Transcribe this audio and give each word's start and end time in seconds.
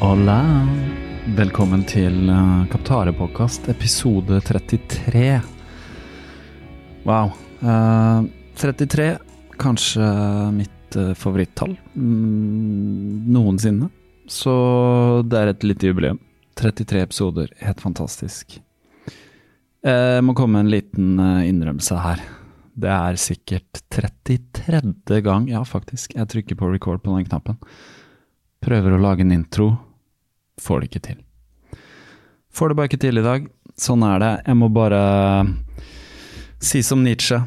Hola! 0.00 0.64
Velkommen 1.36 1.82
til 1.84 2.30
uh, 2.32 2.62
Kaptare-podkast, 2.72 3.66
episode 3.68 4.38
33. 4.46 5.34
Wow. 7.04 7.34
Uh, 7.60 8.24
33, 8.56 9.10
kanskje 9.60 10.06
mitt 10.56 10.96
uh, 10.96 11.10
favorittall 11.12 11.74
mm, 11.92 13.26
noensinne. 13.28 13.90
Så 14.24 14.54
det 15.28 15.36
er 15.42 15.52
et 15.52 15.68
lite 15.68 15.92
jubileum. 15.92 16.22
33 16.56 17.04
episoder, 17.04 17.52
helt 17.60 17.84
fantastisk. 17.84 18.56
Jeg 19.84 20.24
må 20.24 20.32
komme 20.32 20.56
med 20.56 20.64
en 20.64 20.72
liten 20.78 21.12
uh, 21.20 21.44
innrømmelse 21.44 22.00
her. 22.00 22.24
Det 22.72 22.94
er 22.96 23.20
sikkert 23.20 23.84
33. 23.92 25.20
gang, 25.28 25.52
ja 25.52 25.60
faktisk, 25.60 26.16
jeg 26.16 26.32
trykker 26.32 26.56
på 26.56 26.72
record 26.72 27.04
på 27.04 27.20
den 27.20 27.28
knappen. 27.28 27.60
Prøver 28.64 28.96
å 28.96 29.04
lage 29.04 29.28
en 29.28 29.36
intro 29.36 29.70
får 30.60 30.80
det 30.82 30.90
ikke 30.90 31.04
til. 31.08 31.18
Får 32.50 32.70
det 32.70 32.78
bare 32.78 32.90
ikke 32.90 33.02
til 33.02 33.20
i 33.20 33.24
dag. 33.24 33.48
Sånn 33.80 34.04
er 34.04 34.22
det. 34.22 34.32
Jeg 34.46 34.58
må 34.60 34.68
bare 34.74 35.02
si 36.60 36.82
som 36.84 37.04
Nietzsche 37.04 37.40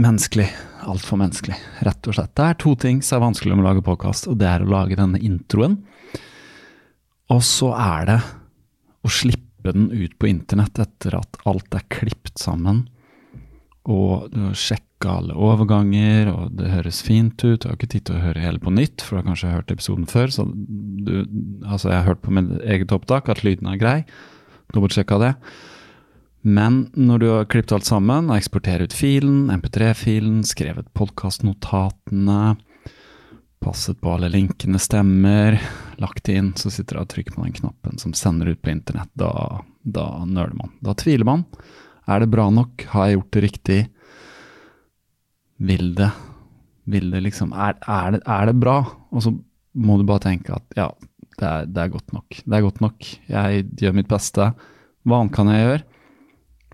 menneskelig. 0.00 0.48
Altfor 0.82 1.20
menneskelig, 1.20 1.54
rett 1.86 2.08
og 2.10 2.16
slett. 2.16 2.32
Det 2.34 2.44
er 2.48 2.56
to 2.58 2.72
ting 2.74 3.02
som 3.06 3.20
er 3.20 3.26
vanskelig 3.28 3.54
med 3.54 3.62
å 3.62 3.68
lage 3.68 3.84
påkast, 3.86 4.26
og 4.26 4.40
det 4.40 4.48
er 4.50 4.64
å 4.64 4.70
lage 4.72 4.98
denne 4.98 5.20
introen. 5.22 5.76
Og 7.30 7.42
så 7.46 7.70
er 7.78 8.08
det 8.08 8.16
å 9.06 9.10
slippe 9.12 9.70
den 9.76 9.92
ut 9.94 10.16
på 10.18 10.26
internett 10.26 10.80
etter 10.82 11.14
at 11.20 11.38
alt 11.46 11.76
er 11.78 11.86
klippet 11.92 12.42
sammen, 12.42 12.88
og 13.90 14.28
du 14.30 14.38
har 14.44 14.58
sjekka 14.58 15.16
alle 15.18 15.34
overganger, 15.34 16.30
og 16.30 16.54
det 16.58 16.70
høres 16.70 17.00
fint 17.02 17.34
ut. 17.42 17.62
Du 17.62 17.68
har 17.68 17.74
ikke 17.74 17.90
tid 17.96 18.06
til 18.06 18.18
å 18.18 18.22
høre 18.22 18.44
hele 18.44 18.62
på 18.62 18.70
nytt, 18.70 19.02
for 19.02 19.16
du 19.16 19.22
har 19.22 19.28
kanskje 19.32 19.54
hørt 19.56 19.74
episoden 19.74 20.06
før. 20.10 20.30
Så 20.30 20.46
du, 20.46 21.14
altså 21.66 21.90
jeg 21.90 21.98
har 21.98 22.08
hørt 22.12 22.22
på 22.22 22.34
mitt 22.36 22.52
eget 22.62 22.94
opptak 22.94 23.30
at 23.32 23.42
lyden 23.46 23.72
er 23.72 23.80
grei. 23.80 23.98
Dobbeltsjekka 24.72 25.18
det. 25.22 25.32
Men 26.42 26.84
når 26.98 27.22
du 27.22 27.28
har 27.30 27.50
klippet 27.50 27.74
alt 27.74 27.86
sammen, 27.86 28.30
og 28.30 28.38
eksporterer 28.38 28.86
ut 28.86 28.94
filen, 28.94 29.46
MP3-filen, 29.54 30.42
skrevet 30.46 30.90
podkastnotatene, 30.98 32.56
passet 33.62 34.00
på 34.02 34.14
alle 34.14 34.30
linkene 34.30 34.78
stemmer, 34.82 35.58
lagt 36.02 36.30
inn, 36.30 36.50
så 36.58 36.70
sitter 36.70 36.98
du 36.98 37.02
og 37.04 37.12
trykker 37.12 37.36
på 37.36 37.44
den 37.46 37.54
knappen 37.58 37.98
som 38.02 38.14
sender 38.18 38.50
ut 38.50 38.62
på 38.62 38.72
internett. 38.74 39.10
Da, 39.14 39.62
da 39.82 40.06
nøler 40.26 40.54
man. 40.58 40.74
Da 40.82 40.96
tviler 40.98 41.28
man. 41.28 41.46
Er 42.10 42.22
det 42.22 42.32
bra 42.32 42.48
nok? 42.50 42.84
Har 42.92 43.06
jeg 43.06 43.18
gjort 43.18 43.32
det 43.34 43.42
riktig? 43.46 43.80
Vil 45.62 45.94
det 45.94 46.10
Vil 46.90 47.12
det 47.12 47.20
liksom 47.22 47.52
er, 47.54 47.76
er, 47.86 48.16
det, 48.16 48.20
er 48.26 48.46
det 48.50 48.56
bra? 48.58 48.80
Og 49.14 49.22
så 49.22 49.30
må 49.78 49.96
du 49.98 50.04
bare 50.04 50.24
tenke 50.24 50.56
at 50.56 50.74
ja, 50.76 50.88
det 51.38 51.46
er, 51.46 51.66
det 51.70 51.80
er, 51.84 51.92
godt 51.92 52.12
nok. 52.12 52.40
Det 52.42 52.56
er 52.56 52.64
godt 52.64 52.80
nok. 52.82 53.06
Jeg 53.30 53.64
gjør 53.78 53.94
mitt 53.96 54.10
beste. 54.10 54.48
Hva 55.06 55.20
annet 55.20 55.34
kan 55.36 55.50
jeg 55.52 55.62
gjøre? 55.62 55.84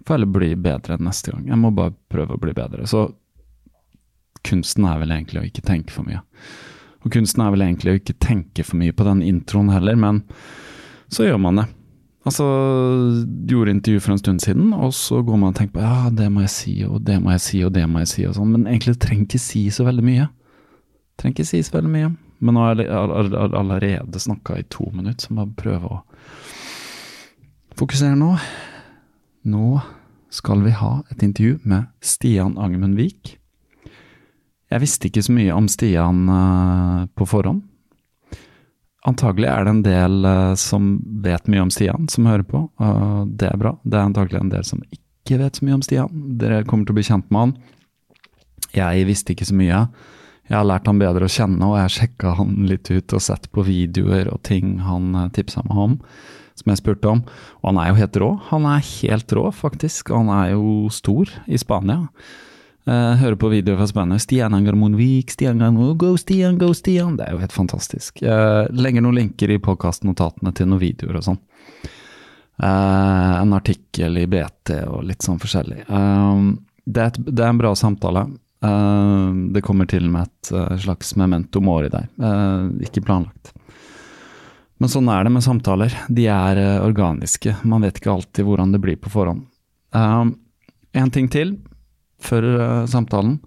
Får 0.06 0.16
heller 0.16 0.32
bli 0.32 0.48
bedre 0.64 0.96
neste 1.04 1.34
gang. 1.34 1.44
Jeg 1.52 1.60
må 1.60 1.70
bare 1.76 1.92
prøve 2.10 2.38
å 2.38 2.40
bli 2.40 2.54
bedre. 2.56 2.88
Så 2.88 3.04
kunsten 4.48 4.88
er 4.88 5.02
vel 5.02 5.12
egentlig 5.12 5.42
å 5.42 5.46
ikke 5.50 5.66
tenke 5.68 5.92
for 5.92 6.08
mye. 6.08 6.22
Og 7.04 7.12
kunsten 7.14 7.44
er 7.44 7.52
vel 7.54 7.66
egentlig 7.66 7.92
å 7.92 8.00
ikke 8.00 8.16
tenke 8.24 8.64
for 8.64 8.80
mye 8.80 8.96
på 8.96 9.06
den 9.06 9.20
introen 9.26 9.70
heller, 9.72 9.98
men 10.00 10.22
så 11.12 11.28
gjør 11.28 11.42
man 11.44 11.60
det. 11.60 11.68
Altså, 12.28 12.44
gjorde 13.48 13.72
intervju 13.72 14.00
for 14.04 14.12
en 14.12 14.20
stund 14.20 14.42
siden, 14.44 14.72
og 14.76 14.92
så 14.92 15.22
går 15.24 15.38
man 15.40 15.54
og 15.54 15.56
tenker 15.56 15.78
på 15.78 15.84
ja, 15.84 16.10
det 16.12 16.26
må 16.32 16.42
jeg 16.44 16.52
si, 16.52 16.74
og 16.84 17.00
det 17.06 17.16
må 17.24 17.32
jeg 17.32 17.40
si, 17.40 17.60
og 17.64 17.72
det 17.72 17.86
må 17.88 18.02
jeg 18.02 18.10
si, 18.10 18.24
og 18.28 18.34
sånn, 18.36 18.50
men 18.52 18.66
egentlig 18.68 18.98
trenger 19.00 19.24
ikke 19.24 19.40
si 19.40 19.62
så 19.72 19.86
veldig 19.88 20.04
mye. 20.04 20.26
Trenger 21.16 21.38
ikke 21.38 21.48
si 21.48 21.62
så 21.64 21.78
veldig 21.78 21.92
mye. 21.94 22.10
Men 22.44 22.54
nå 22.54 22.66
har 22.66 22.82
jeg 22.82 22.90
allerede 23.58 24.20
snakka 24.22 24.58
i 24.60 24.66
to 24.70 24.90
minutter, 24.92 25.24
så 25.24 25.38
bare 25.38 25.56
prøve 25.58 25.94
å 25.94 26.02
fokusere 27.80 28.18
nå. 28.18 28.34
Nå 29.48 29.70
skal 30.34 30.62
vi 30.66 30.74
ha 30.76 30.92
et 31.08 31.24
intervju 31.24 31.62
med 31.64 31.88
Stian 32.04 32.58
Agmundvik. 32.60 33.38
Jeg 34.68 34.84
visste 34.84 35.08
ikke 35.08 35.24
så 35.24 35.32
mye 35.32 35.56
om 35.56 35.68
Stian 35.72 36.26
uh, 36.28 37.08
på 37.16 37.26
forhånd. 37.26 37.64
Antagelig 39.08 39.48
er 39.48 39.64
det 39.64 39.72
en 39.72 39.84
del 39.86 40.26
uh, 40.26 40.54
som 40.58 40.96
vet 41.24 41.48
mye 41.48 41.64
om 41.64 41.72
Stian, 41.72 42.08
som 42.12 42.28
hører 42.28 42.44
på. 42.44 42.66
Uh, 42.82 43.24
det 43.40 43.48
er 43.48 43.60
bra. 43.60 43.74
Det 43.84 43.96
er 43.96 44.08
antagelig 44.10 44.42
en 44.42 44.52
del 44.52 44.66
som 44.68 44.82
ikke 44.84 45.38
vet 45.40 45.58
så 45.58 45.64
mye 45.64 45.78
om 45.78 45.84
Stian. 45.84 46.22
Dere 46.40 46.64
kommer 46.68 46.88
til 46.88 46.96
å 46.96 46.98
bli 46.98 47.06
kjent 47.08 47.28
med 47.32 47.44
han. 47.44 47.54
Jeg 48.76 49.06
visste 49.08 49.32
ikke 49.32 49.48
så 49.48 49.56
mye. 49.56 49.84
Jeg 50.48 50.56
har 50.56 50.66
lært 50.68 50.88
han 50.88 51.00
bedre 51.00 51.28
å 51.28 51.32
kjenne, 51.32 51.60
og 51.64 51.76
jeg 51.76 51.86
har 51.86 51.94
sjekka 51.94 52.34
han 52.38 52.58
litt 52.68 52.88
ut 52.88 53.14
og 53.16 53.24
sett 53.24 53.48
på 53.52 53.64
videoer 53.66 54.30
og 54.32 54.42
ting 54.48 54.78
han 54.84 55.14
uh, 55.16 55.30
tipsa 55.32 55.64
meg 55.68 55.80
om, 55.86 55.96
som 56.58 56.72
jeg 56.72 56.82
spurte 56.82 57.12
om. 57.12 57.24
Og 57.62 57.70
han 57.70 57.80
er 57.80 57.90
jo 57.92 57.98
helt 58.02 58.20
rå. 58.20 58.30
Han 58.50 58.68
er 58.68 58.84
helt 58.92 59.36
rå, 59.38 59.46
faktisk. 59.54 60.12
Han 60.16 60.32
er 60.34 60.52
jo 60.56 60.92
stor 60.92 61.32
i 61.46 61.60
Spania. 61.60 62.08
Uh, 62.88 63.14
hører 63.20 63.36
på 63.36 63.48
videoer 63.52 63.76
fra 63.76 63.86
Spania. 63.86 64.18
Stian 64.18 64.54
Angermonvik, 64.54 65.30
Stian 65.30 65.62
Angermon, 65.62 65.98
go 65.98 66.16
Stian, 66.16 66.58
go 66.58 66.70
Stian. 66.74 67.18
Det 67.18 67.26
er 67.26 67.34
jo 67.34 67.42
helt 67.42 67.52
fantastisk. 67.52 68.22
Uh, 68.22 68.64
legger 68.72 69.04
noen 69.04 69.18
linker 69.18 69.52
i 69.52 69.58
podkastnotatene 69.60 70.54
til 70.56 70.70
noen 70.70 70.80
videoer 70.80 71.18
og 71.20 71.26
sånn. 71.26 71.40
Uh, 72.56 73.34
en 73.42 73.52
artikkel 73.52 74.16
i 74.22 74.24
BT 74.30 74.72
og 74.88 75.04
litt 75.04 75.26
sånn 75.26 75.36
forskjellig. 75.42 75.82
Det 75.84 77.04
er, 77.04 77.12
et, 77.12 77.20
det, 77.28 77.42
er 77.42 77.52
en 77.52 77.60
bra 77.60 77.74
samtale. 77.76 78.24
det 79.52 79.60
kommer 79.62 79.86
til 79.86 80.08
med 80.08 80.24
et 80.24 80.80
slags 80.80 81.12
memento 81.20 81.60
mori 81.60 81.90
der. 81.92 82.08
ikke 82.80 83.04
planlagt. 83.04 83.52
Men 84.80 84.88
sånn 84.88 85.10
er 85.12 85.28
det 85.28 85.34
med 85.34 85.44
samtaler. 85.44 85.92
De 86.08 86.24
er 86.32 86.80
organiske. 86.80 87.52
Man 87.68 87.84
vet 87.84 88.00
ikke 88.00 88.14
alltid 88.16 88.48
hvordan 88.48 88.72
det 88.72 88.80
blir 88.80 88.96
på 88.96 89.12
forhånd. 89.12 89.44
en 89.92 91.10
ting 91.12 91.28
til 91.28 91.58
før 92.22 92.46
uh, 92.58 92.86
samtalen. 92.90 93.38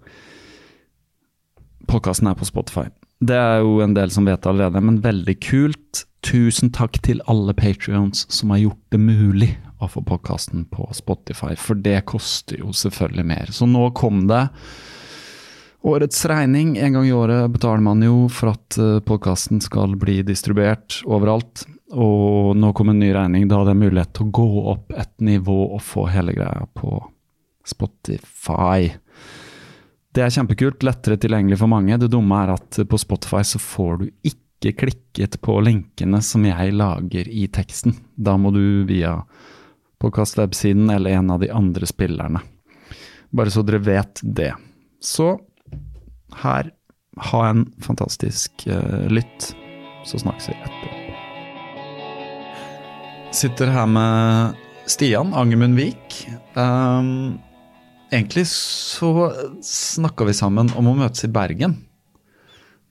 Podkasten 1.90 2.30
er 2.30 2.38
på 2.38 2.48
Spotify. 2.48 2.86
Det 3.22 3.36
er 3.38 3.60
jo 3.62 3.78
en 3.84 3.94
del 3.94 4.10
som 4.10 4.26
vet 4.26 4.46
allerede, 4.48 4.82
men 4.82 5.02
veldig 5.04 5.36
kult. 5.44 6.06
tusen 6.22 6.70
takk 6.70 7.00
til 7.02 7.18
alle 7.26 7.50
patrions 7.50 8.26
som 8.30 8.52
har 8.54 8.60
gjort 8.62 8.82
det 8.94 8.98
mulig 9.02 9.48
å 9.82 9.88
få 9.90 10.04
podkasten 10.06 10.64
på 10.70 10.86
Spotify, 10.94 11.56
for 11.58 11.74
det 11.74 12.04
koster 12.06 12.60
jo 12.62 12.70
selvfølgelig 12.70 13.24
mer. 13.26 13.50
Så 13.50 13.66
nå 13.66 13.88
kom 13.98 14.28
det 14.30 14.44
årets 15.82 16.22
regning. 16.30 16.76
En 16.78 16.94
gang 16.94 17.08
i 17.08 17.12
året 17.12 17.50
betaler 17.50 17.82
man 17.82 18.02
jo 18.06 18.28
for 18.30 18.54
at 18.54 18.78
podkasten 19.06 19.60
skal 19.60 19.96
bli 19.98 20.20
distribuert 20.22 21.00
overalt. 21.10 21.66
Og 21.92 22.54
nå 22.56 22.70
kom 22.72 22.92
en 22.92 23.02
ny 23.02 23.10
regning. 23.12 23.48
Da 23.50 23.58
hadde 23.60 23.74
jeg 23.74 23.82
mulighet 23.82 24.14
til 24.16 24.28
å 24.28 24.36
gå 24.38 24.66
opp 24.76 24.94
et 24.94 25.12
nivå 25.20 25.58
og 25.74 25.82
få 25.84 26.06
hele 26.14 26.34
greia 26.38 26.70
på 26.78 26.94
Spotify. 26.94 27.21
Det 30.12 30.20
er 30.20 30.32
kjempekult, 30.34 30.84
lettere 30.84 31.16
tilgjengelig 31.16 31.56
for 31.62 31.72
mange. 31.72 31.96
Det 31.96 32.10
dumme 32.12 32.42
er 32.44 32.54
at 32.56 32.80
på 32.88 32.98
Spotify 33.00 33.40
så 33.48 33.60
får 33.62 34.02
du 34.02 34.08
ikke 34.28 34.74
klikket 34.82 35.38
på 35.42 35.56
linkene 35.64 36.20
som 36.22 36.44
jeg 36.44 36.74
lager 36.76 37.28
i 37.28 37.46
teksten. 37.48 37.96
Da 38.14 38.36
må 38.36 38.52
du 38.52 38.84
via 38.88 39.22
podkast-websiden 40.02 40.90
eller 40.92 41.16
en 41.16 41.30
av 41.30 41.40
de 41.40 41.48
andre 41.50 41.88
spillerne. 41.88 42.42
Bare 43.32 43.50
så 43.50 43.62
dere 43.64 43.80
vet 43.86 44.20
det. 44.22 44.52
Så 45.00 45.38
her, 46.42 46.68
ha 47.32 47.40
en 47.48 47.64
fantastisk 47.84 48.66
uh, 48.68 49.06
lytt, 49.08 49.52
så 50.04 50.20
snakkes 50.20 50.50
vi 50.50 50.58
etterpå. 50.58 50.98
Sitter 53.32 53.72
her 53.72 53.88
med 53.88 54.60
Stian 54.92 55.32
Angermund 55.32 55.78
Vik. 55.80 56.18
Um, 56.52 57.40
egentlig 58.12 58.44
så 58.50 59.32
snakka 59.64 60.28
vi 60.28 60.36
sammen 60.36 60.70
om 60.78 60.90
å 60.90 60.98
møtes 60.98 61.24
i 61.26 61.32
Bergen. 61.32 61.80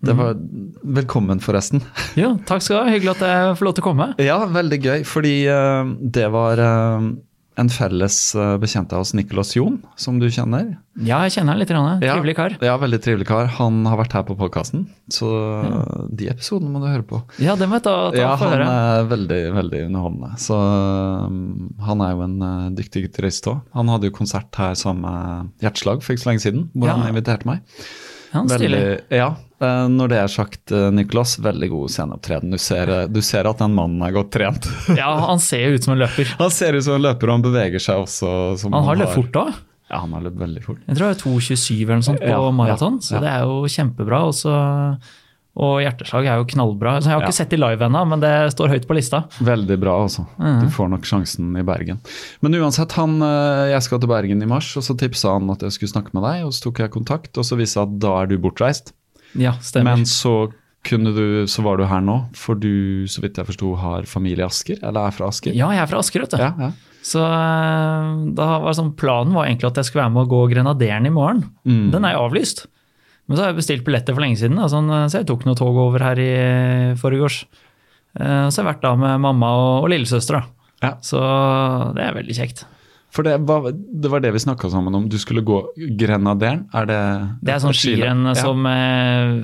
Det 0.02 0.16
var 0.18 0.38
Velkommen, 0.82 1.42
forresten. 1.44 1.84
Ja, 2.20 2.34
takk 2.50 2.64
skal 2.66 2.80
du 2.80 2.80
ha. 2.82 2.94
Hyggelig 2.96 3.14
at 3.20 3.26
jeg 3.28 3.58
får 3.60 3.68
lov 3.68 3.76
til 3.78 3.84
å 3.84 3.90
komme. 3.92 4.08
Ja, 4.22 4.40
veldig 4.50 4.80
gøy. 4.82 5.04
Fordi 5.06 5.36
uh, 5.46 5.92
det 6.02 6.26
var 6.34 6.62
uh, 6.62 7.12
en 7.62 7.70
felles 7.72 8.16
uh, 8.38 8.56
bekjent 8.62 8.92
av 8.96 9.04
oss, 9.04 9.14
Nicolas 9.18 9.54
Jon, 9.56 9.78
som 10.00 10.18
du 10.22 10.28
kjenner. 10.32 10.74
Ja, 11.00 11.22
jeg 11.26 11.38
kjenner 11.38 11.56
han 11.56 11.62
litt. 11.62 11.72
Trivelig 11.72 12.36
kar. 12.38 12.56
Ja, 12.64 12.76
veldig 12.82 13.00
trivelig 13.04 13.28
kar. 13.30 13.48
Han 13.60 13.86
har 13.88 14.00
vært 14.02 14.16
her 14.18 14.26
på 14.28 14.36
podkasten, 14.40 14.88
så 15.14 15.30
ja. 15.64 15.82
de 16.10 16.30
episodene 16.34 16.74
må 16.74 16.82
du 16.84 16.90
høre 16.90 17.06
på. 17.08 17.22
Ja, 17.44 17.56
det 17.60 17.70
må 17.70 17.80
jeg 17.80 17.86
ta, 17.88 17.96
ta 18.12 18.20
ja, 18.20 18.32
for 18.40 18.52
høre. 18.52 18.68
Han 18.68 18.98
er 18.98 19.12
veldig, 19.12 19.42
veldig 19.58 19.84
underholdende. 19.90 20.32
Så 20.42 20.58
um, 20.58 21.70
han 21.88 22.04
er 22.06 22.16
jo 22.16 22.26
en 22.28 22.38
uh, 22.44 22.72
dyktig 22.78 23.06
gitarist 23.08 23.48
òg. 23.52 23.62
Han 23.78 23.94
hadde 23.94 24.12
jo 24.12 24.18
konsert 24.18 24.62
her 24.62 24.76
sammen 24.80 25.06
med 25.08 25.64
Hjerteslag 25.64 26.04
for 26.04 26.16
ikke 26.16 26.26
så 26.26 26.34
lenge 26.34 26.46
siden, 26.48 26.68
hvor 26.76 26.92
ja. 26.92 26.98
han 26.98 27.14
inviterte 27.14 27.50
meg. 27.50 27.64
Han 28.32 28.52
stilig. 28.52 28.84
Ja, 29.12 29.34
når 29.62 30.12
det 30.12 30.20
er 30.22 30.32
sagt, 30.32 30.74
Nicolas, 30.96 31.36
veldig 31.42 31.70
god 31.70 31.92
sceneopptreden. 31.94 32.56
Du, 32.56 32.94
du, 33.14 33.22
ser 33.26 33.50
at 33.50 33.62
den 33.62 33.76
mannen 33.78 34.02
er 34.06 34.16
godt 34.16 34.32
trent. 34.34 34.66
ja, 34.98 35.12
han 35.28 35.42
ser 35.44 35.76
ut 35.76 35.86
som 35.86 35.96
en 35.96 36.02
løper. 36.02 36.32
Han 36.40 36.54
ser 36.54 36.78
ut 36.78 36.86
som 36.88 36.98
en 36.98 37.06
løper, 37.06 37.30
og 37.30 37.40
han 37.40 37.46
beveger 37.46 37.84
seg 37.84 38.06
også 38.06 38.32
som 38.62 38.74
Han 38.78 38.90
har 38.90 39.04
løpt 39.04 39.18
fort 39.20 39.44
òg? 39.44 39.60
Ja, 39.92 40.00
han 40.06 40.14
har 40.16 40.24
løpt 40.24 40.40
veldig 40.40 40.62
fort. 40.64 40.84
Jeg 40.88 40.98
tror 40.98 41.10
det 41.10 41.18
er 41.18 41.24
2,27 41.26 41.82
eller 41.82 41.98
noe 42.00 42.08
sånt 42.08 42.22
på 42.24 42.30
ja, 42.32 42.54
maraton, 42.56 43.02
ja, 43.02 43.08
så 43.10 43.20
det 43.20 43.34
er 43.34 43.50
jo 43.50 43.72
kjempebra. 43.74 44.22
Også, 44.30 44.54
og 45.60 45.82
hjerteslag 45.84 46.30
er 46.32 46.40
jo 46.40 46.48
knallbra. 46.54 46.94
Så 47.02 47.12
jeg 47.12 47.18
har 47.18 47.26
ikke 47.26 47.36
sett 47.42 47.52
de 47.52 47.60
live 47.60 47.84
ennå, 47.84 48.06
men 48.08 48.24
det 48.24 48.32
står 48.54 48.72
høyt 48.72 48.88
på 48.88 48.96
lista. 48.96 49.26
Veldig 49.44 49.78
bra, 49.82 49.98
altså. 50.06 50.24
Mm. 50.40 50.62
Du 50.64 50.72
får 50.72 50.94
nok 50.94 51.10
sjansen 51.10 51.52
i 51.60 51.66
Bergen. 51.68 52.00
Men 52.40 52.56
uansett, 52.62 52.96
han, 52.96 53.18
eh, 53.28 53.74
jeg 53.74 53.84
skal 53.90 54.00
til 54.00 54.14
Bergen 54.14 54.46
i 54.46 54.48
mars, 54.48 54.72
og 54.80 54.88
så 54.88 54.96
tipsa 54.96 55.36
han 55.36 55.52
at 55.52 55.68
jeg 55.68 55.76
skulle 55.76 55.92
snakke 55.92 56.16
med 56.16 56.24
deg. 56.24 56.46
og 56.48 56.56
Så 56.56 56.70
tok 56.70 56.80
jeg 56.86 56.96
kontakt, 56.96 57.36
og 57.36 57.44
så 57.44 57.60
viste 57.60 57.84
det 57.84 57.90
at 57.90 58.00
da 58.08 58.16
er 58.22 58.32
du 58.32 58.38
bortreist. 58.40 58.94
Ja, 59.40 59.56
stemmer. 59.64 59.96
Men 59.98 60.08
så, 60.10 60.52
du, 60.84 61.48
så 61.48 61.64
var 61.66 61.80
du 61.80 61.86
her 61.88 62.04
nå, 62.04 62.18
for 62.38 62.60
du, 62.60 63.08
så 63.12 63.24
vidt 63.24 63.40
jeg 63.40 63.48
forsto, 63.48 63.74
har 63.80 64.08
familie 64.10 64.44
i 64.44 64.48
Asker? 64.48 64.82
Eller 64.82 65.08
er 65.08 65.16
fra 65.16 65.30
Asker? 65.32 65.56
Ja, 65.56 65.72
jeg 65.76 65.84
er 65.84 65.92
fra 65.92 66.02
Asker, 66.04 66.26
vet 66.26 66.36
du. 66.36 66.42
Ja, 66.42 66.52
ja. 66.60 66.72
Så 67.02 67.22
eh, 67.26 68.12
var 68.38 68.76
sånn, 68.78 68.94
planen 68.98 69.34
var 69.34 69.48
egentlig 69.48 69.72
at 69.72 69.80
jeg 69.82 69.90
skulle 69.90 70.04
være 70.04 70.14
med 70.14 70.28
og 70.28 70.36
gå 70.36 70.42
Grenaderen 70.52 71.10
i 71.10 71.14
morgen. 71.14 71.48
Mm. 71.66 71.88
Den 71.96 72.06
er 72.06 72.18
jo 72.18 72.28
avlyst. 72.28 72.68
Men 73.26 73.38
så 73.38 73.44
har 73.46 73.52
jeg 73.54 73.62
bestilt 73.62 73.86
billetter 73.88 74.14
for 74.14 74.26
lenge 74.26 74.38
siden, 74.42 74.60
da, 74.60 74.68
sånn, 74.70 74.90
så 75.10 75.22
jeg 75.22 75.30
tok 75.30 75.46
noe 75.48 75.58
tog 75.58 75.78
over 75.82 76.04
her 76.04 76.20
i 76.22 76.32
forgårs. 77.00 77.46
Eh, 78.20 78.48
så 78.50 78.60
jeg 78.60 78.66
har 78.66 78.74
vært 78.74 78.86
da 78.86 78.94
med 79.00 79.24
mamma 79.24 79.54
og, 79.56 79.72
og 79.86 79.92
lillesøster. 79.94 80.44
Ja. 80.82 80.96
Så 81.06 81.22
det 81.96 82.06
er 82.06 82.18
veldig 82.18 82.38
kjekt. 82.38 82.66
For 83.12 83.28
det 83.28 83.38
var 83.44 83.68
det, 83.72 84.12
var 84.12 84.24
det 84.24 84.32
vi 84.36 84.44
snakka 84.44 84.70
sammen 84.72 84.96
om. 84.96 85.10
Du 85.12 85.18
skulle 85.20 85.44
gå 85.44 85.60
Grenaderen? 86.00 86.66
Er 86.76 86.88
det 86.88 87.02
Det 87.44 87.56
er 87.56 87.64
sånn 87.64 87.76
skirenn 87.76 88.30
ja. 88.30 88.36
som 88.40 88.64
eh, 88.70 89.42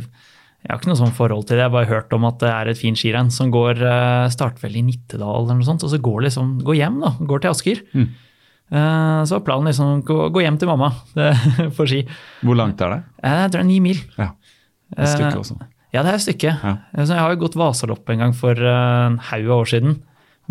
Jeg 0.64 0.72
har 0.72 0.80
ikke 0.80 0.92
noe 0.92 1.00
sånn 1.02 1.16
forhold 1.18 1.48
til 1.50 1.58
det, 1.58 1.66
jeg 1.66 1.69
har 1.69 1.75
bare 1.75 1.90
hørt 1.92 2.16
om 2.16 2.28
at 2.30 2.40
det 2.44 2.52
er 2.54 2.72
et 2.72 2.80
fint 2.80 3.00
skirenn 3.00 3.31
som 3.34 3.52
går 3.52 3.81
eh, 3.84 4.28
starter 4.34 4.64
vel 4.64 4.80
i 4.80 4.86
Nittedal 4.88 5.44
eller 5.44 5.60
noe 5.60 5.68
sånt, 5.68 5.84
og 5.84 5.92
så 5.92 6.00
går 6.00 6.30
liksom 6.30 6.58
går 6.68 6.80
hjem, 6.80 7.02
da. 7.04 7.14
Går 7.28 7.44
til 7.44 7.52
Asker. 7.52 7.81
Mm. 7.92 8.08
Eh, 8.68 9.22
så 9.28 9.38
var 9.38 9.46
planen 9.48 9.72
liksom 9.72 10.04
å 10.04 10.28
gå 10.34 10.44
hjem 10.44 10.60
til 10.60 10.72
mamma 10.72 10.92
for 11.78 11.88
ski. 11.88 12.06
Hvor 12.44 12.60
langt 12.60 12.84
er 12.84 12.96
det? 12.96 13.02
Jeg 13.24 13.50
tror 13.52 13.58
det 13.58 13.66
er 13.66 13.72
ni 13.72 13.81
mil. 13.84 14.04
Ja, 14.19 14.31
Et 14.96 15.12
stykke 15.12 15.42
også. 15.42 15.60
Ja, 15.96 16.04
det 16.04 16.12
er 16.12 16.19
et 16.19 16.24
stykke. 16.24 16.54
Ja. 16.56 16.74
Jeg 17.00 17.19
har 17.19 17.34
jo 17.34 17.42
gått 17.42 17.56
Vasalopp 17.60 18.10
en 18.12 18.24
gang 18.24 18.36
for 18.36 18.60
en 18.60 19.19
haug 19.30 19.48
av 19.48 19.64
år 19.64 19.69
siden. 19.72 20.00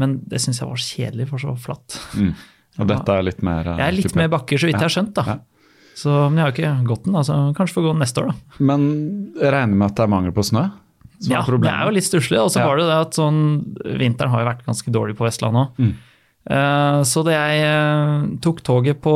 Men 0.01 0.19
det 0.29 0.43
syns 0.45 0.61
jeg 0.61 0.69
var 0.69 0.81
kjedelig, 0.81 1.29
for 1.31 1.41
så 1.41 1.55
flatt. 1.61 1.97
Mm. 2.17 2.35
Og 2.77 2.89
dette 2.91 3.15
er 3.15 3.27
litt 3.27 3.45
mer 3.47 3.71
Jeg 3.73 3.87
er 3.87 3.95
litt 3.97 4.09
type. 4.11 4.21
mer 4.21 4.33
bakker, 4.33 4.61
så 4.61 4.69
vidt 4.69 4.77
jeg 4.77 4.85
har 4.85 4.93
skjønt. 4.93 5.15
da. 5.17 5.39
Så, 5.97 6.11
men 6.13 6.41
jeg 6.41 6.45
har 6.45 6.53
ikke 6.53 6.73
gått 6.91 7.07
den, 7.07 7.15
da, 7.17 7.23
så 7.25 7.37
kanskje 7.57 7.79
får 7.79 7.87
gå 7.87 7.93
neste 7.97 8.21
år, 8.21 8.33
da. 8.35 8.59
Men 8.69 8.83
jeg 9.39 9.53
regner 9.55 9.79
med 9.81 9.87
at 9.89 9.97
det 9.97 10.05
er 10.05 10.13
mangel 10.13 10.35
på 10.37 10.45
snø? 10.45 10.67
ja, 11.25 11.41
er 11.41 11.57
det 11.57 11.71
er 11.71 11.87
jo 11.89 11.95
litt 11.97 12.07
stusslig. 12.07 12.41
Og 12.43 12.51
så 12.53 12.61
ja. 12.61 12.67
var 12.69 12.81
det 12.81 12.89
det 12.91 12.99
at 13.07 13.17
sånn, 13.17 13.39
vinteren 13.97 14.33
har 14.35 14.43
jo 14.43 14.51
vært 14.51 14.67
ganske 14.67 14.93
dårlig 14.93 15.17
på 15.17 15.25
Vestlandet 15.25 15.63
òg. 15.63 15.81
Mm. 15.81 15.95
Uh, 16.47 17.01
så 17.03 17.25
da 17.27 17.33
jeg 17.35 17.63
uh, 17.67 18.27
tok 18.45 18.61
toget 18.67 19.01
på, 19.03 19.15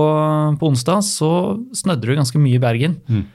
på 0.58 0.70
onsdag, 0.72 1.04
så 1.06 1.60
snødde 1.76 2.08
det 2.08 2.18
ganske 2.18 2.40
mye 2.42 2.56
i 2.58 2.62
Bergen. 2.62 2.96
Mm. 3.10 3.28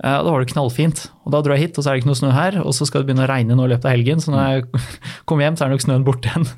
Eh, 0.00 0.20
da 0.24 0.32
var 0.32 0.40
det 0.40 0.52
knallfint. 0.54 1.02
Og 1.26 1.34
da 1.34 1.42
dro 1.44 1.56
jeg 1.56 1.66
hit, 1.66 1.76
og 1.78 1.84
så 1.84 1.90
er 1.90 1.96
det 1.96 2.02
ikke 2.02 2.10
noe 2.10 2.20
snø 2.20 2.30
her. 2.32 2.56
Og 2.62 2.72
så 2.76 2.86
skal 2.88 3.02
det 3.02 3.10
begynne 3.10 3.26
å 3.26 3.30
regne 3.30 3.56
nå 3.56 3.66
i 3.66 3.72
løpet 3.74 3.88
av 3.88 3.92
helgen, 3.92 4.22
så 4.22 4.32
når 4.32 4.46
jeg 4.46 4.84
kommer 5.28 5.44
hjem, 5.44 5.58
så 5.58 5.66
er 5.66 5.74
nok 5.74 5.84
snøen 5.84 6.06
borte 6.06 6.30
igjen. 6.30 6.48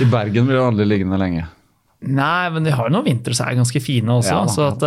I 0.00 0.08
Bergen 0.12 0.48
blir 0.48 0.56
det 0.56 0.64
aldri 0.64 0.88
liggende 0.88 1.20
lenge? 1.20 1.44
Nei, 2.06 2.48
men 2.54 2.66
de 2.66 2.74
har 2.74 2.88
jo 2.88 2.94
noen 2.94 3.08
vintre 3.08 3.34
som 3.34 3.48
er 3.48 3.58
ganske 3.58 3.80
fine 3.82 4.14
også. 4.14 4.34
Ja, 4.34 4.66
at, 4.70 4.84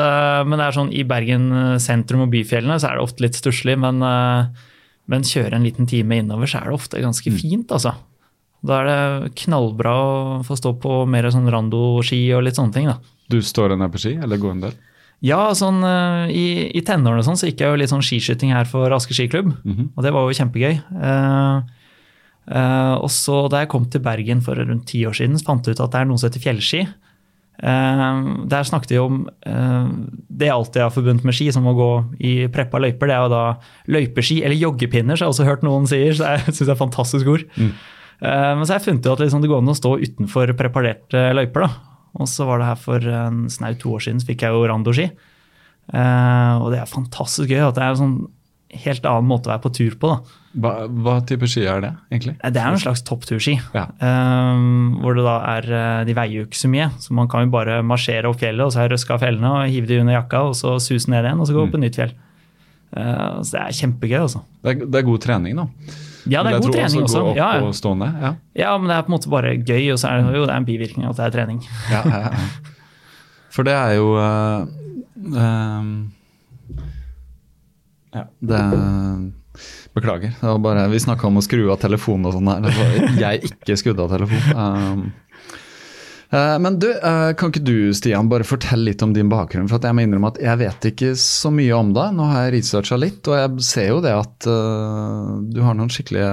men 0.48 0.60
det 0.60 0.66
er 0.68 0.76
sånn 0.78 0.92
i 0.96 1.06
Bergen 1.08 1.50
sentrum 1.84 2.26
og 2.26 2.34
byfjellene 2.34 2.80
så 2.80 2.92
er 2.92 3.00
det 3.00 3.04
ofte 3.04 3.26
litt 3.26 3.40
stusslig. 3.40 3.76
Men, 3.82 4.00
men 4.00 5.28
kjøre 5.28 5.58
en 5.58 5.66
liten 5.68 5.90
time 5.90 6.22
innover, 6.22 6.48
så 6.48 6.62
er 6.62 6.70
det 6.70 6.78
ofte 6.78 7.04
ganske 7.04 7.34
mm. 7.34 7.40
fint, 7.42 7.74
altså. 7.76 7.98
Da 8.66 8.82
er 8.82 8.90
det 8.90 9.32
knallbra 9.46 9.96
å 9.96 10.14
få 10.48 10.58
stå 10.60 10.74
på 10.84 11.02
mer 11.08 11.30
sånn 11.32 11.48
rando-ski 11.52 12.22
og 12.36 12.44
litt 12.48 12.60
sånne 12.60 12.76
ting. 12.76 12.90
da. 12.92 13.00
Du 13.32 13.40
står 13.46 13.76
en 13.76 13.84
del 13.84 13.92
på 13.94 14.02
ski, 14.04 14.16
eller 14.20 14.42
går 14.42 14.56
en 14.56 14.64
del? 14.68 14.78
Ja, 15.26 15.50
sånn 15.56 15.82
i, 16.32 16.70
i 16.72 16.82
tenårene 16.86 17.26
sånn, 17.28 17.40
så 17.40 17.50
gikk 17.50 17.64
jeg 17.64 17.74
jo 17.74 17.80
litt 17.80 17.92
sånn 17.92 18.04
skiskyting 18.06 18.54
her 18.56 18.68
for 18.70 18.92
Asker 18.96 19.18
skiklubb. 19.18 19.52
Mm 19.64 19.76
-hmm. 19.76 19.90
Og 19.96 20.04
det 20.04 20.14
var 20.16 20.22
jo 20.24 20.38
kjempegøy. 20.40 20.80
Uh, 20.96 21.58
uh, 22.56 22.96
og 23.04 23.12
så 23.12 23.48
da 23.52 23.60
jeg 23.60 23.70
kom 23.70 23.86
til 23.86 24.02
Bergen 24.02 24.42
for 24.42 24.56
rundt 24.56 24.88
ti 24.88 25.06
år 25.06 25.14
siden, 25.14 25.38
så 25.38 25.46
fant 25.46 25.68
jeg 25.68 25.76
ut 25.76 25.84
at 25.84 25.92
det 25.92 26.00
er 26.00 26.06
noe 26.06 26.18
som 26.18 26.30
heter 26.30 26.40
fjellski. 26.40 26.88
Der 27.60 28.68
snakket 28.68 28.94
vi 28.94 29.00
om 29.02 29.22
det 29.44 30.48
jeg 30.48 30.56
alltid 30.56 30.82
har 30.86 30.94
forbundet 30.96 31.26
med 31.28 31.36
ski, 31.36 31.50
som 31.52 31.68
å 31.68 31.76
gå 31.76 31.90
i 32.24 32.34
preppa 32.54 32.80
løyper. 32.80 33.10
Det 33.10 33.16
er 33.18 33.26
jo 33.26 33.32
da 33.34 33.44
løypeski, 33.92 34.38
eller 34.48 34.56
joggepinner, 34.56 35.20
som 35.20 35.26
jeg 35.26 35.28
har 35.28 35.36
også 35.36 35.48
hørt 35.50 35.66
noen 35.68 35.88
sier. 35.90 36.16
Så 36.16 36.24
jeg 36.24 36.46
syns 36.54 36.64
det 36.64 36.74
er 36.76 36.80
fantastisk 36.80 37.32
ord. 37.34 37.44
Mm. 37.60 37.74
Eh, 38.24 38.52
men 38.56 38.64
så 38.64 38.74
har 38.74 38.80
jeg 38.80 38.88
funnet 38.88 39.04
ut 39.04 39.12
at 39.12 39.26
liksom 39.26 39.44
det 39.44 39.52
går 39.52 39.64
an 39.64 39.74
å 39.74 39.78
stå 39.82 39.94
utenfor 40.00 40.56
preparerte 40.60 41.26
løyper. 41.36 41.68
da. 41.68 42.00
Og 42.20 42.32
så 42.32 42.48
var 42.48 42.62
det 42.62 42.70
her 42.72 42.80
for 42.80 43.12
en 43.20 43.44
snau 43.52 43.74
to 43.78 43.96
år 43.98 44.08
siden, 44.08 44.24
så 44.24 44.32
fikk 44.32 44.48
jeg 44.48 44.56
jo 44.56 44.66
randoski. 44.72 45.10
Og 45.90 46.68
det 46.74 46.80
er 46.80 46.90
fantastisk 46.90 47.52
gøy. 47.52 47.62
at 47.68 47.76
Det 47.78 47.84
er 47.84 47.92
en 47.94 48.00
sånn 48.00 48.18
helt 48.86 49.06
annen 49.10 49.30
måte 49.30 49.50
å 49.50 49.54
være 49.54 49.64
på 49.66 49.72
tur 49.78 49.98
på. 50.00 50.10
da. 50.16 50.39
Hva, 50.50 50.72
hva 50.90 51.20
type 51.30 51.46
ski 51.46 51.62
er 51.70 51.84
det, 51.84 51.92
egentlig? 52.10 52.34
Det 52.42 52.58
er 52.58 52.72
en 52.74 52.82
slags 52.82 53.04
toppturski. 53.06 53.54
Ja. 53.76 53.86
Um, 54.02 54.98
hvor 55.04 55.14
det 55.14 55.26
da 55.28 55.36
er 55.52 55.68
De 56.10 56.16
veier 56.18 56.40
jo 56.40 56.48
ikke 56.48 56.58
så 56.58 56.72
mye, 56.72 56.88
så 56.98 57.14
man 57.14 57.30
kan 57.30 57.46
jo 57.46 57.52
bare 57.54 57.84
marsjere 57.86 58.32
opp 58.32 58.42
fjellet, 58.42 58.66
og 58.66 58.74
så 58.74 58.82
er 58.84 58.96
røska 58.96 59.14
av 59.14 59.22
fjellene, 59.22 59.52
og 59.54 59.70
hive 59.70 59.90
de 59.92 60.02
under 60.02 60.18
jakka, 60.18 60.48
og 60.50 60.58
så 60.58 60.80
suse 60.82 61.12
ned 61.14 61.22
igjen, 61.28 61.44
og 61.44 61.50
så 61.50 61.54
gå 61.54 61.62
opp 61.62 61.70
mm. 61.70 61.76
på 61.78 61.84
nytt 61.86 62.02
fjell. 62.02 62.16
Uh, 62.90 63.40
så 63.46 63.52
det 63.54 63.62
er 63.62 63.80
kjempegøy, 63.84 64.20
altså. 64.24 64.42
Det 64.66 64.74
er, 64.74 64.86
det 64.88 65.02
er 65.04 65.10
god 65.12 65.26
trening, 65.28 65.62
da. 65.62 65.68
Ja, 66.30 66.44
det 66.44 66.52
er 66.52 66.62
god 66.64 66.76
trening 66.76 67.06
også. 67.06 67.24
Opp 67.32 67.38
ja, 67.38 67.50
ja. 67.60 67.66
og 67.70 67.76
stående, 67.78 68.10
ja. 68.22 68.34
ja, 68.58 68.76
men 68.78 68.92
det 68.92 68.98
er 68.98 69.06
på 69.06 69.14
en 69.14 69.16
måte 69.16 69.32
bare 69.32 69.56
gøy, 69.58 69.92
og 69.94 70.02
så 70.02 70.12
er 70.12 70.26
det 70.26 70.38
jo 70.42 70.46
det 70.46 70.54
er 70.54 70.62
en 70.62 70.68
bivirkning 70.68 71.10
at 71.10 71.20
det 71.20 71.28
er 71.28 71.36
trening. 71.38 71.62
ja, 71.94 72.04
For 73.54 73.66
det 73.66 73.74
er 73.74 73.98
jo 73.98 74.14
uh, 74.18 74.66
um, 75.16 75.92
Ja, 78.14 78.26
det 78.42 78.64
Beklager. 79.94 80.36
Det 80.42 80.48
var 80.48 80.60
bare, 80.60 80.88
vi 80.92 81.00
snakka 81.02 81.28
om 81.28 81.40
å 81.40 81.44
skru 81.44 81.64
av 81.74 81.80
telefonen 81.82 82.30
og 82.30 82.36
sånn 82.38 82.52
her. 82.52 83.10
Jeg 83.20 83.50
ikke 83.50 83.78
skrudde 83.80 84.06
av 84.06 84.14
telefonen. 84.14 84.60
Um, 84.60 85.06
uh, 86.34 86.58
men 86.62 86.78
du, 86.82 86.90
uh, 86.94 87.32
kan 87.38 87.50
ikke 87.50 87.64
du 87.66 87.90
Stian, 87.98 88.30
bare 88.32 88.48
fortelle 88.48 88.92
litt 88.92 89.06
om 89.06 89.16
din 89.16 89.32
bakgrunn? 89.32 89.70
For 89.72 89.82
jeg 89.82 89.98
må 89.98 90.06
innrømme 90.06 90.34
at 90.36 90.42
jeg 90.44 90.62
vet 90.62 90.90
ikke 90.92 91.14
så 91.20 91.52
mye 91.54 91.80
om 91.80 91.94
deg. 91.96 92.14
Nå 92.18 92.28
har 92.30 92.46
jeg 92.46 92.60
researcha 92.60 93.00
litt, 93.02 93.24
og 93.26 93.40
jeg 93.42 93.66
ser 93.72 93.90
jo 93.94 94.04
det 94.06 94.14
at 94.18 94.50
uh, 94.52 95.40
du 95.50 95.64
har 95.66 95.80
noen 95.80 95.90
skikkelige 95.94 96.30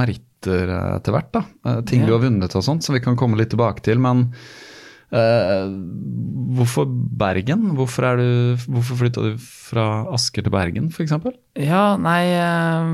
meritter 0.00 0.24
etter 0.38 1.12
hvert. 1.12 1.34
da. 1.34 1.80
Ting 1.82 2.04
du 2.06 2.12
har 2.14 2.22
vunnet 2.22 2.52
og 2.54 2.62
sånt, 2.64 2.86
som 2.86 2.94
vi 2.94 3.02
kan 3.04 3.18
komme 3.18 3.36
litt 3.40 3.50
tilbake 3.52 3.82
til. 3.84 3.98
Men 4.00 4.28
hvorfor 5.10 6.86
Bergen? 6.88 7.70
Hvorfor, 7.78 8.06
er 8.08 8.20
du, 8.20 8.66
hvorfor 8.68 8.98
flytta 9.02 9.24
du 9.24 9.36
fra 9.40 9.86
Asker 10.14 10.44
til 10.44 10.52
Bergen, 10.54 10.90
f.eks.? 10.92 11.14
Ja, 11.58 11.96
nei 12.00 12.22
eh, 12.34 12.92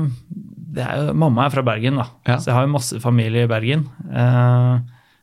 det 0.75 0.83
er 0.85 1.01
jo, 1.01 1.15
Mamma 1.17 1.47
er 1.47 1.55
fra 1.55 1.63
Bergen, 1.65 1.99
da. 2.01 2.09
Ja. 2.27 2.37
Så 2.39 2.51
jeg 2.51 2.57
har 2.57 2.67
jo 2.67 2.73
masse 2.75 2.99
familie 3.03 3.45
i 3.45 3.51
Bergen. 3.51 3.87
Eh, 4.11 4.73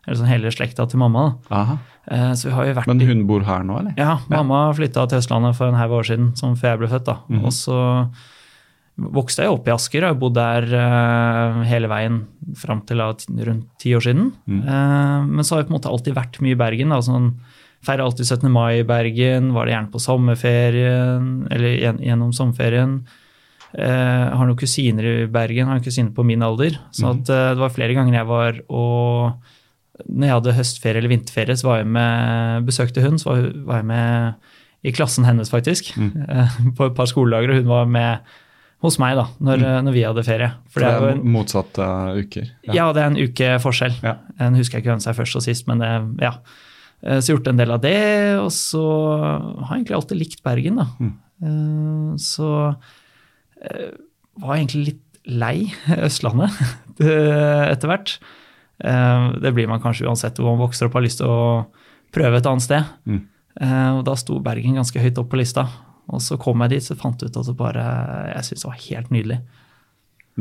eller 0.02 0.18
sånn 0.18 0.30
hele 0.30 0.50
slekta 0.54 0.87
til 0.90 1.00
mamma. 1.02 1.28
da. 1.49 1.56
Aha. 1.62 1.78
Eh, 2.11 2.30
så 2.34 2.49
vi 2.49 2.54
har 2.56 2.66
jo 2.66 2.76
vært 2.80 2.90
Men 2.90 3.04
hun 3.06 3.26
bor 3.28 3.44
her 3.46 3.62
nå, 3.66 3.78
eller? 3.78 3.94
Ja, 4.00 4.16
mamma 4.32 4.64
flytta 4.75 5.06
til 5.11 5.22
Østlandet 5.22 5.58
for 5.58 5.70
en 5.70 5.78
haug 5.78 5.94
år 6.00 6.08
siden, 6.08 6.32
som 6.38 6.56
før 6.58 6.75
jeg 6.75 6.82
ble 6.82 6.92
født. 6.96 7.06
da. 7.06 7.18
Mhm. 7.30 7.44
Og 7.46 7.52
så 7.54 7.78
vokste 8.99 9.42
jeg 9.46 9.50
opp 9.54 9.66
i 9.68 9.72
Asker 9.72 10.04
og 10.04 10.11
har 10.12 10.18
bodd 10.20 10.34
der 10.37 10.66
eh, 10.76 11.62
hele 11.70 11.88
veien 11.88 12.20
fram 12.61 12.82
til 12.87 12.99
rundt 13.00 13.66
ti 13.80 13.94
år 13.96 14.04
siden. 14.04 14.32
Mm. 14.46 14.61
Eh, 14.68 15.26
men 15.32 15.44
så 15.44 15.54
har 15.56 15.62
jeg 15.62 15.70
på 15.70 15.75
en 15.75 15.78
måte 15.80 15.90
alltid 15.92 16.14
vært 16.18 16.40
mye 16.44 16.52
i 16.56 16.61
Bergen. 16.61 16.88
da, 16.92 17.00
sånn 17.00 17.32
Feirer 17.82 18.04
alltid 18.04 18.28
17. 18.28 18.46
mai 18.52 18.78
i 18.78 18.84
Bergen, 18.87 19.49
var 19.52 19.66
det 19.66 19.72
gjerne 19.75 19.90
på 19.90 19.99
sommerferien, 19.99 21.49
eller 21.50 21.72
gjen- 21.80 21.99
gjennom 22.04 22.30
sommerferien. 22.32 23.00
Jeg 23.75 24.37
har 24.37 24.46
noen 24.46 24.58
kusiner 24.61 25.02
i 25.25 25.26
Bergen, 25.26 25.66
har 25.66 25.80
en 25.80 25.82
kusine 25.82 26.12
på 26.14 26.22
min 26.25 26.42
alder. 26.42 26.76
Så 26.92 27.08
Mhm. 27.08 27.20
at, 27.22 27.30
eh, 27.30 27.54
det 27.54 27.58
var 27.58 27.70
flere 27.70 27.94
ganger 27.94 28.14
jeg 28.14 28.26
var 28.26 28.61
og 28.70 29.34
Når 30.08 30.26
jeg 30.26 30.30
hadde 30.34 30.56
høstferie 30.56 30.96
eller 30.99 31.08
vinterferie, 31.11 31.54
så 31.56 31.64
var 31.64 31.76
jeg 31.78 31.87
med, 31.87 32.64
besøkte 32.66 33.02
hun. 33.02 33.18
Så 33.18 33.25
var, 33.26 33.52
var 33.66 33.76
jeg 33.76 33.84
med 33.84 34.34
i 34.84 34.90
klassen 34.90 35.25
hennes, 35.25 35.50
faktisk. 35.50 35.92
Eh, 36.28 36.49
På 36.76 36.87
et 36.87 36.94
par 36.96 37.04
skoledager. 37.06 37.50
Og 37.50 37.56
hun 37.56 37.66
var 37.68 37.84
med 37.87 38.18
hos 38.83 38.99
meg 38.99 39.15
da, 39.17 39.29
når, 39.39 39.61
mm. 39.62 39.85
når 39.87 39.95
vi 39.95 40.03
hadde 40.03 40.25
ferie. 40.27 40.51
For 40.69 40.81
For 40.81 40.85
det 40.85 40.91
er 40.91 41.12
en, 41.15 41.23
motsatte 41.37 41.87
uker. 42.19 42.49
ja, 42.75 42.89
det 42.93 43.03
er 43.05 43.11
en 43.12 43.19
uke 43.23 43.51
forskjell. 43.62 43.95
Ja. 44.03 44.17
En 44.43 44.57
husker 44.59 44.79
jeg 44.79 44.83
ikke 44.85 44.91
hvem 44.97 45.03
som 45.05 45.12
er 45.12 45.19
først 45.21 45.39
og 45.39 45.45
sist, 45.47 45.69
men 45.71 45.79
det, 45.85 45.91
ja. 46.25 46.33
Eh, 47.03 47.21
Så 47.23 47.37
gjort 47.37 47.49
en 47.51 47.57
del 47.59 47.71
av 47.71 47.81
det, 47.83 47.97
og 48.43 48.51
så 48.55 48.83
har 49.23 49.77
jeg 49.77 49.85
egentlig 49.85 49.97
alltid 50.01 50.19
likt 50.19 50.43
Bergen, 50.43 50.77
da. 50.83 50.87
Mm. 50.99 51.12
Eh, 51.47 52.17
Så 52.19 52.49
eh, 53.62 53.91
var 54.43 54.57
jeg 54.57 54.65
egentlig 54.67 54.85
litt 54.91 55.03
lei 55.27 55.57
Østlandet 56.07 56.51
det- 56.99 57.69
etter 57.77 57.89
hvert. 57.93 58.17
Eh, 58.83 59.33
Det 59.43 59.55
blir 59.55 59.69
man 59.71 59.81
kanskje 59.83 60.07
uansett 60.11 60.39
hvor 60.43 60.57
man 60.57 60.65
vokser 60.67 60.87
opp 60.89 60.97
og 60.97 61.01
har 61.03 61.07
lyst 61.07 61.23
til 61.23 61.31
å 61.31 61.67
prøve 62.12 62.39
et 62.43 62.47
annet 62.51 62.62
sted. 62.67 62.85
Mm. 63.07 63.23
Eh, 63.61 63.91
Og 63.99 64.05
da 64.05 64.15
sto 64.19 64.41
Bergen 64.43 64.75
ganske 64.81 64.99
høyt 65.01 65.19
opp 65.23 65.31
på 65.31 65.39
lista. 65.39 65.69
Og 66.12 66.21
så 66.23 66.37
kom 66.40 66.61
jeg 66.64 66.75
dit, 66.75 66.85
så 66.85 66.97
fant 66.99 67.21
jeg 67.23 67.33
ut 67.33 67.37
at 67.40 67.49
det 67.49 67.57
bare 67.57 67.85
Jeg 68.35 68.45
syntes 68.49 68.62
det 68.64 68.69
var 68.71 68.81
helt 68.87 69.12
nydelig. 69.14 69.38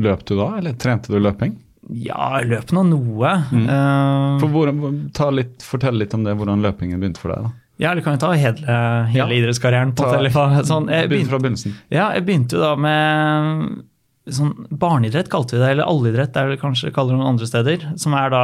Løp 0.02 0.24
du 0.28 0.34
da, 0.38 0.48
eller 0.58 0.76
trente 0.80 1.12
du 1.12 1.18
løping? 1.20 1.56
Ja, 1.90 2.38
jeg 2.40 2.48
løp 2.52 2.70
nå 2.76 2.84
noe. 2.86 3.32
Mm. 3.50 3.64
Uh, 3.66 4.36
For 4.40 4.52
hvordan, 4.52 5.00
ta 5.16 5.30
litt, 5.34 5.64
fortell 5.66 5.98
litt 5.98 6.14
om 6.16 6.22
det, 6.24 6.36
hvordan 6.38 6.62
løpingen 6.64 7.00
begynte 7.02 7.20
for 7.20 7.34
deg. 7.34 7.48
da. 7.48 7.52
Ja, 7.82 7.90
eller 7.90 8.04
kan 8.04 8.14
vi 8.14 8.20
ta 8.22 8.30
hele, 8.38 8.76
hele 9.10 9.34
Ja. 9.34 9.40
idrettskarrieren? 9.40 9.94
på 9.96 10.04
hva? 10.06 10.60
sånn, 10.64 10.86
begynte, 10.86 11.32
fra 11.32 11.40
begynnelsen. 11.42 11.74
ja, 11.90 12.12
jeg 12.14 12.24
begynte 12.28 12.54
jo 12.56 12.60
da 12.62 12.76
med 12.76 13.82
sånn 14.30 14.52
barneidrett, 14.70 15.28
kalte 15.32 15.56
vi 15.56 15.62
det, 15.64 15.70
eller 15.74 15.88
allidrett, 15.90 16.32
det 16.32 16.42
er 16.42 16.52
vel 16.52 16.60
kanskje 16.60 16.90
det 16.90 16.94
kaller 16.94 17.16
det 17.16 17.18
noen 17.18 17.32
andre 17.34 17.48
steder. 17.50 17.86
Som 17.98 18.14
er 18.14 18.30
da 18.30 18.42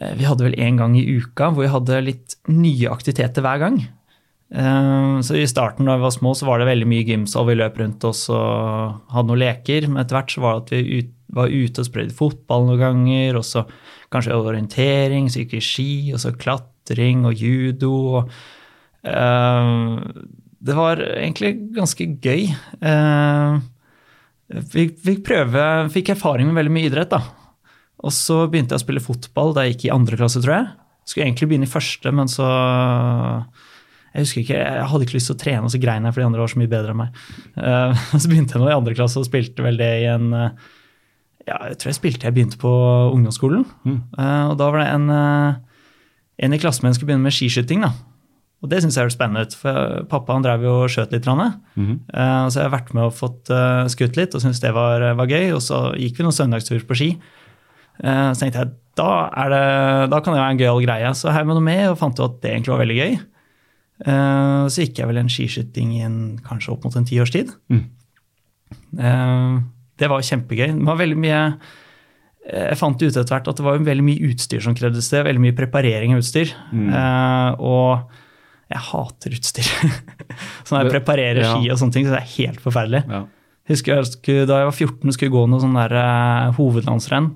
eh, 0.00 0.14
Vi 0.14 0.28
hadde 0.28 0.44
vel 0.46 0.54
en 0.60 0.76
gang 0.76 0.94
i 0.96 1.02
uka 1.18 1.50
hvor 1.50 1.64
vi 1.64 1.72
hadde 1.72 2.04
litt 2.04 2.36
nye 2.46 2.92
aktiviteter 2.92 3.42
hver 3.42 3.58
gang. 3.64 3.80
Eh, 4.54 5.20
Så 5.20 5.36
i 5.36 5.46
starten 5.48 5.88
da 5.88 5.96
vi 5.96 6.06
var 6.06 6.14
små, 6.14 6.34
så 6.34 6.46
var 6.46 6.60
det 6.60 6.68
veldig 6.70 6.86
mye 6.88 7.06
gymsal. 7.06 7.46
Vi 7.48 7.58
løp 7.58 7.78
rundt 7.80 8.04
oss 8.04 8.28
og 8.30 9.02
hadde 9.12 9.28
noen 9.30 9.42
leker. 9.42 9.88
Men 9.88 10.02
etter 10.02 10.20
hvert 10.20 10.32
så 10.34 10.44
var 10.44 10.56
det 10.56 10.64
at 10.64 10.72
vi 10.74 10.98
ut, 11.00 11.12
var 11.36 11.50
ute 11.50 11.82
og 11.82 11.88
sprøytet 11.88 12.16
fotball 12.16 12.68
noen 12.68 12.82
ganger. 12.82 13.40
Og 13.40 13.46
så 13.46 13.66
kanskje 14.14 14.36
orientering, 14.38 15.30
så 15.30 15.42
gikk 15.42 15.56
vi 15.58 15.64
ski, 15.64 15.90
og 16.14 16.22
så 16.22 16.34
klatring 16.36 17.26
og 17.26 17.34
judo. 17.34 17.94
og 18.20 18.30
uh, 19.06 19.98
det 20.66 20.74
var 20.74 21.02
egentlig 21.02 21.56
ganske 21.74 22.06
gøy. 22.22 22.46
Uh, 22.82 23.58
fikk, 24.72 24.96
fikk 25.02 25.24
prøve, 25.26 25.66
fikk 25.94 26.14
erfaring 26.14 26.48
med 26.48 26.60
veldig 26.60 26.74
mye 26.74 26.90
idrett, 26.90 27.12
da. 27.12 27.22
Og 28.06 28.12
så 28.14 28.44
begynte 28.46 28.76
jeg 28.76 28.82
å 28.82 28.86
spille 28.86 29.02
fotball 29.02 29.54
da 29.56 29.64
jeg 29.64 29.76
gikk 29.76 29.88
i 29.88 29.94
andre 29.94 30.18
klasse, 30.20 30.42
tror 30.44 30.54
jeg. 30.54 30.66
Skulle 31.06 31.28
egentlig 31.28 31.48
begynne 31.50 31.68
i 31.68 31.70
første, 31.70 32.12
men 32.14 32.30
så 32.30 32.46
Jeg 34.16 34.24
husker 34.24 34.40
ikke, 34.40 34.56
jeg 34.64 34.88
hadde 34.88 35.04
ikke 35.04 35.18
lyst 35.18 35.28
til 35.28 35.36
å 35.36 35.40
trene, 35.42 35.68
og 35.68 35.72
så 35.74 35.78
grein 35.82 36.06
jeg 36.08 36.16
fordi 36.16 36.24
de 36.24 36.30
andre 36.30 36.40
var 36.40 36.48
så 36.48 36.60
mye 36.62 36.72
bedre 36.72 36.94
enn 36.94 37.00
meg. 37.02 37.20
Uh, 37.52 38.04
så 38.22 38.30
begynte 38.30 38.56
jeg 38.56 38.62
nå 38.62 38.70
i 38.70 38.76
andre 38.78 38.96
klasse 38.96 39.20
og 39.20 39.28
spilte 39.28 39.64
vel 39.64 39.76
det 39.76 39.92
i 40.00 40.08
en 40.08 40.30
uh, 40.32 40.72
Ja, 41.44 41.58
jeg 41.68 41.76
tror 41.82 41.92
jeg 41.92 41.98
spilte 41.98 42.28
jeg 42.28 42.36
begynte 42.38 42.58
på 42.58 42.70
ungdomsskolen. 43.12 43.66
Mm. 43.86 43.98
Eh, 44.18 44.44
og 44.50 44.56
da 44.58 44.66
var 44.72 44.80
det 44.82 44.86
en, 44.90 45.04
en 46.42 46.56
i 46.56 46.58
klassen 46.58 46.82
min 46.82 46.96
skulle 46.96 47.12
begynne 47.12 47.22
med 47.28 47.36
skiskyting. 47.36 47.84
da. 47.84 47.92
Og 48.64 48.72
det 48.72 48.80
syns 48.82 48.96
jeg 48.98 49.06
hørtes 49.06 49.14
spennende 49.14 49.44
ut, 49.46 49.54
for 49.54 50.08
pappa 50.10 50.34
han 50.34 50.42
drev 50.42 50.64
jo 50.66 50.72
og 50.80 50.90
skjøt 50.90 51.14
litt. 51.14 51.28
Mm. 51.28 52.00
Så 52.10 52.58
jeg 52.58 52.64
har 52.64 52.74
vært 52.74 52.90
med 52.98 53.06
og 53.06 53.14
fått 53.14 53.52
uh, 53.54 53.86
skutt 53.92 54.18
litt 54.18 54.34
og 54.34 54.42
syntes 54.42 54.58
det 54.64 54.74
var, 54.74 55.06
var 55.20 55.30
gøy. 55.30 55.52
Og 55.54 55.62
så 55.62 55.84
gikk 55.94 56.18
vi 56.18 56.26
noen 56.26 56.34
søndagsturer 56.34 56.82
på 56.88 56.98
ski. 56.98 57.12
Så 58.02 58.42
tenkte 58.42 58.64
jeg 58.64 58.74
da, 58.98 59.10
er 59.44 59.54
det, 59.54 59.64
da 60.10 60.18
kan 60.18 60.34
det 60.34 60.42
være 60.42 60.56
en 60.56 60.64
gøyal 60.64 60.82
greie. 60.82 61.14
Så 61.14 61.30
heiv 61.30 61.46
jeg 61.46 61.60
noe 61.60 61.68
med 61.70 61.86
og 61.92 62.00
fant 62.02 62.18
ut 62.18 62.26
at 62.26 62.42
det 62.42 62.56
egentlig 62.56 62.74
var 62.74 62.82
veldig 62.82 62.98
gøy. 63.04 63.18
Eh, 64.04 64.66
Så 64.68 64.84
gikk 64.84 65.00
jeg 65.00 65.08
vel 65.08 65.22
en 65.22 65.32
skiskyting 65.32 65.94
i 65.96 66.04
en, 66.04 66.18
kanskje 66.44 66.74
opp 66.74 66.84
mot 66.84 66.98
en 66.98 67.08
tiårs 67.08 67.32
tid. 67.32 67.52
Mm. 67.72 67.84
Uh, 68.98 69.62
Det 69.96 70.10
var 70.12 70.24
kjempegøy. 70.26 70.74
Det 70.76 70.84
var 70.84 70.98
veldig 71.00 71.16
mye 71.16 71.40
eh, 71.46 72.66
jeg 72.68 72.78
fant 72.80 73.00
ut 73.00 73.08
etter 73.08 73.32
hvert 73.32 73.48
at 73.48 73.56
det 73.56 73.64
var 73.64 73.80
veldig 73.80 74.04
mye 74.04 74.28
utstyr 74.28 74.60
som 74.64 74.76
krevdes 74.76 75.08
det. 75.12 75.24
Veldig 75.24 75.44
mye 75.46 75.56
preparering 75.56 76.12
av 76.12 76.20
utstyr. 76.20 76.52
Mm. 76.74 76.90
Uh, 76.92 77.50
og 77.64 78.12
jeg 78.66 78.82
hater 78.90 79.38
utstyr. 79.38 79.72
så 80.66 80.74
når 80.74 80.84
jeg 80.84 80.94
preparerer 80.98 81.42
ja. 81.46 81.54
ski 81.54 81.72
og 81.72 81.80
sånne 81.80 81.96
ting, 81.96 82.08
så 82.08 82.16
det 82.16 82.22
er 82.22 82.32
helt 82.36 82.60
forferdelig. 82.60 83.04
Ja. 83.08 83.24
Husker 83.66 83.96
jeg 83.96 84.10
skulle, 84.12 84.46
Da 84.46 84.60
jeg 84.60 84.68
var 84.68 84.76
14 84.76 85.14
skulle 85.16 85.34
gå 85.34 85.44
noe 85.50 85.62
sånn 85.62 85.78
der 85.78 85.94
uh, 85.96 86.54
hovedlandsrenn. 86.58 87.32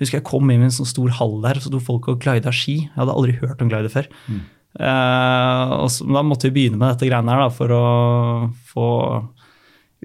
Husker 0.00 0.20
jeg 0.20 0.28
kom 0.28 0.50
inn 0.52 0.62
i 0.62 0.68
en 0.68 0.76
sånn 0.76 0.88
stor 0.88 1.12
hall 1.18 1.38
der, 1.42 1.58
så 1.58 1.72
sto 1.72 1.80
folk 1.82 2.06
og 2.12 2.20
glida 2.22 2.52
ski. 2.54 2.82
Jeg 2.84 2.98
hadde 3.00 3.16
aldri 3.16 3.34
hørt 3.40 3.64
om 3.64 3.72
glide 3.72 3.90
før. 3.92 4.08
Mm. 4.28 4.44
Eh, 4.76 5.72
og 5.80 5.88
så, 5.92 6.04
da 6.12 6.22
måtte 6.26 6.50
vi 6.50 6.56
begynne 6.58 6.80
med 6.80 6.94
dette 6.94 7.08
greiene 7.08 7.32
her 7.32 7.46
da, 7.46 7.48
for 7.54 7.72
å 7.72 7.86
få 8.72 8.88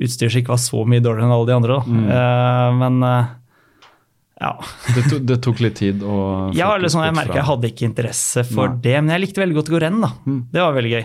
utstyr 0.02 0.32
som 0.32 0.42
ikke 0.42 0.54
var 0.54 0.62
så 0.64 0.84
mye 0.88 1.04
dårligere 1.04 1.28
enn 1.28 1.36
alle 1.36 1.50
de 1.50 1.56
andre. 1.58 1.78
Da. 1.78 1.96
Mm. 2.00 2.10
Eh, 2.18 2.82
men 2.82 3.08
eh, 3.08 3.32
ja. 4.42 4.52
Det, 4.96 5.08
to, 5.10 5.22
det 5.32 5.40
tok 5.46 5.64
litt 5.66 5.80
tid 5.82 6.04
å 6.04 6.18
ja, 6.58 6.74
sånn, 6.88 7.06
jeg 7.06 7.18
merka 7.18 7.42
jeg 7.42 7.50
hadde 7.52 7.72
ikke 7.74 7.90
interesse 7.90 8.46
for 8.48 8.72
Nei. 8.72 8.84
det, 8.88 8.96
men 9.00 9.14
jeg 9.16 9.28
likte 9.28 9.44
veldig 9.44 9.60
godt 9.60 9.74
å 9.74 9.76
gå 9.76 9.82
renn. 9.84 10.00
da. 10.04 10.14
Mm. 10.26 10.40
Det 10.54 10.64
var 10.64 10.78
veldig 10.78 10.94
gøy. 10.96 11.04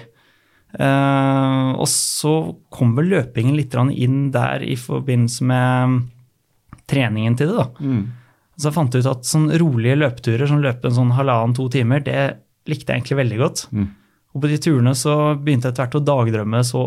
Eh, 0.76 1.72
og 1.76 1.88
så 1.90 2.36
kom 2.72 2.94
vel 2.96 3.10
løpingen 3.14 3.58
litt 3.58 3.74
inn 3.96 4.30
der 4.34 4.64
i 4.64 4.76
forbindelse 4.80 5.50
med 5.50 5.98
treningen 6.86 7.36
til 7.38 7.52
det. 7.52 7.58
da. 7.64 7.68
Mm. 7.82 8.02
Så 8.56 8.70
jeg 8.70 8.76
fant 8.78 8.94
ut 8.96 9.10
at 9.10 9.28
sånn 9.28 9.50
rolige 9.60 9.98
løpeturer 10.00 10.48
som 10.48 10.62
løpe 10.64 10.88
en 10.88 10.96
sånn 10.96 11.16
halvannen-to 11.18 11.66
timer, 11.74 12.00
det 12.00 12.20
likte 12.70 12.92
jeg 12.92 13.00
egentlig 13.02 13.18
veldig 13.22 13.38
godt. 13.42 13.66
Mm. 13.72 13.88
Og 14.36 14.42
på 14.44 14.50
de 14.52 14.58
turene 14.60 14.94
så 14.98 15.14
begynte 15.40 15.68
jeg 15.70 15.74
etter 15.76 15.86
hvert 15.86 16.00
å 16.00 16.06
dagdrømme 16.06 16.62
så 16.66 16.82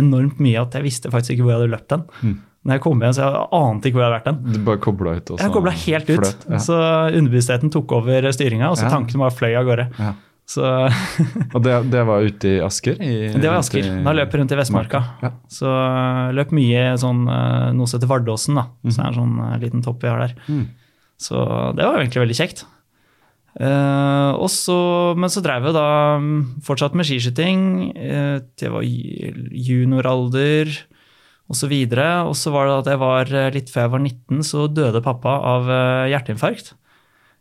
enormt 0.00 0.38
mye 0.42 0.60
at 0.62 0.74
jeg 0.78 0.86
visste 0.86 1.10
faktisk 1.10 1.36
ikke 1.36 1.46
hvor 1.46 1.54
jeg 1.54 1.60
hadde 1.62 1.74
løpt 1.74 1.92
den. 1.92 2.06
Mm. 2.22 2.38
Når 2.60 2.76
jeg 2.76 2.82
kom 2.84 3.00
hjem, 3.00 3.12
så 3.16 3.22
jeg 3.24 3.44
ante 3.56 3.88
ikke 3.88 3.96
hvor 3.96 4.02
jeg 4.04 4.10
hadde 4.10 4.18
vært 4.18 4.26
den. 4.30 4.40
Du 4.52 4.64
bare 4.66 4.80
kobla 4.84 5.12
ut? 5.16 5.30
også? 5.32 5.38
Jeg 5.40 5.48
så 5.48 5.54
kobla 5.54 5.76
helt 5.80 6.10
ut, 6.10 6.18
fløt, 6.20 6.42
ja. 6.50 6.58
så 6.60 6.80
underbevisstheten 7.20 7.72
tok 7.72 7.94
over 7.96 8.26
styringa, 8.36 8.68
og 8.68 8.76
så 8.76 8.84
Ja. 8.84 8.90
tanken 8.92 9.22
bare 9.22 9.32
fløy 9.32 9.54
av 9.56 9.64
gårde. 9.70 9.86
Ja. 9.96 10.10
Så 10.50 10.66
Og 11.54 11.62
det, 11.62 11.76
det 11.92 12.02
var 12.08 12.26
ute 12.26 12.50
i 12.50 12.60
Asker? 12.66 12.98
I, 13.00 13.12
det 13.32 13.46
var 13.46 13.60
i 13.60 13.62
Asker. 13.62 13.86
Da 14.04 14.12
løp 14.18 14.34
jeg 14.34 14.42
rundt 14.42 14.52
i 14.52 14.58
Vestmarka. 14.58 15.00
Ja. 15.22 15.30
Så 15.48 15.70
jeg 15.70 16.36
løp 16.40 16.52
mye 16.58 16.82
sånn 17.00 17.22
eh, 17.30 17.70
noe 17.78 17.86
som 17.86 18.00
heter 18.00 18.10
Vardåsen, 18.10 18.58
da. 18.58 18.66
Så 18.90 18.96
det 18.96 19.04
er 19.04 19.08
en 19.12 19.18
sånn 19.20 19.40
eh, 19.46 19.56
liten 19.62 19.84
topp 19.86 20.02
vi 20.04 20.10
har 20.10 20.24
der. 20.26 20.34
Mm. 20.50 20.64
Så 21.22 21.38
det 21.78 21.86
var 21.86 22.00
egentlig 22.02 22.24
veldig 22.26 22.38
kjekt. 22.42 22.64
Og 23.58 24.46
så- 24.48 25.14
men 25.18 25.28
så 25.28 25.42
drev 25.42 25.64
jeg 25.66 25.74
da 25.74 26.18
mm, 26.22 26.60
fortsatt 26.62 26.94
med 26.94 27.04
skiskyting. 27.04 27.90
Uh, 27.96 28.38
det 28.56 28.70
var 28.70 28.82
junioralder 28.86 30.70
osv. 31.50 31.72
og. 31.90 32.28
Og 32.30 32.34
så 32.38 32.52
var 32.54 32.66
det 32.68 32.76
at 32.78 32.90
jeg 32.92 33.00
var 33.02 33.32
eh, 33.34 33.50
litt 33.56 33.70
før 33.72 33.82
jeg 33.88 33.90
var 33.96 34.04
19, 34.04 34.42
så 34.46 34.68
døde 34.70 35.02
pappa 35.02 35.32
av 35.50 35.66
uh, 35.66 36.06
hjerteinfarkt. 36.12 36.74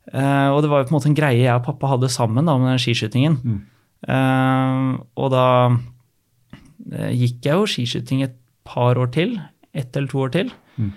Uh, 0.09 0.49
og 0.55 0.63
det 0.63 0.69
var 0.71 0.81
jo 0.81 0.87
på 0.89 0.93
en 0.95 0.97
måte 0.97 1.09
en 1.11 1.19
greie 1.19 1.43
jeg 1.43 1.53
og 1.53 1.67
pappa 1.67 1.91
hadde 1.93 2.09
sammen 2.09 2.45
da, 2.49 2.57
med 2.57 2.71
den 2.73 2.81
skiskytingen. 2.81 3.37
Mm. 3.43 3.59
Og 5.19 5.27
da 5.33 5.45
gikk 7.13 7.43
jeg 7.45 7.53
jo 7.59 7.67
skiskyting 7.69 8.23
et 8.25 8.35
par 8.65 8.97
år 8.97 9.11
til. 9.13 9.35
Ett 9.75 9.95
eller 9.95 10.07
to 10.09 10.23
år 10.23 10.31
til. 10.33 10.49
Mm. 10.79 10.93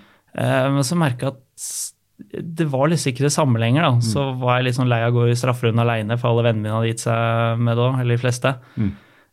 Men 0.73 0.85
så 0.87 0.95
merka 0.97 1.27
jeg 1.27 1.33
at 1.35 1.67
det 2.31 2.65
var 2.71 2.89
liksom 2.89 3.11
ikke 3.11 3.25
det 3.27 3.33
samme 3.35 3.61
lenger. 3.61 3.85
da. 3.85 4.03
Så 4.05 4.25
var 4.41 4.57
jeg 4.57 4.69
litt 4.69 4.77
sånn 4.79 4.89
lei 4.91 5.01
av 5.05 5.13
å 5.13 5.19
gå 5.19 5.29
i 5.29 5.37
strafferunden 5.37 5.83
aleine, 5.83 6.17
for 6.21 6.31
alle 6.31 6.47
vennene 6.47 6.65
mine 6.65 6.77
hadde 6.77 6.91
gitt 6.91 7.03
seg 7.05 7.61
med 7.61 7.77
da, 7.79 7.89
eller 8.01 8.15
de 8.15 8.23
fleste. 8.23 8.53
Mm. 8.77 8.91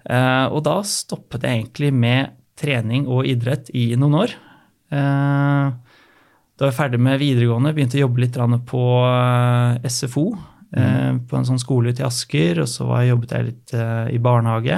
Eh, 0.09 0.47
og 0.49 0.63
da 0.65 0.79
stoppet 0.87 1.45
jeg 1.45 1.59
egentlig 1.59 1.91
med 1.93 2.37
trening 2.61 3.07
og 3.09 3.29
idrett 3.29 3.71
i 3.77 3.91
noen 4.01 4.19
år. 4.23 4.35
Eh, 4.93 5.67
da 5.71 6.67
var 6.67 6.73
jeg 6.73 6.77
ferdig 6.77 7.01
med 7.01 7.21
videregående, 7.21 7.73
begynte 7.77 7.99
å 7.99 8.05
jobbe 8.05 8.25
litt 8.25 8.41
på 8.69 8.87
eh, 9.09 9.89
SFO. 9.89 10.31
Mm. 10.71 11.25
På 11.27 11.35
en 11.35 11.47
sånn 11.49 11.59
skole 11.59 11.91
ute 11.91 12.05
i 12.05 12.07
Asker, 12.07 12.61
og 12.63 12.69
så 12.71 12.85
var 12.87 13.03
jeg, 13.03 13.11
jobbet 13.11 13.33
jeg 13.35 13.47
litt 13.49 13.73
i 14.15 14.21
barnehage. 14.23 14.77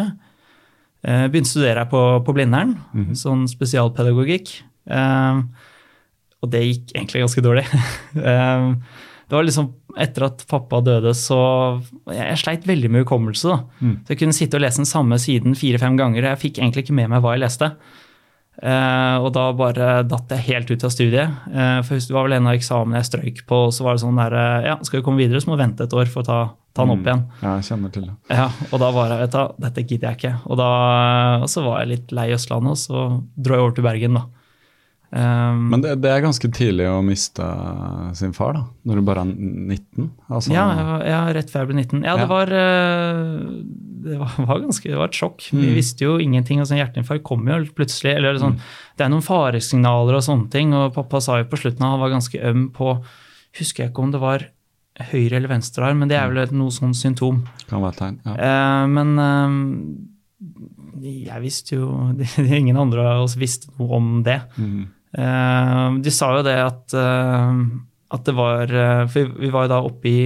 Begynte 1.03 1.51
å 1.51 1.51
studere 1.51 1.83
på, 1.91 2.01
på 2.25 2.33
Blindern, 2.33 2.79
mm. 2.97 3.11
sånn 3.19 3.43
spesialpedagogikk. 3.51 4.55
Og 6.43 6.51
det 6.51 6.65
gikk 6.67 6.93
egentlig 6.97 7.23
ganske 7.23 7.45
dårlig. 7.45 7.65
det 8.19 9.37
var 9.37 9.47
liksom 9.47 9.71
etter 10.03 10.27
at 10.27 10.45
pappa 10.49 10.81
døde, 10.85 11.13
så 11.17 11.39
Jeg 12.09 12.39
sleit 12.41 12.69
veldig 12.69 12.91
med 12.91 13.05
hukommelse. 13.05 13.59
Mm. 13.81 13.99
Så 14.03 14.15
Jeg 14.15 14.21
kunne 14.23 14.37
sitte 14.37 14.59
og 14.59 14.65
lese 14.65 14.83
den 14.83 14.89
samme 14.89 15.19
siden 15.21 15.57
fire-fem 15.59 15.99
ganger. 16.01 16.31
Jeg 16.33 16.43
fikk 16.47 16.63
egentlig 16.63 16.87
ikke 16.87 16.97
med 16.97 17.13
meg 17.13 17.23
hva 17.23 17.37
jeg 17.37 17.45
leste. 17.45 17.73
Uh, 18.63 19.17
og 19.25 19.31
da 19.33 19.47
bare 19.57 19.87
datt 20.05 20.31
jeg 20.37 20.45
helt 20.51 20.71
ut 20.71 20.85
av 20.85 20.93
studiet. 20.93 21.39
Uh, 21.49 21.81
for 21.87 21.97
det 21.97 22.15
var 22.15 22.27
vel 22.29 22.37
en 22.37 22.51
av 22.51 22.59
eksamene 22.59 23.01
jeg 23.01 23.09
strøyk 23.09 23.41
på, 23.49 23.63
og 23.69 23.73
så 23.75 23.87
var 23.87 23.97
det 23.97 24.03
sånn 24.05 24.21
der 24.21 24.37
uh, 24.37 24.67
Ja, 24.69 24.75
skal 24.85 25.01
vi 25.01 25.07
komme 25.07 25.23
videre, 25.23 25.41
så 25.41 25.51
må 25.51 25.57
du 25.57 25.65
vente 25.65 25.89
et 25.89 25.97
år 25.97 26.11
for 26.13 26.23
å 26.23 26.29
ta, 26.29 26.37
ta 26.77 26.85
den 26.85 26.95
opp 26.95 27.01
mm. 27.01 27.09
igjen. 27.09 27.25
Ja, 27.41 27.55
jeg 27.57 27.67
kjenner 27.71 27.95
til 27.95 28.05
det. 28.07 28.15
Ja, 28.29 28.51
Og 28.69 28.85
da 28.85 28.93
bare 28.95 29.19
vet 29.25 29.35
du, 29.35 29.57
dette 29.65 29.87
gidder 29.87 30.13
jeg 30.13 30.21
ikke. 30.21 30.35
Og, 30.47 30.61
da, 30.61 30.69
og 31.41 31.49
så 31.51 31.65
var 31.65 31.83
jeg 31.83 31.93
litt 31.95 32.15
lei 32.15 32.29
Østlandet, 32.37 32.77
og 32.77 32.83
så 32.83 33.09
dro 33.35 33.59
jeg 33.59 33.67
over 33.67 33.77
til 33.79 33.89
Bergen, 33.89 34.21
da. 34.21 34.42
Um, 35.13 35.67
Men 35.69 35.83
det, 35.85 35.91
det, 36.01 36.09
er 36.09 36.23
ganske 36.25 36.49
tidlig 36.57 36.87
å 36.89 37.03
miste 37.05 37.45
sin 38.17 38.31
far, 38.33 38.55
da, 38.57 38.63
når 38.89 38.99
du 38.99 39.05
bare 39.05 39.25
er 39.27 39.33
19? 39.35 40.07
Altså, 40.33 40.55
ja, 40.55 40.65
ja, 41.05 41.19
rett 41.37 41.53
før 41.53 41.67
jeg 41.67 41.69
ble 41.69 41.83
19. 41.83 42.07
Ja, 42.07 42.15
det, 42.17 42.29
Var, 42.31 42.53
eh, 42.57 43.35
det 44.07 44.17
var, 44.23 44.39
var, 44.49 44.63
ganske, 44.63 44.89
det 44.89 44.97
var 44.97 45.13
et 45.13 45.19
sjokk. 45.19 45.51
Mm. 45.53 45.61
Vi 45.67 45.75
visste 45.77 46.07
jo 46.09 46.17
ingenting. 46.17 46.63
Altså, 46.65 46.79
hjerteinfarkt 46.81 47.27
kom 47.29 47.45
jo 47.45 47.59
plutselig. 47.77 48.15
eller 48.17 48.41
sånn, 48.41 48.57
mm. 48.57 48.71
Det 48.97 49.05
er 49.05 49.13
noen 49.13 49.27
faresignaler 49.27 50.17
og 50.17 50.25
sånne 50.25 50.49
ting. 50.55 50.73
og 50.79 50.95
Pappa 50.97 51.21
sa 51.21 51.43
jo 51.43 51.51
på 51.51 51.61
slutten 51.61 51.85
at 51.85 51.93
han 51.93 52.03
var 52.07 52.17
ganske 52.17 52.41
øm 52.53 52.65
på 52.73 52.97
Husker 53.59 53.83
jeg 53.83 53.93
ikke 53.93 54.01
om 54.01 54.13
det 54.15 54.21
var 54.23 54.47
høyre 55.11 55.37
eller 55.37 55.51
venstre 55.51 55.85
arm, 55.85 55.99
men 56.01 56.09
det 56.09 56.17
er 56.17 56.31
vel 56.31 56.41
et 56.41 56.55
noe 56.57 56.73
sånn 56.73 56.95
symptom. 56.97 57.43
Kan 57.69 57.85
være 57.85 57.99
tegn, 57.99 58.17
ja. 58.25 58.33
Uh, 58.33 58.85
men 58.89 59.13
uh, 59.21 59.53
jeg 61.03 61.45
visste 61.45 61.77
jo 61.77 61.91
Ingen 62.63 62.81
andre 62.81 63.05
av 63.11 63.27
oss 63.27 63.37
visste 63.37 63.69
noe 63.77 64.01
om 64.01 64.11
det. 64.25 64.41
Mm. 64.57 64.89
Eh, 65.13 65.89
de 66.01 66.13
sa 66.13 66.31
jo 66.39 66.45
det 66.47 66.57
at, 66.57 66.95
eh, 66.97 67.57
at 68.17 68.25
det 68.25 68.33
var 68.33 68.71
eh, 68.73 69.03
For 69.13 69.33
vi 69.43 69.51
var 69.53 69.67
jo 69.67 69.73
da 69.75 69.81
oppe 69.85 70.09
i 70.09 70.23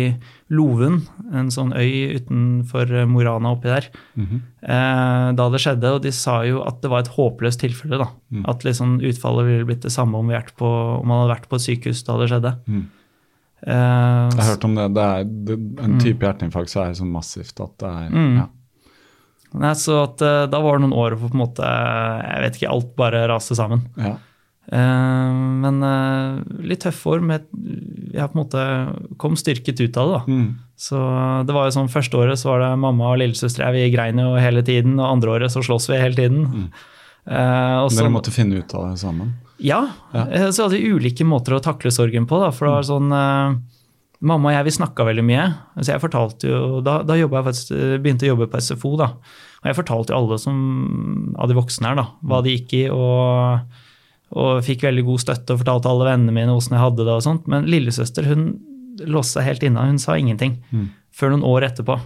Loven, 0.55 1.00
en 1.35 1.49
sånn 1.50 1.73
øy 1.75 2.21
utenfor 2.21 2.93
Mo 3.11 3.25
Rana 3.26 3.50
oppi 3.57 3.66
der, 3.66 3.88
mm 4.14 4.26
-hmm. 4.26 5.35
da 5.35 5.49
det 5.50 5.61
skjedde. 5.61 5.90
Og 5.90 6.02
de 6.02 6.12
sa 6.12 6.45
jo 6.47 6.62
at 6.62 6.81
det 6.83 6.90
var 6.90 7.00
et 7.00 7.14
håpløst 7.16 7.61
tilfelle. 7.61 7.99
da, 7.99 8.09
mm. 8.31 8.45
At 8.47 8.62
liksom 8.62 9.00
utfallet 9.00 9.47
ville 9.47 9.64
blitt 9.64 9.83
det 9.83 9.90
samme 9.90 10.16
om, 10.16 10.28
på, 10.57 10.66
om, 11.00 11.07
man 11.07 11.23
hadde 11.23 11.35
vært 11.35 11.49
på 11.49 11.57
et 11.57 11.62
sykehus 11.62 12.05
da 12.05 12.19
det 12.19 12.28
skjedde. 12.31 12.57
Mm. 12.69 12.87
Uh, 13.66 14.31
jeg 14.31 14.38
har 14.38 14.50
hørt 14.55 14.64
om 14.64 14.75
det. 14.75 14.95
det 14.95 15.02
er 15.02 15.21
En 15.83 15.93
mm. 15.93 15.99
type 15.99 16.26
hjerteinfarkt 16.26 16.71
så 16.71 16.83
er 16.83 16.88
det 16.88 16.99
så 16.99 17.05
massivt 17.05 17.61
at 17.61 17.78
det 17.78 17.88
er 17.88 18.11
mm. 18.11 18.37
ja. 18.37 18.47
Nei, 19.55 19.75
så 19.75 20.02
at, 20.02 20.19
Da 20.50 20.61
var 20.61 20.76
det 20.76 20.83
noen 20.83 20.93
år 20.93 21.16
hvor 21.16 21.31
på 21.31 21.35
en 21.35 21.43
måte, 21.43 21.62
jeg 21.64 22.43
vet 22.43 22.57
ikke, 22.57 22.71
alt 22.71 22.97
bare 22.97 23.26
raste 23.26 23.57
sammen. 23.57 23.88
Ja. 23.97 24.19
Eh, 24.73 25.32
men 25.62 25.78
eh, 25.87 26.40
litt 26.66 26.82
tøff 26.82 27.04
år. 27.12 27.23
Med, 27.25 27.46
jeg 28.12 28.32
på 28.32 28.37
en 28.37 28.42
måte 28.42 28.64
kom 29.20 29.38
styrket 29.38 29.80
ut 29.82 30.00
av 30.00 30.11
det. 30.11 30.18
da. 30.18 30.23
Mm. 30.26 30.49
Så 30.76 31.00
det 31.49 31.56
var 31.56 31.68
jo 31.68 31.76
sånn, 31.78 31.92
Første 31.92 32.20
året 32.20 32.40
så 32.40 32.52
var 32.52 32.64
det 32.64 32.75
mamma 32.82 33.12
og 33.14 33.20
lillesøster 33.23 33.64
vi 33.76 33.87
grein 33.94 34.20
jo 34.20 34.35
hele 34.40 34.64
tiden. 34.66 34.99
Og 35.00 35.08
andre 35.08 35.38
året 35.38 35.54
så 35.54 35.64
slåss 35.64 35.90
vi 35.92 36.02
hele 36.02 36.18
tiden. 36.18 36.44
Mm. 36.46 36.68
Uh, 37.26 37.87
Dere 37.90 38.12
måtte 38.14 38.30
finne 38.35 38.61
ut 38.62 38.75
av 38.78 38.92
det 38.92 39.00
sammen? 39.00 39.32
Ja. 39.58 39.80
ja. 40.12 40.50
Så 40.54 40.66
hadde 40.66 40.76
vi 40.78 40.92
ulike 40.94 41.25
måter 41.26 41.56
å 41.56 41.64
takle 41.64 41.90
sorgen 41.94 42.28
på. 42.28 42.38
da, 42.42 42.52
for 42.54 42.68
det 42.68 42.76
var 42.76 42.87
mm. 42.87 42.92
sånn... 42.92 43.16
Uh, 43.16 43.73
Mamma 44.26 44.49
og 44.49 44.54
jeg 44.54 44.64
vi 44.64 44.73
snakka 44.73 45.04
veldig 45.04 45.23
mye. 45.28 45.42
så 45.76 45.90
jeg 45.90 46.00
fortalte 46.00 46.49
jo, 46.49 46.61
Da, 46.80 47.02
da 47.04 47.18
jeg 47.18 47.28
faktisk, 47.28 47.75
begynte 48.00 48.25
jeg 48.25 48.32
å 48.32 48.38
jobbe 48.38 48.46
på 48.49 48.62
SFO. 48.64 48.94
da, 48.96 49.11
og 49.61 49.66
Jeg 49.68 49.76
fortalte 49.76 50.14
jo 50.14 50.20
alle 50.22 50.38
som, 50.40 51.35
av 51.37 51.50
de 51.50 51.57
voksne 51.59 51.90
her 51.90 51.98
da, 51.98 52.07
hva 52.24 52.38
de 52.40 52.55
gikk 52.55 52.72
i. 52.79 52.81
og 52.88 53.76
og 54.34 54.62
fikk 54.66 54.86
veldig 54.86 55.04
god 55.06 55.22
støtte 55.22 55.54
og 55.54 55.60
fortalte 55.62 55.90
alle 55.90 56.08
vennene 56.08 56.34
mine 56.34 56.54
hvordan 56.54 56.76
jeg 56.76 56.82
hadde 56.82 57.04
det. 57.04 57.12
og 57.14 57.24
sånt, 57.24 57.50
Men 57.50 57.68
lillesøster 57.70 58.26
hun 58.26 58.46
låste 59.06 59.38
seg 59.38 59.50
helt 59.50 59.66
inna. 59.68 59.84
Hun 59.86 60.00
sa 60.02 60.16
ingenting 60.18 60.56
mm. 60.70 60.86
før 61.14 61.34
noen 61.34 61.44
år 61.46 61.68
etterpå. 61.68 61.98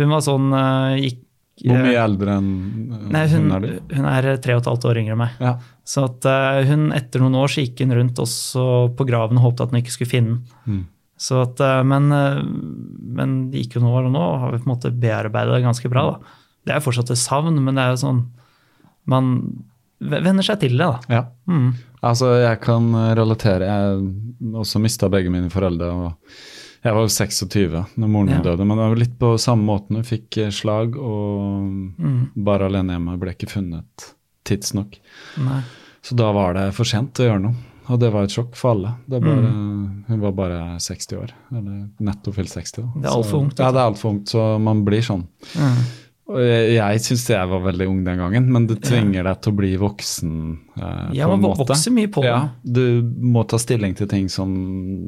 Hun 0.00 0.14
var 0.14 0.22
sånn 0.24 0.54
uh, 0.54 0.96
gikk, 0.96 1.18
Hvor 1.66 1.82
mye 1.84 2.00
eldre 2.00 2.36
enn 2.38 2.52
uh, 2.94 3.02
nei, 3.12 3.26
hun, 3.28 3.50
hun, 3.50 3.56
er 3.58 3.66
det? 3.66 3.74
Hun 3.98 4.08
er 4.08 4.30
tre 4.40 4.56
og 4.56 4.62
et 4.62 4.70
halvt 4.70 4.88
år 4.88 5.02
yngre 5.02 5.16
enn 5.16 5.20
meg. 5.20 5.36
Ja. 5.42 5.54
Så 5.84 6.06
at 6.06 6.30
hun, 6.70 6.88
etter 6.96 7.24
noen 7.24 7.36
år 7.42 7.52
så 7.52 7.66
gikk 7.66 7.84
hun 7.84 7.96
rundt 7.98 8.22
også 8.22 8.64
på 8.96 9.06
graven 9.08 9.40
og 9.40 9.50
håpte 9.50 9.66
at 9.66 9.74
hun 9.74 9.82
ikke 9.82 9.96
skulle 9.98 10.14
finne 10.14 10.38
den. 10.38 10.42
Mm. 10.64 10.82
Så 11.20 11.42
at, 11.42 11.58
men, 11.84 12.06
men 13.18 13.32
det 13.52 13.66
gikk 13.66 13.76
jo 13.76 13.82
noen 13.82 13.98
år, 13.98 14.06
og 14.08 14.14
nå 14.14 14.28
har 14.40 14.54
vi 14.54 14.60
på 14.62 14.70
en 14.70 14.72
måte 14.72 14.92
bearbeidet 15.02 15.58
det 15.58 15.66
ganske 15.66 15.90
bra. 15.92 16.06
da. 16.14 16.38
Det 16.64 16.72
er 16.72 16.84
fortsatt 16.84 17.12
et 17.12 17.20
savn, 17.20 17.58
men 17.60 17.76
det 17.76 17.82
er 17.82 17.92
jo 17.92 18.04
sånn 18.06 18.22
man 19.10 19.34
venner 20.00 20.46
seg 20.46 20.60
til 20.62 20.76
det. 20.78 20.86
da. 20.86 21.18
Ja. 21.20 21.22
Mm. 21.50 21.74
Altså, 22.00 22.32
jeg 22.40 22.60
kan 22.64 22.88
relatere. 23.18 23.68
Jeg 23.68 24.54
også 24.56 24.80
mista 24.82 25.10
begge 25.12 25.32
mine 25.32 25.50
foreldre. 25.52 25.90
og 25.90 26.84
Jeg 26.84 26.96
var 26.96 27.04
jo 27.04 27.12
26 27.12 27.82
når 28.00 28.08
moren 28.08 28.30
min 28.30 28.38
ja. 28.38 28.44
døde, 28.50 28.64
men 28.64 28.78
det 28.78 28.88
var 28.88 29.02
litt 29.02 29.18
på 29.20 29.34
samme 29.38 29.66
måten. 29.68 30.00
Hun 30.00 30.08
fikk 30.08 30.40
eh, 30.40 30.54
slag 30.54 30.96
og 30.96 31.66
mm. 32.00 32.22
bare 32.46 32.70
alene 32.70 32.96
hjemme. 32.96 33.18
Ble 33.20 33.36
ikke 33.36 33.50
funnet 33.52 34.12
tidsnok. 34.48 34.96
Nei. 35.44 35.60
Så 36.02 36.16
da 36.16 36.30
var 36.32 36.56
det 36.56 36.70
for 36.72 36.88
sent 36.88 37.20
å 37.20 37.28
gjøre 37.28 37.44
noe. 37.44 37.66
Og 37.90 37.98
det 37.98 38.10
var 38.14 38.26
et 38.26 38.32
sjokk 38.32 38.54
for 38.58 38.76
alle. 38.76 38.92
Bare, 39.10 39.32
mm. 39.34 39.86
Hun 40.06 40.20
var 40.22 40.34
bare 40.38 40.58
60 40.82 41.16
år. 41.18 41.32
Eller 41.50 41.80
nettopp 42.06 42.36
fylt 42.38 42.52
60. 42.52 42.76
Da. 42.76 42.90
Det 42.94 43.08
er 43.08 43.16
altfor 43.16 43.40
ungt. 43.40 43.58
Ja, 43.58 43.70
det 43.74 43.80
er 43.82 43.90
altfor 43.90 44.14
ungt, 44.14 44.30
så 44.30 44.44
man 44.62 44.84
blir 44.86 45.02
sånn. 45.04 45.24
Mm. 45.58 45.80
Jeg, 46.38 46.74
jeg 46.76 47.02
syns 47.02 47.26
jeg 47.32 47.50
var 47.50 47.62
veldig 47.64 47.86
ung 47.90 48.00
den 48.06 48.20
gangen, 48.22 48.48
men 48.54 48.68
det 48.70 48.78
tvinger 48.84 49.26
deg 49.26 49.42
til 49.42 49.52
å 49.52 49.58
bli 49.58 49.70
voksen. 49.80 50.32
Eh, 50.76 51.04
ja, 51.18 51.28
man 51.30 51.42
vokser 51.42 51.94
mye 51.96 52.10
på 52.12 52.22
det. 52.24 52.30
Ja, 52.30 52.40
du 52.62 53.02
må 53.02 53.42
ta 53.48 53.58
stilling 53.60 53.96
til 53.98 54.10
ting 54.10 54.28
som 54.32 54.52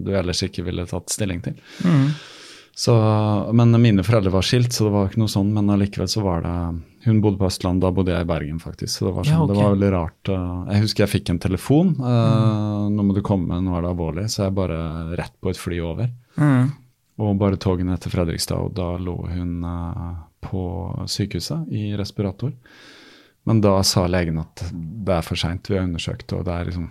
du 0.03 0.13
ellers 0.19 0.43
ikke 0.47 0.65
ville 0.67 0.87
tatt 0.91 1.13
stilling 1.15 1.43
til. 1.45 1.59
Mm. 1.87 2.09
Så, 2.75 2.95
men 3.53 3.77
mine 3.83 4.03
foreldre 4.03 4.33
var 4.33 4.47
skilt, 4.49 4.73
så 4.73 4.87
det 4.87 4.93
var 4.95 5.11
ikke 5.11 5.21
noe 5.21 5.31
sånn. 5.31 5.53
Men 5.53 5.71
allikevel 5.75 6.09
så 6.09 6.25
var 6.25 6.43
det 6.47 6.57
Hun 7.05 7.19
bodde 7.21 7.41
på 7.41 7.49
Østlandet, 7.51 7.83
da 7.85 7.91
bodde 7.93 8.15
jeg 8.15 8.25
i 8.25 8.29
Bergen, 8.31 8.59
faktisk. 8.63 8.95
Så 8.95 9.09
det 9.09 9.15
var, 9.17 9.27
sånn, 9.27 9.35
ja, 9.35 9.45
okay. 9.45 9.53
det 9.53 9.61
var 9.61 9.75
veldig 9.75 9.91
rart. 9.93 10.33
Jeg 10.73 10.85
husker 10.87 11.05
jeg 11.05 11.13
fikk 11.17 11.33
en 11.35 11.43
telefon. 11.43 11.95
Eh, 11.99 12.19
mm. 12.33 12.93
'Nå 12.97 13.07
må 13.09 13.17
du 13.17 13.23
komme, 13.27 13.61
nå 13.61 13.77
er 13.77 13.85
det 13.85 13.93
alvorlig.' 13.93 14.29
Så 14.33 14.47
jeg 14.47 14.57
bare 14.57 14.79
rett 15.19 15.35
på 15.43 15.53
et 15.53 15.61
fly 15.61 15.81
over. 15.85 16.13
Mm. 16.41 16.71
Og 17.23 17.35
bare 17.39 17.61
togene 17.61 17.99
til 18.01 18.15
Fredrikstad, 18.15 18.57
og 18.57 18.73
da 18.75 18.95
lå 18.97 19.19
hun 19.29 19.67
uh, 19.67 20.23
på 20.43 20.63
sykehuset 21.11 21.71
i 21.73 21.93
respirator. 21.99 22.53
Men 23.49 23.61
da 23.63 23.77
sa 23.87 24.07
legen 24.11 24.39
at 24.43 24.65
det 24.73 25.15
er 25.17 25.25
for 25.27 25.39
seint, 25.39 25.67
vi 25.71 25.79
har 25.79 25.87
undersøkt, 25.87 26.35
og 26.37 26.45
det 26.47 26.55
er 26.57 26.69
liksom 26.71 26.91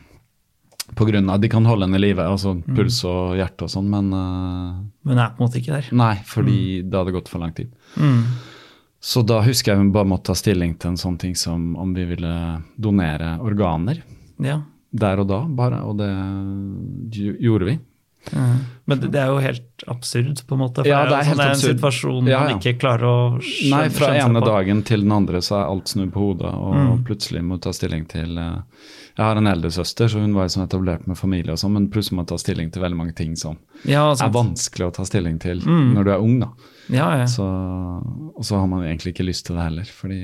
på 0.96 1.06
grunn 1.08 1.30
av, 1.32 1.40
De 1.40 1.48
kan 1.48 1.64
holde 1.64 1.86
henne 1.88 2.00
i 2.00 2.04
live, 2.04 2.24
altså 2.26 2.56
mm. 2.58 2.64
puls 2.76 2.98
og 3.08 3.38
hjerte 3.40 3.68
og 3.68 3.72
sånn, 3.72 3.88
men 3.92 4.10
uh, 4.12 4.80
Men 5.08 5.22
er 5.22 5.36
på 5.36 5.40
en 5.40 5.48
måte 5.48 5.62
ikke 5.62 5.78
der? 5.78 5.92
Nei, 5.96 6.16
fordi 6.28 6.58
mm. 6.82 6.90
det 6.90 7.00
hadde 7.00 7.14
gått 7.16 7.32
for 7.32 7.44
lang 7.44 7.54
tid. 7.56 7.72
Mm. 7.96 8.26
Så 9.02 9.24
da 9.26 9.40
husker 9.46 9.72
jeg 9.72 9.82
vi 9.82 9.94
bare 9.96 10.10
måtte 10.12 10.30
ta 10.30 10.38
stilling 10.38 10.76
til 10.78 10.92
en 10.92 11.00
sånn 11.00 11.16
ting 11.22 11.32
som 11.40 11.72
om 11.80 11.94
vi 11.96 12.04
ville 12.10 12.34
donere 12.78 13.38
organer. 13.42 14.04
Ja. 14.44 14.60
Der 14.92 15.24
og 15.24 15.30
da, 15.32 15.40
bare. 15.48 15.80
Og 15.88 15.96
det 15.98 16.12
gjorde 17.40 17.70
vi. 17.72 17.78
Mm. 18.30 18.58
Men 18.86 19.00
det, 19.00 19.08
det, 19.08 19.20
er 19.20 19.32
jo 19.32 19.40
helt 19.42 19.84
absurd, 19.88 20.42
på 20.48 20.56
en 20.56 20.62
måte. 20.62 20.84
For 20.84 20.90
ja, 20.90 21.02
det 21.10 21.18
er, 21.18 21.26
jo 21.26 21.36
sånn, 21.36 21.44
en 21.46 21.62
situasjon 21.62 22.30
ja, 22.30 22.34
ja. 22.34 22.42
man 22.44 22.60
ikke 22.60 22.74
klarer 22.82 23.08
å 23.08 23.20
skjønne 23.42 23.78
Nei, 23.78 23.94
fra 23.96 24.10
ene 24.20 24.44
dagen 24.46 24.84
til 24.88 25.06
den 25.06 25.14
andre 25.16 25.42
så 25.46 25.58
er 25.62 25.72
alt 25.72 25.92
snudd 25.92 26.14
på 26.14 26.26
hodet, 26.26 26.52
og 26.52 26.76
mm. 26.78 27.02
plutselig 27.08 27.44
må 27.46 27.58
du 27.58 27.66
ta 27.66 27.74
stilling 27.76 28.06
til 28.12 28.38
uh, 28.38 28.62
Jeg 29.18 29.24
har 29.24 29.42
en 29.42 29.52
eldre 29.52 29.74
søster, 29.74 30.12
så 30.12 30.22
hun 30.22 30.38
var 30.38 30.52
sånn 30.54 30.68
etablert 30.68 31.10
med 31.10 31.20
familie 31.20 31.56
og 31.56 31.62
sånn, 31.64 31.76
men 31.78 31.90
plutselig 31.94 32.20
må 32.20 32.28
du 32.28 32.32
ta 32.34 32.40
stilling 32.42 32.72
til 32.74 32.86
veldig 32.86 33.02
mange 33.02 33.18
ting 33.18 33.36
som 33.40 33.58
ja, 33.90 34.06
er 34.14 34.34
vanskelig 34.38 34.92
å 34.92 34.96
ta 35.02 35.08
stilling 35.08 35.42
til 35.42 35.66
mm. 35.66 35.92
når 35.98 36.08
du 36.08 36.14
er 36.14 36.30
ung, 36.30 36.40
da. 36.46 36.54
Så, 37.32 37.46
og 37.48 38.44
så 38.44 38.58
har 38.60 38.68
man 38.68 38.86
egentlig 38.86 39.16
ikke 39.16 39.28
lyst 39.28 39.48
til 39.48 39.58
det 39.58 39.70
heller, 39.70 39.92
fordi 39.98 40.22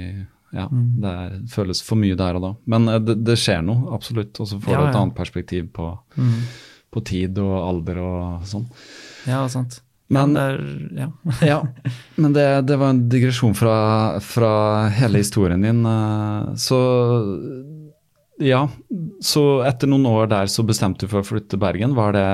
ja, 0.55 0.69
mm. 0.69 0.87
det 1.03 1.11
er, 1.11 1.35
føles 1.51 1.79
for 1.83 1.99
mye 1.99 2.15
der 2.19 2.39
og 2.39 2.43
da. 2.45 2.55
Men 2.71 2.89
uh, 2.91 3.01
det, 3.01 3.21
det, 3.25 3.39
skjer 3.41 3.65
noe, 3.65 3.93
absolutt, 3.95 4.37
og 4.43 4.49
så 4.51 4.61
får 4.61 4.73
du 4.75 4.85
et 4.89 5.03
annet 5.05 5.17
perspektiv 5.17 5.71
på 5.75 5.91
mm 6.19 6.41
på 6.93 7.03
tid 7.05 7.39
og 7.43 7.55
alder 7.59 8.01
og 8.03 8.47
sånn. 8.47 8.65
Ja, 9.27 9.43
sant. 9.51 9.81
Men, 10.07 10.37
ja, 10.39 10.51
ja. 10.95 11.07
ja, 11.51 11.57
men 12.15 12.35
det, 12.35 12.45
det, 12.69 12.77
var 12.79 12.93
en 12.93 13.07
digresjon 13.11 13.55
fra, 13.57 14.19
fra, 14.23 14.51
hele 14.95 15.19
historien 15.19 15.65
din. 15.67 15.83
Eh, 15.83 16.53
så 16.55 16.79
ja, 18.37 18.67
så 19.23 19.43
etter 19.65 19.89
noen 19.89 20.05
år 20.09 20.29
der 20.29 20.49
så 20.51 20.63
bestemte 20.65 21.05
du 21.05 21.11
for 21.11 21.23
å 21.23 21.27
flytte 21.27 21.55
til 21.55 21.61
Bergen. 21.61 21.95
Var 21.97 22.13
det, 22.13 22.27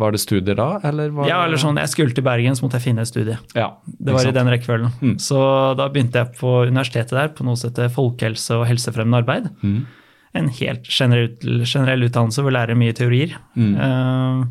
var 0.00 0.14
det 0.14 0.20
studier 0.22 0.58
da, 0.58 0.68
eller? 0.88 1.14
ja, 1.28 1.44
eller 1.46 1.60
sånn, 1.60 1.78
jeg 1.80 1.92
skulle 1.92 2.16
til 2.16 2.26
Bergen, 2.26 2.58
så 2.58 2.66
måtte 2.66 2.80
jeg 2.80 2.88
finne 2.88 3.06
et 3.06 3.10
studie. 3.10 3.38
Ja, 3.56 3.68
det 3.86 4.16
var 4.16 4.26
i 4.26 4.34
den 4.34 4.50
rekkefølgen. 4.50 4.92
Mm. 5.00 5.16
Så 5.22 5.38
da 5.78 5.88
begynte 5.92 6.24
jeg 6.24 6.36
på 6.40 6.56
universitetet 6.66 7.14
der, 7.14 7.30
på 7.36 7.46
noe 7.46 7.58
som 7.58 7.70
heter 7.70 7.92
folkehelse 7.94 8.58
og 8.58 8.66
helsefremmende 8.68 9.22
arbeid. 9.22 9.50
Mm. 9.62 9.84
En 10.38 10.48
helt 10.48 10.88
generell, 10.88 11.64
generell 11.64 12.06
utdannelse 12.08 12.42
hvor 12.42 12.52
jeg 12.52 12.58
lærer 12.58 12.78
mye 12.80 12.96
teorier. 12.96 13.36
Eh, 13.58 14.42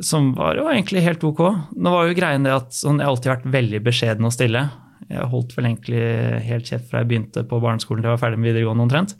som 0.00 0.30
var 0.36 0.56
jo 0.56 0.68
egentlig 0.70 1.02
helt 1.04 1.24
ok. 1.26 1.42
Nå 1.76 1.92
var 1.92 2.08
jo 2.08 2.16
greien 2.16 2.46
det 2.46 2.54
at 2.54 2.72
sånn, 2.76 3.00
jeg 3.00 3.08
har 3.08 3.14
alltid 3.14 3.34
vært 3.34 3.50
veldig 3.56 3.82
beskjeden 3.88 4.28
og 4.28 4.34
stille. 4.34 4.64
Jeg 5.10 5.28
holdt 5.32 5.56
vel 5.56 5.68
egentlig 5.72 6.02
helt 6.46 6.70
kjeft 6.70 6.90
fra 6.90 7.02
jeg 7.02 7.10
begynte 7.10 7.44
på 7.48 7.60
barneskolen 7.62 8.02
til 8.02 8.10
jeg 8.10 8.16
var 8.16 8.22
ferdig 8.22 8.40
med 8.40 8.52
videregående 8.52 8.86
omtrent. 8.86 9.16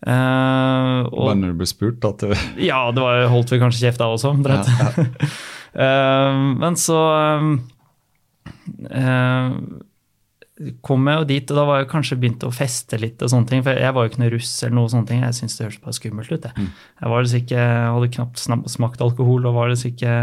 Uh, 0.00 1.04
og, 1.12 1.26
Bare 1.26 1.36
når 1.36 1.50
du 1.52 1.58
ble 1.60 1.66
spurt 1.68 2.04
at 2.08 2.22
du 2.24 2.30
ja, 2.70 2.78
det 2.88 3.02
var, 3.04 3.26
holdt 3.28 3.50
vi 3.52 3.58
kanskje 3.60 3.84
kjeft 3.84 4.00
da 4.00 4.12
også, 4.12 4.34
omtrent. 4.36 4.68
Eh, 5.70 6.38
men 6.58 6.74
så 6.74 6.96
eh, 8.90 9.52
kom 10.84 11.08
jeg 11.08 11.20
jo 11.20 11.26
dit, 11.30 11.50
og 11.52 11.56
da 11.56 11.64
var 11.68 11.80
jeg 11.80 11.90
kanskje 11.90 12.16
begynt 12.20 12.44
å 12.44 12.52
feste 12.52 12.98
litt 13.00 13.22
og 13.24 13.32
sånne 13.32 13.48
ting. 13.48 13.62
For 13.64 13.80
jeg 13.80 13.96
var 13.96 14.04
jo 14.04 14.12
ikke 14.12 14.22
noe 14.22 14.32
russ 14.34 14.52
eller 14.62 14.76
noe 14.76 14.92
sånne 14.92 15.08
ting. 15.08 15.22
Jeg 15.24 15.36
syntes 15.38 15.56
det 15.56 15.66
hørtes 15.66 15.84
bare 15.84 15.96
skummelt 15.96 16.32
ut. 16.32 16.48
Jeg, 16.48 16.70
jeg 17.00 17.12
var 17.12 17.24
liksom 17.24 17.44
ikke, 17.44 17.66
hadde 17.96 18.10
knapt 18.16 18.72
smakt 18.74 19.04
alkohol 19.04 19.48
og 19.48 19.56
var 19.56 19.72
liksom 19.72 19.94
ikke 19.94 20.16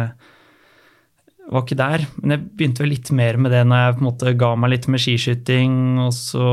var 1.48 1.64
ikke 1.64 1.80
der. 1.80 2.06
Men 2.20 2.36
jeg 2.36 2.46
begynte 2.60 2.84
vel 2.84 2.94
litt 2.94 3.12
mer 3.16 3.40
med 3.40 3.54
det 3.56 3.64
når 3.68 3.82
jeg 3.82 3.96
på 3.96 4.02
en 4.02 4.10
måte 4.10 4.36
ga 4.44 4.52
meg 4.60 4.74
litt 4.74 4.88
med 4.92 5.04
skiskyting. 5.04 5.76
Og 6.06 6.12
så 6.16 6.48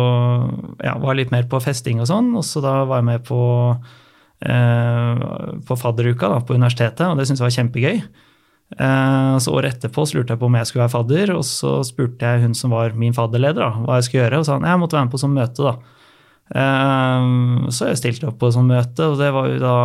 ja, 0.84 0.96
var 1.02 1.18
litt 1.18 1.34
mer 1.34 1.48
på 1.50 1.60
festing 1.62 2.02
og 2.02 2.08
sånn. 2.10 2.30
Og 2.38 2.46
så 2.46 2.62
da 2.64 2.80
var 2.88 3.02
jeg 3.02 3.08
med 3.10 3.26
på, 3.26 3.40
eh, 4.46 5.24
på 5.66 5.78
fadderuka 5.80 6.30
da, 6.36 6.44
på 6.46 6.56
universitetet, 6.56 7.08
og 7.08 7.18
det 7.18 7.28
syntes 7.28 7.42
jeg 7.42 7.48
var 7.50 7.58
kjempegøy. 7.58 8.04
Eh, 8.74 9.38
så 9.38 9.52
Året 9.54 9.76
etterpå 9.76 10.02
så 10.06 10.18
lurte 10.18 10.34
jeg 10.34 10.40
på 10.40 10.48
om 10.48 10.56
jeg 10.58 10.68
skulle 10.68 10.84
være 10.84 10.94
fadder, 10.94 11.32
og 11.36 11.44
så 11.46 11.76
spurte 11.86 12.26
jeg 12.26 12.44
hun 12.44 12.56
som 12.58 12.74
var 12.74 12.96
min 12.98 13.14
fadderleder, 13.16 13.62
da, 13.62 13.84
hva 13.84 13.98
jeg 13.98 14.08
skulle 14.08 14.24
gjøre. 14.24 14.40
Og 14.40 14.48
sa 14.48 14.58
han 14.58 14.68
jeg 14.68 14.80
måtte 14.82 14.98
være 14.98 15.08
med 15.08 15.14
på 15.14 15.22
sånn 15.22 15.36
møte. 15.36 15.68
da. 15.68 15.74
Eh, 16.62 17.28
så 17.74 17.90
jeg 17.90 18.00
stilte 18.02 18.30
opp 18.30 18.40
på 18.42 18.52
sånn 18.54 18.70
møte, 18.70 19.10
og 19.10 19.20
det 19.20 19.30
var 19.36 19.50
jo 19.52 19.60
da 19.62 19.76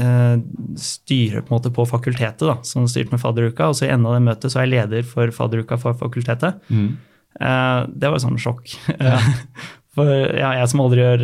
eh, 0.00 0.34
styret 0.80 1.50
på 1.50 1.60
på 1.78 1.88
fakultetet 1.92 2.46
da, 2.46 2.58
som 2.66 2.88
styrte 2.90 3.14
med 3.14 3.22
fadderuka. 3.22 3.70
Og 3.70 3.78
så 3.78 3.86
i 3.86 3.92
enden 3.92 4.10
av 4.10 4.18
det 4.18 4.26
møtet 4.26 4.52
så 4.52 4.62
er 4.62 4.68
jeg 4.68 4.76
leder 4.76 5.06
for 5.06 5.34
fadderuka 5.34 5.78
for 5.80 5.98
fakultetet. 6.00 6.58
Mm. 6.68 6.98
det 7.94 8.08
var 8.08 8.18
jo 8.18 8.24
sånn 8.24 8.40
sjokk. 8.42 8.72
for 9.94 10.10
ja, 10.10 10.56
jeg 10.58 10.70
som 10.70 10.82
aldri 10.82 11.04
gjør 11.04 11.22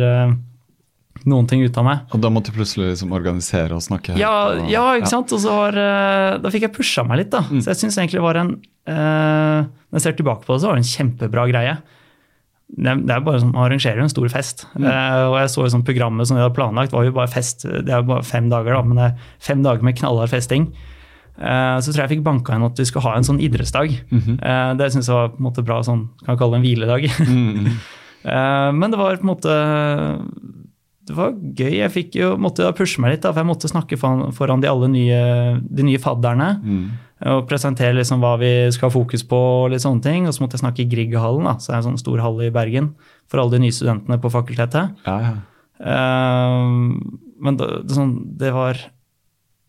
noen 1.25 1.47
ting 1.47 1.63
ut 1.63 1.77
av 1.77 1.85
meg. 1.85 1.99
Og 2.13 2.21
da 2.21 2.29
måtte 2.29 2.51
du 2.51 2.57
plutselig 2.59 2.91
liksom 2.93 3.11
organisere 3.15 3.73
og 3.73 3.81
snakke? 3.81 4.17
Ja, 4.17 4.47
og- 4.53 4.69
ja 4.69 4.85
ikke 4.95 5.07
sant. 5.09 5.31
Og 5.33 5.39
så 5.39 5.49
var, 5.49 5.69
eh, 5.77 6.37
da 6.37 6.49
fikk 6.49 6.61
jeg 6.67 6.73
pusha 6.73 7.03
meg 7.07 7.17
litt, 7.17 7.29
da. 7.31 7.41
Så 7.41 7.65
jeg 7.73 7.75
syns 7.81 7.97
egentlig 7.97 8.21
var 8.21 8.35
en 8.35 8.61
eh, 8.87 9.65
Når 9.91 9.93
jeg 9.99 10.01
ser 10.01 10.13
tilbake 10.13 10.43
på 10.45 10.53
det, 10.53 10.61
så 10.61 10.67
var 10.67 10.75
det 10.75 10.83
en 10.85 10.95
kjempebra 11.07 11.47
greie. 11.51 11.77
Det 12.69 13.05
det 13.07 13.15
er 13.15 13.21
bare 13.23 13.39
sånn, 13.39 13.53
Man 13.53 13.69
arrangerer 13.71 13.97
jo 13.97 14.03
en 14.03 14.09
stor 14.09 14.27
fest. 14.29 14.65
Eh, 14.75 15.23
og 15.27 15.37
jeg 15.39 15.49
så 15.49 15.63
jo 15.63 15.71
sånn 15.71 15.85
programmet 15.87 16.27
som 16.27 16.35
de 16.35 16.43
hadde 16.43 16.55
planlagt, 16.55 16.91
var 16.91 17.03
jo 17.05 17.11
bare 17.11 17.27
fest. 17.31 17.63
Det 17.63 17.87
er 17.89 18.01
jo 18.01 18.07
bare 18.11 18.23
fem 18.23 18.49
dager, 18.49 18.73
da, 18.75 18.81
men 18.83 18.97
det 18.97 19.05
er 19.11 19.17
fem 19.39 19.63
dager 19.63 19.81
med 19.83 19.95
knallhard 19.97 20.29
festing. 20.29 20.73
Eh, 21.39 21.77
så 21.79 21.93
tror 21.93 22.01
jeg 22.01 22.09
jeg 22.09 22.17
fikk 22.17 22.23
banka 22.25 22.55
inn 22.55 22.63
at 22.65 22.75
vi 22.77 22.83
skulle 22.85 23.03
ha 23.03 23.15
en 23.15 23.23
sånn 23.23 23.39
idrettsdag. 23.39 23.93
Eh, 24.11 24.73
det 24.75 24.91
syns 24.91 25.07
jeg 25.07 25.15
var 25.15 25.29
på 25.29 25.37
en 25.39 25.47
måte 25.51 25.63
bra, 25.63 25.79
sånn, 25.85 26.09
kan 26.25 26.35
vi 26.35 26.39
kalle 26.41 26.51
det 26.51 26.59
en 26.59 26.67
hviledag. 26.67 27.03
-hmm. 27.07 28.73
men 28.79 28.91
det 28.91 28.97
var 28.99 29.15
på 29.15 29.23
en 29.23 29.35
måte 29.35 29.53
det 31.07 31.15
var 31.15 31.35
gøy. 31.35 31.73
Jeg 31.79 31.93
fikk 31.93 32.15
jo, 32.19 32.31
måtte 32.41 32.67
pushe 32.75 33.01
meg 33.03 33.15
litt, 33.15 33.23
da, 33.23 33.31
for 33.31 33.43
jeg 33.43 33.49
måtte 33.49 33.71
snakke 33.71 33.99
foran, 33.99 34.63
de 34.63 34.69
alle 34.69 34.89
nye, 34.91 35.19
de 35.63 35.85
nye 35.87 36.01
fadderne. 36.03 36.49
Og 37.31 37.45
presentere 37.49 37.95
liksom 37.97 38.21
hva 38.21 38.35
vi 38.41 38.51
skal 38.75 38.91
ha 38.91 38.93
fokus 38.93 39.23
på, 39.25 39.37
og 39.63 39.71
litt 39.73 39.85
sånne 39.85 40.03
ting. 40.03 40.27
Og 40.27 40.35
så 40.35 40.43
måtte 40.43 40.59
jeg 40.59 40.65
snakke 40.65 40.83
i 40.83 40.89
Grieghallen, 40.91 41.47
så 41.57 41.71
det 41.71 41.75
er 41.75 41.79
en 41.79 41.87
sånn 41.91 42.03
stor 42.03 42.21
hall 42.25 42.43
i 42.43 42.51
Bergen, 42.53 42.91
for 43.31 43.41
alle 43.41 43.55
de 43.55 43.63
nye 43.63 43.77
studentene 43.77 44.19
på 44.21 44.33
fakultetet. 44.33 44.99
Ja, 45.07 45.17
ja. 45.23 45.33
Uh, 45.77 46.99
men 47.37 47.57
det, 47.59 47.67
det, 47.85 47.97
sånn, 47.97 48.15
det 48.39 48.53
var 48.55 48.85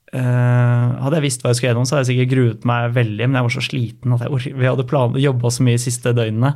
Uh, 0.08 0.94
Hadde 1.02 1.18
jeg 1.18 1.24
visst 1.26 1.42
hva 1.44 1.50
jeg 1.52 1.58
skulle 1.58 1.72
gjennom, 1.74 1.84
så 1.84 1.92
hadde 1.92 2.06
jeg 2.06 2.14
sikkert 2.14 2.30
gruet 2.30 2.62
meg 2.64 2.94
veldig, 2.94 3.26
men 3.26 3.36
jeg 3.36 3.44
var 3.44 3.52
så 3.52 3.64
sliten 3.66 4.14
at 4.16 4.22
jeg 4.24 4.54
vi 4.56 4.64
hadde 4.64 5.20
jobba 5.20 5.50
så 5.52 5.66
mye 5.66 5.76
de 5.76 5.82
siste 5.82 6.14
døgnene. 6.16 6.54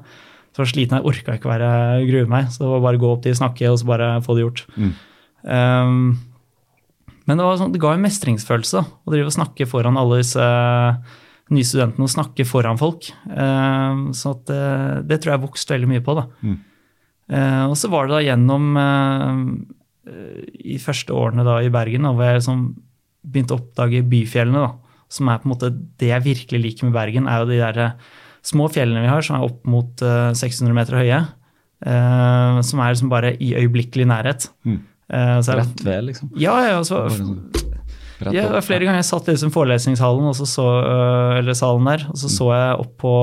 Så 0.52 0.66
sliten, 0.68 0.98
jeg 0.98 1.08
orka 1.08 1.38
ikke 1.38 1.48
være 1.48 1.70
grue 2.08 2.28
meg, 2.28 2.50
så 2.52 2.64
det 2.64 2.74
var 2.74 2.84
bare 2.84 3.00
å 3.00 3.02
gå 3.02 3.10
opp 3.14 3.24
til 3.24 3.36
snakke 3.38 3.70
og 3.72 3.78
så 3.80 3.88
bare 3.88 4.12
få 4.24 4.36
det 4.36 4.44
gjort. 4.44 4.66
Eh, 5.48 5.96
men 7.22 7.38
det, 7.38 7.46
var 7.46 7.58
sånn, 7.60 7.72
det 7.72 7.80
ga 7.82 7.94
en 7.94 8.04
mestringsfølelse 8.04 8.82
å 8.82 9.12
drive 9.14 9.30
og 9.30 9.36
snakke 9.36 9.68
foran 9.70 9.98
alle 10.00 10.20
disse 10.20 10.46
nye 11.52 11.66
studentene 11.66 12.06
og 12.06 12.12
snakke 12.12 12.46
foran 12.48 12.80
folk. 12.80 13.10
Um, 13.28 14.10
så 14.16 14.34
at, 14.36 14.50
eh, 14.52 15.00
det 15.06 15.20
tror 15.22 15.34
jeg 15.34 15.44
vokste 15.44 15.76
veldig 15.76 15.90
mye 15.90 16.04
på. 16.04 16.16
da. 16.18 16.24
Eh, 17.32 17.64
og 17.68 17.76
så 17.78 17.90
var 17.92 18.08
det 18.08 18.16
da 18.16 18.22
gjennom 18.26 18.72
uh, 18.76 19.42
i 20.58 20.78
første 20.82 21.14
årene 21.14 21.44
da 21.46 21.60
i 21.62 21.70
Bergen, 21.72 22.06
da, 22.06 22.12
hvor 22.16 22.26
jeg 22.26 22.40
liksom 22.40 22.64
begynte 23.22 23.54
å 23.54 23.60
oppdage 23.60 24.02
byfjellene. 24.10 24.64
da, 24.66 25.04
Som 25.12 25.30
er 25.30 25.40
på 25.40 25.48
en 25.48 25.54
måte 25.54 25.70
det 26.00 26.10
jeg 26.10 26.26
virkelig 26.26 26.62
liker 26.66 26.88
med 26.88 26.96
Bergen, 26.96 27.28
er 27.30 27.42
jo 27.42 27.50
de 27.52 27.60
der 27.60 27.80
eh, 27.84 28.10
små 28.46 28.68
fjellene 28.72 29.04
vi 29.04 29.10
har, 29.12 29.22
som 29.22 29.38
er 29.38 29.46
opp 29.46 29.66
mot 29.70 30.02
eh, 30.02 30.32
600 30.38 30.74
meter 30.76 30.98
høye. 30.98 31.20
eh, 31.86 32.60
som 32.62 32.80
er 32.80 32.92
liksom 32.94 33.10
bare 33.10 33.34
i 33.42 33.54
øyeblikkelig 33.58 34.06
nærhet. 34.06 34.48
Eh, 34.66 35.38
så 35.42 35.56
Rett 35.58 35.84
ved, 35.84 36.04
liksom. 36.10 36.30
Ja, 36.38 36.54
ja, 36.68 36.82
Så, 36.86 37.02
Bare 37.04 37.18
sånn 37.18 37.38
ja, 38.30 38.60
flere 38.62 38.86
ganger 38.86 39.00
jeg 39.00 39.08
satt 39.08 39.26
i 39.26 39.32
liksom 39.34 39.50
forelesningshallen 39.50 40.28
og 40.30 40.36
så 40.38 40.46
så, 40.46 40.66
eller 41.40 41.56
salen 41.58 41.88
der, 41.90 42.04
og 42.12 42.18
så 42.20 42.28
så 42.30 42.52
jeg 42.54 42.76
opp 42.84 42.92
på 43.02 43.14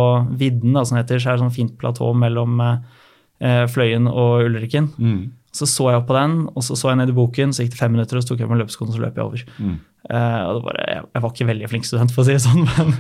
vidden, 0.42 0.74
da, 0.76 0.84
som 0.84 0.98
det 0.98 1.06
heter, 1.06 1.22
så 1.24 1.30
er 1.30 1.38
det 1.38 1.44
sånn 1.46 1.56
fint 1.56 1.78
platå 1.80 2.10
mellom 2.20 2.60
eh, 2.60 3.64
Fløyen 3.72 4.10
og 4.12 4.44
Ulriken. 4.50 4.90
Mm. 5.00 5.22
Så 5.56 5.66
så 5.72 5.88
jeg 5.94 6.02
opp 6.02 6.10
på 6.12 6.18
den, 6.18 6.36
og 6.52 6.66
så 6.68 6.76
så 6.78 6.92
jeg 6.92 7.00
ned 7.00 7.14
i 7.14 7.16
boken, 7.16 7.54
så 7.56 7.64
gikk 7.64 7.72
det 7.78 7.80
fem 7.80 7.96
minutter, 7.96 8.20
og 8.20 8.26
så 8.26 8.34
tok 8.34 8.44
jeg 8.44 8.52
på 8.52 8.58
en 8.58 8.62
løpeskoene 8.62 8.92
og 8.92 8.98
så 9.00 9.06
løp 9.06 9.16
jeg 9.16 9.26
over. 9.30 9.46
Mm. 9.58 9.78
Det 10.08 10.62
var, 10.64 10.78
jeg, 10.80 11.02
jeg 11.14 11.22
var 11.22 11.32
ikke 11.34 11.46
veldig 11.50 11.68
flink 11.70 11.86
student, 11.86 12.12
for 12.16 12.24
å 12.24 12.26
si 12.26 12.32
det 12.38 12.42
sånn, 12.42 12.62
men 12.64 12.94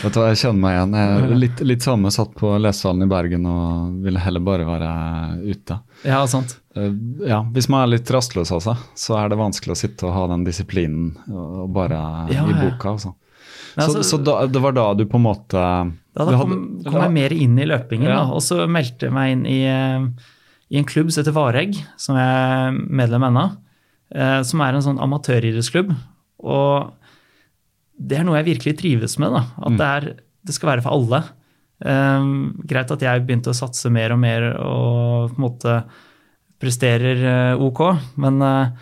Vet 0.00 0.14
du 0.14 0.18
hva, 0.18 0.30
Jeg 0.32 0.38
kjenner 0.40 0.60
meg 0.62 0.72
igjen. 0.78 0.94
Jeg, 0.98 1.36
litt, 1.42 1.60
litt 1.68 1.84
samme 1.84 2.10
satt 2.14 2.32
på 2.40 2.54
lesesalen 2.58 3.04
i 3.04 3.08
Bergen 3.10 3.44
og 3.46 3.98
ville 4.06 4.22
heller 4.24 4.40
bare 4.46 4.64
være 4.66 4.90
ute. 5.44 5.76
ja, 6.08 6.22
sant. 6.26 6.56
Uh, 6.74 6.88
Ja, 7.28 7.42
Hvis 7.52 7.68
man 7.68 7.84
er 7.84 7.92
litt 7.98 8.10
rastløs 8.14 8.50
altså, 8.56 8.74
så 8.96 9.18
er 9.20 9.28
det 9.32 9.38
vanskelig 9.38 9.76
å 9.76 9.78
sitte 9.82 10.08
og 10.08 10.16
ha 10.16 10.24
den 10.32 10.44
disiplinen 10.48 11.12
og 11.28 11.68
bare 11.76 12.00
Ja, 12.32 12.46
i 12.48 12.56
boka. 12.56 12.96
Altså. 12.96 13.12
Nei, 13.76 13.84
Så, 13.84 13.92
altså- 13.98 14.02
så 14.08 14.22
da, 14.24 14.40
det 14.50 14.62
var 14.64 14.72
da 14.72 14.88
du 14.94 15.04
på 15.06 15.20
en 15.20 15.26
måte 15.28 15.52
Da, 15.52 16.24
da 16.24 16.32
kom, 16.32 16.56
kom 16.88 17.00
jeg 17.04 17.12
mer 17.20 17.32
inn 17.36 17.58
i 17.60 17.66
løpingen, 17.68 18.08
Ja. 18.08 18.22
da, 18.24 18.32
og 18.34 18.40
så 18.42 18.64
meldte 18.66 19.06
jeg 19.10 19.14
meg 19.14 19.32
inn 19.36 19.44
i, 19.46 19.58
eh, 19.68 20.08
i 20.72 20.78
en 20.80 20.84
klubb 20.88 21.12
som 21.12 21.22
heter 21.22 21.36
Varegg, 21.36 21.76
som 22.00 22.16
jeg 22.16 22.24
er 22.26 22.72
medlem 22.88 23.28
ennå. 23.28 23.50
Uh, 24.08 24.40
Som 24.42 24.62
er 24.64 24.72
en 24.74 24.82
sånn 24.82 24.98
amatøridrettsklubb. 25.04 25.92
Og 26.44 26.92
det 27.98 28.18
er 28.18 28.26
noe 28.26 28.38
jeg 28.40 28.52
virkelig 28.52 28.76
trives 28.78 29.16
med. 29.18 29.34
da, 29.34 29.42
At 29.66 29.78
det, 29.78 29.88
er, 29.88 30.08
det 30.46 30.54
skal 30.54 30.72
være 30.74 30.84
for 30.84 30.94
alle. 30.94 31.22
Um, 31.78 32.58
greit 32.66 32.90
at 32.90 33.02
jeg 33.02 33.24
begynte 33.26 33.52
å 33.52 33.58
satse 33.58 33.90
mer 33.94 34.14
og 34.14 34.22
mer 34.22 34.48
og 34.58 35.34
på 35.34 35.38
en 35.38 35.44
måte 35.44 35.74
presterer 36.58 37.20
eh, 37.22 37.60
ok, 37.62 37.82
men 38.18 38.40
uh, 38.42 38.72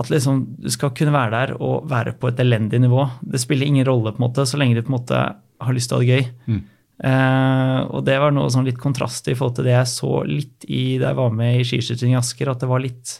at 0.00 0.08
liksom 0.08 0.38
du 0.64 0.70
skal 0.72 0.94
kunne 0.96 1.12
være 1.12 1.32
der 1.34 1.50
og 1.58 1.90
være 1.90 2.14
på 2.16 2.30
et 2.30 2.40
elendig 2.40 2.80
nivå. 2.82 3.04
Det 3.20 3.40
spiller 3.42 3.68
ingen 3.68 3.84
rolle 3.86 4.14
på 4.14 4.22
en 4.22 4.26
måte, 4.26 4.46
så 4.48 4.58
lenge 4.58 4.78
du 4.78 4.82
på 4.86 4.90
en 4.94 4.96
måte 4.96 5.20
har 5.64 5.76
lyst 5.76 5.92
til 5.92 5.98
å 5.98 6.00
ha 6.00 6.06
det 6.06 6.14
gøy. 6.14 6.30
Eh, 7.04 7.78
og 7.90 8.04
det 8.06 8.16
var 8.22 8.34
noe 8.34 8.50
sånn 8.54 8.66
litt 8.68 8.78
kontrast 8.80 9.26
i 9.28 9.34
forhold 9.34 9.56
til 9.58 9.66
det 9.66 9.74
jeg 9.74 9.90
så 9.90 10.10
litt 10.28 10.66
i 10.70 10.96
da 11.00 11.10
jeg 11.10 11.18
var 11.18 11.32
med 11.34 11.58
i 11.58 11.64
skiskyting 11.66 12.14
i 12.14 12.18
Asker. 12.20 12.50
at 12.52 12.62
det 12.62 12.70
var 12.70 12.82
litt 12.84 13.16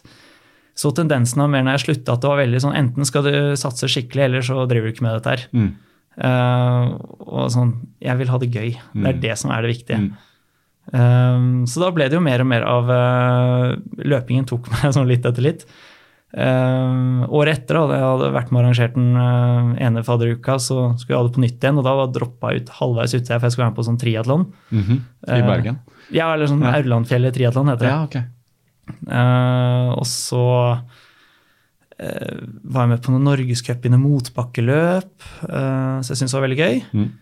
Så 0.75 0.91
tendensen 0.95 1.39
av 1.41 1.49
mer 1.49 1.63
når 1.63 1.77
jeg 1.77 1.85
slutta, 1.85 2.13
at 2.17 2.21
det 2.21 2.27
var 2.29 2.41
veldig 2.43 2.59
sånn 2.65 2.75
enten 2.75 3.05
skal 3.07 3.23
du 3.23 3.31
satse 3.55 3.87
skikkelig, 3.87 4.23
eller 4.27 4.41
så 4.43 4.65
driver 4.67 4.89
du 4.89 4.93
ikke 4.93 5.05
med 5.07 5.15
dette 5.17 5.31
her. 5.35 5.45
Mm. 5.55 5.69
Uh, 6.15 6.95
og 7.27 7.49
sånn 7.51 7.73
Jeg 8.03 8.17
vil 8.21 8.29
ha 8.31 8.37
det 8.39 8.51
gøy. 8.51 8.69
Det 8.75 9.01
Mm. 9.01 9.07
er 9.09 9.19
det 9.19 9.37
som 9.37 9.51
er 9.51 9.61
det 9.65 9.71
viktige. 9.75 9.99
Um, 10.93 11.65
så 11.65 11.81
da 11.81 11.89
ble 11.95 12.05
det 12.07 12.13
jo 12.13 12.21
mer 12.21 12.43
og 12.43 12.47
mer 12.47 12.61
av 12.69 12.89
uh, 12.93 13.75
Løpingen 14.05 14.45
tok 14.45 14.67
meg 14.73 14.93
sånn 14.93 15.07
litt 15.09 15.25
etter 15.25 15.41
litt. 15.43 15.65
Um, 16.35 17.23
året 17.31 17.61
etter, 17.63 17.79
da 17.79 17.95
jeg 17.95 18.03
hadde 18.05 18.29
vært 18.35 18.49
med 18.51 18.59
og 18.59 18.65
arrangert 18.65 18.95
den 18.97 19.15
uh, 19.15 19.71
ene 19.81 20.03
fadderuka, 20.03 20.57
så 20.59 20.91
skulle 20.99 21.15
jeg 21.15 21.21
ha 21.21 21.27
det 21.29 21.35
på 21.37 21.43
nytt 21.45 21.63
igjen, 21.63 21.79
og 21.79 21.85
da 21.87 21.93
var 21.95 22.11
droppa 22.11 22.51
ut 22.57 22.71
halvveis 22.81 23.15
ute, 23.15 23.31
for 23.31 23.47
jeg 23.47 23.55
skulle 23.55 23.65
være 23.65 23.71
med 23.73 23.79
på 23.79 23.87
sånn 23.87 23.99
triatlon. 24.01 24.43
Mhm. 24.75 24.97
I 24.99 25.29
Bergen? 25.31 25.47
Bergen? 25.47 25.77
Ja, 26.13 26.33
eller 26.35 26.51
sånn. 26.51 26.63
Aurlandfjellet 26.67 27.33
triatlon 27.39 27.71
heter 27.71 27.87
det. 27.87 27.93
Ja, 27.93 28.01
ok. 28.03 28.17
Eh, 28.87 29.91
og 29.95 30.05
så 30.09 30.45
eh, 31.97 32.41
var 32.63 32.85
jeg 32.85 32.93
med 32.93 33.03
på 33.05 33.13
noen 33.13 33.29
norgescup 33.29 33.85
innen 33.87 34.03
motbakkeløp, 34.03 35.13
eh, 35.49 35.95
så 36.01 36.11
jeg 36.11 36.19
syntes 36.19 36.33
det 36.33 36.39
var 36.39 36.47
veldig 36.47 36.63
gøy. 36.63 36.81
Mm. 36.95 37.13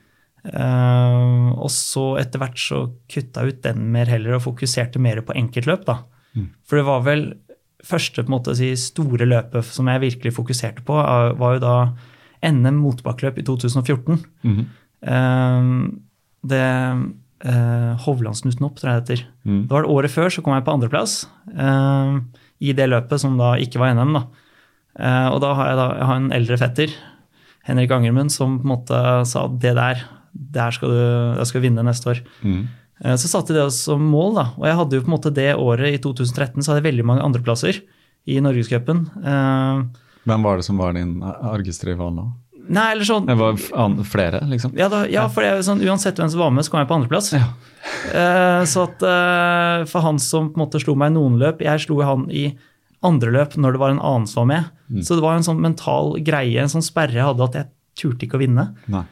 Uh, 0.44 1.56
og 1.56 1.70
så 1.72 2.18
etter 2.20 2.42
hvert 2.42 2.58
så 2.60 2.82
kutta 3.08 3.46
jeg 3.46 3.54
ut 3.54 3.62
den 3.64 3.86
mer 3.94 4.10
heller 4.12 4.36
og 4.36 4.44
fokuserte 4.44 5.00
mer 5.00 5.22
på 5.24 5.36
enkeltløp. 5.40 5.86
da. 5.88 6.02
Mm. 6.36 6.50
For 6.68 6.80
det 6.80 6.88
var 6.90 7.06
vel 7.06 7.24
første 7.84 8.24
på 8.24 8.28
en 8.28 8.36
måte 8.36 8.56
si, 8.60 8.74
store 8.80 9.28
løpet 9.28 9.70
som 9.72 9.88
jeg 9.88 10.04
virkelig 10.04 10.36
fokuserte 10.36 10.84
på, 10.84 10.98
var 11.40 11.56
jo 11.56 11.64
da 11.64 11.78
NM 12.44 12.82
motbakkeløp 12.84 13.40
i 13.40 13.46
2014. 13.48 14.20
Mm. 14.44 14.66
Uh, 15.08 15.64
det, 16.44 16.64
uh, 17.48 17.94
Hovlandsnutten 18.06 18.68
opp, 18.68 18.78
tror 18.80 18.90
jeg 18.90 18.96
det 18.96 19.04
heter. 19.04 19.26
Mm. 19.48 19.62
Det 19.66 19.76
var 19.76 19.86
det 19.86 19.94
Året 19.94 20.14
før 20.14 20.34
så 20.34 20.44
kom 20.44 20.56
jeg 20.56 20.66
på 20.68 20.76
andreplass 20.76 21.16
uh, 21.54 22.20
i 22.64 22.76
det 22.76 22.88
løpet, 22.92 23.22
som 23.22 23.38
da 23.40 23.54
ikke 23.62 23.82
var 23.82 23.96
NM. 23.98 24.16
da. 24.18 24.24
Uh, 24.94 25.30
og 25.34 25.42
da 25.44 25.56
har 25.58 25.72
jeg, 25.72 25.80
da, 25.80 25.88
jeg 25.98 26.10
har 26.10 26.22
en 26.22 26.36
eldre 26.38 26.60
fetter, 26.62 26.94
Henrik 27.68 27.94
Angermund, 27.96 28.34
som 28.34 28.60
på 28.60 28.68
en 28.68 28.74
måte 28.74 29.02
sa 29.30 29.48
det 29.48 29.74
der, 29.80 30.06
der 30.34 30.76
skal 30.76 30.92
du 30.92 31.02
der 31.40 31.48
skal 31.48 31.64
vinne 31.64 31.86
neste 31.86 32.14
år. 32.14 32.24
Mm. 32.44 32.64
Uh, 33.04 33.16
så 33.20 33.32
satte 33.32 33.56
det 33.56 33.66
som 33.76 34.04
mål, 34.14 34.38
da. 34.40 34.48
Og 34.60 34.70
jeg 34.70 34.80
hadde 34.80 35.00
jo 35.00 35.06
på 35.06 35.12
en 35.12 35.18
måte 35.18 35.34
det 35.36 35.52
året, 35.56 35.98
i 35.98 36.02
2013, 36.04 36.62
så 36.62 36.72
hadde 36.72 36.84
jeg 36.84 36.92
veldig 36.92 37.08
mange 37.10 37.26
andreplasser 37.26 37.82
i 38.30 38.40
Norgescupen. 38.44 39.08
Uh, 39.20 39.84
Hvem 40.24 40.46
var 40.46 40.60
det 40.60 40.68
som 40.68 40.80
var 40.80 40.96
din 40.96 41.18
argeste 41.24 41.90
rival 41.90 42.14
nå? 42.16 42.30
Nei, 42.68 42.86
eller 42.94 43.08
sånn 43.08 43.26
Det 43.28 43.36
var 43.40 43.58
flere, 44.08 44.44
liksom? 44.50 44.76
Ja, 44.80 44.90
da, 44.92 45.04
ja 45.12 45.26
for 45.32 45.46
det 45.46 45.66
sånn, 45.68 45.84
uansett 45.84 46.20
hvem 46.20 46.32
som 46.32 46.44
var 46.44 46.54
med, 46.56 46.66
så 46.66 46.74
kom 46.74 46.82
jeg 46.82 46.90
på 46.92 46.98
andreplass. 46.98 47.32
Ja. 47.36 47.50
uh, 48.14 48.62
så 48.70 48.86
at 48.88 49.04
uh, 49.04 49.88
for 49.90 50.06
han 50.06 50.22
som 50.24 50.52
på 50.52 50.60
en 50.60 50.66
måte 50.66 50.82
slo 50.84 50.96
meg 51.00 51.12
i 51.12 51.18
noen 51.18 51.36
løp 51.42 51.60
Jeg 51.66 51.82
slo 51.84 51.98
han 52.06 52.30
i 52.32 52.48
andre 53.04 53.34
løp 53.36 53.58
når 53.60 53.76
det 53.76 53.82
var 53.82 53.92
en 53.92 54.00
annen 54.04 54.30
som 54.30 54.46
var 54.46 54.52
med. 54.54 55.04
Så 55.04 55.18
det 55.18 55.26
var 55.26 55.36
en 55.36 55.44
sånn 55.46 55.60
mental 55.60 56.14
greie, 56.24 56.62
en 56.62 56.72
sånn 56.72 56.86
sperre 56.86 57.18
jeg 57.18 57.26
hadde, 57.26 57.50
at 57.50 57.58
jeg 57.60 57.70
turte 58.00 58.28
ikke 58.28 58.40
å 58.40 58.44
vinne. 58.44 58.70
Nei. 58.94 59.04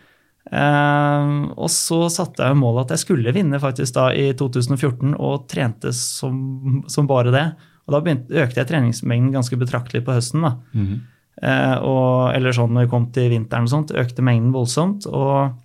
Uh, 0.52 1.52
og 1.54 1.70
så 1.72 2.06
satte 2.12 2.44
jeg 2.44 2.58
mål 2.60 2.82
at 2.82 2.96
jeg 2.96 3.04
skulle 3.06 3.34
vinne 3.36 3.60
faktisk 3.62 3.96
da 3.96 4.10
i 4.16 4.32
2014, 4.38 5.14
og 5.16 5.46
trente 5.52 5.94
som, 5.96 6.82
som 6.92 7.10
bare 7.10 7.34
det. 7.36 7.46
Og 7.88 7.96
da 7.96 8.02
begynte, 8.04 8.36
økte 8.44 8.62
jeg 8.62 8.70
treningsmengden 8.70 9.34
ganske 9.36 9.60
betraktelig 9.60 10.04
på 10.08 10.16
høsten. 10.16 10.46
da. 10.46 10.54
Eh, 10.72 11.02
og, 11.42 12.36
eller 12.36 12.54
sånn 12.54 12.76
når 12.76 12.86
vi 12.86 12.92
kom 12.92 13.08
til 13.16 13.32
vinteren 13.34 13.66
og 13.66 13.72
sånt, 13.72 13.94
økte 13.98 14.22
mengden 14.26 14.52
voldsomt. 14.54 15.08
Og 15.10 15.56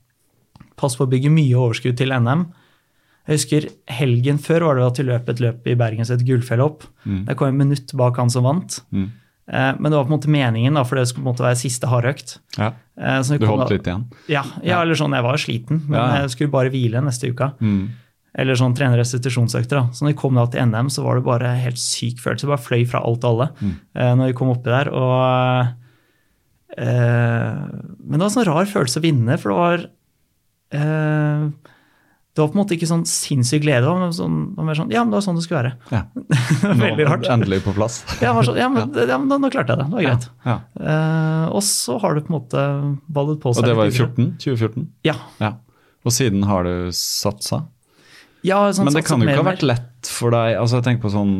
pass 0.80 0.96
på 0.96 1.04
å 1.04 1.10
bygge 1.10 1.32
mye 1.32 1.58
overskudd 1.58 1.98
til 2.00 2.14
NM. 2.16 2.46
Jeg 3.26 3.40
husker 3.40 3.68
helgen 3.90 4.38
før 4.38 4.68
var 4.68 4.78
det 4.78 4.86
at 4.86 4.98
vi 5.00 5.06
løp 5.08 5.30
et 5.32 5.40
løp 5.42 5.68
i 5.68 5.76
Bergen 5.78 6.06
som 6.06 6.16
het 6.16 6.26
Gullfjellopp. 6.28 6.84
Mm. 7.04 7.22
Der 7.26 7.38
kom 7.38 7.48
jeg 7.50 7.56
et 7.56 7.62
minutt 7.64 7.94
bak 7.98 8.20
han 8.22 8.30
som 8.30 8.46
vant. 8.46 8.78
Mm. 8.94 9.08
Eh, 9.46 9.72
men 9.78 9.90
det 9.90 9.98
var 9.98 10.06
på 10.06 10.12
en 10.12 10.16
måte 10.16 10.30
meningen, 10.32 10.78
da, 10.78 10.84
for 10.86 10.98
det 10.98 11.08
skulle 11.10 11.24
på 11.24 11.28
en 11.28 11.32
måte 11.32 11.46
være 11.46 11.58
siste 11.58 11.90
hardøkt. 11.90 12.36
Ja. 12.58 12.72
Eh, 12.98 13.20
så 13.26 13.38
Du 13.38 13.46
holdt 13.50 13.74
litt 13.74 13.86
igjen? 13.86 14.06
Ja, 14.30 14.44
ja, 14.62 14.80
eller 14.82 14.98
sånn, 14.98 15.14
jeg 15.14 15.26
var 15.26 15.42
sliten, 15.42 15.82
men 15.88 15.98
ja. 15.98 16.22
jeg 16.22 16.34
skulle 16.34 16.54
bare 16.54 16.72
hvile 16.74 17.02
neste 17.02 17.30
uka. 17.30 17.52
Mm. 17.58 17.88
Eller 18.36 18.54
sånn 18.60 18.74
trene 18.76 18.98
restitusjonsøkter. 19.00 19.78
da. 19.80 19.84
Så 19.96 20.04
når 20.04 20.12
vi 20.12 20.18
kom 20.20 20.34
da 20.36 20.44
til 20.52 20.60
NM, 20.68 20.90
så 20.92 21.02
var 21.06 21.16
det 21.16 21.24
bare 21.24 21.54
helt 21.56 21.78
syk 21.80 22.18
følelse. 22.20 22.44
Jeg 22.44 22.52
bare 22.52 22.66
fløy 22.66 22.82
fra 22.90 23.00
alt 23.00 23.24
og 23.24 23.30
alle 23.30 23.46
Mm. 23.62 23.74
eh, 23.96 24.14
når 24.20 24.26
vi 24.28 24.34
kom 24.36 24.50
oppi 24.52 24.68
der. 24.68 24.90
Og, 24.92 25.68
uh, 26.76 27.54
men 28.04 28.18
det 28.18 28.20
var 28.20 28.28
en 28.28 28.34
sånn 28.36 28.48
rar 28.48 28.68
følelse 28.68 29.00
å 29.00 29.04
vinne, 29.06 29.38
for 29.40 29.52
det 29.52 29.56
var 29.62 29.86
uh, 30.76 31.48
Det 32.36 32.42
var 32.42 32.50
på 32.52 32.58
en 32.58 32.60
måte 32.60 32.76
ikke 32.76 32.88
sånn 32.90 33.06
sinnssyk 33.08 33.62
glede. 33.64 33.88
men 33.96 34.12
sånn, 34.12 34.34
mer 34.60 34.76
sånn 34.76 34.90
Ja, 34.92 35.00
men 35.04 35.14
det 35.14 35.16
var 35.16 35.24
sånn 35.24 35.38
det 35.38 35.44
skulle 35.46 35.62
være. 35.62 35.76
Ja. 35.88 36.02
Veldig 36.84 37.06
rart. 37.08 37.24
Endelig 37.32 37.62
på 37.64 37.72
plass. 37.72 38.02
Ja, 38.20 38.34
var 38.36 38.44
sånn, 38.44 38.58
ja, 38.60 38.68
men, 38.68 38.92
ja, 38.92 39.16
men 39.16 39.30
da, 39.32 39.38
nå 39.40 39.48
klarte 39.54 39.72
jeg 39.72 39.80
det. 39.80 39.86
Det 39.88 39.96
var 39.96 40.04
greit. 40.10 40.26
Ja. 40.44 40.58
uh, 40.76 41.46
og 41.56 41.62
så 41.64 41.96
har 42.02 42.14
det 42.18 42.26
på 42.26 42.34
en 42.34 42.36
måte 42.36 42.66
ballet 43.08 43.40
på 43.40 43.54
seg. 43.56 43.64
Og 43.64 43.70
det 43.70 43.78
var 43.78 43.88
i 43.88 43.94
litt 43.94 43.96
videre. 43.96 44.28
14? 44.36 44.36
2014? 44.44 44.86
Ja. 45.08 45.16
Ja. 45.40 45.54
Og 46.04 46.12
siden 46.12 46.44
har 46.44 46.68
du 46.68 46.74
satsa? 46.92 47.62
Ja 48.46 48.58
sånn, 48.72 48.86
Men 48.86 48.94
det 48.94 49.02
kan 49.08 49.20
jo 49.22 49.26
ikke 49.28 49.42
ha 49.42 49.46
vært 49.50 49.64
lett 49.66 50.06
for 50.06 50.30
deg 50.34 50.54
altså 50.60 50.78
jeg 50.78 50.84
tenker 50.86 51.02
på 51.08 51.10
sånn, 51.14 51.32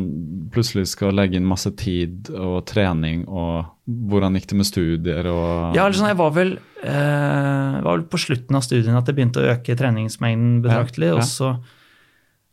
Plutselig 0.51 0.87
skal 0.91 1.13
legge 1.15 1.37
inn 1.39 1.45
masse 1.47 1.69
tid 1.79 2.29
og 2.33 2.65
trening, 2.69 3.25
og 3.27 3.65
hvordan 3.87 4.35
gikk 4.37 4.47
det 4.51 4.57
med 4.59 4.67
studier 4.67 5.27
og 5.31 5.75
Ja, 5.75 5.85
eller 5.85 5.97
sånn, 5.99 6.07
jeg 6.11 6.17
var 6.19 6.31
vel, 6.35 6.53
eh, 6.83 7.81
var 7.83 7.97
vel 7.97 8.05
på 8.11 8.19
slutten 8.21 8.55
av 8.59 8.63
studiene 8.65 8.97
at 8.99 9.05
det 9.09 9.15
begynte 9.17 9.43
å 9.43 9.51
øke 9.55 9.75
treningsmengden 9.79 10.61
betraktelig. 10.63 11.11
Ja, 11.11 11.17
ja. 11.17 11.21
og 11.21 11.27
så, 11.27 11.51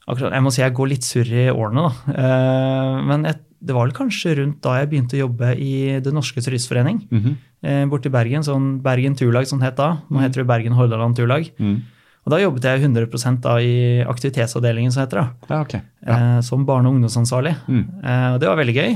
akkurat, 0.09 0.33
Jeg 0.37 0.43
må 0.45 0.53
si 0.53 0.63
jeg 0.63 0.75
går 0.77 0.91
litt 0.93 1.07
surr 1.07 1.31
i 1.33 1.47
årene, 1.55 1.87
da. 1.89 2.15
Eh, 2.19 3.03
men 3.09 3.25
jeg, 3.31 3.41
det 3.65 3.75
var 3.79 3.87
vel 3.89 3.97
kanskje 3.97 4.37
rundt 4.43 4.61
da 4.67 4.77
jeg 4.83 4.91
begynte 4.93 5.17
å 5.17 5.23
jobbe 5.25 5.55
i 5.57 5.73
Det 6.05 6.13
Norske 6.13 6.43
Turistforening 6.45 7.07
Mhm. 7.11 7.37
eh, 7.65 7.85
borte 7.89 8.07
i 8.11 8.11
Bergen. 8.13 8.43
sånn 8.45 8.83
Bergen 8.83 9.15
Turlag, 9.17 9.47
som 9.47 9.59
det 9.59 9.71
het 9.73 9.77
da. 9.81 10.03
Nå 10.11 10.21
heter 10.21 10.43
det 10.43 10.47
Bergen 10.51 10.73
Hordaland 10.77 11.17
Turlag. 11.17 11.51
Mm. 11.59 11.83
Og 12.25 12.33
da 12.33 12.39
jobbet 12.41 12.65
jeg 12.65 12.81
100 12.81 13.41
da 13.45 13.59
i 13.61 14.03
aktivitetsavdelingen, 14.09 14.93
som 14.95 15.03
heter 15.05 15.21
det. 15.21 15.27
Ja, 15.51 15.61
okay. 15.61 15.81
Ja. 16.07 16.15
eh, 16.17 16.41
som 16.41 16.65
barne- 16.65 16.89
og 16.89 16.97
ungdomsansvarlig. 16.97 17.53
Mm. 17.69 17.85
Eh, 18.03 18.29
og 18.33 18.39
det 18.41 18.49
var 18.49 18.57
veldig 18.63 18.77
gøy. 18.79 18.95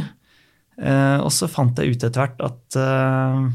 Eh, 0.79 1.19
og 1.21 1.33
så 1.35 1.49
fant 1.51 1.77
jeg 1.79 1.91
ut 1.97 2.05
etter 2.07 2.23
hvert 2.23 2.41
at 2.47 2.79
eh, 2.79 3.49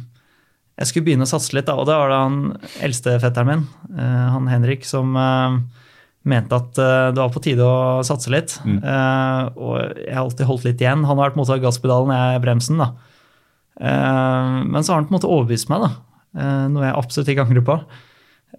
jeg 0.81 0.89
skulle 0.89 1.07
begynne 1.07 1.25
å 1.25 1.31
satse 1.31 1.55
litt. 1.55 1.65
Da, 1.69 1.77
og 1.79 1.87
da 1.89 1.97
var 2.01 2.11
det 2.11 2.19
han 2.21 2.37
eldstefetteren 2.85 3.49
min, 3.49 3.65
eh, 3.97 4.27
han 4.35 4.51
Henrik, 4.51 4.85
som 4.85 5.17
mente 6.23 6.55
at 6.55 6.77
det 6.77 7.19
var 7.19 7.33
på 7.33 7.41
tide 7.43 7.65
å 7.67 7.99
satse 8.07 8.31
litt. 8.31 8.53
Mm. 8.63 8.77
Og 9.59 9.73
jeg 9.99 10.13
har 10.13 10.21
alltid 10.21 10.47
holdt 10.47 10.63
litt 10.69 10.79
igjen. 10.79 11.01
Han 11.03 11.17
har 11.17 11.25
vært 11.25 11.35
mottatt 11.35 11.59
gasspedalen, 11.65 12.13
jeg 12.15 12.37
er 12.37 12.45
bremsen. 12.45 12.79
da. 12.79 12.93
Men 13.75 14.79
så 14.79 14.93
har 14.93 15.01
han 15.01 15.09
på 15.09 15.11
en 15.11 15.17
måte 15.17 15.27
overbevist 15.27 15.67
meg, 15.67 15.83
da. 15.83 15.91
Noe 16.71 16.85
jeg 16.87 16.95
absolutt 16.95 17.33
ikke 17.33 17.43
angrer 17.43 17.65
på. 17.67 17.75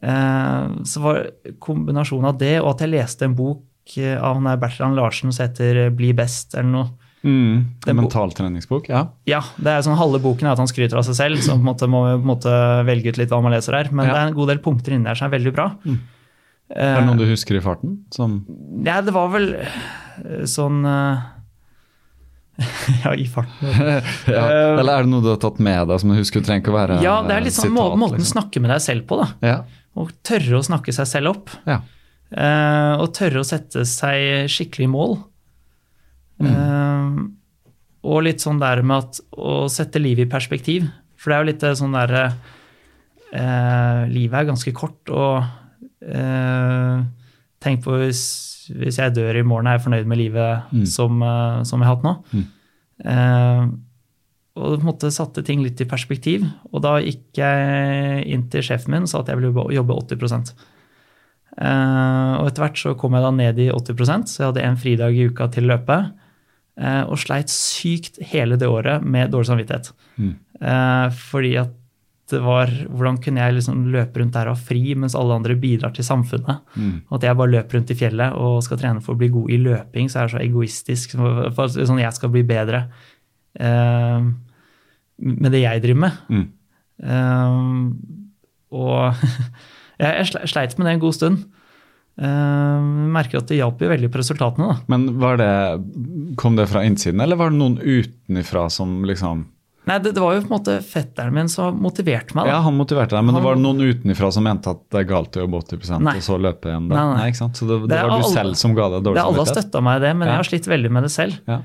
Eh, 0.02 0.66
så 0.84 1.00
var 1.04 1.22
kombinasjonen 1.62 2.28
av 2.32 2.38
det 2.38 2.56
og 2.60 2.72
at 2.74 2.80
jeg 2.84 2.90
leste 2.94 3.24
en 3.28 3.34
bok 3.38 3.96
eh, 3.98 4.16
av 4.18 4.40
Bertrand 4.60 4.96
Larsen 4.98 5.32
som 5.32 5.46
heter 5.46 5.90
'Bli 5.94 6.12
best', 6.14 6.54
eller 6.58 6.70
noe. 6.70 6.88
Mm. 7.24 7.64
en 7.88 7.96
bo- 7.96 8.02
Mentaltreningsbok? 8.02 8.88
Ja. 8.90 9.06
Ja, 9.24 9.40
det 9.56 9.66
er 9.72 9.80
sånn 9.80 9.96
Halve 9.96 10.18
boken 10.20 10.44
er 10.46 10.52
at 10.52 10.58
han 10.58 10.68
skryter 10.68 10.98
av 10.98 11.04
seg 11.06 11.14
selv, 11.16 11.36
så 11.40 11.52
på 11.56 11.62
en 11.62 11.64
måte 11.70 11.88
må 11.88 12.02
vi 12.04 12.18
på 12.20 12.26
en 12.26 12.32
måte 12.36 12.84
velge 12.84 13.08
ut 13.08 13.16
litt 13.16 13.30
hva 13.30 13.40
man 13.42 13.52
leser 13.52 13.72
her. 13.72 13.88
Men 13.92 14.06
Ja. 14.06 14.12
det 14.12 14.20
er 14.20 14.26
en 14.28 14.34
god 14.34 14.48
del 14.48 14.58
punkter 14.58 14.92
inni 14.92 15.04
der 15.04 15.14
som 15.14 15.32
er 15.32 15.38
veldig 15.38 15.54
bra. 15.54 15.70
Er 16.68 16.96
det 17.00 17.06
noen 17.06 17.16
du 17.18 17.24
husker 17.24 17.56
i 17.56 17.60
farten? 17.64 18.04
Som 18.10 18.44
Ja, 18.84 19.00
det 19.00 19.12
var 19.14 19.28
vel 19.32 19.54
eh, 19.54 20.44
sånn 20.44 20.84
eh, 20.84 21.22
Ja, 23.04 23.14
i 23.14 23.24
farten. 23.26 23.56
ja. 24.28 24.44
Eller 24.78 24.92
er 24.98 25.02
det 25.06 25.10
noe 25.10 25.22
du 25.24 25.30
har 25.32 25.40
tatt 25.42 25.58
med 25.64 25.88
deg 25.88 26.00
som 26.00 26.10
du 26.12 26.16
husker? 26.20 26.40
Du 26.40 26.46
trenger 26.46 26.62
ikke 26.62 26.74
å 26.74 26.78
være 26.78 27.00
Ja, 27.02 27.22
det 27.26 27.34
er 27.38 27.40
litt 27.48 27.56
sånn 27.56 27.72
må, 27.74 27.88
måten 27.98 28.20
liksom. 28.20 28.36
snakke 28.36 28.60
med 28.62 28.70
deg 28.70 28.84
selv 28.84 29.06
på, 29.08 29.18
da. 29.22 29.26
Ja. 29.42 29.56
Og 30.00 30.10
tørre 30.26 30.58
å 30.58 30.64
snakke 30.66 30.92
seg 30.96 31.06
selv 31.06 31.34
opp. 31.36 31.50
ja. 31.68 31.80
Uh, 32.34 32.96
og 32.98 33.12
tørre 33.14 33.44
å 33.44 33.46
sette 33.46 33.84
seg 33.86 34.48
skikkelig 34.50 34.88
i 34.88 34.90
mål. 34.90 35.12
Eh, 36.42 37.10
og 38.04 38.22
litt 38.26 38.42
sånn 38.42 38.58
der 38.58 38.82
med 38.82 39.04
at 39.04 39.20
å 39.38 39.68
sette 39.70 40.00
livet 40.02 40.26
i 40.26 40.30
perspektiv. 40.32 40.88
For 41.14 41.30
det 41.30 41.36
er 41.36 41.44
jo 41.44 41.50
litt 41.52 41.66
sånn 41.78 41.94
derre 41.94 42.24
uh, 42.34 44.02
Livet 44.10 44.40
er 44.40 44.48
ganske 44.50 44.72
kort, 44.76 45.12
og 45.14 45.44
eh, 46.02 46.98
tenk 47.64 47.84
på 47.86 48.00
hvis, 48.02 48.24
hvis 48.74 48.98
jeg 48.98 49.14
dør 49.16 49.38
i 49.40 49.46
morgen, 49.46 49.70
er 49.70 49.78
jeg 49.78 49.86
fornøyd 49.86 50.10
med 50.10 50.20
livet 50.20 50.74
Mm. 50.74 50.84
som, 50.90 51.22
som 51.64 51.80
jeg 51.80 51.86
har 51.88 51.94
hatt 51.94 52.04
nå. 52.08 52.16
Mm. 52.34 52.44
Eh, 54.54 54.62
og 54.62 54.78
på 54.78 54.82
en 54.82 54.90
måte 54.92 55.12
satte 55.14 55.44
ting 55.46 55.62
litt 55.64 55.80
i 55.82 55.88
perspektiv. 55.88 56.46
Og 56.72 56.84
da 56.84 56.98
gikk 57.02 57.40
jeg 57.40 58.24
inn 58.30 58.48
til 58.52 58.64
sjefen 58.64 58.94
min 58.94 59.08
og 59.08 59.12
sa 59.12 59.22
at 59.22 59.30
jeg 59.30 59.40
ville 59.40 59.52
jobbe, 59.52 59.72
jobbe 59.74 60.00
80 60.14 60.54
Uh, 61.54 62.40
og 62.40 62.48
etter 62.48 62.64
hvert 62.64 62.80
så 62.80 62.92
kom 62.98 63.14
jeg 63.14 63.22
da 63.22 63.28
ned 63.30 63.58
i 63.62 63.68
80% 63.70 64.26
så 64.26 64.40
jeg 64.40 64.48
hadde 64.48 64.62
en 64.66 64.78
fridag 64.80 65.14
i 65.14 65.28
uka 65.30 65.46
til 65.54 65.68
løpet. 65.70 66.08
Uh, 66.74 67.04
og 67.06 67.20
sleit 67.22 67.52
sykt 67.52 68.18
hele 68.32 68.58
det 68.58 68.66
året 68.66 69.04
med 69.06 69.30
dårlig 69.30 69.46
samvittighet. 69.52 69.92
Mm. 70.18 70.32
Uh, 70.58 71.06
fordi 71.30 71.52
at 71.62 71.76
det 72.32 72.40
var 72.40 72.70
Hvordan 72.88 73.18
kunne 73.20 73.42
jeg 73.42 73.54
liksom 73.58 73.82
løpe 73.92 74.18
rundt 74.18 74.32
der 74.32 74.48
og 74.48 74.56
ha 74.56 74.66
fri, 74.70 74.94
mens 74.96 75.14
alle 75.14 75.36
andre 75.36 75.54
bidrar 75.60 75.92
til 75.94 76.06
samfunnet? 76.08 76.64
Mm. 76.74 76.94
Og 77.10 77.18
at 77.18 77.26
jeg 77.28 77.36
bare 77.38 77.52
løper 77.52 77.78
rundt 77.78 77.92
i 77.92 77.96
fjellet 78.00 78.38
og 78.40 78.62
skal 78.64 78.80
trene 78.80 79.02
for 79.04 79.14
å 79.14 79.20
bli 79.20 79.28
god 79.30 79.52
i 79.52 79.58
løping, 79.60 80.08
så 80.08 80.22
er 80.22 80.26
det 80.26 80.34
så 80.34 80.40
egoistisk. 80.40 81.14
For, 81.20 81.50
for 81.54 81.74
sånn 81.76 82.00
jeg 82.00 82.16
skal 82.16 82.32
bli 82.32 82.42
bedre 82.48 82.86
eh, 83.60 84.30
med 85.18 85.52
det 85.54 85.60
jeg 85.64 85.82
driver 85.84 86.00
med. 86.06 86.20
Mm. 86.28 86.44
Um, 87.04 87.74
og 88.74 89.14
jeg, 90.02 90.26
jeg 90.32 90.50
sleit 90.50 90.78
med 90.78 90.88
det 90.88 90.96
en 90.96 91.04
god 91.04 91.16
stund. 91.16 91.44
Um, 92.14 93.08
merker 93.14 93.40
at 93.40 93.48
det 93.50 93.56
hjalp 93.58 93.80
jo 93.82 93.88
veldig 93.90 94.10
på 94.14 94.20
resultatene. 94.20 94.68
da. 94.70 94.76
Men 94.92 95.08
var 95.18 95.40
det, 95.40 95.50
kom 96.38 96.54
det 96.58 96.68
fra 96.70 96.84
innsiden, 96.86 97.22
eller 97.24 97.38
var 97.40 97.50
det 97.50 97.58
noen 97.58 97.80
utenifra 97.82 98.68
som 98.70 99.02
liksom 99.08 99.48
Nei, 99.84 99.98
det, 100.00 100.14
det 100.16 100.20
var 100.22 100.32
jo 100.32 100.40
på 100.40 100.48
en 100.48 100.52
måte 100.54 100.74
fetteren 100.80 101.34
min 101.36 101.48
som 101.52 101.76
motiverte 101.84 102.32
meg. 102.32 102.46
Ja, 102.48 102.62
han 102.64 102.72
motiverte 102.78 103.18
deg, 103.18 103.26
men 103.28 103.36
det 103.36 103.42
var 103.44 103.58
noen 103.60 103.82
utenifra 103.84 104.30
som 104.32 104.46
mente 104.46 104.72
at 104.72 104.78
det 104.94 105.02
er 105.02 105.08
galt 105.10 105.36
å 105.36 105.42
jobbe 105.42 105.58
80 105.60 105.98
Nei. 106.00 106.14
og 106.16 106.24
så 106.24 106.38
løpe 106.40 106.70
igjen? 106.70 106.86
Da? 106.88 106.94
Nei, 106.96 107.18
nei. 107.18 107.26
ikke 107.28 107.40
sant? 107.42 107.60
Så 107.60 107.68
det, 107.68 107.76
det, 107.82 107.90
Det 107.92 107.98
var 108.00 108.08
du 108.08 108.14
alle- 108.14 108.30
selv 108.32 108.56
som 108.56 108.72
ga 108.78 108.86
deg 108.94 109.02
det 109.02 109.06
dårlig 109.10 109.20
er 109.20 109.28
Alle 109.28 109.42
har 109.42 109.50
støtta 109.50 109.82
meg 109.84 109.98
i 109.98 110.02
det, 110.06 110.12
men 110.16 110.24
Ja. 110.24 110.30
jeg 110.32 110.40
har 110.40 110.48
slitt 110.48 110.70
veldig 110.72 110.92
med 110.96 111.04
det 111.04 111.10
selv. 111.12 111.36
Ja. 111.52 111.58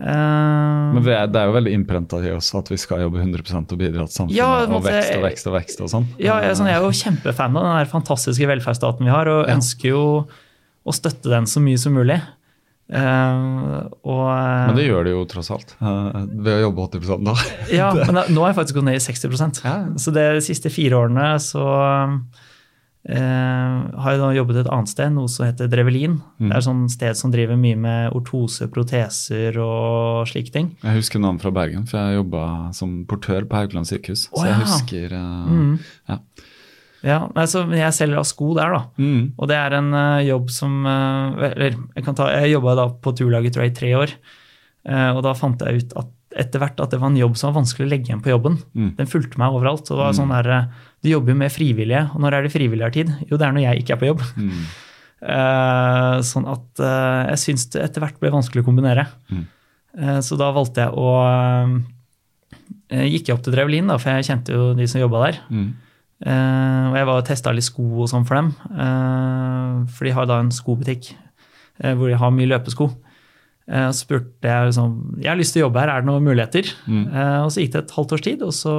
Um, 0.00 0.94
Men 0.96 1.04
det 1.04 1.12
er, 1.12 1.26
det 1.28 1.40
er 1.42 1.50
jo 1.50 1.54
veldig 1.58 1.72
innprenta 1.76 2.22
i 2.24 2.30
oss 2.32 2.48
at 2.56 2.70
vi 2.72 2.78
skal 2.80 3.02
jobbe 3.02 3.20
100% 3.20 3.74
og 3.74 3.80
bidra 3.82 4.06
til 4.08 4.14
samfunnet. 4.14 4.36
Ja, 4.38 4.48
og 4.64 4.84
vekst 4.86 5.12
og 5.18 5.24
vekst 5.26 5.48
og 5.50 5.56
vekst 5.58 5.82
og 5.84 5.90
sånn. 5.92 6.06
Ja, 6.16 6.38
jeg, 6.40 6.56
sånn, 6.56 6.70
jeg 6.70 6.78
er 6.78 6.86
jo 6.86 7.00
kjempefan 7.02 7.58
av 7.60 7.66
den 7.66 7.78
der 7.82 7.90
fantastiske 7.90 8.48
velferdsstaten 8.48 9.04
vi 9.04 9.12
har, 9.12 9.28
og 9.28 9.42
Ja. 9.44 9.58
ønsker 9.58 9.92
jo 9.92 10.04
å 10.80 10.94
støtte 10.96 11.28
den 11.28 11.48
så 11.50 11.60
mye 11.60 11.80
som 11.80 11.92
mulig. 11.98 12.16
Uh, 12.90 13.86
og, 14.02 14.24
Men 14.26 14.74
det 14.74 14.88
gjør 14.88 15.04
det 15.06 15.12
jo 15.12 15.26
tross 15.30 15.52
alt, 15.54 15.76
uh, 15.78 16.24
ved 16.26 16.56
å 16.56 16.62
jobbe 16.64 16.88
80 16.88 17.20
da. 17.28 17.34
Ja, 17.70 17.92
men 18.08 18.16
da, 18.16 18.24
nå 18.32 18.42
har 18.42 18.50
jeg 18.54 18.58
faktisk 18.64 18.80
gått 18.80 18.88
ned 18.88 18.98
i 18.98 19.04
60 19.04 19.60
Ja. 19.62 19.74
Så 20.00 20.16
det 20.16 20.24
de 20.40 20.40
siste 20.48 20.72
fire 20.72 20.98
årene 21.04 21.34
så 21.44 21.68
Eh, 21.70 22.16
har 23.08 24.12
jo 24.12 24.20
da 24.20 24.26
jobbet 24.36 24.58
et 24.60 24.68
annet 24.68 24.90
sted, 24.92 25.08
noe 25.14 25.28
som 25.32 25.46
heter 25.46 25.70
Drevelin. 25.72 26.18
Det 26.36 26.50
er 26.52 26.66
et 26.68 26.92
sted 26.92 27.16
som 27.16 27.32
driver 27.32 27.56
mye 27.56 27.78
med 27.80 28.12
ortose, 28.12 28.68
proteser 28.68 29.56
og 29.62 30.28
slike 30.28 30.52
ting. 30.52 30.68
Jeg 30.84 30.98
husker 30.98 31.22
navn 31.22 31.40
fra 31.40 31.52
Bergen, 31.54 31.86
for 31.88 31.96
jeg 31.96 32.18
jobba 32.20 32.42
som 32.76 32.98
portør 33.08 33.48
på 33.48 33.56
Haukeland 33.56 33.88
sykehus. 33.88 34.26
Oh, 34.34 34.42
så 34.42 34.50
jeg 34.50 34.52
ja. 34.52 34.60
husker 34.66 35.16
uh, 35.16 35.48
Mm. 35.48 35.78
ja. 36.12 36.18
Ja, 37.00 37.18
altså, 37.32 37.62
Jeg 37.72 37.96
selger 37.96 38.20
da 38.20 38.26
sko 38.28 38.50
der, 38.58 38.74
da. 38.76 38.80
Mm. 39.00 39.32
Og 39.40 39.48
det 39.48 39.56
er 39.56 39.78
en 39.78 39.88
uh, 39.96 40.20
jobb 40.20 40.50
som 40.52 40.82
uh, 40.84 41.32
Eller 41.48 41.72
jeg 41.96 42.04
kan 42.04 42.14
ta, 42.18 42.28
jeg 42.36 42.52
jobba 42.52 42.74
da 42.76 42.88
på 42.92 43.14
turlaget 43.16 43.56
tror 43.56 43.64
jeg, 43.64 43.72
i 43.72 43.78
tre 43.78 43.94
år. 43.96 44.12
Eh, 44.88 45.10
og 45.12 45.20
da 45.26 45.34
fant 45.36 45.60
jeg 45.60 45.82
ut 45.82 45.90
at 46.00 46.08
etter 46.38 46.62
hvert 46.62 46.78
at 46.78 46.92
det 46.92 47.00
var 47.00 47.10
en 47.10 47.18
jobb 47.18 47.34
som 47.38 47.50
var 47.50 47.60
vanskelig 47.60 47.88
å 47.88 47.90
legge 47.90 48.10
igjen 48.10 48.22
på 48.22 48.30
jobben. 48.30 48.58
Mm. 48.76 48.90
Den 48.98 49.10
fulgte 49.10 49.40
meg 49.40 49.56
overalt. 49.56 49.88
og 49.90 49.98
det 49.98 50.04
var 50.04 50.16
sånn 50.16 50.34
der, 50.34 50.50
eh, 50.50 50.64
Du 51.02 51.08
jobber 51.08 51.32
jo 51.32 51.38
med 51.40 51.52
frivillige, 51.52 52.10
og 52.14 52.20
når 52.20 52.34
er 52.34 52.42
det 52.42 52.52
frivilligartid? 52.52 53.08
Jo, 53.30 53.36
det 53.36 53.46
er 53.46 53.52
når 53.52 53.64
jeg 53.64 53.82
ikke 53.82 53.94
er 53.94 54.00
på 54.00 54.10
jobb. 54.10 54.22
Mm. 54.36 54.64
Uh, 55.20 56.20
sånn 56.30 56.46
at 56.48 56.80
uh, 56.80 57.28
jeg 57.32 57.40
syns 57.40 57.66
det 57.72 57.82
etter 57.82 58.00
hvert 58.00 58.20
ble 58.20 58.30
vanskelig 58.30 58.62
å 58.62 58.68
kombinere. 58.68 59.06
Mm. 59.30 59.46
Eh, 59.98 60.20
så 60.22 60.36
da 60.38 60.52
valgte 60.52 60.86
jeg 60.86 60.94
å 60.94 61.08
Gikk 62.90 63.28
jeg 63.28 63.36
opp 63.36 63.42
til 63.46 63.54
Drevlin, 63.54 63.86
da, 63.86 63.96
for 64.02 64.10
jeg 64.10 64.26
kjente 64.26 64.50
jo 64.50 64.72
de 64.74 64.86
som 64.90 64.98
jobba 64.98 65.20
der. 65.28 65.36
Mm. 65.46 65.68
Og 66.90 66.96
jeg 66.98 67.06
var 67.06 67.20
testa 67.22 67.52
litt 67.54 67.62
sko 67.62 67.84
og 68.02 68.08
sånn 68.10 68.26
for 68.26 68.34
dem. 68.34 68.48
for 69.94 70.08
de 70.08 70.14
har 70.16 70.26
da 70.26 70.40
en 70.42 70.50
skobutikk 70.50 71.12
hvor 71.78 72.10
de 72.10 72.18
har 72.18 72.34
mye 72.34 72.50
løpesko. 72.50 72.88
Eh, 73.70 73.86
og 73.86 73.92
så 73.94 74.02
spurte 74.04 74.50
jeg 74.50 74.66
liksom 74.70 74.94
Jeg 75.22 75.30
har 75.30 75.38
lyst 75.38 75.54
til 75.54 75.62
å 75.62 75.68
jobbe 75.68 75.82
her, 75.84 75.92
er 75.94 76.02
det 76.02 76.08
noen 76.10 76.24
muligheter? 76.26 76.70
Mm. 76.90 77.04
Eh, 77.06 77.36
og 77.44 77.52
så 77.54 77.62
gikk 77.62 77.76
det 77.76 77.82
et 77.84 77.94
halvt 77.96 78.14
års 78.16 78.24
tid, 78.26 78.42
og 78.42 78.54
så 78.56 78.74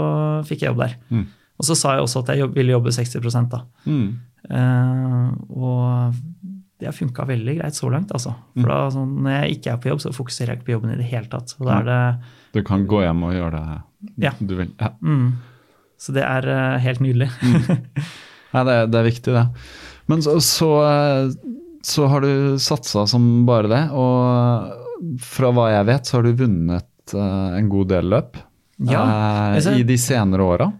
fikk 0.49 0.65
jeg 0.65 0.73
jobb 0.73 0.81
der. 0.83 0.97
Mm. 1.13 1.25
Og 1.61 1.67
så 1.67 1.75
sa 1.77 1.93
jeg 1.95 2.03
også 2.07 2.23
at 2.25 2.31
jeg 2.35 2.49
ville 2.55 2.73
jobbe 2.73 2.91
60 2.95 3.49
da. 3.51 3.59
Mm. 3.85 4.07
Uh, 4.49 5.27
og 5.53 6.15
det 6.81 6.87
har 6.89 6.95
funka 6.97 7.27
veldig 7.29 7.53
greit 7.59 7.77
så 7.77 7.91
langt, 7.93 8.09
altså. 8.17 8.31
For 8.57 8.65
da, 8.71 8.79
så, 8.89 9.03
når 9.05 9.35
jeg 9.35 9.57
ikke 9.59 9.69
er 9.75 9.77
på 9.83 9.91
jobb, 9.91 10.01
så 10.01 10.11
fokuserer 10.17 10.55
jeg 10.55 10.57
ikke 10.59 10.67
på 10.71 10.73
jobben 10.73 10.95
i 10.95 10.97
det 10.97 11.05
hele 11.11 11.29
tatt. 11.29 11.53
Og 11.59 11.67
da 11.69 11.75
er 11.77 11.85
det 11.91 11.99
Du 12.57 12.63
kan 12.65 12.87
gå 12.89 13.03
hjem 13.05 13.21
og 13.27 13.35
gjøre 13.37 13.61
det 13.61 14.25
Ja. 14.25 14.31
du 14.41 14.55
vil. 14.57 14.71
Ja. 14.81 14.89
mm, 15.05 15.27
Så 16.01 16.15
det 16.17 16.23
er 16.25 16.49
uh, 16.49 16.79
helt 16.81 17.03
nydelig. 17.05 17.29
Nei, 18.55 18.63
det, 18.65 18.73
er- 18.79 18.89
det 18.89 18.99
er 19.03 19.07
viktig, 19.11 19.35
det. 19.37 19.45
Men 20.09 20.25
så, 20.25 20.39
så, 20.41 20.71
så 21.85 22.07
har 22.09 22.25
du 22.25 22.57
satsa 22.59 23.05
som 23.07 23.45
bare 23.47 23.69
det, 23.69 23.83
og 23.93 24.80
fra 25.19 25.51
hva 25.55 25.69
jeg 25.77 25.85
vet, 25.89 26.05
så 26.07 26.17
har 26.19 26.23
du 26.27 26.33
vunnet 26.45 27.13
eh, 27.15 27.57
en 27.59 27.69
god 27.69 27.87
del 27.89 28.09
løp 28.13 28.37
Ja, 28.81 29.01
altså- 29.55 29.75
i 29.77 29.83
de 29.83 29.97
senere 29.97 30.41
åra. 30.45 30.71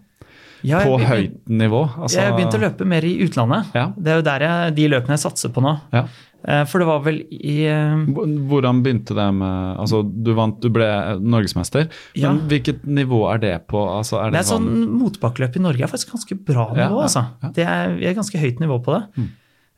Ja, 0.62 0.78
På 0.86 0.94
høyt 1.02 1.40
nivå. 1.50 1.80
Altså, 1.98 2.20
Jeg 2.20 2.30
har 2.30 2.36
begynt 2.38 2.54
å 2.54 2.60
løpe 2.62 2.86
mer 2.86 3.02
i 3.02 3.16
utlandet. 3.24 3.72
Ja. 3.74 3.88
Det 3.98 4.12
er 4.12 4.20
jo 4.20 4.22
der 4.22 4.44
jeg, 4.46 4.74
de 4.76 4.84
løpene 4.92 5.16
jeg 5.16 5.22
satser 5.24 5.50
på 5.50 5.60
nå. 5.64 5.72
Ja. 5.92 6.04
Eh, 6.46 6.64
For 6.70 6.78
det 6.78 6.86
var 6.86 7.00
vel 7.02 7.18
i 7.30 7.66
Hvordan 7.66 8.82
begynte 8.82 9.14
det 9.14 9.26
med 9.34 9.76
Altså, 9.78 10.02
du 10.02 10.32
vant, 10.34 10.60
du 10.62 10.68
ble 10.70 10.86
norgesmester, 11.22 11.88
men 12.18 12.40
hvilket 12.50 12.82
nivå 12.86 13.24
er 13.34 13.38
det 13.42 13.66
på? 13.70 13.78
Altså, 13.98 14.18
er 14.20 14.30
Det 14.30 14.38
det 14.38 14.44
er 14.46 14.50
sånn 14.54 14.70
Motbakkeløp 15.02 15.56
i 15.56 15.62
Norge 15.66 15.82
er 15.82 15.90
faktisk 15.90 16.12
ganske 16.14 16.38
bra 16.46 16.68
nivå. 16.74 17.02
altså. 17.02 17.26
Det 17.54 17.66
er, 17.66 17.94
vi 17.98 18.06
er 18.06 18.14
ganske 18.14 18.38
høyt 18.38 18.58
nivå 18.62 18.78
på 18.84 18.94
det. 18.98 19.02
Mm. 19.18 19.28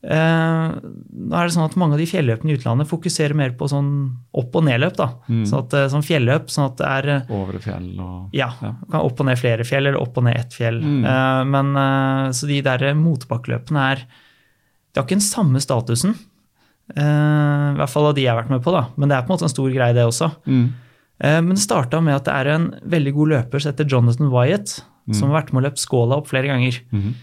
Eh, 0.05 0.73
nå 1.17 1.33
er 1.33 1.47
det 1.49 1.55
sånn 1.55 1.65
at 1.65 1.77
Mange 1.81 1.95
av 1.97 2.01
de 2.03 2.05
fjelløpene 2.11 2.53
i 2.53 2.57
utlandet 2.59 2.91
fokuserer 2.91 3.33
mer 3.35 3.55
på 3.57 3.65
sånn 3.71 3.89
opp- 4.37 4.55
og 4.61 4.65
nedløp. 4.67 4.97
da. 4.99 5.07
Mm. 5.31 5.45
Sånn, 5.49 5.63
at, 5.65 5.73
eh, 5.75 5.87
sånn 5.89 6.05
fjelløp, 6.05 6.51
sånn 6.53 6.67
at 6.69 6.77
det 6.77 6.87
er 6.91 7.09
eh, 7.15 7.31
Over 7.33 7.59
fjell 7.59 7.89
og 8.01 8.29
Ja, 8.37 8.51
Ja. 8.61 8.75
kan 8.91 9.01
opp 9.01 9.21
og 9.21 9.27
ned 9.27 9.39
flere 9.41 9.65
fjell, 9.65 9.87
eller 9.87 9.97
opp 10.01 10.19
og 10.19 10.25
ned 10.25 10.37
ett 10.37 10.53
fjell. 10.53 10.83
Mm. 10.83 11.51
Men 11.51 12.33
Så 12.35 12.47
de 12.47 12.61
der 12.61 12.95
motbakkeløpene 12.95 13.81
er 13.93 13.97
De 14.93 15.01
har 15.01 15.05
ikke 15.07 15.19
den 15.19 15.21
samme 15.21 15.59
statusen. 15.61 16.15
I 16.97 17.75
hvert 17.79 17.89
fall 17.91 18.07
av 18.07 18.15
de 18.15 18.23
jeg 18.23 18.31
har 18.35 18.43
vært 18.43 18.51
med 18.51 18.63
på, 18.63 18.71
da. 18.73 18.89
Men 18.97 19.09
det 19.09 19.17
er 19.17 19.23
på 19.23 19.31
en 19.33 19.37
måte 19.39 19.43
en 19.49 19.49
stor 19.49 19.71
greie, 19.73 19.95
det 19.95 20.05
også. 20.05 20.31
mm. 20.47 20.73
Men 21.23 21.49
det 21.55 21.59
starta 21.63 22.03
med 22.03 22.15
at 22.17 22.25
det 22.25 22.35
er 22.35 22.47
en 22.55 22.75
veldig 22.87 23.15
god 23.15 23.29
løper 23.29 23.61
som 23.63 23.73
heter 23.73 23.89
Jonathan 23.89 24.31
Wyatt, 24.31 24.83
som 25.13 25.31
har 25.31 25.43
vært 25.43 25.53
med 25.53 25.63
å 25.63 25.67
løpe 25.71 25.79
skåla 25.81 26.17
opp 26.19 26.27
flere 26.29 26.49
ganger. 26.51 26.81
Mhm. 26.93 27.15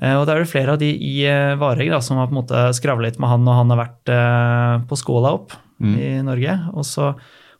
Eh, 0.00 0.14
Og 0.16 0.26
da 0.26 0.34
er 0.34 0.44
det 0.44 0.50
flere 0.52 0.72
av 0.74 0.80
de 0.80 0.88
i 0.96 1.24
eh, 1.28 1.54
Vareg 1.60 1.90
da, 1.92 2.00
som 2.00 2.16
har 2.20 2.28
på 2.30 2.34
en 2.34 2.40
måte 2.42 2.62
skravla 2.76 3.08
litt 3.08 3.18
med 3.20 3.28
han 3.30 3.44
når 3.44 3.58
han 3.60 3.70
har 3.74 3.80
vært 3.84 4.12
eh, 4.14 4.86
på 4.88 4.98
skåla 5.00 5.34
opp 5.40 5.56
Mm. 5.80 5.94
i 5.96 6.08
Norge. 6.20 6.54
Og 6.76 6.84
så 6.84 7.06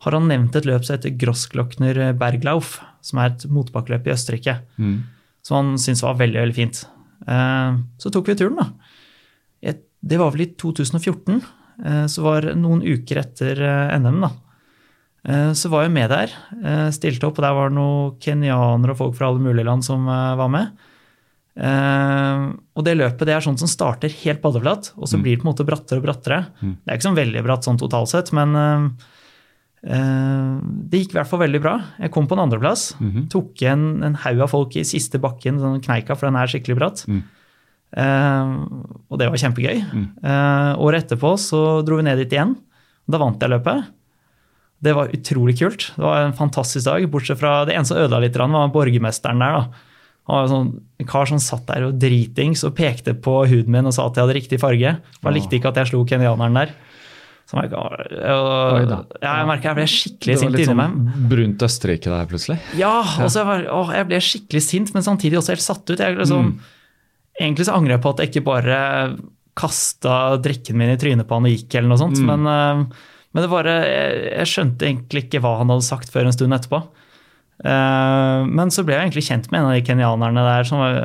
har 0.05 0.12
han 0.12 0.26
nevnt 0.29 0.53
et 0.59 0.66
løp 0.68 0.85
som 0.85 0.92
heter 0.98 1.14
Grossglockner 1.16 2.12
Berglauf, 2.20 2.74
som 3.00 3.16
er 3.22 3.31
et 3.31 3.46
motbakkeløp 3.48 4.11
i 4.11 4.12
Østerrike. 4.12 4.59
Mm. 4.76 4.98
Som 5.42 5.57
han 5.57 5.70
syntes 5.81 6.03
var 6.05 6.18
veldig 6.20 6.37
veldig 6.42 6.57
fint. 6.59 6.83
Så 7.96 8.12
tok 8.12 8.29
vi 8.29 8.35
turen, 8.37 8.61
da. 8.61 8.66
Det 10.05 10.18
var 10.20 10.31
vel 10.33 10.44
i 10.44 10.50
2014, 10.53 11.40
eh, 11.85 12.05
så 12.12 12.22
var 12.24 12.50
noen 12.61 12.85
uker 12.85 13.22
etter 13.24 13.57
NM, 13.96 14.20
da. 14.20 14.31
Så 15.57 15.68
var 15.72 15.85
jeg 15.88 15.92
med 15.96 16.09
der, 16.12 16.37
stilte 16.92 17.24
opp, 17.29 17.37
og 17.40 17.44
der 17.44 17.57
var 17.57 17.68
det 17.72 17.76
noen 17.81 18.14
kenyanere 18.20 18.92
og 18.94 19.00
folk 19.00 19.16
fra 19.16 19.29
alle 19.33 19.40
mulige 19.44 19.64
land 19.68 19.85
som 19.85 20.05
var 20.05 20.48
med. 20.53 20.70
Eh, 21.56 22.42
Og 22.76 22.84
det 22.86 22.94
løpet 22.96 23.26
det 23.26 23.34
er 23.34 23.42
sånn 23.44 23.58
som 23.58 23.68
starter 23.68 24.12
helt 24.22 24.40
badeflat, 24.40 24.92
og 24.96 25.08
så 25.10 25.18
blir 25.20 25.36
det 25.36 25.42
på 25.42 25.48
en 25.48 25.52
måte 25.52 25.66
brattere 25.66 25.98
og 26.00 26.06
brattere. 26.06 26.46
Det 26.60 26.88
er 26.92 26.96
ikke 26.96 27.08
sånn 27.08 27.18
veldig 27.18 27.42
bratt 27.44 27.64
sånn 27.66 27.80
totalt 27.80 28.08
sett, 28.08 28.30
men 28.32 28.54
uh, 28.56 28.86
uh, 29.84 30.60
det 30.62 31.02
gikk 31.02 31.12
i 31.12 31.18
hvert 31.18 31.28
fall 31.28 31.42
veldig 31.42 31.60
bra. 31.60 31.74
Jeg 31.98 32.10
kom 32.14 32.26
på 32.30 32.38
en 32.38 32.44
andreplass. 32.46 32.94
Tok 33.28 33.60
igjen 33.60 34.02
en 34.06 34.14
haug 34.14 34.40
av 34.46 34.48
folk 34.54 34.76
i 34.76 34.84
siste 34.88 35.18
bakken, 35.20 35.58
sånn 35.60 35.82
kneika, 35.84 36.16
for 36.16 36.30
den 36.30 36.36
er 36.40 36.48
skikkelig 36.48 36.78
bratt. 36.78 37.04
Mm. 37.10 37.20
Og 39.10 39.18
det 39.18 39.26
var 39.28 39.40
kjempegøy. 39.42 39.80
Eh, 40.22 40.72
året 40.78 41.04
etterpå 41.04 41.34
så 41.42 41.82
dro 41.82 41.96
vi 41.98 42.04
ned 42.06 42.20
dit 42.22 42.32
igjen. 42.32 42.54
Da 43.10 43.18
vant 43.18 43.40
jeg 43.42 43.50
løpet. 43.50 43.88
Det 44.80 44.94
var 44.94 45.10
utrolig 45.12 45.58
kult. 45.58 45.90
Det 45.96 46.04
var 46.06 46.22
en 46.22 46.36
fantastisk 46.38 46.86
dag. 46.86 47.04
Bortsett 47.10 47.40
fra 47.40 47.64
det 47.66 47.74
eneste 47.74 47.96
som 47.96 48.04
ødela 48.04 48.22
litt, 48.22 48.36
var 48.38 48.70
borgermesteren 48.72 49.42
der. 49.42 49.58
da. 49.58 49.89
Han 50.30 50.44
var 50.44 50.50
sånn, 50.52 50.68
en 51.02 51.08
kar 51.10 51.26
som 51.26 51.40
satt 51.42 51.64
der 51.66 51.88
og 51.88 51.96
dritings 51.98 52.62
og 52.66 52.76
pekte 52.78 53.16
på 53.18 53.32
huden 53.50 53.72
min 53.74 53.88
og 53.88 53.94
sa 53.96 54.04
at 54.06 54.14
jeg 54.14 54.22
hadde 54.22 54.36
riktig 54.36 54.60
farge. 54.62 54.92
Han 55.24 55.34
likte 55.34 55.58
ikke 55.58 55.72
at 55.72 55.80
jeg 55.80 55.90
slo 55.90 56.04
kenyaneren 56.06 56.58
der. 56.60 56.74
Så 57.50 57.58
jeg, 57.58 57.72
og, 57.74 58.92
ja, 59.18 59.32
jeg 59.40 59.46
merka 59.48 59.72
jeg 59.72 59.78
ble 59.80 59.86
skikkelig 59.90 60.36
sint 60.38 60.44
Det 60.44 60.52
var 60.52 60.60
litt 60.60 60.68
sånn 60.70 60.78
meg. 60.78 61.16
brunt 61.32 61.64
Østerrike 61.66 62.12
der 62.12 62.28
plutselig. 62.30 62.60
Ja, 62.78 62.92
og 63.02 63.26
så 63.26 63.40
jeg, 63.40 63.48
var, 63.48 63.64
å, 63.74 63.80
jeg 63.96 64.06
ble 64.06 64.20
skikkelig 64.22 64.62
sint, 64.62 64.92
men 64.94 65.06
samtidig 65.06 65.40
også 65.40 65.56
helt 65.56 65.64
satt 65.64 65.82
ut. 65.90 65.98
Jeg, 65.98 66.18
liksom, 66.20 66.52
Egentlig 67.40 67.66
så 67.66 67.74
angrer 67.74 67.96
jeg 67.96 68.04
på 68.04 68.12
at 68.12 68.22
jeg 68.22 68.30
ikke 68.30 68.46
bare 68.46 68.78
kasta 69.58 70.36
drikken 70.44 70.78
min 70.78 70.92
i 70.92 70.98
trynet 71.00 71.26
på 71.26 71.40
han 71.40 71.48
og 71.48 71.56
gikk, 71.56 71.74
eller 71.74 71.90
noe 71.90 71.98
sånt. 71.98 72.22
Men, 72.22 72.46
eh, 72.46 73.10
men 73.34 73.44
det 73.44 73.50
bare, 73.50 73.74
jeg, 73.88 74.22
jeg 74.30 74.50
skjønte 74.52 74.86
egentlig 74.86 75.24
ikke 75.26 75.42
hva 75.42 75.56
han 75.58 75.74
hadde 75.74 75.88
sagt 75.88 76.12
før 76.14 76.28
en 76.30 76.36
stund 76.36 76.54
etterpå. 76.54 76.84
Eh, 77.64 78.44
men 78.48 78.70
så 78.72 78.84
ble 78.86 78.96
jeg 78.96 79.08
egentlig 79.10 79.26
kjent 79.28 79.50
med 79.52 79.60
en 79.60 79.66
av 79.70 79.74
de 79.76 79.82
kenyanerne 79.84 80.44
der 80.46 80.64
som, 80.68 80.78
var, 80.80 81.00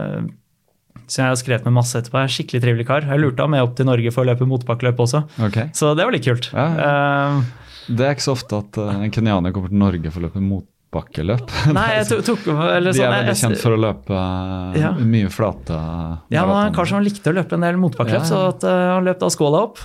som 1.08 1.22
jeg 1.26 1.30
har 1.34 1.40
skrevet 1.42 1.66
med 1.68 1.76
masse 1.82 1.98
etterpå. 2.00 2.22
En 2.22 2.32
skikkelig 2.32 2.62
trivelig 2.64 2.88
kar. 2.88 3.08
Jeg 3.10 3.20
lurte 3.24 3.44
ham 3.44 3.52
med 3.56 3.66
opp 3.66 3.76
til 3.78 3.90
Norge 3.90 4.14
for 4.16 4.24
å 4.24 4.30
løpe 4.32 4.48
motbakkeløp 4.50 5.02
også. 5.06 5.26
Okay. 5.50 5.68
Så 5.76 5.92
det 6.00 6.08
var 6.08 6.16
litt 6.16 6.26
kult. 6.28 6.52
Ja, 6.56 6.68
ja. 6.80 7.42
Det 7.86 8.02
er 8.08 8.16
ikke 8.16 8.26
så 8.26 8.34
ofte 8.34 8.58
at 8.64 8.80
eh, 8.82 9.04
en 9.06 9.12
kenyaner 9.14 9.54
kommer 9.54 9.70
til 9.70 9.78
Norge 9.78 10.10
for 10.10 10.24
å 10.24 10.26
løpe 10.26 10.42
motbakkeløp. 10.42 11.52
nei, 11.76 11.84
jeg 12.00 12.08
tok, 12.14 12.24
tok 12.32 12.48
eller 12.56 12.90
De 12.96 12.98
sånn, 12.98 13.12
er 13.12 13.20
veldig 13.20 13.36
kjent 13.44 13.60
for 13.62 13.76
å 13.76 13.82
løpe 13.84 14.16
eh, 14.18 14.80
Ja. 14.82 14.94
mye 14.98 15.30
flate 15.30 15.76
Ja, 16.34 16.40
han 16.46 16.50
var 16.50 16.70
en 16.72 16.74
kar 16.80 16.90
som 16.90 17.04
likte 17.06 17.30
å 17.30 17.36
løpe 17.38 17.60
en 17.60 17.66
del 17.68 17.78
motbakkeløp, 17.84 18.24
Ja, 18.24 18.24
ja. 18.24 18.30
så 18.32 18.40
at, 18.56 18.66
eh, 18.66 18.86
han 18.96 19.06
løp 19.06 19.20
da 19.22 19.30
skåla 19.30 19.62
opp. 19.68 19.84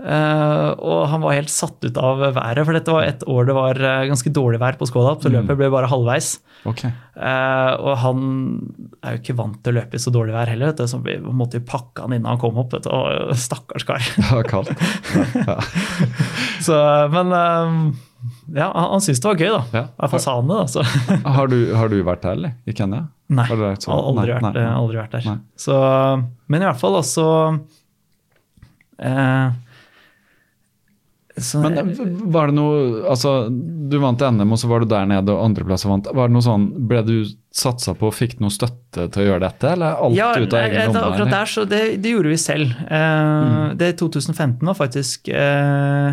Eh, 0.00 0.68
og 0.80 1.02
han 1.12 1.20
var 1.20 1.36
helt 1.36 1.52
satt 1.52 1.84
ut 1.84 1.98
av 2.00 2.22
været, 2.32 2.62
for 2.64 2.74
dette 2.74 2.94
var 2.94 3.04
et 3.06 3.24
år 3.28 3.44
det 3.50 3.54
var 3.54 3.76
eh, 3.76 4.06
ganske 4.08 4.32
dårlig 4.34 4.58
vær 4.62 4.78
på 4.80 4.88
skåla 4.88 5.12
så 5.20 5.30
løpet 5.30 5.58
ble 5.60 5.68
bare 5.72 5.90
halvveis. 5.90 6.34
Okay. 6.66 6.92
Uh, 7.12 7.74
og 7.82 7.96
han 8.00 8.20
er 9.02 9.16
jo 9.16 9.20
ikke 9.20 9.34
vant 9.36 9.58
til 9.60 9.74
å 9.74 9.76
løpe 9.80 9.98
i 9.98 10.02
så 10.02 10.12
dårlig 10.14 10.32
vær 10.34 10.48
heller, 10.48 10.70
vet 10.70 10.80
du, 10.80 10.86
så 10.90 11.00
vi 11.02 11.16
måtte 11.20 11.58
jo 11.58 11.66
pakke 11.68 12.06
han 12.06 12.14
innan 12.16 12.32
han 12.32 12.40
kom 12.42 12.60
opp. 12.62 12.72
Vet 12.76 12.86
du, 12.86 12.92
og 12.94 13.34
stakkars 13.38 13.84
kar. 13.88 14.06
Det 14.16 14.28
var 14.30 14.48
kaldt. 14.48 14.72
Ja. 15.42 15.58
så, 16.66 16.78
men 17.12 17.34
uh, 17.34 17.90
ja, 18.54 18.68
han, 18.70 18.88
han 18.94 19.02
syntes 19.04 19.20
det 19.22 19.28
var 19.32 19.42
gøy, 19.42 19.50
da. 19.50 19.62
Ja. 19.74 19.84
Hvert 19.98 20.14
fall 20.14 20.22
sa 20.24 20.36
han 20.38 20.50
det. 20.52 20.60
da. 20.62 20.70
Så. 20.70 20.86
Har, 21.36 21.50
du, 21.52 21.58
har 21.76 21.90
du 21.92 21.98
vært 22.06 22.24
der, 22.24 22.38
eller? 22.38 22.54
I 22.64 22.74
Kenya? 22.78 23.04
Nei, 23.32 23.46
Har 23.48 23.58
du 23.58 23.64
vært 23.64 23.84
så- 23.86 23.92
aldri, 23.96 24.28
Nei, 24.28 24.38
vært, 24.38 24.56
nei. 24.58 24.64
aldri 24.70 25.00
vært 25.02 25.18
der. 25.18 25.42
Så, 25.58 25.76
men 26.52 26.62
i 26.62 26.68
hvert 26.68 26.80
fall 26.80 26.98
altså 26.98 27.26
eh, 28.98 29.46
så, 31.36 31.60
Men 31.64 31.78
eh, 31.80 32.00
var 32.34 32.50
det 32.50 32.54
noe 32.58 33.02
Altså, 33.08 33.30
du 33.50 33.94
vant 34.02 34.20
NM, 34.20 34.52
og 34.52 34.58
så 34.60 34.68
var 34.68 34.82
du 34.84 34.86
der 34.90 35.06
nede, 35.08 35.32
og 35.32 35.44
andreplass 35.46 35.86
vant. 35.88 36.10
Var 36.12 36.28
det 36.28 36.34
noe 36.36 36.44
sånn, 36.44 36.66
Ble 36.90 37.00
du 37.06 37.14
satsa 37.52 37.94
på, 37.96 38.10
og 38.10 38.16
fikk 38.16 38.38
noe 38.40 38.52
støtte 38.52 39.06
til 39.12 39.22
å 39.22 39.26
gjøre 39.30 39.44
dette, 39.46 39.70
eller 39.72 39.96
alt 40.04 40.16
ja, 40.18 40.30
ut 40.36 40.52
av 40.52 40.60
egen 40.66 40.76
det- 40.76 40.86
lomme? 40.92 41.06
akkurat 41.12 41.30
der, 41.36 41.50
så 41.54 41.64
det, 41.68 41.80
det 42.04 42.12
gjorde 42.14 42.32
vi 42.34 42.36
selv. 42.40 42.76
Eh, 42.84 43.74
Det 43.80 43.90
2015 44.00 44.60
var 44.68 44.76
faktisk 44.78 45.28
uh, 45.32 46.12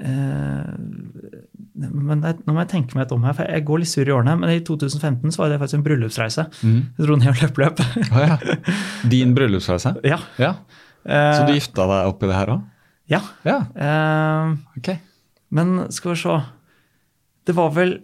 uh, 0.00 0.72
men 1.74 2.20
det, 2.20 2.34
Nå 2.46 2.52
må 2.54 2.60
jeg 2.62 2.70
tenke 2.72 2.96
meg 2.96 3.06
et 3.06 3.12
om 3.16 3.22
her, 3.24 3.34
for 3.36 3.48
jeg 3.48 3.64
går 3.68 3.80
litt 3.82 3.90
sur 3.92 4.04
i 4.08 4.12
årene. 4.12 4.34
Men 4.38 4.50
i 4.52 4.60
2015 4.64 5.32
så 5.32 5.42
var 5.42 5.52
det 5.52 5.60
faktisk 5.62 5.78
en 5.80 5.84
bryllupsreise. 5.86 6.44
Mm. 6.62 6.80
Jeg 6.98 7.06
dro 7.08 7.16
ned 7.20 7.30
og 7.32 7.40
løp 7.42 7.60
løp. 7.62 7.80
Oh, 8.12 8.20
ja. 8.20 8.36
Din 9.12 9.32
bryllupsreise? 9.36 9.94
ja. 10.06 10.18
Ja. 10.40 10.54
Så 11.02 11.48
du 11.48 11.56
gifta 11.56 11.82
deg 11.90 12.12
oppi 12.12 12.28
det 12.30 12.36
her 12.36 12.52
òg? 12.54 12.60
Ja. 13.12 13.20
Ja. 13.46 13.58
Uh, 13.76 14.56
okay. 14.78 14.98
men 15.52 15.86
skal 15.92 16.14
vi 16.14 16.22
se 16.22 16.40
Det 17.46 17.54
var 17.56 17.72
vel 17.76 17.98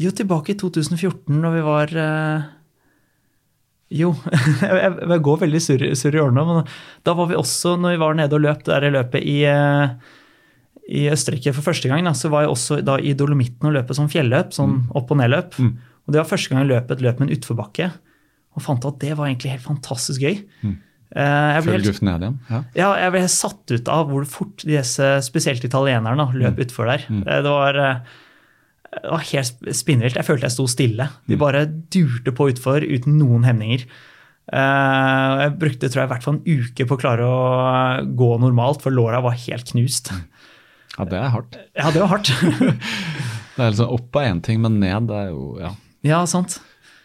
Jo, 0.00 0.10
tilbake 0.10 0.54
i 0.54 0.58
2014, 0.58 1.36
når 1.38 1.54
vi 1.54 1.62
var 1.66 1.94
uh, 1.94 2.50
Jo, 3.94 4.14
jeg, 4.64 4.90
jeg, 4.96 5.22
går 5.28 5.40
veldig 5.44 5.62
surr 5.62 5.86
sur 5.98 6.16
i 6.16 6.22
årene, 6.22 6.44
men 6.48 6.68
da 7.06 7.14
var 7.14 7.28
vi 7.30 7.38
også, 7.38 7.76
når 7.78 7.94
vi 7.94 8.02
var 8.02 8.16
nede 8.18 8.34
og 8.34 8.42
løp 8.42 8.64
det 8.66 8.80
der 8.82 8.94
løpet 8.96 9.22
i, 9.22 9.36
uh, 9.46 9.92
i 10.88 11.04
Østerrike 11.12 11.52
for 11.54 11.68
første 11.68 11.90
gang, 11.90 12.02
da, 12.06 12.14
så 12.16 12.30
var 12.32 12.42
jeg 12.44 12.54
også 12.54 12.80
da 12.82 12.96
i 12.98 13.14
Dolomitten 13.14 13.70
og 13.70 13.76
løpet 13.76 14.00
som 14.00 14.10
fjelløp, 14.10 14.50
sånn 14.56 14.80
opp- 14.98 15.12
og 15.14 15.20
nedløp. 15.20 15.54
Mm. 15.62 15.76
Og 16.04 16.12
det 16.12 16.20
var 16.20 16.28
første 16.28 16.50
gang 16.50 16.64
jeg 16.64 16.72
løp 16.72 16.90
et 16.90 17.04
løp 17.04 17.20
med 17.20 17.28
en 17.28 17.38
utforbakke, 17.38 17.90
og 18.54 18.64
fant 18.66 18.88
at 18.88 18.98
det 19.02 19.14
var 19.14 19.28
egentlig 19.28 19.54
helt 19.54 19.66
fantastisk 19.68 20.26
gøy. 20.26 20.42
Mm. 20.64 20.74
Eh, 21.14 21.60
Følg 21.62 21.84
helt 21.86 22.02
ned 22.02 22.22
igjen? 22.24 22.38
Ja. 22.50 22.60
ja, 22.74 22.88
jeg 23.04 23.12
ble 23.14 23.24
satt 23.30 23.70
ut 23.76 23.88
av 23.92 24.08
hvor 24.10 24.24
fort 24.26 24.64
disse, 24.66 25.10
spesielt 25.22 25.64
italienerne, 25.66 26.16
løp 26.18 26.32
løp 26.34 26.58
utfor 26.64 26.88
der. 26.90 27.04
Mm. 27.12 27.20
Det 27.26 27.42
var, 27.46 27.78
eh, 27.78 28.00
det 28.94 29.10
var 29.12 29.22
helt 29.30 29.68
spinnvilt. 29.78 30.16
Jeg 30.18 30.26
følte 30.26 30.48
jeg 30.48 30.56
sto 30.56 30.66
stille. 30.70 31.06
De 31.30 31.36
bare 31.38 31.66
durte 31.94 32.34
på 32.34 32.48
utfor 32.50 32.82
uten 32.86 33.18
noen 33.20 33.44
hemninger. 33.46 33.86
Eh, 34.52 35.44
Jeg 35.44 35.54
brukte 35.60 35.88
tror 35.88 36.02
jeg, 36.02 36.08
i 36.08 36.12
hvert 36.14 36.26
fall 36.26 36.34
en 36.40 36.44
uke 36.64 36.86
på 36.90 36.96
å 36.98 37.00
klare 37.00 37.24
å 37.28 37.38
eh, 38.00 38.04
gå 38.18 38.30
normalt, 38.42 38.82
for 38.84 38.90
låra 38.94 39.22
var 39.24 39.38
helt 39.46 39.70
knust. 39.70 40.10
ja, 40.98 41.04
det 41.08 41.18
er 41.20 41.30
hardt. 41.32 41.56
Ja, 41.78 41.90
det 41.94 42.00
var 42.04 42.16
hardt. 42.16 42.32
Det 43.54 43.62
er 43.62 43.70
liksom 43.70 43.92
Opp 43.94 44.16
er 44.18 44.32
én 44.32 44.40
ting, 44.42 44.58
men 44.64 44.80
ned 44.82 45.12
er 45.14 45.28
jo 45.30 45.52
Ja. 45.62 45.68
Ja, 46.02 46.24
sant. 46.26 46.56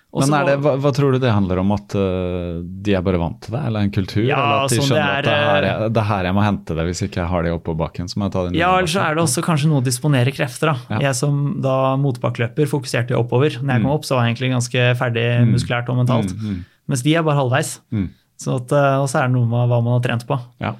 Og 0.09 0.23
Men 0.23 0.33
er 0.39 0.47
det, 0.47 0.53
hva, 0.65 0.71
hva 0.81 0.89
tror 0.89 1.13
du 1.13 1.19
det 1.21 1.29
handler 1.29 1.59
om? 1.61 1.69
At 1.75 1.93
uh, 1.93 2.63
de 2.65 2.95
er 2.97 3.03
bare 3.05 3.19
vant 3.21 3.35
til 3.45 3.53
det, 3.53 3.59
eller 3.69 3.85
en 3.85 3.91
kultur? 3.93 4.23
Ja, 4.25 4.39
eller 4.39 4.63
at 4.63 4.73
de 4.73 4.79
sånn, 4.79 4.87
det 4.87 4.87
skjønner 4.87 5.19
at 5.19 5.27
det 5.27 5.35
her, 5.35 5.43
er, 5.43 5.67
her 5.69 5.91
det 5.93 6.01
er 6.01 6.07
her 6.09 6.29
jeg 6.29 6.37
må 6.37 6.45
hente 6.47 6.77
det 6.79 6.85
hvis 6.87 7.01
ikke 7.05 7.19
jeg 7.21 7.29
har 7.29 7.45
det 7.45 7.51
i 7.51 7.53
oppoverbakken? 7.53 8.09
Jeg 8.09 8.55
Ja, 8.57 8.71
eller 8.79 8.89
så 8.89 9.03
er 9.03 9.19
det 9.19 9.23
også 9.27 9.43
kanskje 9.45 9.69
noe 9.69 9.83
å 9.83 9.85
disponere 9.85 10.33
krefter. 10.33 10.71
da. 10.73 10.95
Ja. 10.95 11.03
Jeg 11.09 11.19
som 11.19 11.43
da 11.61 11.75
motbakkeløper 12.01 12.71
fokuserte 12.71 13.13
jo 13.13 13.21
oppover. 13.21 13.59
Når 13.61 13.75
jeg 13.75 13.85
kom 13.85 13.93
opp, 13.93 14.09
så 14.09 14.17
var 14.17 14.25
jeg 14.25 14.33
egentlig 14.33 14.49
ganske 14.55 14.87
ferdig 14.97 15.27
muskulært 15.51 15.93
og 15.93 16.01
mentalt. 16.01 16.33
Mm, 16.33 16.57
mm, 16.57 16.65
Mens 16.89 17.05
de 17.05 17.13
er 17.13 17.29
bare 17.29 17.41
halvveis. 17.43 17.75
mm. 17.93 18.09
Så 18.39 18.55
at, 18.55 18.71
eh, 18.71 18.97
og 19.03 19.09
så 19.11 19.19
er 19.19 19.27
det 19.27 19.35
noe 19.35 19.49
med 19.51 19.67
hva 19.67 19.81
man 19.83 19.97
har 19.97 20.03
trent 20.05 20.25
på. 20.25 20.37
Ja. 20.63 20.73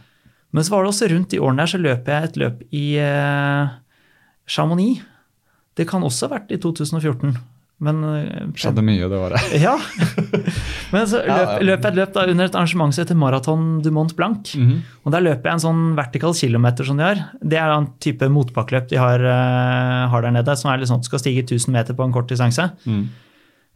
Men 0.55 0.65
så 0.65 0.73
var 0.73 0.85
det 0.85 0.93
også 0.93 1.09
rundt 1.11 1.29
de 1.33 1.41
årene 1.43 1.61
der 1.65 1.71
så 1.73 1.79
løp 1.81 2.07
jeg 2.07 2.29
et 2.29 2.37
løp 2.39 2.61
i 2.73 2.85
uh, 3.03 3.73
Chamonix. 4.49 5.03
Det 5.77 5.85
kan 5.89 6.05
også 6.07 6.29
ha 6.29 6.37
vært 6.37 6.53
i 6.55 6.59
2014. 6.63 7.35
Men 7.79 8.01
eh, 8.03 8.47
Skjedde 8.59 8.83
mye 8.83 9.07
det 9.07 9.19
året. 9.19 9.53
Ja. 9.55 9.77
Men 10.93 11.07
så 11.07 11.21
løp, 11.23 11.53
løp 11.63 11.85
jeg 11.85 11.93
et 11.93 11.99
løp 12.01 12.11
da 12.17 12.25
under 12.27 12.49
et 12.49 12.57
arrangement 12.59 12.95
som 12.95 13.05
heter 13.05 13.19
Marathon 13.19 13.69
du 13.83 13.87
Mont 13.95 14.11
Blanc. 14.17 14.51
Mhm. 14.59 14.81
Og 15.05 15.15
der 15.15 15.23
løper 15.23 15.47
jeg 15.49 15.59
en 15.59 15.63
sånn 15.63 15.85
vertikal 15.99 16.35
kilometer 16.35 16.87
som 16.87 16.99
de 16.99 17.07
har. 17.07 17.23
Det 17.39 17.61
er 17.61 17.71
en 17.71 17.87
type 18.03 18.27
motbakkeløp 18.35 18.91
de 18.91 18.99
har, 18.99 19.23
eh, 19.23 20.03
har 20.11 20.27
der 20.27 20.35
nede, 20.35 20.57
som 20.59 20.73
er 20.73 20.83
sånn 20.83 20.99
at 20.99 21.07
du 21.07 21.11
skal 21.11 21.23
stige 21.23 21.45
1000 21.47 21.71
meter 21.75 21.95
på 21.95 22.03
en 22.03 22.15
kort 22.15 22.27
distanse. 22.31 22.67
Mm. 22.85 23.09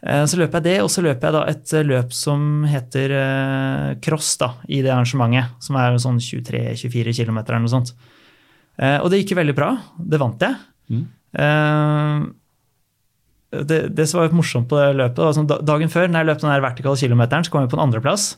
Så 0.03 0.35
løper 0.35 0.59
jeg 0.59 0.63
det, 0.65 0.79
og 0.83 0.89
så 0.91 0.99
løper 0.99 1.29
jeg 1.29 1.31
da 1.31 1.41
et 1.47 1.71
løp 1.87 2.09
som 2.11 2.65
heter 2.67 3.13
cross 4.03 4.33
da, 4.35 4.49
i 4.67 4.81
det 4.83 4.91
arrangementet. 4.91 5.53
Som 5.63 5.77
er 5.79 5.95
sånn 5.95 6.19
23-24 6.19 7.13
km 7.15 7.37
eller 7.39 7.63
noe 7.63 7.71
sånt. 7.71 7.93
Og 8.99 9.07
det 9.07 9.21
gikk 9.21 9.31
jo 9.31 9.39
veldig 9.39 9.55
bra. 9.55 9.69
Det 9.95 10.19
vant 10.19 10.43
jeg. 10.43 10.59
Mm. 10.91 12.33
Eh, 13.53 13.63
Det, 13.69 13.79
det 13.95 14.07
som 14.09 14.19
var 14.21 14.33
morsomt 14.35 14.67
på 14.67 14.79
det 14.81 14.95
løpet, 14.99 15.35
sånn, 15.37 15.47
dagen 15.65 15.89
før 15.93 16.07
når 16.09 16.19
jeg 16.23 16.29
løp 16.31 16.41
den 16.41 16.51
der 16.53 16.65
vertikale 16.65 16.97
kilometeren, 16.99 17.45
så 17.45 17.51
kom 17.53 17.61
jeg 17.65 17.69
på 17.73 17.79
en 17.79 17.85
andreplass. 17.87 18.33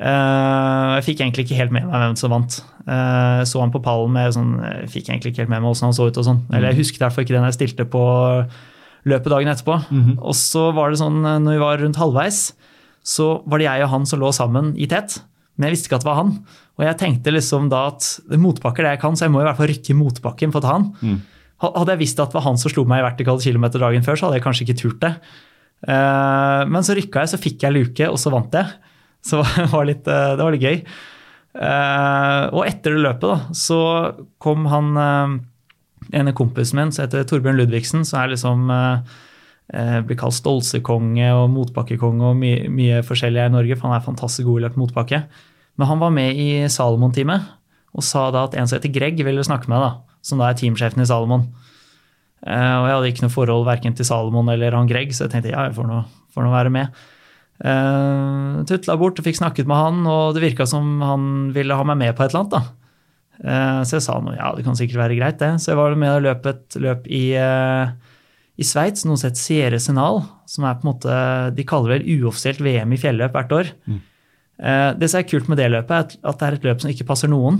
Uh, 0.00 0.96
jeg 0.98 1.04
fikk 1.04 1.20
egentlig 1.20 1.44
ikke 1.44 1.58
helt 1.58 1.72
med 1.74 1.84
meg 1.84 1.92
hvem 2.00 2.14
som 2.16 2.32
vant. 2.32 2.54
Uh, 2.88 3.42
så 3.46 3.60
han 3.60 3.70
på 3.70 3.82
pallen 3.84 4.10
med 4.14 4.32
sånn 4.34 4.54
Jeg 4.64 4.88
fikk 4.90 5.10
egentlig 5.10 5.30
ikke 5.34 5.42
helt 5.44 5.50
med 5.52 5.60
meg 5.60 5.68
hvordan 5.68 5.90
han 5.90 5.96
så 5.98 6.06
ut. 6.08 6.16
og 6.18 6.24
sånn. 6.26 6.40
Eller 6.50 6.70
jeg 6.72 6.78
husket 6.80 7.04
derfor 7.04 7.22
ikke 7.26 7.36
den 7.36 7.44
jeg 7.44 7.58
stilte 7.58 7.84
på 7.92 8.02
løpet 9.04 9.30
dagen 9.34 9.50
etterpå. 9.52 9.76
Og 10.22 10.34
så 10.38 10.72
var 10.74 10.90
det 10.90 10.98
sånn, 11.02 11.20
eh, 11.26 11.38
når 11.44 11.52
vi 11.58 11.62
var 11.62 11.78
rundt 11.82 11.96
halvveis, 12.00 12.40
så 13.04 13.42
var 13.46 13.58
det 13.58 13.66
jeg 13.68 13.82
og 13.84 13.90
han 13.90 14.06
som 14.06 14.20
lå 14.22 14.32
sammen 14.32 14.72
i 14.78 14.86
tett. 14.86 15.18
Men 15.58 15.68
jeg 15.68 15.76
visste 15.76 15.90
ikke 15.90 15.96
at 16.00 16.04
det 16.06 16.10
var 16.10 16.20
han. 16.22 16.32
Og 16.78 16.86
jeg 16.86 16.98
tenkte 16.98 17.34
liksom 17.34 17.68
da 17.68 17.88
at 17.92 18.20
motbakker 18.30 18.82
det 18.86 18.94
jeg 18.96 19.00
kan, 19.04 19.14
så 19.14 19.26
jeg 19.26 19.34
må 19.34 19.42
i 19.42 19.44
hvert 19.46 19.58
fall 19.60 19.68
rykke 19.68 19.94
motbakken 19.98 20.52
for 20.54 20.62
å 20.62 20.64
ta 20.64 20.72
han. 20.78 20.88
Ha- 21.02 21.18
Hadde 21.62 21.94
jeg 21.94 22.00
visst 22.02 22.20
at 22.22 22.32
det 22.32 22.38
var 22.38 22.46
han 22.48 22.58
som 22.58 22.72
slo 22.72 22.82
meg 22.90 23.02
i 23.02 23.06
vertikal 23.06 23.38
kilometer 23.42 23.82
dagen 23.82 24.02
før, 24.02 24.18
så 24.18 24.26
hadde 24.26 24.40
jeg 24.40 24.44
kanskje 24.46 24.64
ikke 24.66 24.78
turt 24.80 25.00
det. 25.04 25.12
Eh, 25.86 26.62
Men 26.70 26.82
så 26.86 26.96
rykka 26.98 27.22
jeg, 27.22 27.32
så 27.32 27.40
fikk 27.42 27.62
jeg 27.66 27.76
luke, 27.76 28.08
og 28.10 28.18
så 28.18 28.32
vant 28.34 28.54
jeg. 28.58 28.66
Så 29.22 29.42
det 29.60 29.68
var 29.70 29.86
litt, 29.86 30.06
eh, 30.10 30.34
det 30.38 30.42
var 30.46 30.56
litt 30.56 30.66
gøy. 30.66 30.80
Eh, 31.54 32.44
Og 32.50 32.64
etter 32.66 32.96
det 32.96 33.04
løpet 33.06 33.28
da, 33.28 33.38
så 33.54 33.80
kom 34.42 34.66
han 34.72 34.94
ene 36.12 36.34
kompisen 36.36 36.80
min 36.80 36.90
som 36.92 37.06
heter 37.06 37.28
Torbjørn 37.28 37.60
Ludvigsen, 37.60 38.02
som 38.08 38.20
er 38.24 38.32
liksom 38.34 38.66
blir 40.04 40.18
kalt 40.20 40.34
stolsekonge 40.36 41.28
og 41.32 41.46
motbakkekonge 41.54 42.26
og 42.32 42.36
mye, 42.36 42.66
mye 42.68 42.98
forskjellig 43.06 43.40
i 43.46 43.52
Norge, 43.54 43.76
for 43.78 43.88
han 43.88 43.96
er 43.96 44.04
fantastisk 44.04 44.44
god 44.50 44.58
i 44.58 44.64
løp 44.66 44.74
motbakke. 44.76 45.22
Men 45.78 45.88
han 45.88 46.02
var 46.02 46.12
med 46.12 46.36
i 46.36 46.48
Salomon-teamet 46.68 47.46
og 47.96 48.04
sa 48.04 48.26
da 48.34 48.42
at 48.48 48.56
en 48.58 48.68
som 48.68 48.76
heter 48.76 48.92
Greg 48.92 49.22
ville 49.24 49.44
snakke 49.46 49.70
med 49.72 49.80
deg, 49.80 50.00
som 50.24 50.40
da 50.40 50.50
er 50.50 50.58
teamsjefen 50.58 51.02
i 51.02 51.08
Salomon. 51.08 51.48
Uh, 52.42 52.76
og 52.80 52.86
jeg 52.88 52.94
hadde 52.96 53.10
ikke 53.12 53.24
noe 53.26 53.34
forhold 53.34 53.66
verken 53.68 53.96
til 53.98 54.06
Salomon 54.08 54.50
eller 54.50 54.74
han 54.74 54.90
Greg, 54.90 55.14
så 55.14 55.26
jeg 55.26 55.34
tenkte 55.34 55.52
ja, 55.52 55.68
jeg 55.68 55.76
får 55.76 55.88
nå 55.88 56.02
får 56.32 56.46
nå 56.46 56.52
være 56.54 56.72
med. 56.74 57.02
Uh, 57.62 58.62
Tutla 58.66 58.96
bort 58.98 59.20
og 59.20 59.26
fikk 59.26 59.38
snakket 59.38 59.68
med 59.70 59.78
han, 59.78 60.06
og 60.08 60.36
det 60.36 60.42
virka 60.46 60.66
som 60.66 61.02
han 61.04 61.26
ville 61.54 61.76
ha 61.76 61.84
meg 61.86 62.00
med 62.00 62.16
på 62.16 62.24
et 62.24 62.32
eller 62.32 62.46
annet. 62.46 62.56
da. 62.56 62.78
Uh, 63.42 63.82
så 63.86 63.98
jeg 63.98 64.06
sa 64.06 64.16
noe, 64.22 64.38
ja, 64.38 64.54
det 64.56 64.64
kan 64.66 64.78
sikkert 64.78 65.02
være 65.04 65.18
greit, 65.18 65.38
det. 65.42 65.52
Så 65.62 65.72
jeg 65.72 65.82
var 65.82 65.98
med 65.98 66.16
og 66.16 66.24
løp 66.24 66.48
et 66.50 66.78
løp 66.82 67.06
i, 67.10 67.24
uh, 67.36 67.92
i 68.56 68.66
Sveits, 68.66 69.04
noe 69.06 69.20
som 69.20 69.28
heter 69.28 69.42
Sierre 69.42 69.82
Senal, 69.82 70.22
som 70.50 70.66
er 70.66 70.78
på 70.78 70.86
en 70.86 70.92
måte, 70.94 71.20
de 71.58 71.68
kaller 71.68 71.98
vel 71.98 72.08
uoffisielt 72.16 72.64
VM 72.64 72.96
i 72.96 73.00
fjelløp 73.00 73.36
hvert 73.36 73.54
år. 73.58 73.70
Eh, 74.62 74.90
det 74.94 75.08
som 75.10 75.18
er 75.18 75.28
kult 75.28 75.48
med 75.50 75.58
det 75.58 75.70
løpet, 75.72 76.16
er 76.16 76.28
at 76.30 76.38
det 76.38 76.48
er 76.48 76.56
et 76.58 76.66
løp 76.68 76.82
som 76.82 76.92
ikke 76.92 77.08
passer 77.08 77.30
noen. 77.30 77.58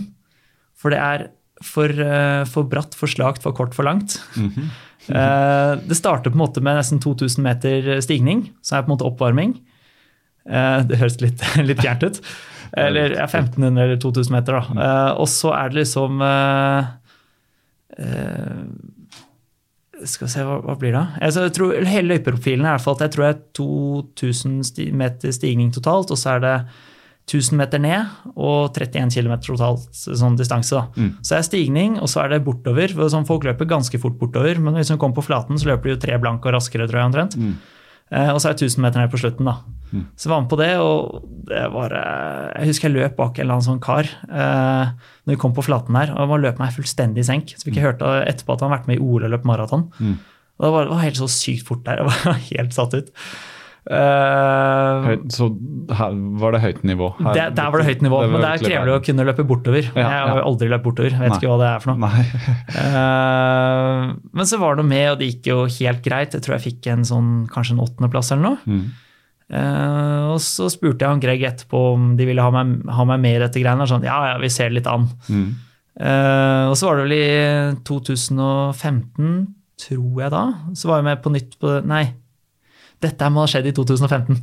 For 0.79 0.95
det 0.95 1.01
er 1.03 1.29
for, 1.67 1.91
eh, 1.91 2.43
for 2.51 2.69
bratt, 2.69 2.97
for 2.99 3.11
slakt, 3.11 3.43
for 3.45 3.57
kort, 3.57 3.77
for 3.77 3.89
langt. 3.89 4.19
Eh, 5.09 5.73
det 5.83 5.97
starter 5.99 6.31
på 6.31 6.37
en 6.37 6.45
måte 6.45 6.61
med 6.63 6.77
nesten 6.79 7.01
2000 7.03 7.43
meter 7.43 7.89
stigning, 8.05 8.45
som 8.63 8.77
er 8.77 8.85
på 8.85 8.87
en 8.87 8.95
måte 8.95 9.09
oppvarming. 9.09 9.57
Eh, 10.47 10.79
det 10.87 11.01
høres 11.01 11.19
litt, 11.19 11.43
litt 11.69 11.83
fjernt 11.83 12.07
ut. 12.07 12.21
Eller 12.79 13.17
ja, 13.17 13.27
1500 13.27 13.83
eller 13.83 13.99
2000 13.99 14.37
meter, 14.37 14.61
da. 14.61 14.85
Eh, 14.85 15.11
og 15.19 15.27
så 15.27 15.51
er 15.59 15.73
det 15.73 15.83
liksom 15.83 16.23
Skal 20.07 20.27
vi 20.27 20.31
se, 20.37 20.47
hva, 20.47 20.61
hva 20.63 20.79
blir 20.79 20.95
det? 20.95 21.03
Altså, 21.19 21.49
jeg 21.49 21.57
tror, 21.59 21.75
hele 21.83 22.15
løypeprofilen 22.15 22.65
er 22.65 22.71
i 22.71 22.77
hvert 22.77 22.87
fall 22.87 22.97
at 23.01 23.05
jeg 23.09 23.17
tror 23.17 23.27
det 23.27 23.35
er 23.35 23.43
2000 24.23 24.97
meter 25.03 25.35
stigning 25.35 25.75
totalt, 25.75 26.15
og 26.15 26.19
så 26.23 26.37
er 26.37 26.47
det 26.47 26.57
1000 27.31 27.57
meter 27.57 27.79
ned 27.79 28.09
og 28.35 28.73
31 28.75 29.13
km 29.15 29.35
totalt 29.47 29.85
sånn 29.95 30.35
distanse. 30.37 30.75
Da. 30.75 30.89
Så 31.23 31.37
er 31.37 31.43
det 31.45 31.49
stigning, 31.49 32.01
og 32.03 32.09
så 32.11 32.25
er 32.25 32.33
det 32.35 32.45
bortover. 32.45 32.91
for 32.93 33.09
Sånn, 33.13 33.27
folk 33.29 33.45
løper 33.47 33.69
ganske 33.71 33.99
fort 34.03 34.19
bortover, 34.19 34.59
men 34.59 34.75
hvis 34.75 34.91
de 34.91 34.99
kommer 34.99 35.15
på 35.21 35.25
flaten, 35.29 35.57
så 35.59 35.71
løper 35.71 35.85
de 35.91 35.95
jo 35.95 36.01
tre 36.03 36.19
blank 36.19 36.45
og 36.45 36.53
raskere, 36.57 36.89
tror 36.91 36.99
jeg 37.03 37.11
omtrent. 37.13 37.37
Eh, 38.13 38.29
og 38.35 38.41
så 38.43 38.51
er 38.51 38.57
det 38.59 38.67
1000 38.69 38.83
meter 38.85 39.01
ned 39.01 39.13
på 39.13 39.21
slutten, 39.23 39.47
da. 39.49 39.55
Så 40.17 40.27
jeg 40.27 40.33
var 40.33 40.41
med 40.43 40.51
på 40.51 40.57
det, 40.61 40.71
og 40.81 41.23
det 41.49 41.63
var 41.73 41.93
eh, 41.93 42.61
Jeg 42.63 42.71
husker 42.73 42.89
jeg 42.89 42.97
løp 42.97 43.17
bak 43.17 43.39
en 43.39 43.43
eller 43.45 43.55
annen 43.59 43.67
sånn 43.67 43.81
kar 43.85 44.09
eh, 44.09 44.93
når 45.25 45.35
vi 45.35 45.41
kom 45.41 45.53
på 45.57 45.65
flaten 45.65 45.97
her, 45.97 46.13
og 46.17 46.33
han 46.33 46.43
løp 46.45 46.59
meg 46.59 46.73
fullstendig 46.75 47.21
i 47.25 47.29
senk. 47.29 47.55
Så 47.57 47.69
fikk 47.69 47.77
jeg 47.77 47.87
hørt 47.87 48.03
etterpå 48.03 48.55
at 48.57 48.65
han 48.65 48.73
har 48.73 48.79
vært 48.81 48.89
med 48.89 48.99
i 48.99 49.05
OL 49.05 49.25
og 49.29 49.33
løpt 49.35 49.49
maraton. 49.49 49.87
Og 50.59 50.67
det 50.67 50.73
var, 50.75 50.85
det 50.89 50.95
var 50.95 51.05
helt 51.07 51.21
så 51.21 51.29
sykt 51.33 51.67
fort 51.69 51.85
der. 51.87 52.03
Jeg 52.03 52.09
var 52.09 52.41
helt 52.51 52.75
satt 52.77 52.95
ut. 52.95 53.09
Eh, 53.83 55.07
Høyt, 55.09 55.25
så 55.35 55.49
her 55.99 56.15
var 56.39 56.55
det 56.55 56.61
høyt 56.63 56.85
nivå? 56.87 57.09
Her- 57.19 57.35
der, 57.35 57.55
der 57.57 57.71
var 57.75 57.83
det 57.83 57.89
høyt 57.89 58.05
nivå, 58.07 58.21
det 58.23 58.31
men 58.31 58.45
der 58.45 58.63
krever 58.63 58.87
det 58.87 58.95
å 58.95 59.03
kunne 59.03 59.27
løpe 59.27 59.47
bortover. 59.47 59.89
Ja, 59.91 60.05
jeg 60.05 60.29
har 60.31 60.39
ja. 60.39 60.45
aldri 60.47 60.69
løpt 60.71 60.85
bortover, 60.87 61.11
jeg 61.11 61.19
vet 61.19 61.33
Nei. 61.33 61.39
ikke 61.41 61.51
hva 61.51 61.59
det 61.59 61.71
er 61.73 61.83
for 61.83 61.95
noe. 61.95 62.11
Eh, 62.83 64.13
men 64.33 64.49
så 64.49 64.59
var 64.61 64.75
det 64.75 64.83
noe 64.83 64.91
med, 64.91 65.07
og 65.13 65.19
det 65.21 65.29
gikk 65.29 65.49
jo 65.51 65.59
helt 65.67 66.03
greit. 66.05 66.35
Jeg 66.37 66.45
tror 66.45 66.57
jeg 66.57 66.65
fikk 66.69 66.89
en 66.93 67.05
sånn, 67.07 67.33
kanskje 67.51 67.75
en 67.77 67.83
åttendeplass 67.85 68.33
eller 68.35 68.53
noe. 68.53 68.59
Mm. 68.67 68.85
Uh, 69.53 70.33
og 70.33 70.39
så 70.41 70.71
spurte 70.73 71.05
jeg 71.05 71.13
han 71.13 71.21
Greg 71.21 71.43
etterpå 71.45 71.81
om 71.93 72.15
de 72.17 72.25
ville 72.25 72.41
ha 72.41 72.49
meg, 72.55 72.87
ha 72.89 73.05
meg 73.05 73.21
med 73.21 73.37
i 73.37 73.43
dette 73.43 73.61
greiene. 73.61 73.87
Sånn, 73.91 74.07
ja, 74.07 74.17
ja, 74.31 74.39
vi 74.41 74.49
ser 74.53 74.71
det 74.71 74.79
litt 74.79 74.89
an. 74.89 75.11
Mm. 75.29 75.51
Og 76.71 76.77
så 76.79 76.89
var 76.89 76.99
det 76.99 77.05
vel 77.05 77.17
i 77.19 77.83
2015, 77.85 79.35
tror 79.83 80.23
jeg 80.23 80.33
da, 80.33 80.45
så 80.79 80.89
var 80.89 81.03
jeg 81.03 81.09
med 81.11 81.23
på 81.25 81.35
nytt 81.35 81.59
på 81.61 81.75
Nei, 81.91 82.07
dette 83.03 83.29
må 83.35 83.43
ha 83.45 83.51
skjedd 83.51 83.67
i 83.69 83.75
2015. 83.77 84.41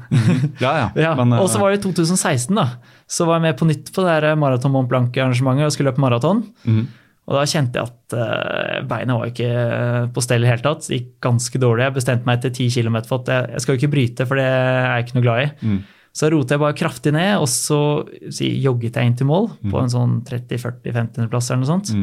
Ja, 0.61 0.71
ja. 0.75 0.87
Ja, 1.05 1.11
eh, 1.15 1.35
og 1.39 1.47
så 1.51 1.61
var 1.61 1.71
det 1.73 1.79
i 1.79 1.83
2016, 1.87 2.53
da. 2.57 2.65
Så 3.09 3.25
var 3.27 3.39
jeg 3.39 3.47
med 3.49 3.59
på 3.59 3.67
nytt 3.69 3.91
på 3.95 4.03
det 4.05 4.17
der 4.23 4.35
Maraton 4.39 4.73
Mont 4.75 4.89
Blanc-arrangementet 4.91 5.69
og 5.69 5.75
skulle 5.75 5.91
løpe 5.93 6.03
maraton. 6.03 6.43
Mm. 6.67 6.81
Og 7.29 7.35
da 7.37 7.43
kjente 7.45 7.77
jeg 7.77 7.85
at 7.85 8.13
uh, 8.17 8.79
beina 8.89 9.15
var 9.19 9.29
ikke 9.29 9.49
på 10.15 10.21
stell 10.25 10.41
i 10.41 10.47
det 10.47 10.53
hele 10.55 10.65
tatt. 10.65 10.87
Det 10.89 10.97
gikk 10.97 11.09
ganske 11.21 11.59
dårlig. 11.61 11.83
Jeg 11.85 11.95
bestemte 11.99 12.25
meg 12.25 12.39
etter 12.39 12.53
10 12.57 12.71
km 12.73 12.95
for 13.05 13.19
at 13.21 13.29
jeg, 13.29 13.51
jeg 13.53 13.61
skal 13.65 13.75
jo 13.75 13.79
ikke 13.83 13.91
bryte, 13.93 14.25
for 14.25 14.39
det 14.41 14.47
er 14.49 14.87
jeg 14.95 15.05
ikke 15.05 15.17
noe 15.19 15.25
glad 15.27 15.43
i. 15.43 15.49
Mm. 15.69 15.79
Så 16.19 16.31
rotet 16.33 16.55
jeg 16.55 16.61
bare 16.63 16.77
kraftig 16.79 17.13
ned, 17.13 17.35
og 17.37 17.45
så 17.53 17.77
si, 18.33 18.49
jogget 18.65 18.97
jeg 18.97 19.11
inn 19.11 19.17
til 19.19 19.29
mål 19.29 19.45
Mm. 19.59 19.69
på 19.69 19.77
en 19.83 19.93
sånn 19.93 20.15
30-40-50-plass 20.25 21.51
eller 21.53 21.61
noe 21.61 21.69
sånt. 21.69 21.93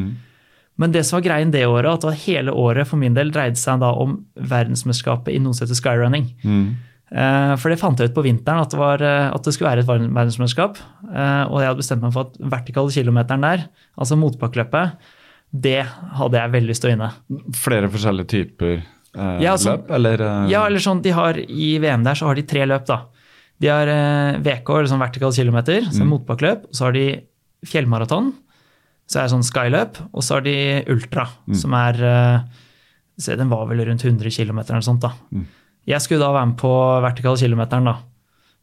Mm. 0.77 0.83
Men 0.83 0.91
det 0.93 1.05
som 1.05 1.17
var 1.17 1.23
greien 1.25 1.51
det 1.51 1.65
året, 1.65 1.89
at 1.93 2.01
det 2.05 2.19
hele 2.27 2.51
året 2.53 2.85
for 2.87 2.97
min 3.01 3.13
del 3.17 3.31
dreide 3.33 3.57
seg 3.57 3.79
da 3.81 3.89
om 3.97 4.19
verdensmesterskapet 4.37 5.33
i 5.33 5.39
noe 5.41 5.53
som 5.57 5.65
heter 5.65 5.79
skyrunning. 5.79 6.27
Mm. 6.45 6.67
Eh, 7.09 7.55
For 7.57 7.69
det 7.71 7.79
fant 7.79 7.97
jeg 7.99 8.11
ut 8.11 8.15
på 8.17 8.23
vinteren 8.25 8.61
at 8.61 8.69
det, 8.73 8.77
var, 8.77 9.01
eh, 9.01 9.29
at 9.33 9.43
det 9.43 9.53
skulle 9.55 9.71
være 9.71 9.79
et 9.85 9.87
verden- 9.87 10.13
verdensmesterskap. 10.13 10.77
Eh, 11.07 11.43
Og 11.49 11.59
jeg 11.61 11.67
hadde 11.69 11.81
bestemt 11.81 12.01
meg 12.03 12.13
for 12.13 12.27
at 12.27 12.37
vertikale 12.37 12.91
kilometeren 12.91 13.41
der, 13.41 13.65
altså 13.97 14.17
motbakkeløpet, 14.19 14.91
det 15.53 15.85
hadde 15.87 16.33
jeg 16.37 16.51
veldig 16.51 16.67
lyst 16.69 16.81
til 16.83 16.91
å 16.91 16.93
vinne. 16.97 17.11
Flere 17.55 17.87
forskjellige 17.89 18.27
typer 18.27 18.73
eh, 19.15 19.39
Ja, 19.41 19.53
altså- 19.53 19.77
løp, 19.77 19.89
eller 19.91 20.21
eh, 20.21 20.49
Ja, 20.51 20.65
eller 20.67 20.79
sånn, 20.79 21.01
de 21.01 21.09
har 21.11 21.33
I 21.39 21.77
VM 21.79 22.03
der 22.03 22.13
så 22.13 22.27
har 22.27 22.35
de 22.35 22.43
tre 22.43 22.65
løp, 22.67 22.85
da. 22.85 23.05
De 23.59 23.67
har 23.67 23.87
eh, 23.87 24.37
VK, 24.37 24.69
eller 24.69 24.87
sånn 24.91 24.99
vertikale 25.01 25.33
kilometer, 25.33 25.81
så 25.89 26.03
det 26.03 26.07
motbakkeløp. 26.11 26.65
og 26.65 26.71
Så 26.73 26.85
har 26.85 26.91
de 26.91 27.21
fjellmaraton, 27.65 28.33
så 29.07 29.19
er 29.21 29.27
det 29.27 29.31
sånn 29.35 29.45
skyløp, 29.47 30.01
og 30.11 30.23
så 30.25 30.35
har 30.37 30.41
de 30.47 30.55
ultra, 30.91 31.27
som 31.55 31.73
er 31.79 32.01
eh, 32.03 32.41
se, 33.17 33.35
Den 33.39 33.49
var 33.49 33.65
vel 33.69 33.85
rundt 33.87 34.03
100 34.03 34.29
km 34.35 34.59
eller 34.65 34.83
sånt, 34.83 35.01
da. 35.05 35.13
Jeg 35.87 36.03
skulle 36.03 36.19
da 36.25 36.33
være 36.35 36.49
med 36.51 36.57
på 36.59 36.71
vertikale 37.05 37.39
kilometeren, 37.39 37.87
da. 37.87 37.95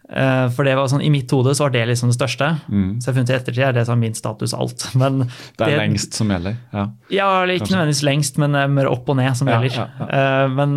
Eh, 0.04 0.50
For 0.52 0.68
det 0.68 0.74
var 0.76 0.84
sånn, 0.92 1.00
I 1.00 1.08
mitt 1.08 1.30
hode 1.32 1.54
så 1.56 1.64
var 1.64 1.70
det 1.72 1.86
liksom 1.88 2.10
det 2.12 2.18
største. 2.18 2.50
Mm. 2.68 2.90
Så 3.00 3.08
jeg 3.08 3.08
har 3.08 3.16
funnet 3.16 3.30
i 3.32 3.36
ettertid 3.38 3.62
er 3.64 3.72
det 3.78 3.86
sånn 3.88 4.02
min 4.02 4.12
status 4.14 4.52
alt. 4.52 4.84
Men 5.00 5.22
Det 5.56 5.64
er 5.64 5.78
lengst 5.80 6.12
som 6.20 6.28
gjelder. 6.28 6.58
Ja. 6.76 6.82
ja, 7.08 7.28
eller 7.42 7.56
ikke 7.56 7.72
nødvendigvis 7.72 8.02
lengst, 8.04 8.36
men 8.36 8.54
eh, 8.60 8.66
mer 8.68 8.90
opp 8.92 9.08
og 9.08 9.16
ned 9.16 9.32
som 9.40 9.48
Ja, 9.48 9.62
gjelder. 9.64 9.88
ja, 10.04 10.46
Men 10.52 10.76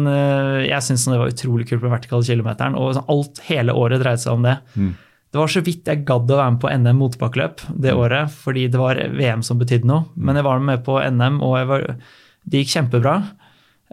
jeg 0.63 0.79
syns 0.87 1.03
det 1.11 1.19
var 1.19 1.33
utrolig 1.35 1.67
kult 1.67 1.83
på 1.83 1.91
vertikale 1.91 2.23
kilometeren, 2.23 2.79
og 2.79 2.95
sånn 2.95 3.11
alt 3.11 3.43
hele 3.49 3.75
året 3.75 3.99
dreide 3.99 4.23
seg 4.23 4.31
om 4.39 4.47
det. 4.47 4.55
Mm. 4.79 4.95
Det 5.31 5.39
var 5.41 5.47
så 5.51 5.61
vidt 5.61 5.85
jeg 5.85 6.05
gadd 6.07 6.29
å 6.31 6.37
være 6.39 6.51
med 6.55 6.61
på 6.61 6.69
NM 6.71 6.97
motbakkeløp 7.01 7.61
det 7.81 7.91
Mm. 7.93 7.99
året, 7.99 8.29
fordi 8.31 8.67
det 8.71 8.79
var 8.79 8.95
VM 8.95 9.41
som 9.43 9.59
betydde 9.59 9.85
noe. 9.85 10.05
Men 10.15 10.35
jeg 10.35 10.43
var 10.47 10.59
med 10.59 10.83
på 10.85 10.95
NM, 11.03 11.41
og 11.43 11.67
var, 11.67 11.83
det 12.47 12.61
gikk 12.65 12.71
kjempebra. 12.77 13.17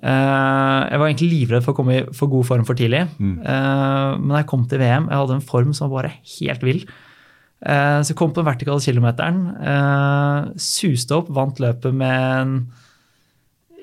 Eh, 0.02 0.90
jeg 0.90 0.98
var 1.00 1.08
egentlig 1.08 1.30
livredd 1.32 1.64
for 1.64 1.72
å 1.74 1.76
komme 1.76 1.96
i 1.96 2.04
for 2.12 2.28
god 2.28 2.46
form 2.46 2.64
for 2.64 2.74
tidlig. 2.74 3.08
Mm. 3.18 3.40
Eh, 3.44 4.18
men 4.18 4.36
jeg 4.38 4.46
kom 4.46 4.64
til 4.68 4.78
VM, 4.78 5.08
jeg 5.10 5.18
hadde 5.20 5.34
en 5.34 5.40
form 5.40 5.74
som 5.74 5.90
var 5.90 6.02
bare 6.02 6.14
helt 6.38 6.62
vill. 6.62 6.84
Eh, 7.64 8.00
Så 8.02 8.08
jeg 8.12 8.16
kom 8.16 8.30
på 8.32 8.42
den 8.42 8.50
vertikale 8.52 8.80
kilometeren, 8.84 10.56
suste 10.60 11.16
opp, 11.16 11.28
vant 11.30 11.58
løpet 11.58 11.94
med 11.94 12.40
en 12.40 12.56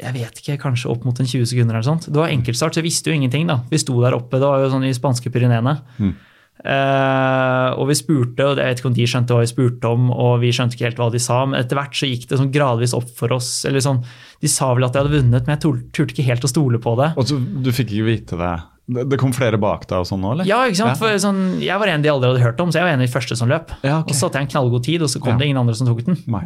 jeg 0.02 0.14
vet 0.16 0.40
ikke, 0.42 0.56
kanskje 0.64 0.90
opp 0.90 1.04
mot 1.06 1.20
en 1.20 1.28
20 1.30 1.46
sekunder 1.46 1.76
eller 1.78 1.86
sånt. 1.86 2.08
Det 2.10 2.18
var 2.18 2.32
enkeltstart, 2.34 2.74
så 2.74 2.82
jeg 2.82 2.88
visste 2.90 3.12
jo 3.12 3.14
ingenting. 3.20 3.46
da. 3.46 3.60
Vi 3.70 3.78
sto 3.78 3.94
der 4.02 4.16
oppe, 4.18 4.40
det 4.40 4.48
var 4.50 4.58
jo 4.64 4.72
sånn 4.72 4.86
i 4.88 4.94
spanske 4.98 5.30
Pyreneene. 5.30 5.76
Mm. 6.00 6.16
Eh, 6.62 7.70
og 7.74 7.88
vi 7.90 7.96
spurte, 7.98 8.46
og 8.46 8.60
jeg 8.60 8.68
vet 8.70 8.82
ikke 8.82 8.90
om 8.92 8.98
de 8.98 9.08
skjønte 9.10 9.34
hva 9.34 9.42
vi 9.42 9.50
spurte 9.50 9.90
om, 9.90 10.10
og 10.14 10.36
vi 10.44 10.52
skjønte 10.54 10.78
ikke 10.78 10.90
helt 10.92 11.00
hva 11.02 11.08
de 11.14 11.22
sa, 11.22 11.40
men 11.50 11.60
etter 11.62 11.80
hvert 11.80 11.96
så 11.98 12.10
gikk 12.10 12.28
det 12.30 12.38
sånn 12.42 12.52
gradvis 12.54 12.94
opp 12.98 13.10
for 13.18 13.34
oss. 13.34 13.66
eller 13.66 13.82
sånn, 13.82 14.04
De 14.42 14.50
sa 14.50 14.72
vel 14.74 14.86
at 14.86 14.94
jeg 14.94 15.04
hadde 15.04 15.16
vunnet, 15.22 15.48
men 15.48 15.56
jeg 15.58 15.62
turte 15.94 16.14
ikke 16.14 16.26
helt 16.28 16.46
å 16.46 16.50
stole 16.52 16.80
på 16.82 16.96
det. 16.98 17.12
Og 17.18 17.26
så, 17.30 17.38
du 17.38 17.72
fikk 17.74 17.92
ikke 17.94 18.10
vite 18.12 18.38
det? 18.38 18.54
Det 18.92 19.18
kom 19.22 19.32
flere 19.32 19.58
bak 19.62 19.86
deg 19.88 20.02
og 20.04 20.08
sånn 20.10 20.20
nå, 20.20 20.32
eller? 20.34 20.46
Ja, 20.50 20.64
ikke 20.68 20.82
sant? 20.82 20.98
For 21.00 21.14
sånn, 21.22 21.62
Jeg 21.64 21.78
var 21.80 21.88
en 21.88 22.02
de 22.02 22.10
aldri 22.12 22.28
hadde 22.34 22.42
hørt 22.44 22.60
om, 22.60 22.72
så 22.74 22.82
jeg 22.82 22.88
var 22.90 22.94
en 22.96 23.02
av 23.02 23.08
de 23.08 23.14
første 23.14 23.38
som 23.38 23.48
løp. 23.50 23.70
Ja, 23.86 24.00
okay. 24.02 24.10
Og 24.12 24.18
så 24.18 24.26
satte 24.26 24.42
jeg 24.42 24.50
en 24.50 24.52
knallgod 24.56 24.84
tid, 24.84 25.02
og 25.06 25.10
så 25.14 25.22
kom 25.22 25.34
Ja. 25.34 25.38
det 25.38 25.48
ingen 25.48 25.62
andre 25.62 25.76
som 25.78 25.88
tok 25.88 26.04
den. 26.04 26.18
Nei. 26.28 26.44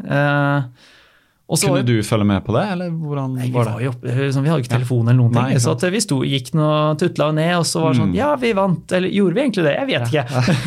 Eh, 1.45 1.51
og 1.53 1.59
så 1.61 1.67
Kunne 1.69 1.85
du 1.85 2.01
følge 2.01 2.25
med 2.25 2.41
på 2.41 2.53
det, 2.55 2.63
eller 2.73 2.89
hvordan 2.89 3.35
Nei, 3.37 3.45
vi, 3.45 3.51
var 3.53 3.67
det? 3.69 3.83
jo 3.85 3.91
sånn, 4.33 4.43
vi 4.43 4.49
hadde 4.49 4.63
ikke 4.63 4.71
telefon 4.71 5.03
eller 5.05 5.19
noen 5.19 5.33
ting. 5.35 5.43
Nei, 5.53 5.59
Så 5.61 5.75
at 5.75 5.83
vi 5.93 5.99
sto, 6.01 6.23
gikk 6.25 6.49
og 6.57 6.97
tutla 6.97 7.27
ned, 7.37 7.51
og 7.59 7.65
så 7.69 7.83
var 7.83 7.93
det 7.93 7.99
sånn 8.01 8.09
Mm. 8.09 8.15
Ja, 8.17 8.29
vi 8.41 8.53
vant. 8.57 8.91
Eller 8.91 9.09
gjorde 9.13 9.35
vi 9.35 9.41
egentlig 9.43 9.65
det? 9.67 9.75
Jeg 9.75 9.87
vet 9.91 10.07
ikke. 10.09 10.25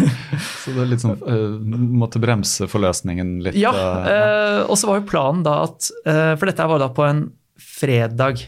Så 0.63 0.75
det 0.77 0.87
litt 0.91 1.03
sånn 1.03 1.19
øh, 1.19 1.59
Måtte 1.99 2.21
bremse 2.23 2.69
forløsningen 2.71 3.39
litt? 3.43 3.59
Ja, 3.59 3.73
Uh, 3.73 4.07
eh, 4.13 4.61
og 4.71 4.77
så 4.79 4.89
var 4.91 5.01
jo 5.01 5.07
planen 5.09 5.43
da 5.47 5.63
at 5.65 5.89
eh, 6.07 6.35
For 6.39 6.47
dette 6.51 6.67
var 6.71 6.79
da 6.83 6.89
på 6.95 7.05
en 7.07 7.25
fredag. 7.59 8.45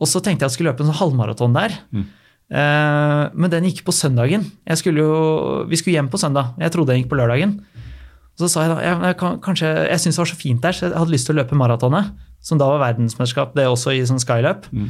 Og 0.00 0.08
så 0.10 0.20
tenkte 0.20 0.44
jeg 0.44 0.48
at 0.48 0.52
jeg 0.52 0.56
skulle 0.58 0.72
løpe 0.72 0.84
en 0.84 0.90
sånn 0.90 1.00
halvmaraton 1.00 1.56
der. 1.56 1.76
Mm. 1.94 2.04
Eh, 2.54 3.22
men 3.32 3.52
den 3.52 3.68
gikk 3.68 3.84
på 3.86 3.94
søndagen. 3.94 4.44
Skulle 4.76 5.04
jo, 5.04 5.14
vi 5.70 5.78
skulle 5.80 5.96
hjem 5.96 6.10
på 6.12 6.20
søndag. 6.20 6.52
Jeg 6.60 6.74
trodde 6.74 6.92
den 6.92 7.02
gikk 7.02 7.12
på 7.12 7.18
lørdagen. 7.20 7.56
Så 8.38 8.48
sa 8.50 8.64
jeg 8.64 8.70
da 8.74 8.82
jeg 9.08 9.16
kan, 9.20 9.36
kanskje, 9.40 9.68
jeg 9.88 10.00
syntes 10.02 10.16
det 10.16 10.22
var 10.24 10.30
så 10.32 10.38
fint 10.40 10.60
der, 10.64 10.72
så 10.74 10.86
jeg 10.88 10.96
hadde 10.98 11.12
lyst 11.14 11.26
til 11.28 11.36
å 11.36 11.38
løpe 11.42 11.54
maratonet. 11.58 12.12
Som 12.44 12.58
da 12.58 12.66
var 12.66 12.80
verdensmesterskap, 12.82 13.54
det 13.54 13.64
også 13.70 13.94
i 13.94 14.00
sånn 14.04 14.18
skyløp. 14.20 14.66
Mm. 14.74 14.88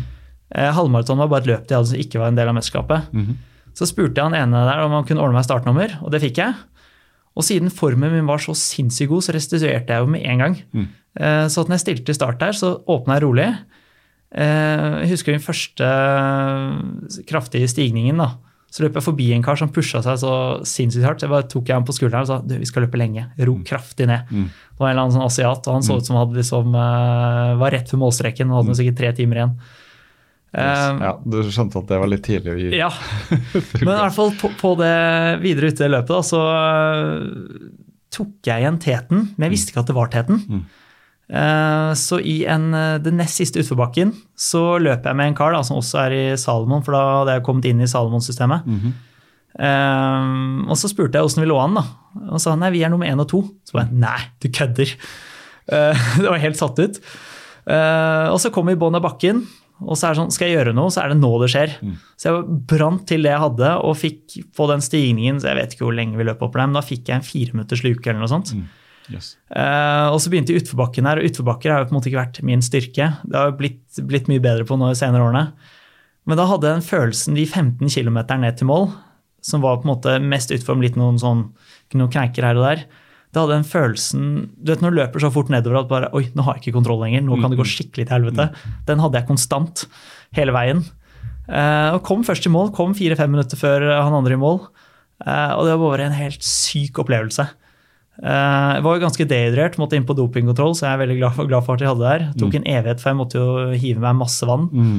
Eh, 0.55 0.71
halvmaraton 0.75 1.19
var 1.21 1.29
bare 1.29 1.45
et 1.45 1.51
løp 1.53 1.67
de 1.69 1.75
hadde 1.77 1.91
som 1.93 1.99
ikke 2.01 2.19
var 2.23 2.29
en 2.33 2.39
del 2.39 2.49
av 2.49 2.57
mesterskapet. 2.57 3.11
Mm. 3.13 3.37
Så 3.75 3.87
spurte 3.91 4.17
jeg 4.17 4.25
han 4.31 4.35
ene 4.39 4.65
der 4.67 4.83
om 4.85 4.93
han 4.97 5.05
kunne 5.05 5.21
ordne 5.23 5.37
meg 5.39 5.45
startnummer, 5.47 5.99
og 6.03 6.11
det 6.15 6.23
fikk 6.25 6.41
jeg. 6.41 6.55
Og 7.37 7.43
siden 7.43 7.71
formen 7.75 8.13
min 8.15 8.27
var 8.27 8.39
så 8.39 8.55
sinnssykt 8.55 9.11
god, 9.11 9.25
så 9.27 9.35
restituerte 9.35 9.91
jeg 9.93 10.05
jo 10.05 10.11
med 10.15 10.23
en 10.25 10.39
gang. 10.45 10.57
Mm. 10.73 10.89
Eh, 11.21 11.47
Så 11.51 11.65
når 11.67 11.77
jeg 11.77 11.85
stilte 11.85 12.05
til 12.07 12.15
start 12.15 12.39
der, 12.41 12.53
så 12.55 12.77
åpna 12.87 13.19
jeg 13.19 13.23
rolig. 13.27 13.49
Eh, 14.35 15.03
Jeg 15.05 15.11
husker 15.11 15.33
den 15.33 15.43
første 15.43 15.89
kraftige 17.29 17.69
stigningen. 17.69 18.17
da. 18.19 18.31
Så 18.75 18.83
løp 18.83 18.97
jeg 18.99 19.07
forbi 19.07 19.29
en 19.37 19.45
kar 19.45 19.59
som 19.61 19.71
pusha 19.71 20.01
seg 20.03 20.17
så 20.19 20.33
sinnssykt 20.67 21.07
hardt. 21.07 21.23
Så 21.23 21.29
jeg 21.29 21.33
bare 21.35 21.47
tok 21.47 21.69
jeg 21.71 21.79
ham 21.79 21.87
på 21.87 21.95
skulderen 21.95 22.27
og 22.27 22.31
sa 22.33 22.41
du, 22.43 22.57
vi 22.59 22.67
skal 22.67 22.83
løpe 22.83 22.99
lenge. 22.99 23.29
Ro 23.47 23.55
kraftig 23.67 24.09
ned. 24.11 24.27
Mm. 24.35 24.49
Det 24.51 24.83
var 24.83 24.89
en 24.89 24.97
eller 24.97 25.05
annen 25.05 25.15
sånn 25.15 25.29
asiat, 25.29 25.69
og 25.69 25.77
han 25.77 25.87
så 25.87 26.01
ut 26.01 26.11
som 26.11 26.19
han 26.19 26.35
liksom, 26.35 26.75
uh, 26.75 27.55
var 27.61 27.75
rett 27.77 27.95
ved 27.95 28.03
målstreken 28.03 28.51
og 28.51 28.65
hadde 28.65 28.79
sikkert 28.81 28.99
tre 28.99 29.13
timer 29.21 29.41
igjen. 29.41 29.55
Um, 30.55 31.01
ja, 31.03 31.13
du 31.23 31.39
skjønte 31.51 31.81
at 31.83 31.89
det 31.91 31.99
var 31.99 32.11
litt 32.11 32.23
tidlig 32.23 32.53
å 32.53 32.55
gi 32.55 32.69
ja, 32.79 32.87
men 33.81 33.89
i 33.89 33.89
hvert 33.89 34.15
fall 34.15 34.29
på, 34.39 34.53
på 34.55 34.69
det 34.79 34.93
videre 35.43 35.73
ute 35.75 35.83
i 35.83 35.91
løpet 35.91 36.13
da, 36.13 36.21
så 36.23 36.43
uh, 36.47 37.65
tok 38.15 38.47
jeg 38.47 38.63
igjen 38.63 38.79
teten, 38.83 39.25
men 39.35 39.49
jeg 39.49 39.55
visste 39.57 39.75
ikke 39.75 39.83
at 39.83 39.91
det 39.91 39.97
var 39.97 40.13
teten. 40.15 40.43
Mm. 40.47 40.63
Eh, 41.25 41.93
så 41.97 42.19
i 42.21 42.43
en, 42.45 42.69
øh, 42.75 42.99
den 43.01 43.17
nest 43.17 43.41
siste 43.41 43.63
utforbakken 43.63 44.13
så 44.37 44.77
løper 44.83 45.11
jeg 45.11 45.17
med 45.17 45.31
en 45.31 45.39
kar 45.39 45.55
da, 45.57 45.63
som 45.65 45.81
også 45.81 46.03
er 46.05 46.17
i 46.17 46.25
Salomon, 46.41 46.85
for 46.85 46.97
da 46.97 47.03
hadde 47.21 47.39
jeg 47.39 47.45
kommet 47.47 47.69
inn 47.71 47.81
i 47.81 47.89
Salomon-systemet. 47.89 48.67
Mm 48.67 48.81
-hmm. 48.81 48.93
um, 49.65 50.69
og 50.69 50.77
så 50.77 50.89
spurte 50.89 51.19
jeg 51.19 51.25
åssen 51.25 51.43
vi 51.43 51.49
lå 51.49 51.59
an, 51.59 51.75
da. 51.75 51.85
Og 52.31 52.41
sa 52.41 52.55
nei, 52.55 52.71
vi 52.71 52.83
er 52.83 52.89
nummer 52.89 53.07
én 53.07 53.21
og 53.21 53.29
to. 53.29 53.43
Så 53.65 53.73
bare 53.73 53.89
nei, 53.93 54.21
du 54.43 54.49
kødder. 54.49 54.97
Uh, 55.73 55.97
det 56.23 56.31
var 56.31 56.39
helt 56.39 56.57
satt 56.57 56.79
ut. 56.79 57.01
Uh, 57.67 58.33
og 58.33 58.41
så 58.41 58.51
kom 58.51 58.67
vi 58.67 58.73
i 58.73 58.77
bånn 58.77 58.95
av 58.95 59.03
bakken, 59.03 59.47
og 59.81 59.97
så 59.97 60.07
er 60.07 60.11
det 60.11 60.17
sånn, 60.17 60.31
skal 60.31 60.49
jeg 60.49 60.59
gjøre 60.59 60.75
noe, 60.75 60.91
så 60.91 61.01
er 61.03 61.09
det 61.09 61.17
nå 61.19 61.39
det 61.41 61.51
skjer. 61.51 61.71
Så 62.17 62.29
jeg 62.29 62.45
brant 62.69 63.09
til 63.09 63.23
det 63.23 63.31
jeg 63.31 63.41
hadde, 63.41 63.77
og 63.81 63.97
fikk 63.97 64.45
på 64.57 64.67
den 64.71 64.81
stigningen, 64.81 65.41
så 65.41 65.49
jeg 65.49 65.57
vet 65.57 65.73
ikke 65.73 65.85
hvor 65.85 65.97
lenge 65.97 66.17
vi 66.17 66.25
løp 66.25 66.43
opp 66.43 66.53
der, 66.53 66.67
men 66.67 66.75
da 66.75 66.83
fikk 66.85 67.09
jeg 67.09 67.17
en 67.17 67.23
fireminutters 67.23 67.83
luke 67.83 68.11
eller 68.11 68.21
noe 68.21 68.29
sånt. 68.29 68.55
Yes. 69.13 69.35
Uh, 69.53 70.09
og 70.15 70.19
så 70.23 70.33
begynte 70.33 70.57
utforbakken 70.57 71.09
her, 71.09 71.21
og 71.21 71.29
utforbakker 71.29 71.73
har 71.73 71.83
jo 71.83 71.91
på 71.91 71.95
en 71.95 71.99
måte 71.99 72.11
ikke 72.11 72.23
vært 72.23 72.43
min 72.47 72.65
styrke. 72.65 73.11
Det 73.25 73.39
har 73.39 73.51
jo 73.51 73.59
blitt, 73.59 73.83
blitt 74.09 74.31
mye 74.33 74.43
bedre 74.45 74.67
på 74.69 74.79
nå 74.81 74.91
i 74.93 74.99
senere 74.99 75.27
årene. 75.27 75.47
Men 76.25 76.41
da 76.41 76.47
hadde 76.49 76.69
jeg 76.69 76.81
den 76.81 76.87
følelsen 76.87 77.37
de 77.37 77.45
15 77.45 77.93
km 77.93 78.21
ned 78.41 78.59
til 78.59 78.71
mål, 78.71 78.89
som 79.45 79.65
var 79.65 79.81
på 79.81 79.89
en 79.89 79.93
måte 79.93 80.17
mest 80.25 80.55
utfor 80.55 80.81
litt 80.81 80.97
noen 80.97 81.21
sånn, 81.21 81.51
noen 81.93 82.13
kneiker 82.13 82.47
her 82.49 82.61
og 82.61 82.65
der. 82.65 82.87
Da 83.35 83.43
hadde 83.43 83.57
jeg 83.57 83.65
den 83.65 83.73
følelsen 83.73 84.27
Du 84.63 84.71
vet 84.71 84.83
når 84.85 84.93
du 84.93 84.99
løper 85.01 85.23
så 85.25 85.31
fort 85.35 85.49
nedover 85.51 85.81
at 85.81 85.89
bare 85.91 86.11
Oi, 86.15 86.29
nå 86.39 86.45
har 86.47 86.57
jeg 86.57 86.69
ikke 86.69 86.77
kontroll 86.77 87.01
lenger. 87.03 87.25
Nå 87.27 87.41
kan 87.43 87.51
det 87.51 87.59
gå 87.59 87.67
skikkelig 87.67 88.07
til 88.07 88.15
helvete. 88.15 88.47
Den 88.87 89.03
hadde 89.03 89.19
jeg 89.19 89.29
konstant 89.29 89.89
hele 90.39 90.55
veien. 90.55 90.85
Uh, 91.49 91.97
og 91.97 92.05
kom 92.07 92.23
først 92.25 92.47
i 92.47 92.53
mål. 92.55 92.71
Kom 92.77 92.95
fire-fem 92.97 93.35
minutter 93.35 93.59
før 93.61 93.85
han 93.91 94.15
andre 94.17 94.39
i 94.39 94.41
mål. 94.41 94.63
Uh, 95.25 95.51
og 95.59 95.67
det 95.67 95.75
var 95.75 95.83
bare 95.83 96.07
en 96.07 96.17
helt 96.17 96.47
syk 96.47 97.03
opplevelse. 97.03 97.49
Eh, 98.23 98.71
Jeg 98.77 98.83
var 98.87 98.95
jo 98.99 99.03
ganske 99.07 99.27
dehydrert, 99.27 99.77
måtte 99.81 99.97
inn 99.99 100.07
på 100.07 100.15
dopingkontroll, 100.17 100.75
så 100.79 100.87
jeg 100.87 100.95
er 100.95 101.03
veldig 101.07 101.19
glad 101.19 101.35
for, 101.35 101.47
glad 101.51 101.65
for 101.67 101.75
at 101.75 101.81
jeg 101.83 101.91
hadde 101.91 102.05
det 102.05 102.13
der. 102.15 102.25
Tok 102.39 102.55
en 102.61 102.69
evighet, 102.77 103.01
for 103.03 103.11
jeg 103.11 103.19
måtte 103.19 103.41
jo 103.43 103.75
hive 103.83 104.01
meg 104.05 104.17
masse 104.21 104.47
vann. 104.47 104.69
Mm. 104.71 104.99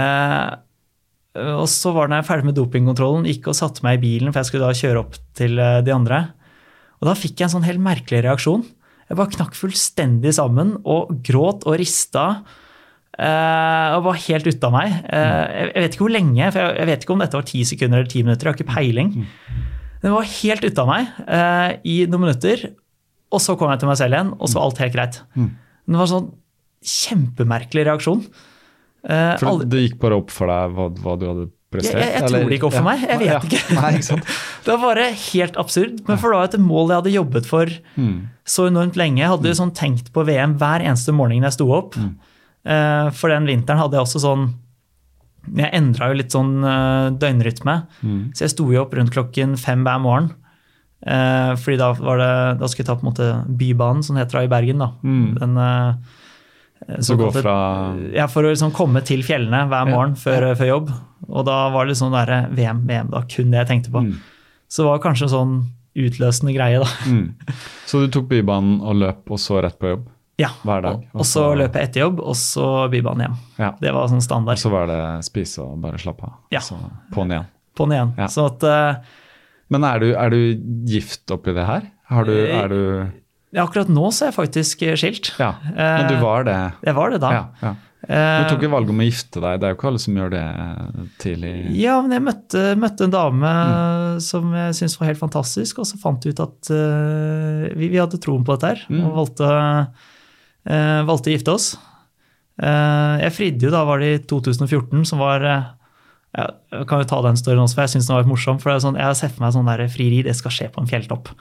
Eh, 0.00 0.50
og 1.60 1.66
så 1.70 1.92
var 1.94 2.08
det 2.08 2.14
når 2.14 2.22
jeg 2.22 2.28
ferdig 2.30 2.48
med 2.48 2.56
dopingkontrollen, 2.58 3.26
gikk 3.28 3.50
og 3.52 3.54
satte 3.58 3.84
meg 3.86 3.98
i 3.98 4.02
bilen, 4.02 4.32
for 4.32 4.40
jeg 4.40 4.48
skulle 4.50 4.66
da 4.70 4.78
kjøre 4.80 5.02
opp 5.04 5.18
til 5.38 5.58
eh, 5.62 5.80
de 5.86 5.92
andre. 5.94 6.22
Og 7.00 7.06
da 7.08 7.14
fikk 7.16 7.38
jeg 7.38 7.46
en 7.48 7.54
sånn 7.58 7.68
helt 7.68 7.80
merkelig 7.84 8.24
reaksjon. 8.26 8.64
Jeg 9.10 9.18
bare 9.18 9.32
knakk 9.36 9.54
fullstendig 9.58 10.32
sammen 10.36 10.76
og 10.84 11.12
gråt 11.26 11.64
og 11.66 11.78
rista. 11.80 12.42
eh, 13.18 13.88
og 13.96 14.04
var 14.06 14.18
helt 14.26 14.46
ute 14.46 14.66
av 14.68 14.72
meg. 14.74 14.92
Eh, 15.12 15.44
jeg, 15.60 15.70
jeg 15.74 15.82
vet 15.84 15.94
ikke 15.96 16.04
hvor 16.06 16.14
lenge, 16.14 16.50
for 16.54 16.60
jeg, 16.62 16.76
jeg 16.80 16.90
vet 16.90 17.02
ikke 17.04 17.14
om 17.16 17.22
dette 17.24 17.36
var 17.40 17.48
ti 17.48 17.62
sekunder 17.68 17.98
eller 18.00 18.10
ti 18.12 18.22
minutter. 18.22 18.46
Jeg 18.48 18.54
har 18.54 18.60
ikke 18.60 18.74
peiling. 18.74 19.10
Den 20.02 20.12
var 20.16 20.22
helt 20.24 20.64
ute 20.64 20.80
av 20.80 20.88
meg 20.88 21.08
eh, 21.28 21.72
i 21.84 21.96
noen 22.08 22.24
minutter. 22.28 22.70
Og 23.30 23.40
så 23.44 23.54
kom 23.58 23.70
jeg 23.70 23.80
til 23.82 23.90
meg 23.90 23.98
selv 24.00 24.16
igjen, 24.16 24.30
og 24.40 24.48
så 24.48 24.58
var 24.58 24.64
alt 24.70 24.78
helt 24.82 24.94
greit. 24.96 25.20
Mm. 25.36 25.50
det 25.90 25.98
var 26.00 26.06
en 26.06 26.12
sånn 26.14 26.30
kjempemerkelig 26.90 27.84
reaksjon. 27.88 28.22
Eh, 29.04 29.36
For 29.40 29.46
aldri- 29.52 29.68
det 29.70 29.82
gikk 29.88 29.98
bare 30.02 30.16
opp 30.20 30.30
for 30.34 30.50
deg 30.50 30.74
hva, 30.76 30.86
hva 31.04 31.14
du 31.20 31.26
hadde 31.28 31.44
prestert? 31.70 32.00
Jeg- 32.02 32.12
jeg 32.16 32.22
tror 32.24 32.36
eller? 32.36 32.48
det 32.48 32.56
gikk 32.58 32.64
opp 32.68 32.74
for 32.74 32.82
meg, 32.88 33.00
jeg 33.08 33.18
vet 33.18 33.28
Ja. 33.30 33.40
ikke. 33.40 33.74
Nei, 33.80 33.92
ikke? 34.00 34.18
Det 34.64 34.72
var 34.74 34.80
bare 34.94 35.06
helt 35.12 35.56
absurd. 35.56 36.00
Men 36.08 36.18
for 36.18 36.30
det 36.32 36.38
var 36.40 36.44
et 36.50 36.58
mål 36.60 36.88
jeg 36.90 36.96
hadde 37.00 37.14
jobbet 37.14 37.46
for 37.46 37.66
så 38.44 38.66
enormt 38.68 38.96
lenge. 38.96 39.18
Jeg 39.22 39.28
hadde 39.30 39.54
sånn 39.56 39.72
tenkt 39.74 40.10
på 40.12 40.24
VM 40.26 40.56
hver 40.58 40.80
eneste 40.84 41.12
morgen 41.14 41.42
jeg 41.46 41.52
sto 41.52 41.70
opp. 41.72 41.94
Eh, 42.64 43.10
For 43.10 43.28
den 43.32 43.46
vinteren 43.46 43.78
hadde 43.80 43.96
jeg 43.96 44.04
også 44.04 44.20
sånn 44.20 44.54
Jeg 45.56 45.70
endra 45.74 46.10
jo 46.10 46.18
litt 46.20 46.34
sånn 46.34 46.62
eh, 46.64 47.10
døgnrytme. 47.20 47.74
Så 48.36 48.44
jeg 48.46 48.52
sto 48.54 48.66
jo 48.72 48.82
opp 48.84 48.94
rundt 48.94 49.12
klokken 49.14 49.56
fem 49.58 49.82
hver 49.86 50.00
morgen. 50.04 50.30
Eh, 51.00 51.52
fordi 51.56 51.78
da, 51.80 51.92
var 51.96 52.18
det, 52.20 52.32
da 52.60 52.68
skulle 52.68 52.84
jeg 52.84 52.90
ta 52.90 52.96
på 53.00 53.06
en 53.06 53.10
måte 53.12 53.28
Bybanen, 53.56 54.02
som 54.04 54.16
det 54.18 54.26
heter 54.26 54.40
det 54.42 54.48
i 54.50 54.52
Bergen. 54.52 54.78
da. 54.84 54.90
Den, 55.40 55.56
eh, 55.56 57.00
Så 57.00 57.16
gå 57.16 57.30
fra 57.32 57.54
ja, 58.12 58.26
For 58.26 58.42
å 58.44 58.52
liksom 58.52 58.72
komme 58.72 59.02
til 59.04 59.22
fjellene 59.22 59.66
hver 59.68 59.88
morgen 59.88 60.14
før, 60.16 60.50
før 60.56 60.70
jobb. 60.74 60.92
Og 61.28 61.44
da 61.48 61.68
var 61.72 61.86
det 61.86 61.96
sånn 61.96 62.12
der 62.12 62.48
VM, 62.56 62.86
VM, 62.88 63.10
da 63.12 63.22
kun 63.28 63.50
det 63.52 63.64
jeg 63.64 63.68
tenkte 63.68 63.90
på. 63.92 64.04
Så 64.68 64.82
det 64.84 64.88
var 64.90 65.02
kanskje 65.04 65.26
en 65.28 65.34
sånn 65.34 65.54
utløsende 66.00 66.54
greie, 66.54 66.78
da. 66.78 66.86
mm. 67.10 67.56
Så 67.90 68.04
du 68.04 68.08
tok 68.14 68.28
Bybanen 68.30 68.80
og 68.80 68.94
løp, 69.00 69.24
og 69.30 69.38
så 69.42 69.60
rett 69.64 69.78
på 69.80 69.88
jobb? 69.90 70.08
Ja. 70.40 70.48
Hver 70.64 70.82
dag. 70.86 71.02
Og, 71.12 71.20
og 71.22 71.28
så 71.28 71.44
løpe 71.60 71.82
etter 71.82 72.06
jobb, 72.06 72.20
og 72.24 72.36
så 72.38 72.66
Bybanen 72.92 73.26
hjem. 73.26 73.38
Ja. 73.60 73.70
Det 73.82 73.92
var 73.96 74.08
sånn 74.12 74.24
standard. 74.24 74.56
Og 74.56 74.64
så 74.64 74.72
var 74.72 74.88
det 74.90 75.00
spise 75.28 75.62
og 75.66 75.78
bare 75.84 76.00
slappe 76.00 76.24
av. 76.30 76.36
Ja. 76.54 76.62
Så 76.64 76.78
på'n 77.14 77.34
igjen. 77.36 77.48
På'n 77.78 77.92
igjen. 77.96 78.14
Ja. 78.18 78.28
Sånn 78.32 78.48
at 78.54 78.64
uh, 78.66 79.18
Men 79.70 79.84
er 79.86 80.00
du, 80.02 80.08
er 80.18 80.32
du 80.32 80.40
gift 80.90 81.30
oppi 81.36 81.52
det 81.56 81.68
her? 81.68 81.90
Har 82.10 82.24
du, 82.26 82.32
Eh, 82.34 82.56
er 82.58 82.72
du 82.72 82.80
ja, 83.50 83.64
akkurat 83.64 83.88
nå 83.90 84.08
så 84.14 84.24
er 84.24 84.28
jeg 84.30 84.36
faktisk 84.36 84.82
eh, 84.86 84.96
skilt. 84.98 85.32
Ja. 85.42 85.52
Men 85.74 86.06
du 86.10 86.16
var 86.22 86.44
det? 86.46 86.58
Jeg 86.86 86.94
var 86.94 87.10
det 87.10 87.18
da. 87.22 87.30
Ja. 87.34 87.44
ja. 87.66 87.72
Du 88.06 88.52
tok 88.54 88.62
jo 88.64 88.70
valget 88.72 88.92
om 88.94 89.00
å 89.02 89.06
gifte 89.08 89.40
deg. 89.42 89.58
Det 89.60 89.66
er 89.68 89.72
jo 89.74 89.76
ikke 89.76 89.88
alle 89.90 90.00
som 90.02 90.14
gjør 90.20 90.30
det 90.32 90.44
tidlig. 91.20 91.50
Ja, 91.76 91.96
men 92.02 92.14
jeg 92.16 92.24
møtte, 92.24 92.62
møtte 92.80 93.06
en 93.08 93.12
dame 93.14 93.50
Mm. 93.50 94.20
som 94.24 94.54
jeg 94.56 94.74
syntes 94.78 94.96
var 95.00 95.10
helt 95.10 95.20
fantastisk, 95.20 95.78
og 95.82 95.86
så 95.90 95.98
fant 96.00 96.24
vi 96.26 96.32
ut 96.32 96.40
at 96.42 96.70
uh, 96.72 97.66
vi, 97.78 97.90
vi 97.92 97.98
hadde 98.00 98.18
troen 98.22 98.42
på 98.46 98.54
dette 98.56 98.70
her, 98.72 98.80
Mm. 98.90 99.02
og 99.06 99.18
valgte, 99.20 99.50
eh, 100.68 101.00
valgte 101.08 101.30
å 101.30 101.34
gifte 101.34 101.54
oss. 101.54 101.68
Eh, 102.60 103.16
jeg 103.24 103.36
fridde 103.36 103.68
jo 103.68 103.72
da, 103.72 103.84
var 103.88 104.02
det 104.02 104.10
i 104.12 104.22
2014, 104.28 105.04
som 105.08 105.22
var 105.22 105.44
eh, 105.46 105.68
Jeg 106.36 106.86
kan 106.86 107.02
jo 107.02 107.08
ta 107.10 107.22
den 107.24 107.40
storyen 107.40 107.64
også, 107.64 107.78
for 107.78 107.86
jeg 107.86 107.94
syns 107.96 108.06
den 108.10 108.16
var 108.16 108.22
litt 108.24 108.32
morsom. 108.32 108.60
for 108.62 108.78
sånn, 108.78 108.98
Jeg 109.00 109.08
har 109.08 109.18
sett 109.18 109.34
for 109.34 109.46
meg 109.46 109.56
sånn 109.56 109.70
der 109.70 109.88
frieri, 109.90 110.22
det 110.26 110.36
skal 110.38 110.54
skje 110.54 110.70
på 110.70 110.82
en 110.82 110.90
fjelltopp. 110.90 111.32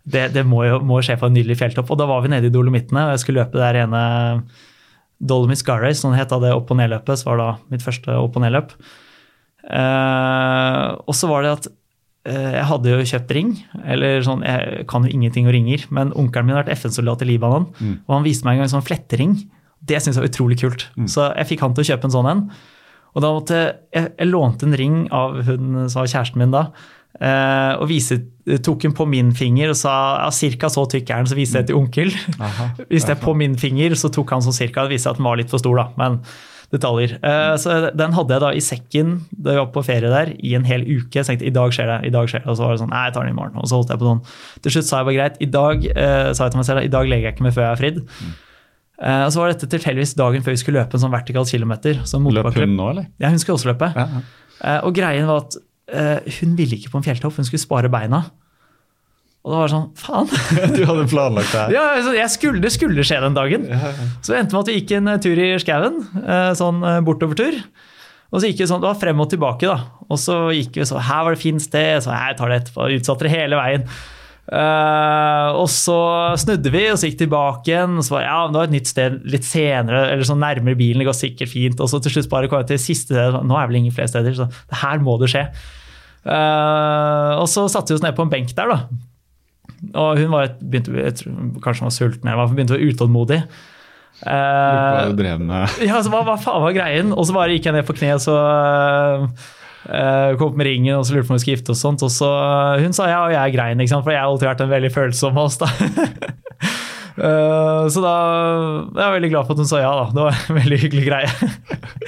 Det, 0.00 0.30
det 0.32 0.46
må 0.48 0.64
jo 0.64 0.78
må 0.80 1.02
skje 1.04 1.18
på 1.20 1.28
en 1.28 1.36
nydelig 1.36 1.58
fjelltopp. 1.60 1.90
Og 1.92 1.98
da 2.00 2.06
var 2.08 2.22
vi 2.24 2.32
nede 2.32 2.48
i 2.48 2.54
Dolomittene, 2.54 3.04
og 3.04 3.14
jeg 3.14 3.24
skulle 3.24 3.44
løpe 3.44 3.60
der 3.60 3.82
ene 3.82 4.04
Dolomit 5.20 5.60
Race, 5.68 6.00
sånn 6.00 6.16
het 6.16 6.32
det 6.32 6.54
opp- 6.54 6.70
og 6.72 6.78
nedløpet, 6.80 7.20
så 7.20 7.28
var 7.30 7.36
da 7.36 7.48
mitt 7.68 7.84
første 7.84 8.16
opp- 8.16 8.36
og 8.36 8.42
nedløp. 8.42 8.72
Eh, 9.68 10.86
og 11.04 11.14
så 11.14 11.28
var 11.28 11.42
det 11.44 11.52
at 11.52 11.68
jeg 12.28 12.64
hadde 12.68 12.90
jo 12.92 13.06
kjøpt 13.08 13.30
ring, 13.32 13.54
eller 13.88 14.20
sånn, 14.26 14.42
jeg 14.44 14.84
kan 14.90 15.06
jo 15.06 15.12
ingenting 15.14 15.46
om 15.48 15.54
ringer, 15.54 15.86
men 15.88 16.10
onkelen 16.12 16.50
min 16.50 16.58
har 16.58 16.66
vært 16.66 16.76
FN-soldat 16.76 17.24
i 17.24 17.30
Libanon, 17.30 17.70
og 18.04 18.12
han 18.12 18.26
viste 18.26 18.44
meg 18.44 18.58
en 18.58 18.60
gang 18.60 18.68
en 18.68 18.74
sånn 18.74 18.84
flettering. 18.84 19.38
Det 19.80 19.96
syntes 19.96 20.18
jeg 20.18 20.26
var 20.26 20.32
utrolig 20.34 20.58
kult. 20.60 20.84
Så 21.08 21.30
jeg 21.32 21.48
fikk 21.48 21.64
han 21.64 21.72
til 21.72 21.86
å 21.86 21.88
kjøpe 21.88 22.10
en 22.10 22.12
sånn 22.12 22.28
en. 22.28 22.42
Og 23.16 23.24
da 23.24 23.32
måtte 23.34 23.60
jeg, 23.90 24.12
jeg 24.18 24.28
lånte 24.28 24.68
en 24.68 24.76
ring 24.78 24.98
av 25.16 25.40
hun 25.48 25.86
som 25.88 26.02
var 26.02 26.10
kjæresten 26.12 26.42
min 26.42 26.52
da, 26.54 26.66
eh, 27.18 27.72
og 27.80 27.88
viste, 27.90 28.20
tok 28.62 28.84
den 28.84 28.94
på 28.96 29.06
min 29.08 29.32
finger 29.34 29.72
og 29.72 29.78
sa 29.80 29.94
ja, 30.20 30.28
cirka 30.34 30.70
så 30.70 30.84
tykk 30.90 31.10
er 31.10 31.24
den, 31.24 31.30
så 31.32 31.38
viste 31.38 31.62
jeg 31.62 31.70
til 31.70 31.80
onkel. 31.80 32.12
Viste 32.92 33.14
jeg 33.16 33.22
på 33.24 33.34
min 33.38 33.56
finger, 33.58 33.96
så 33.98 34.12
tok 34.12 34.36
han 34.36 34.44
sånn 34.44 34.56
cirka, 34.60 34.84
det 34.86 34.98
viste 34.98 35.10
at 35.10 35.18
den 35.18 35.26
var 35.26 35.40
litt 35.40 35.50
for 35.50 35.62
stor 35.62 35.80
da, 35.80 35.88
men 35.98 36.20
detaljer. 36.72 37.16
Eh, 37.22 37.56
Så 37.58 37.90
den 37.98 38.12
hadde 38.14 38.34
jeg 38.36 38.40
da 38.44 38.50
i 38.54 38.60
sekken 38.62 39.14
da 39.32 39.56
jeg 39.56 39.60
var 39.64 39.70
på 39.74 39.82
ferie 39.84 40.10
der 40.12 40.32
i 40.38 40.52
en 40.54 40.64
hel 40.68 40.82
uke. 40.86 41.16
Jeg 41.18 41.26
tenkte 41.26 41.46
i 41.48 41.54
dag 41.54 41.72
skjer 41.74 41.88
det, 41.90 41.96
i 42.06 42.12
dag 42.14 42.28
skjer 42.30 42.44
det. 42.44 42.50
Og 42.52 42.56
så 42.60 42.66
var 42.66 42.76
det 42.76 42.82
sånn, 42.84 42.92
nei, 42.94 43.04
jeg 43.08 43.14
tar 43.16 43.26
den 43.26 43.34
i 43.34 43.38
morgen. 43.40 43.56
Og 43.58 43.66
så 43.70 43.80
holdt 43.80 43.90
jeg 43.90 43.98
på 44.02 44.06
sånn. 44.10 44.22
Til 44.62 44.74
slutt 44.76 44.86
sa 44.90 45.00
jeg 45.00 45.08
bare 45.10 45.18
greit, 45.18 45.40
i 45.42 45.50
dag 45.50 45.88
eh, 45.90 46.28
sa 46.36 46.46
jeg 46.46 46.54
til 46.54 46.60
meg 46.62 46.68
selv, 46.70 46.84
i 46.86 46.92
dag 46.94 47.10
legger 47.10 47.26
jeg 47.30 47.34
ikke 47.36 47.46
meg 47.48 47.56
før 47.58 47.66
jeg 47.66 47.72
er 47.72 47.80
fridd. 47.82 48.00
Eh, 49.00 49.22
Og 49.24 49.32
så 49.32 49.40
var 49.42 49.52
dette 49.54 49.70
tilfeldigvis 49.72 50.14
dagen 50.20 50.42
før 50.46 50.54
vi 50.54 50.60
skulle 50.62 50.82
løpe 50.84 50.94
en 50.98 51.02
sånn 51.06 51.14
vertikal 51.14 51.46
kilometer. 51.48 52.02
Så 52.04 52.20
Løp 52.20 52.54
hun 52.54 52.76
nå, 52.76 52.90
eller? 52.94 53.06
Ja, 53.18 53.30
hun 53.32 53.38
skulle 53.42 53.56
også 53.58 53.72
løpe. 53.72 53.90
Ja, 53.96 54.06
ja. 54.06 54.22
Eh, 54.60 54.80
Og 54.86 54.94
greien 54.94 55.26
var 55.26 55.46
at 55.46 55.56
eh, 55.90 56.20
hun 56.40 56.54
ville 56.58 56.76
ikke 56.78 56.92
på 56.92 57.00
en 57.00 57.06
fjelltopp, 57.08 57.34
hun 57.40 57.44
skulle 57.48 57.62
spare 57.64 57.88
beina. 57.90 58.26
Og 59.40 59.52
da 59.54 59.60
var 59.62 59.70
det 59.70 59.72
sånn, 59.72 59.86
faen. 59.96 60.32
Du 60.76 60.82
hadde 60.84 61.06
planlagt 61.08 61.54
det 61.54 61.62
her? 61.62 61.72
Ja, 61.72 61.84
altså, 61.96 62.12
jeg 62.12 62.32
skulle, 62.34 62.60
det 62.60 62.74
skulle 62.74 63.06
skje 63.08 63.22
den 63.24 63.38
dagen. 63.38 63.64
Så 64.20 64.34
det 64.34 64.42
endte 64.42 64.56
med 64.56 64.60
at 64.66 64.68
vi 64.68 64.76
gikk 64.76 64.92
en 64.98 65.08
eh, 65.14 65.22
tur 65.24 65.40
i 65.40 65.48
skauen, 65.62 65.96
eh, 66.20 66.50
sånn 66.58 66.84
eh, 66.84 67.00
bortovertur. 67.06 67.56
Og 68.30 68.38
så 68.38 68.50
gikk 68.50 68.60
vi 68.62 68.68
sånn, 68.70 68.82
det 68.82 68.90
var 68.90 69.00
frem 69.00 69.22
og 69.24 69.30
tilbake 69.32 69.66
da. 69.66 69.78
Og 70.10 70.20
så 70.20 70.36
gikk 70.54 70.76
vi 70.78 70.86
så, 70.86 71.00
her 71.02 71.24
var 71.26 71.34
det 71.34 71.42
fint 71.42 71.64
sted, 71.64 72.04
så 72.04 72.12
jeg 72.12 72.36
tar 72.38 72.52
det 72.52 72.60
etterpå, 72.60 72.90
utsatte 72.98 73.26
det 73.26 73.32
hele 73.32 73.58
veien. 73.58 73.88
Uh, 74.50 75.54
og 75.60 75.68
så 75.70 75.96
snudde 76.42 76.72
vi 76.74 76.80
og 76.90 76.96
så 76.98 77.06
gikk 77.06 77.20
tilbake 77.20 77.70
igjen, 77.70 77.98
og 78.00 78.06
så 78.06 78.16
var 78.16 78.22
det, 78.22 78.30
ja, 78.30 78.38
det 78.50 78.58
var 78.58 78.70
et 78.70 78.74
nytt 78.74 78.90
sted 78.90 79.18
litt 79.30 79.46
senere, 79.46 80.00
eller 80.10 80.26
sånn 80.26 80.42
nærmere 80.42 80.78
bilen, 80.78 81.02
det 81.02 81.06
går 81.06 81.18
sikkert 81.18 81.52
fint. 81.52 81.82
Og 81.82 81.90
så 81.90 82.00
til 82.02 82.16
slutt 82.16 82.30
bare 82.32 82.50
kom 82.50 82.62
jeg 82.62 82.72
til 82.72 82.82
siste 82.82 83.14
sted, 83.14 83.38
nå 83.46 83.58
er 83.58 83.70
vel 83.70 83.80
ingen 83.82 83.94
flere 83.94 84.10
steder, 84.10 84.34
så 84.36 84.48
det 84.50 84.80
her 84.82 85.02
må 85.02 85.16
det 85.22 85.30
skje. 85.32 85.46
Uh, 86.26 87.38
og 87.40 87.46
så 87.50 87.66
satte 87.72 87.94
vi 87.94 87.98
oss 87.98 88.04
ned 88.04 88.18
på 88.18 88.26
en 88.26 88.32
benk 88.32 88.54
der 88.58 88.74
da. 88.74 88.82
Og 89.94 90.20
hun 90.20 90.32
var, 90.32 90.54
begynte, 90.60 90.94
jeg 90.96 91.18
tror, 91.20 91.36
kanskje 91.64 91.84
hun 91.84 91.90
var 91.90 91.96
sulten 91.96 92.32
eller 92.32 92.54
begynte 92.54 92.76
å 92.76 92.78
være 92.78 92.94
utålmodig. 92.94 93.40
Eh, 94.20 95.38
med? 95.40 95.76
ja, 95.88 96.00
så 96.02 96.12
hva, 96.12 96.20
hva 96.26 96.36
faen 96.40 96.64
var 96.66 96.76
greien? 96.76 97.14
Og 97.14 97.26
så 97.26 97.36
bare 97.36 97.54
gikk 97.56 97.70
jeg 97.70 97.78
ned 97.78 97.86
på 97.88 97.96
kne, 97.96 98.18
så 98.20 98.34
uh, 98.36 100.30
kom 100.36 100.50
opp 100.50 100.58
med 100.60 100.68
ringen 100.68 100.98
og 100.98 101.06
så 101.08 101.16
lurte 101.16 101.30
på 101.30 101.34
om 101.34 101.38
vi 101.38 101.44
skulle 101.44 101.56
gifte 101.56 101.72
oss. 101.72 101.80
og 101.80 101.86
sånt, 101.86 102.04
og 102.04 102.12
så 102.12 102.30
Hun 102.82 102.96
sa 102.96 103.08
ja, 103.08 103.22
og 103.24 103.34
jeg 103.34 103.56
grein, 103.56 103.80
ikke 103.80 103.94
sant? 103.94 104.04
for 104.04 104.14
jeg 104.14 104.20
har 104.20 104.28
alltid 104.28 104.50
vært 104.50 104.64
en 104.66 104.74
veldig 104.74 104.92
følsom 104.96 105.40
av 105.40 105.48
oss. 105.48 105.60
da. 105.62 105.70
Eh, 107.20 107.86
så 107.92 108.00
da 108.00 108.12
jeg 108.94 109.02
er 109.04 109.12
veldig 109.12 109.28
glad 109.32 109.44
for 109.44 109.52
at 109.52 109.60
hun 109.60 109.68
sa 109.68 109.80
ja. 109.82 109.90
da. 109.92 110.06
Det 110.14 110.22
var 110.24 110.38
en 110.38 110.56
veldig 110.56 110.78
hyggelig 110.86 111.02
greie. 111.04 111.50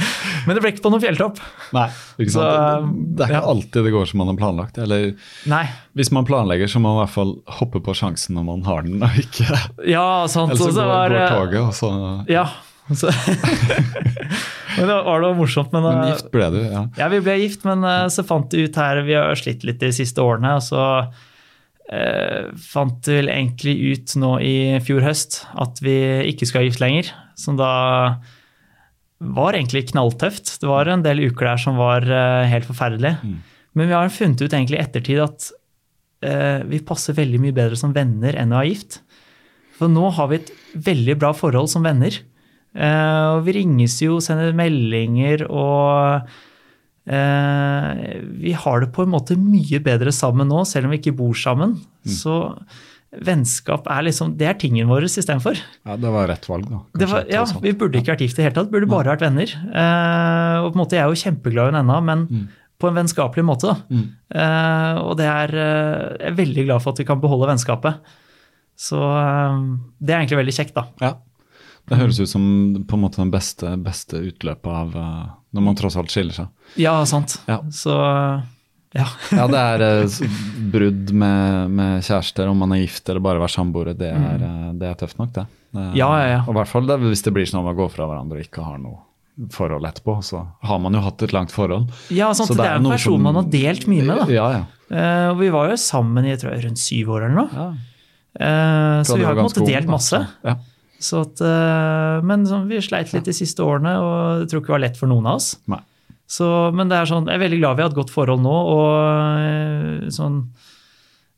Men 0.47 0.57
det 0.57 0.65
ble 0.65 0.73
ikke 0.75 0.85
på 0.85 0.93
noen 0.93 1.03
fjelltopp. 1.03 1.39
Nei, 1.77 1.87
ikke 2.19 2.35
sant? 2.35 2.43
Så, 2.43 2.91
det 3.17 3.27
er 3.27 3.35
ikke 3.35 3.39
ja. 3.41 3.53
alltid 3.55 3.87
det 3.89 3.95
går 3.95 4.11
som 4.11 4.23
man 4.23 4.33
har 4.33 4.41
planlagt. 4.41 4.81
Eller 4.83 5.13
Nei. 5.51 5.63
hvis 5.99 6.13
man 6.15 6.29
planlegger, 6.29 6.71
så 6.71 6.83
må 6.83 6.93
man 6.93 7.03
i 7.03 7.05
hvert 7.05 7.17
fall 7.17 7.33
hoppe 7.61 7.83
på 7.85 7.95
sjansen 7.99 8.39
når 8.39 8.49
man 8.49 8.67
har 8.69 8.85
den, 8.89 9.01
og 9.03 9.23
ikke 9.23 9.49
Ja, 9.89 10.27
sant. 10.31 10.55
Ellers 10.55 10.67
så 10.67 10.75
går, 10.77 10.93
var, 10.93 11.15
går 11.15 11.23
eh, 11.23 11.33
toget, 11.39 11.63
og 11.63 11.75
så 11.79 11.95
Ja. 12.33 12.47
Så, 12.91 13.07
men 14.77 14.89
det 14.89 14.95
var 15.07 15.23
noe 15.23 15.37
morsomt. 15.39 15.73
Men, 15.75 15.87
Men 15.87 16.01
eh, 16.03 16.13
gift 16.13 16.33
ble 16.35 16.49
du, 16.55 16.61
ja. 16.67 16.87
Ja, 16.99 17.09
vi 17.13 17.21
ble 17.25 17.39
gift, 17.45 17.67
men 17.69 17.85
eh, 17.87 18.07
så 18.13 18.25
fant 18.27 18.53
vi 18.53 18.67
ut 18.67 18.79
her 18.79 19.03
Vi 19.07 19.17
har 19.17 19.39
slitt 19.39 19.65
litt 19.67 19.81
de 19.83 19.93
siste 19.95 20.23
årene, 20.25 20.57
og 20.59 20.65
så 20.67 20.83
eh, 21.93 22.51
fant 22.59 23.09
vel 23.09 23.31
egentlig 23.33 23.77
ut 23.93 24.17
nå 24.21 24.35
i 24.43 24.55
fjor 24.85 25.05
høst 25.07 25.45
at 25.63 25.83
vi 25.85 25.97
ikke 26.33 26.49
skal 26.49 26.63
ha 26.63 26.69
gift 26.69 26.83
lenger. 26.83 27.13
Som 27.39 27.59
da 27.61 27.73
var 29.23 29.55
egentlig 29.55 29.87
knalltøft. 29.93 30.57
Det 30.61 30.69
var 30.69 30.91
en 30.91 31.05
del 31.05 31.23
uker 31.29 31.53
der 31.53 31.61
som 31.61 31.79
var 31.79 32.07
eh, 32.07 32.51
helt 32.51 32.67
forferdelig. 32.69 33.17
Men 33.79 33.89
vi 33.89 33.97
har 33.97 34.13
funnet 34.13 34.43
ut 34.43 34.51
egentlig 34.51 34.79
i 34.79 34.83
ettertid 34.83 35.23
at 35.23 35.49
eh, 36.27 36.61
vi 36.69 36.83
passer 36.85 37.17
veldig 37.17 37.41
mye 37.43 37.57
bedre 37.57 37.79
som 37.79 37.95
venner 37.95 38.37
enn 38.39 38.53
å 38.53 38.61
være 38.61 38.73
gift. 38.73 39.01
For 39.79 39.91
nå 39.91 40.11
har 40.19 40.31
vi 40.31 40.41
et 40.41 40.53
veldig 40.91 41.19
bra 41.23 41.33
forhold 41.37 41.71
som 41.73 41.87
venner. 41.87 42.19
Eh, 42.73 43.27
og 43.37 43.45
vi 43.47 43.57
ringes 43.61 43.99
jo, 44.03 44.19
sender 44.25 44.55
meldinger 44.57 45.45
og 45.51 46.29
eh, 47.05 47.91
Vi 48.41 48.55
har 48.57 48.81
det 48.81 48.93
på 48.97 49.05
en 49.05 49.13
måte 49.13 49.37
mye 49.37 49.83
bedre 49.85 50.13
sammen 50.15 50.49
nå, 50.49 50.65
selv 50.69 50.89
om 50.89 50.95
vi 50.95 51.03
ikke 51.03 51.17
bor 51.19 51.37
sammen. 51.39 51.77
Så 52.09 52.39
vennskap 53.13 53.89
er 53.93 54.07
liksom 54.07 54.37
Det 54.41 54.47
er 54.49 54.57
tingen 54.59 54.89
vår 54.89 55.05
istedenfor. 55.05 55.59
ja. 55.85 55.97
Det 56.01 56.13
var 56.15 56.29
rett 56.31 56.49
valg, 56.49 56.69
da. 56.71 56.81
Det 56.99 57.09
var, 57.11 57.27
ja, 57.29 57.45
vi 57.61 57.75
burde 57.77 58.01
ikke 58.01 58.15
vært 58.15 58.25
gift 58.25 58.39
i 58.39 58.43
det 58.43 58.49
hele 58.49 58.57
tatt, 58.57 58.71
burde 58.73 58.89
bare 58.89 59.13
vært 59.13 59.25
venner. 59.27 59.53
Uh, 59.69 60.65
og 60.65 60.73
på 60.73 60.77
en 60.77 60.83
måte, 60.83 60.97
Jeg 60.97 61.05
er 61.05 61.13
jo 61.13 61.23
kjempeglad 61.23 61.69
i 61.69 61.77
henne 61.77 61.83
ennå, 61.85 61.99
men 62.09 62.49
på 62.81 62.89
en 62.89 62.97
vennskapelig 62.97 63.45
måte. 63.45 63.69
da. 63.69 64.01
Uh, 64.33 65.03
og 65.05 65.17
det 65.21 65.29
er, 65.29 65.53
uh, 65.53 66.17
jeg 66.17 66.31
er 66.33 66.39
veldig 66.41 66.65
glad 66.71 66.83
for 66.83 66.95
at 66.95 67.03
vi 67.03 67.09
kan 67.09 67.21
beholde 67.21 67.51
vennskapet. 67.53 68.17
Så 68.81 68.99
det 70.01 70.15
er 70.15 70.23
egentlig 70.23 70.41
veldig 70.41 70.57
kjekt, 70.57 70.75
da. 70.75 70.89
Ja. 71.05 71.13
Det 71.91 71.99
høres 71.99 72.19
ut 72.23 72.31
som 72.31 72.43
på 72.89 72.97
en 72.97 73.03
måte 73.03 73.21
den 73.21 73.31
beste, 73.31 73.77
beste 73.83 74.17
utløpet 74.23 74.71
av 74.71 74.97
når 75.53 75.65
man 75.67 75.77
tross 75.77 75.99
alt 76.01 76.11
skiller 76.15 76.33
seg. 76.33 76.49
Ja, 76.81 76.95
sant. 77.05 77.37
Ja. 77.51 77.59
Så 77.75 77.93
ja. 78.97 79.07
Ja, 79.39 79.47
det 79.51 79.63
er 79.63 79.85
uh, 80.05 80.41
brudd 80.73 81.13
med, 81.17 81.71
med 81.79 82.07
kjærester, 82.07 82.51
om 82.51 82.59
man 82.65 82.75
er 82.77 82.83
gift 82.85 83.09
eller 83.09 83.25
bare 83.25 83.43
være 83.43 83.55
samboere, 83.57 83.95
det, 83.99 84.11
er, 84.13 84.45
eh, 84.49 84.67
det 84.79 84.91
er 84.91 84.99
tøft 85.01 85.21
nok, 85.21 85.33
det. 85.37 85.47
det 85.73 85.87
Ja, 86.01 86.11
ja, 86.21 86.27
ja. 86.37 86.43
Og 86.47 86.53
i 86.55 86.59
hvert 86.61 86.73
fall 86.73 86.91
det, 86.91 86.99
hvis 87.05 87.25
det 87.27 87.35
blir 87.37 87.49
sånn 87.49 87.63
at 87.63 87.71
man 87.71 87.79
går 87.79 87.93
fra 87.95 88.09
hverandre 88.11 88.41
og 88.41 88.47
ikke 88.47 88.67
har 88.67 88.83
noe 88.83 89.01
forhold 89.53 89.87
etterpå, 89.89 90.19
så 90.23 90.43
har 90.69 90.83
man 90.85 90.93
jo 90.93 91.01
hatt 91.03 91.23
et 91.25 91.33
langt 91.33 91.55
forhold. 91.55 91.89
Ja, 92.13 92.29
sant. 92.37 92.53
Så 92.53 92.59
det, 92.59 92.67
er 92.69 92.77
en 92.77 92.91
person 92.93 93.17
som- 93.17 93.25
man 93.25 93.41
har 93.41 93.49
delt 93.49 93.89
mye 93.89 94.05
med. 94.05 94.19
da. 94.21 94.27
Ja, 94.31 94.51
ja. 94.59 94.67
Uh, 94.93 95.31
og 95.33 95.39
vi 95.41 95.49
var 95.55 95.73
jo 95.73 95.79
sammen 95.81 96.27
i 96.27 96.35
jeg 96.35 96.43
tror, 96.43 96.59
rundt 96.67 96.79
syv 96.83 97.17
år 97.17 97.25
eller 97.31 97.41
noe. 97.41 97.49
ja. 97.57 97.71
Eh, 98.41 99.03
så 99.05 99.17
vi 99.17 99.25
har 99.25 99.35
på 99.37 99.43
en 99.43 99.49
måte 99.51 99.67
delt 99.67 99.91
masse. 99.91 100.19
Ja. 100.45 100.57
Så 101.03 101.25
at, 101.27 101.41
eh, 101.45 102.23
men 102.25 102.47
så, 102.47 102.63
vi 102.69 102.79
sleit 102.85 103.13
litt 103.13 103.27
de 103.29 103.35
siste 103.37 103.65
årene, 103.65 103.97
og 104.01 104.43
jeg 104.43 104.53
tror 104.53 104.63
ikke 104.63 104.71
det 104.71 104.77
var 104.77 104.85
lett 104.87 105.01
for 105.01 105.11
noen 105.11 105.27
av 105.29 105.41
oss. 105.41 105.57
Nei. 105.71 105.81
Så, 106.31 106.47
men 106.73 106.89
det 106.89 106.97
er 106.97 107.09
sånn, 107.09 107.27
jeg 107.29 107.37
er 107.37 107.45
veldig 107.45 107.59
glad 107.61 107.77
vi 107.77 107.85
har 107.85 107.91
et 107.93 107.99
godt 107.99 108.13
forhold 108.13 108.45
nå. 108.45 108.59
og 108.77 108.93
eh, 109.43 110.13
sånn 110.15 110.45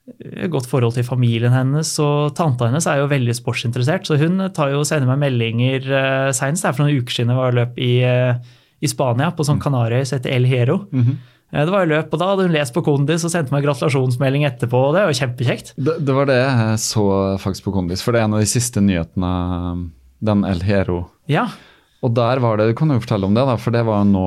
et 0.04 0.50
godt 0.52 0.68
forhold 0.68 0.96
til 0.98 1.06
familien 1.06 1.54
hennes. 1.54 1.88
og 2.02 2.34
Tanta 2.36 2.68
hennes 2.68 2.86
er 2.90 3.00
jo 3.00 3.10
veldig 3.12 3.34
sportsinteressert, 3.36 4.04
så 4.06 4.18
hun 4.20 4.50
tar 4.56 4.74
jo, 4.74 4.82
sender 4.84 5.08
meg 5.08 5.22
meldinger 5.22 5.86
uh, 5.88 6.28
er 6.28 6.74
for 6.74 6.84
noen 6.84 7.00
uker 7.00 7.16
siden 7.16 7.32
jeg 7.32 7.40
var 7.40 7.56
løp 7.56 7.78
i, 7.80 7.94
uh, 8.04 8.36
i 8.84 8.90
Spania, 8.90 9.30
på 9.32 9.46
sånn 9.48 9.62
Kanariøy 9.62 10.04
som 10.04 10.18
heter 10.18 10.34
El 10.34 10.44
Hero. 10.50 10.84
Mm 10.92 11.04
-hmm. 11.04 11.22
Det 11.54 11.70
var 11.70 11.84
jo 11.84 11.94
løp, 11.94 12.12
og 12.12 12.18
Da 12.18 12.26
hadde 12.26 12.42
hun 12.42 12.52
lest 12.52 12.74
på 12.74 12.82
Kondis 12.82 13.24
og 13.24 13.30
sendte 13.30 13.54
meg 13.54 13.62
gratulasjonsmelding 13.62 14.44
etterpå. 14.44 14.76
og 14.88 14.94
Det 14.94 15.04
var 15.06 15.12
kjempekjekt. 15.12 15.74
Det, 15.76 16.04
det, 16.06 16.14
var 16.14 16.26
det 16.26 16.34
jeg 16.34 16.78
så 16.78 17.38
faktisk 17.38 17.64
på 17.64 17.72
Kondis, 17.72 18.02
for 18.02 18.12
det 18.12 18.20
er 18.20 18.24
en 18.24 18.34
av 18.34 18.40
de 18.40 18.46
siste 18.46 18.80
nyhetene, 18.80 19.90
den 20.20 20.44
El 20.44 20.60
Hero. 20.62 21.10
Ja. 21.28 21.48
Og 22.04 22.12
der 22.12 22.42
var 22.44 22.60
det, 22.60 22.68
du 22.68 22.74
kan 22.76 22.92
jo 22.92 23.00
fortelle 23.00 23.28
om 23.28 23.36
det, 23.36 23.44
da, 23.48 23.54
for 23.60 23.72
det 23.74 23.84
var 23.86 24.04
nå, 24.08 24.26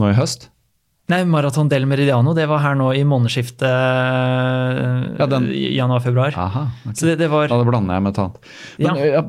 nå 0.00 0.08
i 0.08 0.16
høst. 0.16 0.48
Nei, 1.08 1.22
Maraton 1.24 1.70
del 1.72 1.86
Meridiano 1.88 2.34
det 2.36 2.44
var 2.50 2.60
her 2.60 2.74
nå 2.76 2.90
i 2.92 3.00
månedsskiftet 3.08 3.64
ja, 5.16 5.24
januar-februar. 5.24 6.36
Okay. 6.36 6.92
Så 6.92 7.08
det, 7.08 7.14
det 7.22 7.30
var... 7.32 7.46
Ja, 7.48 7.56
det 7.56 7.68
blander 7.68 7.96
jeg 7.96 8.04
med 8.04 8.12
et 8.12 8.20
annet. 8.24 8.50
Men 8.76 9.00
ja. 9.00 9.22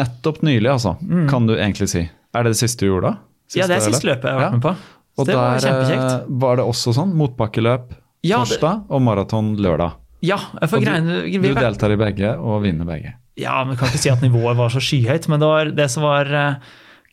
nettopp 0.00 0.40
nylig, 0.46 0.66
altså, 0.72 0.96
mm. 0.98 1.28
kan 1.30 1.46
du 1.46 1.54
egentlig 1.54 1.86
si. 1.92 2.02
Er 2.34 2.46
det 2.46 2.54
det 2.56 2.60
siste 2.62 2.82
du 2.82 2.90
gjorde 2.90 3.12
da? 3.12 3.14
Siste, 3.46 3.60
ja, 3.62 3.68
det 3.70 3.78
er 3.78 3.86
siste 3.86 4.10
løpet 4.10 4.26
jeg 4.26 4.34
har 4.34 4.42
vært 4.42 4.58
med 4.58 4.64
på. 4.66 4.74
Så 5.10 5.22
og 5.22 5.30
det 5.30 5.38
var 5.38 5.62
kjempekjekt. 5.62 6.10
Eh, 6.10 6.34
var 6.42 6.58
det 6.58 6.66
også 6.72 6.94
sånn 6.98 7.14
motbakkeløp 7.18 7.88
torsdag 8.26 8.90
og 8.90 9.06
maraton 9.06 9.54
lørdag? 9.62 9.98
Ja, 10.26 10.38
for 10.66 10.82
greiene... 10.82 11.22
Du, 11.30 11.46
du 11.46 11.54
deltar 11.56 11.94
i 11.94 11.98
begge 12.00 12.34
og 12.42 12.62
vinner 12.66 12.86
begge. 12.90 13.14
Ja, 13.38 13.62
men 13.66 13.78
kan 13.78 13.90
ikke 13.90 14.02
si 14.02 14.10
at 14.12 14.22
nivået 14.26 14.58
var 14.58 14.74
så 14.74 14.82
skyhøyt, 14.82 15.30
men 15.30 15.38
det 15.42 15.48
var 15.54 15.70
det 15.78 15.88
som 15.94 16.04
var 16.04 16.30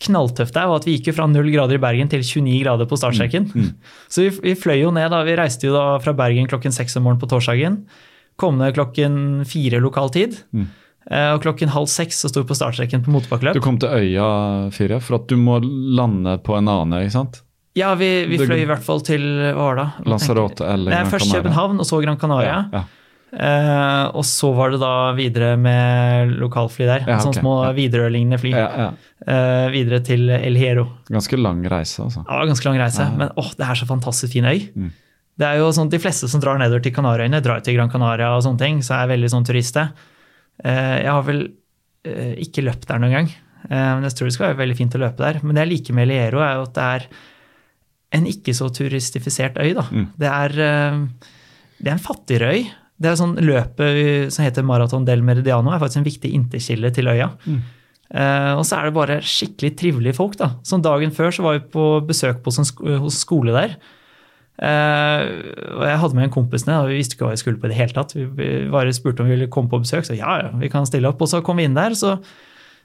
knalltøft 0.03 0.57
er, 0.57 0.67
var 0.69 0.81
at 0.81 0.87
vi 0.87 0.97
gikk 0.97 1.11
jo 1.11 1.15
fra 1.17 1.27
0 1.29 1.47
grader 1.53 1.79
i 1.79 1.81
Bergen 1.81 2.09
til 2.11 2.21
29 2.21 2.59
grader 2.61 2.89
på 2.89 2.99
startstreken. 2.99 3.47
Mm. 3.49 3.63
Mm. 3.63 3.93
Så 4.13 4.27
vi, 4.27 4.33
vi, 4.43 4.57
fløy 4.59 4.81
jo 4.83 4.91
ned 4.93 5.09
da. 5.13 5.23
Vi 5.25 5.37
reiste 5.39 5.69
jo 5.69 5.75
da 5.75 5.85
fra 6.03 6.13
Bergen 6.17 6.49
klokken 6.49 6.75
seks 6.75 6.97
om 6.99 7.07
morgenen 7.07 7.23
på 7.23 7.29
torsdagen. 7.31 7.81
Kom 8.37 8.59
ned 8.61 8.75
klokken 8.77 9.47
fire 9.49 9.81
lokal 9.81 10.13
tid. 10.13 10.37
Mm. 10.53 10.67
Eh, 11.07 11.31
og 11.33 11.41
klokken 11.45 11.71
halv 11.73 11.89
seks 11.89 12.19
så 12.21 12.29
sto 12.29 12.43
vi 12.43 12.49
på 12.49 12.57
startstreken 12.57 13.05
på 13.05 13.13
motbakkeløp. 13.15 13.57
Du 13.57 13.63
kom 13.63 13.79
til 13.81 13.93
øya 13.95 14.29
fire, 14.75 15.01
for 15.03 15.21
at 15.21 15.29
du 15.31 15.37
må 15.39 15.61
lande 15.63 16.37
på 16.45 16.57
en 16.59 16.67
annen 16.67 16.99
øy, 16.99 17.07
ikke 17.07 17.17
sant? 17.17 17.41
Ja, 17.77 17.93
vi, 17.97 18.09
vi 18.25 18.39
fløy 18.41 18.63
i 18.63 18.67
hvert 18.67 18.83
fall 18.85 19.03
til 19.05 19.23
hva 19.53 19.69
var 19.69 19.79
det? 19.79 19.87
Lanzarote 20.09 20.65
eller 20.65 20.93
Canaria? 20.93 21.09
Først 21.13 21.33
København, 21.35 21.81
og 21.81 21.85
så 21.85 21.99
Gran 22.01 22.17
Canaria. 22.21 22.55
Ja, 22.73 22.81
ja. 22.81 22.85
Eh, 23.27 24.05
og 24.15 24.23
så 24.23 24.53
var 24.55 24.71
det 24.71 24.79
da 24.79 25.11
videre 25.17 25.55
med 25.59 26.31
lokalfly 26.39 26.85
der. 26.85 27.01
Ja, 27.03 27.17
okay. 27.17 27.25
Sånne 27.25 27.41
små 27.41 27.55
ja. 27.65 27.73
Widerøe-lignende 27.75 28.39
fly. 28.39 28.53
Ja, 28.55 28.91
eh, 29.27 29.65
videre 29.73 29.99
til 30.07 30.31
El 30.31 30.59
Hero. 30.59 30.85
Ganske 31.11 31.39
lang 31.39 31.65
reise, 31.67 32.05
altså. 32.05 32.23
Ja, 32.23 32.45
ganske 32.47 32.69
lang 32.69 32.79
reise. 32.79 33.09
Men 33.19 33.33
åh, 33.35 33.51
det 33.59 33.67
er 33.67 33.81
så 33.81 33.89
fantastisk 33.89 34.37
fin 34.37 34.47
øy. 34.47 34.61
Mm. 34.71 34.93
Det 35.37 35.49
er 35.49 35.59
jo 35.59 35.73
sånn, 35.75 35.91
De 35.91 35.99
fleste 36.01 36.29
som 36.31 36.41
drar 36.41 36.57
nedover 36.57 36.81
til 36.85 36.95
Kanariøyene, 36.95 37.43
drar 37.43 37.59
til 37.65 37.75
Gran 37.77 37.91
Canaria 37.93 38.31
og 38.33 38.45
sånne 38.45 38.63
ting, 38.63 38.79
så 38.81 38.95
er 38.95 39.03
jeg 39.05 39.13
veldig 39.17 39.33
sånn 39.35 39.49
turiste. 39.49 39.89
Eh, 40.63 40.95
jeg 41.03 41.11
har 41.11 41.27
vel 41.27 41.49
ikke 42.07 42.63
løpt 42.63 42.85
der 42.87 43.01
noen 43.03 43.11
gang, 43.11 43.25
eh, 43.67 43.89
men 43.97 44.05
jeg 44.07 44.15
tror 44.15 44.29
det 44.29 44.35
skal 44.37 44.45
være 44.53 44.61
veldig 44.61 44.77
fint 44.79 44.95
å 44.95 45.01
løpe 45.03 45.19
der. 45.19 45.41
Men 45.43 45.57
det 45.57 45.65
jeg 45.65 45.73
liker 45.73 45.97
med 45.97 46.07
El 46.07 46.15
Hero, 46.15 46.39
er 46.39 46.55
jo 46.55 46.67
at 46.69 46.77
det 46.77 46.85
er 46.95 47.07
en 48.15 48.29
ikke 48.31 48.55
så 48.55 48.71
turistifisert 48.71 49.59
øy. 49.59 49.73
da. 49.75 49.83
Mm. 49.91 50.05
Det, 50.15 50.29
er, 50.31 50.51
det 51.75 51.91
er 51.91 51.97
en 51.97 52.05
fattigere 52.07 52.53
øy. 52.55 52.69
Det 52.97 53.11
er 53.11 53.17
sånn 53.19 53.35
Løpet 53.45 54.33
som 54.33 54.45
heter 54.45 54.65
Maraton 54.65 55.05
del 55.05 55.21
Meridiano, 55.25 55.69
er 55.73 55.81
faktisk 55.81 56.01
en 56.01 56.07
viktig 56.07 56.31
inntektskilde 56.33 56.93
til 56.95 57.11
øya. 57.11 57.29
Mm. 57.45 57.59
Uh, 58.07 58.55
og 58.55 58.63
så 58.63 58.77
er 58.77 58.87
det 58.87 58.95
bare 58.95 59.19
skikkelig 59.19 59.73
trivelige 59.79 60.15
folk. 60.15 60.37
da. 60.39 60.53
Som 60.65 60.81
Dagen 60.81 61.11
før 61.13 61.33
så 61.35 61.43
var 61.43 61.57
vi 61.57 61.67
på 61.73 61.85
besøk 62.07 62.39
på 62.43 62.53
sånn, 62.55 62.69
hos 63.03 63.21
skole 63.25 63.55
der. 63.55 63.77
Uh, 64.57 65.21
og 65.75 65.83
Jeg 65.85 66.01
hadde 66.01 66.17
med 66.17 66.27
en 66.29 66.33
kompis 66.33 66.65
ned, 66.65 66.79
og 66.79 66.91
vi 66.91 67.01
visste 67.01 67.17
ikke 67.17 67.27
hva 67.27 67.35
vi 67.35 67.41
skulle 67.43 67.61
på 67.61 67.69
i 67.69 67.73
det 67.73 67.79
hele 67.81 67.93
tatt. 67.97 68.15
Vi 68.15 68.51
bare 68.73 68.95
spurte 68.95 69.21
om 69.21 69.29
vi 69.29 69.35
ville 69.35 69.51
komme 69.51 69.69
på 69.69 69.81
besøk, 69.83 70.07
så 70.07 70.17
ja, 70.17 70.39
ja, 70.45 70.53
vi 70.57 70.71
kan 70.71 70.87
stille 70.87 71.11
opp. 71.11 71.21
Og 71.21 71.29
så 71.29 71.43
kom 71.45 71.59
vi 71.59 71.67
inn 71.67 71.77
der, 71.77 71.97
så 71.99 72.15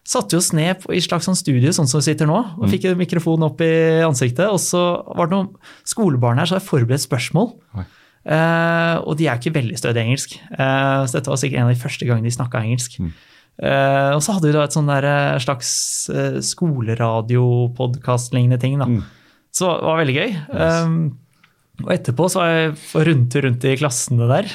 satte 0.03 0.35
vi 0.35 0.43
oss 0.43 0.51
ned 0.59 0.83
i 0.91 0.99
et 0.99 1.07
slags 1.07 1.29
sånn 1.31 1.39
studio, 1.39 1.71
sånn 1.71 1.89
som 1.89 2.03
vi 2.03 2.11
sitter 2.11 2.27
nå, 2.27 2.41
og 2.59 2.67
mm. 2.67 2.71
fikk 2.75 2.91
en 2.91 2.99
mikrofon 2.99 3.47
opp 3.47 3.63
i 3.63 3.73
ansiktet. 4.03 4.49
Og 4.51 4.59
så 4.61 4.83
var 5.07 5.31
det 5.31 5.39
noen 5.39 5.53
skolebarn 5.89 6.43
her, 6.43 6.51
så 6.51 6.59
hadde 6.59 6.67
jeg 6.67 6.73
forberedt 6.75 7.07
spørsmål. 7.07 7.53
Oi. 7.79 7.87
Uh, 8.23 9.03
og 9.03 9.19
de 9.19 9.27
er 9.27 9.35
ikke 9.39 9.57
veldig 9.57 9.79
stødige 9.79 10.05
engelsk. 10.07 10.31
Uh, 10.55 11.03
så 11.07 11.13
dette 11.19 11.31
var 11.33 11.39
sikkert 11.41 11.59
en 11.59 11.69
av 11.69 11.75
de 11.75 11.83
første 11.83 12.05
gangene 12.07 12.29
de 12.29 12.37
snakka 12.37 12.57
engelsk. 12.63 12.91
Mm. 13.03 13.13
Uh, 13.63 14.11
og 14.17 14.23
så 14.25 14.33
hadde 14.37 14.49
vi 14.49 14.55
da 14.55 14.63
et 14.67 14.77
sånn 14.77 14.91
der 14.91 15.05
slags 15.43 15.69
uh, 16.13 16.39
skoleradiopodkast-lignende 16.53 18.61
ting. 18.63 18.75
da. 18.81 18.87
Mm. 18.87 19.03
Så 19.53 19.65
det 19.69 19.87
var 19.89 20.01
veldig 20.01 20.17
gøy. 20.17 20.31
Yes. 20.39 20.77
Um, 20.87 21.03
og 21.83 21.91
etterpå 21.97 22.23
så 22.31 22.37
var 22.41 22.49
jeg 22.53 22.67
rundt 23.09 23.33
rundt 23.43 23.63
i 23.67 23.81
klassene 23.81 24.27
der. 24.31 24.47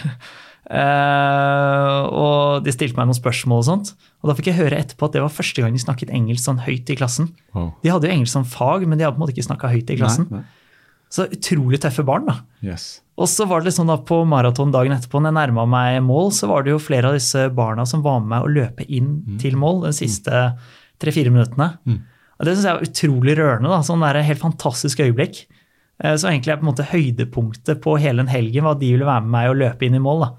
og 2.08 2.64
de 2.64 2.72
stilte 2.76 2.98
meg 2.98 3.06
noen 3.10 3.18
spørsmål 3.18 3.60
og 3.62 3.68
sånt. 3.68 3.88
Og 4.22 4.26
da 4.30 4.36
fikk 4.38 4.48
jeg 4.52 4.62
høre 4.62 4.80
etterpå 4.80 5.04
at 5.08 5.14
det 5.16 5.24
var 5.24 5.34
første 5.34 5.60
gang 5.64 5.72
de 5.76 5.82
snakket 5.82 6.14
engelsk 6.14 6.44
sånn 6.46 6.64
høyt 6.64 6.88
i 6.94 7.00
klassen. 7.00 7.28
Oh. 7.54 7.70
De 7.84 7.90
hadde 7.92 8.08
jo 8.08 8.14
engelsk 8.16 8.34
som 8.34 8.46
fag, 8.48 8.80
men 8.88 8.98
de 8.98 9.04
hadde 9.06 9.16
på 9.18 9.22
en 9.22 9.26
måte 9.26 9.36
ikke 9.36 9.50
snakka 9.50 9.74
høyt 9.74 9.90
i 9.92 10.00
klassen. 10.00 10.26
Nei, 10.32 10.40
nei. 10.40 10.48
Så 11.14 11.28
utrolig 11.32 11.80
tøffe 11.84 12.04
barn, 12.08 12.28
da. 12.28 12.42
Yes. 12.66 12.98
Og 13.18 13.30
så 13.32 13.48
var 13.50 13.64
det 13.66 13.74
sånn 13.74 13.90
da 13.90 13.96
på 14.06 14.20
maraton 14.30 14.74
dagen 14.74 14.94
etterpå, 14.94 15.22
når 15.22 15.32
jeg 15.32 15.38
nærma 15.40 15.64
meg 15.72 16.02
mål, 16.06 16.30
så 16.36 16.50
var 16.52 16.66
det 16.66 16.76
jo 16.76 16.82
flere 16.84 17.10
av 17.10 17.18
disse 17.18 17.48
barna 17.56 17.88
som 17.90 18.04
var 18.06 18.20
med 18.22 18.46
å 18.46 18.52
løpe 18.52 18.86
inn 18.86 19.16
mm. 19.24 19.38
til 19.42 19.58
mål 19.58 19.88
de 19.88 19.94
siste 19.98 20.44
tre-fire 21.02 21.34
minuttene. 21.34 21.72
Mm. 21.88 22.02
Og 22.38 22.46
Det 22.46 22.54
syns 22.54 22.68
jeg 22.68 22.78
var 22.78 22.90
utrolig 22.90 23.38
rørende. 23.40 23.72
da, 23.72 23.80
Sånn 23.86 24.04
der 24.06 24.22
helt 24.28 24.44
fantastisk 24.44 25.02
øyeblikk. 25.02 25.46
Eh, 26.04 26.14
så 26.14 26.30
egentlig 26.30 26.54
er 26.54 26.60
på 26.62 26.68
en 26.68 26.72
måte 26.72 26.90
høydepunktet 26.92 27.82
på 27.82 27.98
hele 28.02 28.22
den 28.22 28.30
helgen 28.30 28.68
var 28.68 28.78
at 28.78 28.84
de 28.84 28.92
ville 28.94 29.08
være 29.08 29.26
med 29.26 29.34
meg 29.34 29.50
og 29.50 29.60
løpe 29.64 29.88
inn 29.88 29.98
i 29.98 30.04
mål. 30.04 30.28
da. 30.28 30.30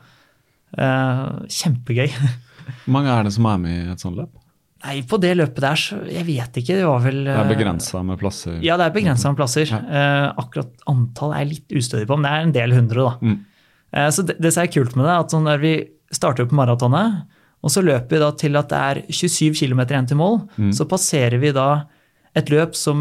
Eh, 0.79 1.25
kjempegøy. 1.59 2.13
Hvor 2.85 2.95
mange 2.95 3.11
er 3.11 3.27
det 3.27 3.35
som 3.35 3.49
er 3.51 3.59
med 3.65 3.75
i 3.81 3.91
et 3.97 4.05
sånt 4.05 4.21
løp? 4.21 4.38
Nei, 4.79 5.01
på 5.11 5.19
det 5.19 5.33
løpet 5.35 5.65
der, 5.65 5.81
så 5.81 5.97
jeg 6.07 6.23
vet 6.29 6.59
ikke. 6.61 6.77
Det 6.79 6.87
var 6.87 7.01
vel 7.03 7.25
Det 7.27 7.35
er 7.35 7.51
begrensa 7.51 8.03
med 8.07 8.21
plasser? 8.21 8.61
Ja, 8.63 8.77
det 8.79 8.87
er 8.87 8.95
begrensa 8.95 9.33
med 9.33 9.41
plasser. 9.41 9.67
Ja. 9.67 9.81
Uh, 9.83 10.45
akkurat 10.45 10.87
antall 10.91 11.35
er 11.35 11.43
jeg 11.43 11.51
litt 11.57 11.79
ustødig 11.81 12.07
på, 12.07 12.19
men 12.19 12.29
det 12.29 12.35
er 12.35 12.47
en 12.47 12.55
del 12.55 12.77
hundre, 12.77 13.09
da. 13.09 13.17
Mm. 13.19 13.39
Uh, 13.97 14.09
så 14.15 14.25
det, 14.29 14.39
det, 14.39 14.53
som 14.55 14.63
er 14.63 14.71
kult 14.71 14.95
med 14.95 15.09
det, 15.09 15.17
at 15.25 15.35
sånn 15.35 15.49
når 15.49 15.65
vi 15.65 15.75
starter 16.15 16.47
på 16.49 16.57
maratonet, 16.57 17.25
og 17.59 17.75
så 17.75 17.83
løper 17.83 18.15
vi 18.15 18.23
da 18.23 18.29
til 18.39 18.59
at 18.61 18.71
det 18.71 18.83
er 18.93 19.01
27 19.11 19.57
km 19.59 19.83
igjen 19.83 20.11
til 20.13 20.21
mål, 20.21 20.45
mm. 20.55 20.71
så 20.79 20.87
passerer 20.89 21.43
vi 21.43 21.51
da 21.57 21.69
et 22.39 22.53
løp 22.53 22.77
som 22.79 23.01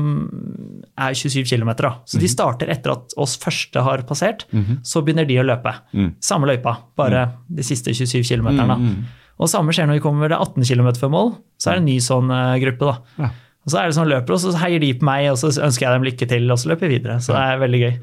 er 0.97 1.13
27 1.13 1.45
km. 1.45 1.75
Da. 1.77 1.91
Så 2.09 2.17
mm. 2.17 2.23
de 2.23 2.31
starter 2.31 2.71
etter 2.73 2.95
at 2.95 3.13
oss 3.21 3.35
første 3.37 3.83
har 3.85 4.01
passert, 4.09 4.47
-hmm. 4.49 4.81
så 4.81 5.03
begynner 5.05 5.27
de 5.29 5.37
å 5.37 5.45
løpe. 5.45 5.75
Mm. 5.93 6.15
Samme 6.19 6.47
løypa, 6.47 6.77
bare 6.97 7.25
mm. 7.27 7.37
de 7.59 7.63
siste 7.63 7.93
27 7.93 8.23
km. 8.23 8.49
Og 9.37 9.51
samme 9.51 9.73
skjer 9.75 9.89
når 9.89 9.99
vi 9.99 10.05
kommer 10.05 10.31
til 10.31 10.39
18 10.39 10.65
km 10.65 10.89
før 10.97 11.11
mål. 11.13 11.35
Så 11.61 11.69
er 11.69 11.77
det 11.77 11.83
en 11.83 11.91
ny 11.91 11.97
sånn 12.03 12.31
uh, 12.33 12.55
gruppe. 12.61 12.93
da. 12.93 13.25
Ja. 13.25 13.33
Og 13.67 13.73
Så 13.73 13.81
er 13.81 13.89
det 13.89 13.97
sånn 13.97 14.07
løper, 14.07 14.33
og 14.33 14.39
så 14.39 14.53
heier 14.61 14.79
de 14.79 14.93
på 14.95 15.05
meg, 15.05 15.25
og 15.33 15.41
så 15.41 15.51
ønsker 15.51 15.85
jeg 15.85 15.97
dem 15.97 16.07
lykke 16.07 16.29
til, 16.31 16.45
og 16.53 16.61
så 16.61 16.71
løper 16.71 16.87
vi 16.87 16.97
videre. 16.97 17.17
Så 17.23 17.35
det 17.35 17.41
er 17.43 17.59
veldig 17.65 17.81
gøy. 17.83 17.97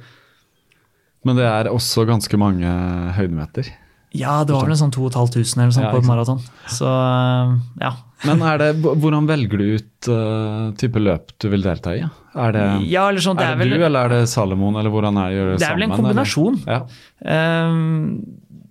Men 1.24 1.40
det 1.40 1.46
er 1.48 1.70
også 1.72 2.04
ganske 2.04 2.36
mange 2.36 2.68
høydemeter? 3.16 3.70
Ja, 4.14 4.42
det 4.46 4.54
var 4.54 4.68
vel 4.68 4.76
en 4.76 4.78
sånn 4.78 4.92
2500 4.94 5.64
eller 5.64 5.72
sånn 5.74 5.86
ja, 5.88 5.90
på 5.90 6.02
et 6.02 6.06
maraton. 6.06 6.42
Så 6.70 6.86
uh, 6.86 7.56
ja. 7.80 7.94
Men 8.28 8.44
det, 8.60 8.68
hvordan 8.84 9.26
velger 9.26 9.58
du 9.60 9.64
ut 9.80 10.08
uh, 10.12 10.68
type 10.78 11.00
løp 11.02 11.32
du 11.42 11.48
vil 11.50 11.64
delta 11.64 11.96
i? 11.96 12.04
Er 12.34 12.54
det, 12.54 12.62
ja, 12.92 13.08
eller 13.08 13.24
sånn, 13.24 13.40
det 13.40 13.48
er, 13.48 13.56
er 13.56 13.58
det 13.58 13.64
vel, 13.64 13.74
du, 13.74 13.86
eller 13.88 14.06
er 14.06 14.14
det 14.20 14.30
Salomon, 14.30 14.78
eller 14.78 14.92
hvordan 14.94 15.18
er 15.22 15.32
det, 15.32 15.36
gjør 15.38 15.50
det, 15.50 15.58
det 15.62 15.66
er 15.66 15.76
vel 15.78 15.86
en 15.88 15.96
kombinasjon. 15.96 16.60
Ja. 16.68 16.78
Um, 17.24 17.90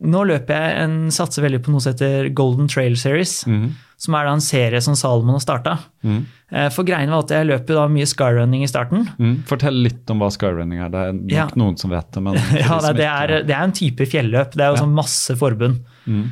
nå 0.04 0.26
løper 0.28 0.60
jeg 0.60 0.84
en, 0.84 1.00
satser 1.16 1.46
veldig 1.46 1.64
på 1.64 1.74
noe 1.74 1.84
som 1.84 1.94
heter 1.94 2.30
Golden 2.36 2.70
Trail 2.72 2.98
Series. 3.00 3.42
Mm. 3.48 3.74
Som 4.04 4.18
er 4.18 4.28
da 4.28 4.34
en 4.36 4.42
serie 4.44 4.82
som 4.84 4.98
Salomon 5.00 5.38
har 5.38 5.44
starta. 5.44 5.78
Mm. 6.04 6.24
For 6.76 6.84
greiene 6.84 7.14
var 7.14 7.24
at 7.24 7.32
jeg 7.32 7.48
løper 7.48 7.78
da 7.78 7.86
mye 7.88 8.08
skyrunning 8.10 8.66
i 8.66 8.68
starten. 8.68 9.06
Mm. 9.16 9.38
Fortell 9.48 9.78
litt 9.86 10.12
om 10.12 10.20
hva 10.20 10.28
skyrunning 10.34 10.82
er. 10.84 10.92
Det 10.92 11.04
er 11.06 11.16
nok 11.16 11.32
ja. 11.32 11.46
noen 11.62 11.78
som 11.80 11.94
vet 11.94 12.10
det. 12.12 12.24
Men 12.26 12.36
ja, 12.36 12.82
det, 12.84 12.92
det, 13.00 13.08
er, 13.08 13.34
det, 13.48 13.56
er, 13.56 13.62
en 13.64 13.76
type 13.78 14.10
fjelløp. 14.12 14.58
Det 14.58 14.66
er 14.66 14.74
jo 14.74 14.76
ja. 14.76 14.82
sånn 14.84 14.98
masse 14.98 15.38
forbund. 15.40 15.80
Mm. 16.04 16.26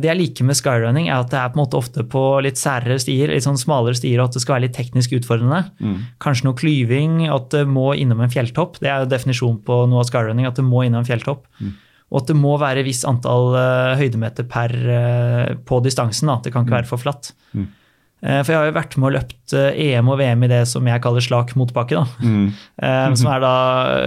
Det 0.00 0.08
jeg 0.08 0.18
liker 0.22 0.48
med 0.48 0.56
skyrunning, 0.56 1.10
er 1.10 1.20
at 1.20 1.30
det 1.34 1.38
er 1.42 1.52
på 1.52 1.58
en 1.58 1.64
måte 1.66 1.78
ofte 1.82 2.06
på 2.16 2.24
litt 2.46 2.56
særere 2.56 2.96
stier, 3.02 3.28
litt 3.28 3.44
sånn 3.44 3.60
smalere 3.60 3.98
stier, 3.98 4.16
og 4.22 4.30
at 4.30 4.38
det 4.38 4.46
skal 4.46 4.56
være 4.56 4.66
litt 4.70 4.78
teknisk 4.78 5.18
utfordrende. 5.20 5.66
Mm. 5.84 5.96
Kanskje 6.22 6.48
noe 6.48 6.58
klyving, 6.58 7.22
at 7.28 7.52
det 7.52 7.66
må 7.68 7.90
innom 7.92 8.24
en 8.24 8.32
fjelltopp. 8.32 8.80
Det 8.80 8.88
er 8.88 9.04
jo 9.04 9.12
definisjonen 9.12 9.60
på 9.68 9.82
noe 9.92 10.00
av 10.00 10.08
skyrunning, 10.08 10.48
at 10.48 10.56
det 10.56 10.64
må 10.64 10.86
innom 10.86 11.04
en 11.04 11.12
fjelltopp. 11.12 11.44
Mm. 11.60 11.76
Og 12.12 12.20
at 12.20 12.28
det 12.28 12.36
må 12.36 12.56
være 12.60 12.82
et 12.82 12.88
visst 12.88 13.06
antall 13.08 13.54
uh, 13.56 13.94
høydemeter 13.96 14.44
per, 14.48 14.72
uh, 14.72 15.54
på 15.68 15.80
distansen. 15.84 16.28
Da. 16.28 16.42
Det 16.44 16.52
kan 16.52 16.66
ikke 16.66 16.74
mm. 16.74 16.80
være 16.82 16.90
for 16.90 17.00
flatt. 17.00 17.32
Mm. 17.56 17.70
Uh, 18.22 18.38
for 18.44 18.52
jeg 18.52 18.58
har 18.60 18.68
jo 18.68 18.74
vært 18.76 18.96
med 19.00 19.08
og 19.08 19.14
løpt 19.16 19.56
EM 19.56 20.10
og 20.12 20.20
VM 20.20 20.44
i 20.44 20.50
det 20.52 20.60
som 20.70 20.86
jeg 20.86 21.02
kaller 21.04 21.24
slak 21.24 21.54
motbakke. 21.58 22.04
Mm. 22.20 22.52
som 23.18 23.32
er 23.32 23.42
da 23.42 23.54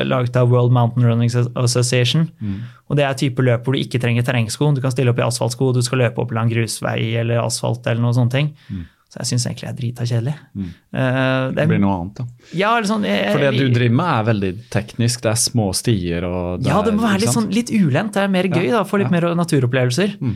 laget 0.05 0.37
av 0.39 0.53
World 0.53 0.75
Mountain 0.75 1.07
Running 1.09 1.33
Association. 1.33 2.29
Mm. 2.39 2.61
Og 2.85 2.99
det 2.99 3.07
er 3.07 3.17
type 3.17 3.41
løp 3.41 3.65
hvor 3.65 3.73
du 3.73 3.81
ikke 3.81 3.99
trenger 4.01 4.25
terrengsko. 4.25 4.69
Du 4.77 4.83
kan 4.83 4.93
stille 4.93 5.09
opp 5.09 5.21
i 5.21 5.25
asfaltsko, 5.25 5.73
du 5.73 5.81
skal 5.85 6.05
løpe 6.05 6.21
opp 6.21 6.33
lang 6.37 6.53
grusvei 6.53 7.15
eller 7.17 7.41
asfalt 7.41 7.89
eller 7.89 8.05
noen 8.05 8.17
sånne 8.19 8.37
ting. 8.37 8.53
Mm. 8.69 8.85
Så 9.15 9.21
jeg 9.23 9.29
syns 9.29 9.45
egentlig 9.47 9.63
jeg 9.63 9.71
er 9.71 9.77
drita 9.77 10.05
kjedelig. 10.09 10.33
Mm. 10.59 10.71
Uh, 10.91 11.43
Det 11.55 11.65
blir 11.69 11.79
noe 11.79 11.93
annet, 12.01 12.17
da. 12.17 12.49
Ja, 12.51 12.73
eller 12.75 12.89
sånn, 12.89 13.05
jeg, 13.07 13.29
For 13.31 13.45
det 13.45 13.51
du 13.55 13.69
driver 13.77 13.95
med, 13.95 14.09
er 14.11 14.25
veldig 14.27 14.49
teknisk. 14.73 15.21
Det 15.23 15.31
er 15.31 15.39
små 15.39 15.69
stier 15.77 16.27
og 16.27 16.67
Ja, 16.67 16.81
det 16.83 16.91
må 16.97 17.05
være 17.05 17.21
litt, 17.23 17.31
sånn, 17.31 17.47
litt 17.55 17.71
ulendt. 17.71 18.11
Det 18.17 18.25
er 18.25 18.33
mer 18.33 18.49
gøy, 18.51 18.65
Ja, 18.67 18.81
da, 18.81 18.83
få 18.89 18.99
litt 18.99 19.07
ja. 19.07 19.15
mer 19.15 19.29
naturopplevelser. 19.39 20.17
Mm. 20.19 20.35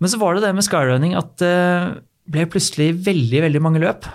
Men 0.00 0.10
så 0.14 0.18
var 0.24 0.34
det 0.38 0.46
det 0.46 0.54
med 0.56 0.64
skyrunning 0.64 1.12
at 1.20 1.36
det 1.44 1.52
ble 2.32 2.46
plutselig 2.48 2.94
veldig, 3.04 3.44
veldig 3.44 3.62
mange 3.62 3.84
løp. 3.84 4.08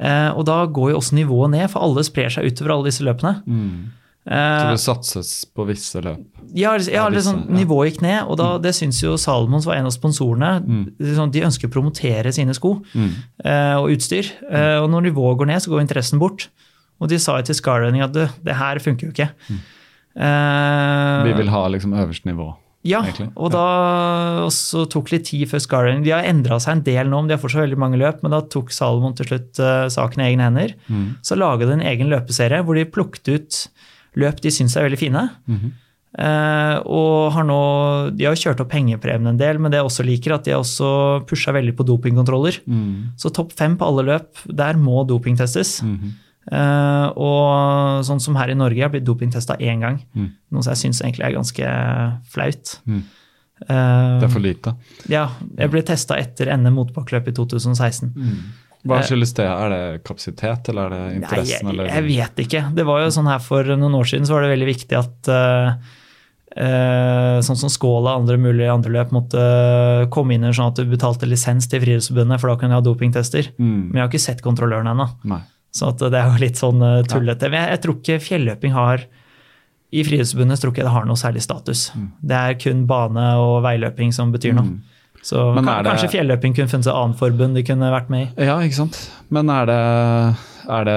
Uh, 0.00 0.32
og 0.32 0.46
da 0.48 0.62
går 0.64 0.94
jo 0.94 0.98
også 1.02 1.16
nivået 1.20 1.52
ned, 1.52 1.68
for 1.72 1.84
alle 1.84 2.04
sprer 2.08 2.32
seg 2.32 2.48
utover 2.48 2.72
alle 2.74 2.88
disse 2.88 3.04
løpene. 3.04 3.36
Mm. 3.44 3.92
Så 4.26 4.32
Eh, 4.34 4.70
det 4.72 4.80
satses 4.82 5.28
på 5.54 5.64
visse 5.68 6.00
løp. 6.02 6.18
ja, 6.52 6.72
ja, 6.90 7.04
visse, 7.08 7.28
sånn. 7.30 7.44
Mm. 7.46 7.60
Nivået 7.60 7.92
gikk 7.92 8.00
ned, 8.02 8.24
og 8.26 8.36
da, 8.40 8.58
det 8.58 8.72
syns 8.74 8.98
jo 9.00 9.12
Salomons 9.16 9.64
var 9.68 9.76
en 9.78 9.86
av 9.86 9.92
sponsorene. 9.94 10.50
Sånn, 10.98 11.30
de 11.30 11.44
ønsker 11.46 11.68
å 11.68 11.72
promotere 11.76 12.32
sine 12.34 12.52
sko 12.54 12.82
Mm. 12.94 13.12
eh, 13.44 13.76
og 13.78 13.90
utstyr. 13.94 14.26
Eh, 14.50 14.80
og 14.82 14.90
når 14.90 15.12
nivået 15.12 15.38
går 15.38 15.46
ned, 15.46 15.62
så 15.62 15.70
går 15.70 15.84
interessen 15.86 16.18
bort. 16.18 16.48
Og 17.00 17.08
de 17.08 17.18
sa 17.18 17.36
jo 17.38 17.42
til 17.44 17.54
skyrunning 17.54 18.02
at 18.02 18.12
det 18.12 18.54
her 18.56 18.78
funker 18.82 19.06
jo 19.06 19.12
ikke. 19.12 19.30
Eh, 20.16 21.24
Vi 21.26 21.32
vil 21.36 21.48
ha 21.52 21.66
liksom 21.68 21.92
øverste 21.94 22.26
nivå. 22.30 22.54
Ja, 22.86 23.00
egentlig. 23.02 23.32
og 23.36 23.50
da 23.50 24.44
også 24.46 24.84
tok 24.88 25.10
litt 25.10 25.24
tid 25.26 25.48
før 25.50 25.58
Scarring. 25.60 26.04
De 26.04 26.10
har 26.14 26.22
endra 26.22 26.58
seg 26.62 26.76
en 26.76 26.82
del 26.86 27.08
nå, 27.10 27.18
men 27.22 27.26
de 27.28 27.34
har 27.34 27.42
fortsatt 27.42 27.64
veldig 27.66 27.78
mange 27.82 27.98
løp. 27.98 28.22
Men 28.22 28.30
da 28.30 28.40
tok 28.42 28.70
Salomon 28.70 29.14
til 29.18 29.26
slutt 29.26 29.58
uh, 29.58 29.88
saken 29.90 30.22
i 30.22 30.28
egne 30.30 30.46
hender. 30.46 30.74
Mm. 30.88 31.16
Så 31.26 31.34
laga 31.36 31.66
de 31.66 31.72
en 31.72 31.82
egen 31.82 32.08
løpeserie 32.12 32.62
hvor 32.62 32.78
de 32.78 32.84
plukket 32.86 33.32
ut 33.34 33.58
løp 34.16 34.40
de 34.44 34.52
syns 34.54 34.76
er 34.76 34.88
veldig 34.88 35.00
fine. 35.00 35.28
Mm 35.46 35.58
-hmm. 35.58 35.74
Uh, 36.16 36.80
og 36.88 37.32
har 37.34 37.44
nå, 37.44 37.56
De 38.16 38.24
har 38.24 38.38
kjørt 38.40 38.60
opp 38.60 38.70
pengepremien 38.72 39.28
en 39.28 39.36
del, 39.36 39.58
men 39.58 39.70
det 39.70 39.76
jeg 39.76 39.84
også 39.84 40.06
liker, 40.06 40.32
at 40.32 40.44
de 40.44 40.54
har 40.54 40.62
også 40.62 41.26
pusha 41.28 41.52
veldig 41.52 41.76
på 41.76 41.84
dopingkontroller. 41.84 42.56
Mm. 42.64 43.12
Så 43.20 43.28
topp 43.28 43.52
fem 43.52 43.76
på 43.76 43.84
alle 43.84 44.02
løp, 44.02 44.30
der 44.48 44.76
må 44.76 45.04
dopingtestes. 45.04 45.82
Mm 45.82 45.98
-hmm. 45.98 46.12
uh, 46.52 47.08
og 47.16 48.04
sånn 48.04 48.20
som 48.20 48.36
her 48.36 48.48
i 48.48 48.54
Norge, 48.54 48.76
jeg 48.76 48.84
har 48.84 48.90
blitt 48.90 49.04
dopingtesta 49.04 49.56
én 49.60 49.80
gang. 49.80 50.04
Mm. 50.14 50.30
Noe 50.50 50.62
som 50.62 50.70
jeg 50.70 50.78
syns 50.78 51.02
egentlig 51.02 51.26
er 51.26 51.32
ganske 51.32 51.66
flaut. 52.24 52.80
Mm. 52.86 53.02
Eh, 53.60 54.20
Det 54.20 54.26
er 54.26 54.28
for 54.28 54.40
lite. 54.40 54.74
ja, 55.08 55.30
jeg 55.56 55.70
ble 55.70 55.82
testa 55.82 56.18
etter 56.20 56.50
NM 56.56 56.74
motbakkeløp 56.76 57.28
i 57.28 57.32
2016. 57.32 58.12
Hva 58.84 58.98
Eh, 59.00 59.06
skyldes 59.08 59.32
det? 59.34 59.46
Er 59.46 59.70
det 59.72 60.04
kapasitet, 60.04 60.68
eller 60.68 60.86
er 60.86 60.90
det 60.96 61.20
Nei, 61.24 61.44
jeg, 61.48 61.62
eller? 61.66 61.86
jeg 61.90 62.04
vet 62.06 62.42
ikke. 62.44 62.64
Det 62.76 62.84
var 62.86 63.00
jo 63.04 63.12
sånn 63.14 63.26
her 63.30 63.40
For 63.42 63.64
noen 63.76 63.94
år 63.98 64.04
siden 64.10 64.26
så 64.28 64.36
var 64.36 64.42
det 64.46 64.52
veldig 64.52 64.68
viktig 64.68 64.98
at 64.98 65.30
uh, 65.32 65.72
sånn 67.44 67.58
som 67.60 67.68
Skåla 67.72 68.14
og 68.14 68.22
andre 68.22 68.38
mulige 68.40 68.72
andre 68.72 68.92
løp 68.94 69.10
måtte 69.12 69.40
komme 70.14 70.36
inn 70.36 70.46
sånn 70.52 70.70
at 70.70 70.78
du 70.80 70.86
betalte 70.88 71.28
lisens 71.28 71.68
til 71.68 71.82
Friidrettsforbundet, 71.82 72.40
for 72.40 72.48
da 72.52 72.56
kunne 72.60 72.72
de 72.72 72.78
ha 72.80 72.84
dopingtester. 72.86 73.50
Mm. 73.58 73.90
Men 73.90 73.98
jeg 73.98 74.02
har 74.04 74.10
ikke 74.12 74.24
sett 74.28 74.42
kontrolløren 74.46 74.88
ennå. 74.88 75.08
Så 75.76 75.90
det 76.00 76.14
er 76.16 76.30
jo 76.30 76.40
litt 76.40 76.56
sånn 76.56 76.80
tullete. 77.10 77.50
Men 77.52 77.60
jeg, 77.66 77.74
jeg 77.74 77.82
tror 77.84 77.96
ikke 78.00 78.20
fjelløping 78.24 78.72
har 78.72 79.04
I 79.92 80.04
Friidrettsforbundet 80.06 80.62
tror 80.62 80.72
ikke 80.72 80.86
det 80.86 80.94
har 80.94 81.04
noe 81.08 81.20
særlig 81.20 81.42
status. 81.44 81.90
Det 82.24 82.36
er 82.38 82.56
kun 82.62 82.86
bane 82.88 83.26
og 83.42 83.58
veiløping 83.66 84.14
som 84.16 84.32
betyr 84.32 84.56
noe. 84.56 84.70
Mm. 84.70 84.95
Så 85.26 85.40
Men 85.56 85.64
kan, 85.66 85.82
kanskje 85.88 86.06
det- 86.06 86.14
fjelløping 86.14 86.52
kunne 86.54 86.70
funnet 86.70 86.86
et 86.86 86.94
annet 86.94 87.18
forbund 87.18 87.56
de 87.58 87.62
kunne 87.66 87.88
vært 87.90 88.10
med 88.12 88.28
i. 88.28 88.44
Ja, 88.46 88.60
ikke 88.62 88.78
sant. 88.78 88.98
Men 89.34 89.50
er 89.50 89.66
det, 89.66 89.78
er 90.70 90.84
det 90.86 90.96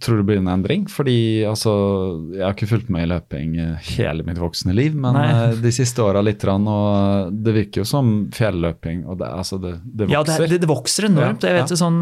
Tror 0.00 0.16
du 0.16 0.22
det 0.22 0.26
blir 0.30 0.40
en 0.40 0.48
endring? 0.48 0.86
Fordi 0.88 1.16
altså, 1.48 1.74
jeg 2.32 2.40
har 2.46 2.54
ikke 2.56 2.70
fulgt 2.70 2.88
med 2.92 3.04
i 3.04 3.10
løping 3.12 3.58
eh, 3.60 3.76
hele 3.98 4.24
mitt 4.24 4.40
voksne 4.40 4.72
liv, 4.76 4.94
men 4.96 5.12
Nei. 5.18 5.26
eh, 5.50 5.54
de 5.60 5.72
siste 5.76 6.00
åra 6.04 6.22
litt, 6.24 6.40
grann, 6.40 6.64
og 6.68 7.36
det 7.44 7.52
virker 7.58 7.82
jo 7.82 7.88
som 7.88 8.30
fjelløping, 8.32 9.04
og 9.06 9.18
det, 9.20 9.28
altså, 9.28 9.60
det, 9.60 9.74
det 9.84 10.08
Ja, 10.08 10.22
vokser. 10.24 10.48
det, 10.48 10.60
det 10.64 10.68
vokser 10.70 11.10
enormt. 11.10 11.44
Ja, 11.44 11.52
Jeg 11.52 11.62
vet 11.62 11.74
ja. 11.76 11.80
sånn 11.84 12.00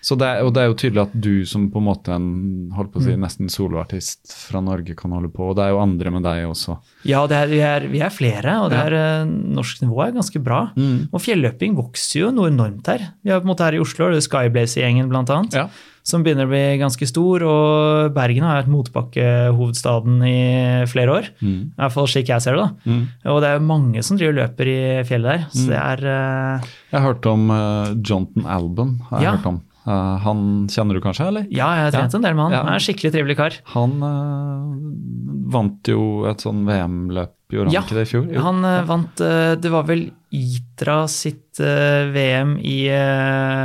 Så 0.00 0.16
det, 0.16 0.28
og 0.46 0.52
det 0.54 0.62
er 0.62 0.68
jo 0.68 0.74
tydelig 0.78 1.02
at 1.02 1.14
du 1.20 1.44
som 1.44 1.70
på 1.70 1.80
en 1.80 1.84
måte 1.88 2.12
en 2.14 2.70
holdt 2.76 2.92
på 2.92 3.00
å 3.00 3.02
si, 3.02 3.10
Mm. 3.16 3.20
nesten 3.24 3.48
soloartist 3.50 4.30
fra 4.48 4.60
Norge 4.62 4.94
kan 4.96 5.10
holde 5.10 5.28
på, 5.34 5.48
og 5.50 5.56
det 5.56 5.64
er 5.64 5.70
jo 5.74 5.80
andre 5.82 6.10
med 6.14 6.22
deg 6.22 6.46
også. 6.46 6.78
Ja, 7.04 7.26
det 7.26 7.36
er, 7.36 7.46
vi, 7.50 7.58
er, 7.60 7.80
vi 7.90 7.98
er 8.00 8.10
flere, 8.14 8.60
og 8.62 8.70
det 8.70 8.78
Ja. 8.78 8.86
er, 8.86 8.94
eh, 8.94 9.24
norsk 9.26 9.82
nivå 9.82 10.06
er 10.06 10.12
ganske 10.12 10.42
bra. 10.42 10.70
Og 11.12 11.20
fjelløping 11.20 11.74
vokser 11.76 12.20
jo 12.20 12.30
noe 12.30 12.48
enormt 12.48 12.86
her. 12.86 13.08
Vi 13.24 13.30
har 13.30 13.40
på 13.40 13.48
en 13.48 13.54
måte 13.56 13.64
her 13.66 13.74
i 13.74 13.80
Oslo 13.82 14.08
det 14.10 14.22
er 14.22 14.28
Skyblaze-gjengen 14.28 15.08
blant 15.10 15.28
annet, 15.30 15.52
Ja. 15.54 15.68
som 16.04 16.22
begynner 16.22 16.46
å 16.46 16.48
bli 16.48 16.78
ganske 16.78 17.06
stor. 17.06 17.42
Og 17.42 18.14
Bergen 18.14 18.42
har 18.46 18.62
vært 18.62 18.70
motbakkehovedstaden 18.72 20.22
i 20.24 20.86
flere 20.90 21.10
år. 21.18 21.28
Mm. 21.42 21.60
I 21.76 21.80
hvert 21.82 21.92
fall 21.94 22.06
slik 22.10 22.28
jeg 22.32 22.40
ser 22.44 22.56
det. 22.56 22.64
da. 22.86 23.30
Og 23.32 23.40
det 23.42 23.48
er 23.50 23.58
jo 23.58 23.66
mange 23.66 24.02
som 24.04 24.16
driver 24.16 24.38
løper 24.46 24.70
i 24.72 24.80
fjellet 25.08 25.28
der. 25.38 25.46
Så 25.52 25.66
det 25.68 25.76
er 25.76 25.98
Uh... 25.98 26.60
Jeg 26.92 27.00
har 27.00 27.12
hørt 27.14 27.26
om 27.26 27.50
uh, 27.50 27.94
Jonathan 28.02 28.46
Albon. 28.46 29.00
Har 29.10 29.18
jeg 29.20 29.24
Ja. 29.28 29.36
hørt 29.36 29.46
om. 29.46 29.60
Eh, 29.88 30.16
han 30.24 30.68
kjenner 30.68 30.98
du 30.98 31.00
kanskje, 31.00 31.30
eller? 31.30 31.48
Ja, 31.48 31.70
jeg 31.78 31.88
har 31.88 31.94
trent 31.94 32.12
Ja. 32.12 32.18
en 32.18 32.26
del 32.26 32.34
med 32.36 32.44
han. 32.44 32.52
Ja. 32.52 32.62
Han 32.64 32.74
er 32.74 32.78
en 32.80 32.84
skikkelig 32.84 33.12
trivelig 33.14 33.36
kar. 33.38 33.56
Han 33.72 33.94
uh, 34.02 35.52
vant 35.54 35.88
jo 35.88 36.26
et 36.28 36.44
sånn 36.44 36.66
VM-løp, 36.68 37.32
gjorde 37.48 37.70
han 37.70 37.76
Ja, 37.78 37.82
ikke 37.86 37.96
det 37.96 38.04
i 38.04 38.10
fjor? 38.10 38.26
Jo. 38.28 38.42
Han 38.44 38.60
uh, 38.66 38.82
vant 38.88 39.22
Det 39.62 39.72
var 39.72 39.86
vel 39.88 40.10
Itra 40.28 41.06
sitt 41.08 41.56
VM 41.56 42.58
i 42.60 42.84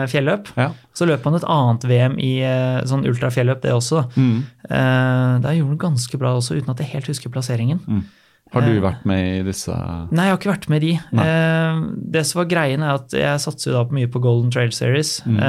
fjelløp. 0.07 0.47
Ja. 0.55 0.69
Så 0.95 1.03
løp 1.05 1.25
han 1.27 1.35
et 1.35 1.43
annet 1.43 1.83
VM 1.83 2.15
i 2.23 2.31
sånn 2.87 3.03
ultrafjelløp, 3.03 3.59
det 3.65 3.73
også. 3.75 4.05
Mm. 4.15 4.37
Der 4.71 5.57
gjorde 5.57 5.73
han 5.73 5.81
ganske 5.81 6.17
bra 6.21 6.31
også, 6.39 6.55
uten 6.55 6.71
at 6.71 6.79
jeg 6.79 6.93
helt 6.93 7.09
husker 7.11 7.33
plasseringen. 7.35 7.83
Har 8.55 8.63
du 8.63 8.79
vært 8.79 9.03
med 9.03 9.27
i 9.27 9.43
disse 9.43 9.75
Nei, 9.75 10.29
jeg 10.29 10.31
har 10.31 10.39
ikke 10.39 10.53
vært 10.53 10.69
med 10.71 10.87
i 10.87 10.93
de. 10.93 10.95
Nei. 11.19 11.27
Det 12.15 12.23
som 12.31 12.39
var 12.45 12.49
greien, 12.55 12.87
er 12.87 12.95
at 13.01 13.19
jeg 13.19 13.43
satser 13.43 13.73
jo 13.73 13.77
da 13.81 13.99
mye 13.99 14.07
på 14.15 14.23
Golden 14.23 14.55
Trail 14.55 14.71
Series. 14.71 15.17
Mm. 15.27 15.43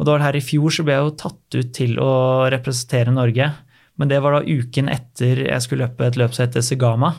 Og 0.00 0.06
da 0.08 0.14
var 0.14 0.22
det 0.22 0.28
her 0.30 0.38
i 0.40 0.46
fjor 0.46 0.72
så 0.72 0.82
ble 0.86 0.94
jeg 0.96 1.04
jo 1.04 1.16
tatt 1.20 1.56
ut 1.60 1.74
til 1.76 1.98
å 2.00 2.12
representere 2.50 3.12
Norge. 3.12 3.50
Men 4.00 4.08
det 4.08 4.22
var 4.24 4.32
da 4.32 4.40
uken 4.48 4.88
etter 4.88 5.42
jeg 5.44 5.60
skulle 5.60 5.84
løpe 5.84 6.06
et 6.08 6.16
løp 6.16 6.32
som 6.32 6.46
heter 6.46 6.64
Segama. 6.64 7.10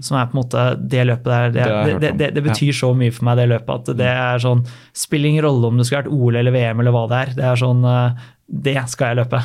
Som 0.00 0.16
er 0.16 0.24
på 0.30 0.32
en 0.32 0.40
måte 0.40 0.62
det 0.88 1.02
løpet 1.04 1.28
der. 1.28 1.50
Det, 1.52 1.66
Mhm. 1.68 1.84
Det 1.84 1.92
det, 1.92 2.00
det, 2.00 2.12
det, 2.18 2.28
det 2.38 2.44
betyr 2.48 2.72
så 2.72 2.94
mye 2.96 3.12
for 3.12 3.24
meg, 3.28 3.36
det 3.36 3.48
løpet, 3.52 3.88
at 3.90 3.96
det 4.00 4.06
er 4.08 4.38
sånn 4.40 4.62
Spiller 4.96 5.28
ingen 5.28 5.44
rolle 5.44 5.68
om 5.68 5.76
det 5.76 5.84
skulle 5.86 6.00
vært 6.06 6.12
OL 6.16 6.36
eller 6.40 6.50
VM 6.56 6.80
eller 6.80 6.96
hva 6.96 7.04
det 7.12 7.18
er. 7.20 7.34
Det 7.36 7.44
er 7.44 7.56
sånn 7.60 7.84
eh, 7.84 8.12
Det 8.48 8.76
skal 8.88 9.12
jeg 9.12 9.20
løpe. 9.20 9.42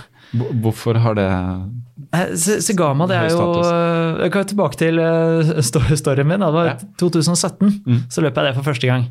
Hvorfor 0.63 0.95
har 1.03 1.15
det 1.19 1.27
Eh, 2.15 2.31
Segama, 2.35 3.07
det 3.07 3.15
er 3.15 3.29
jo 3.31 4.23
Jeg 4.23 4.31
kan 4.31 4.43
jo 4.43 4.49
tilbake 4.51 4.77
til 4.79 4.99
eh, 4.99 5.61
storyen 5.63 6.27
min. 6.27 6.39
Det 6.43 6.53
var 6.53 6.65
Ja. 6.65 6.75
2017. 6.99 7.83
Mm. 7.87 7.99
Så 8.09 8.21
løp 8.23 8.35
jeg 8.35 8.45
det 8.49 8.55
for 8.55 8.63
første 8.71 8.87
gang. 8.87 9.09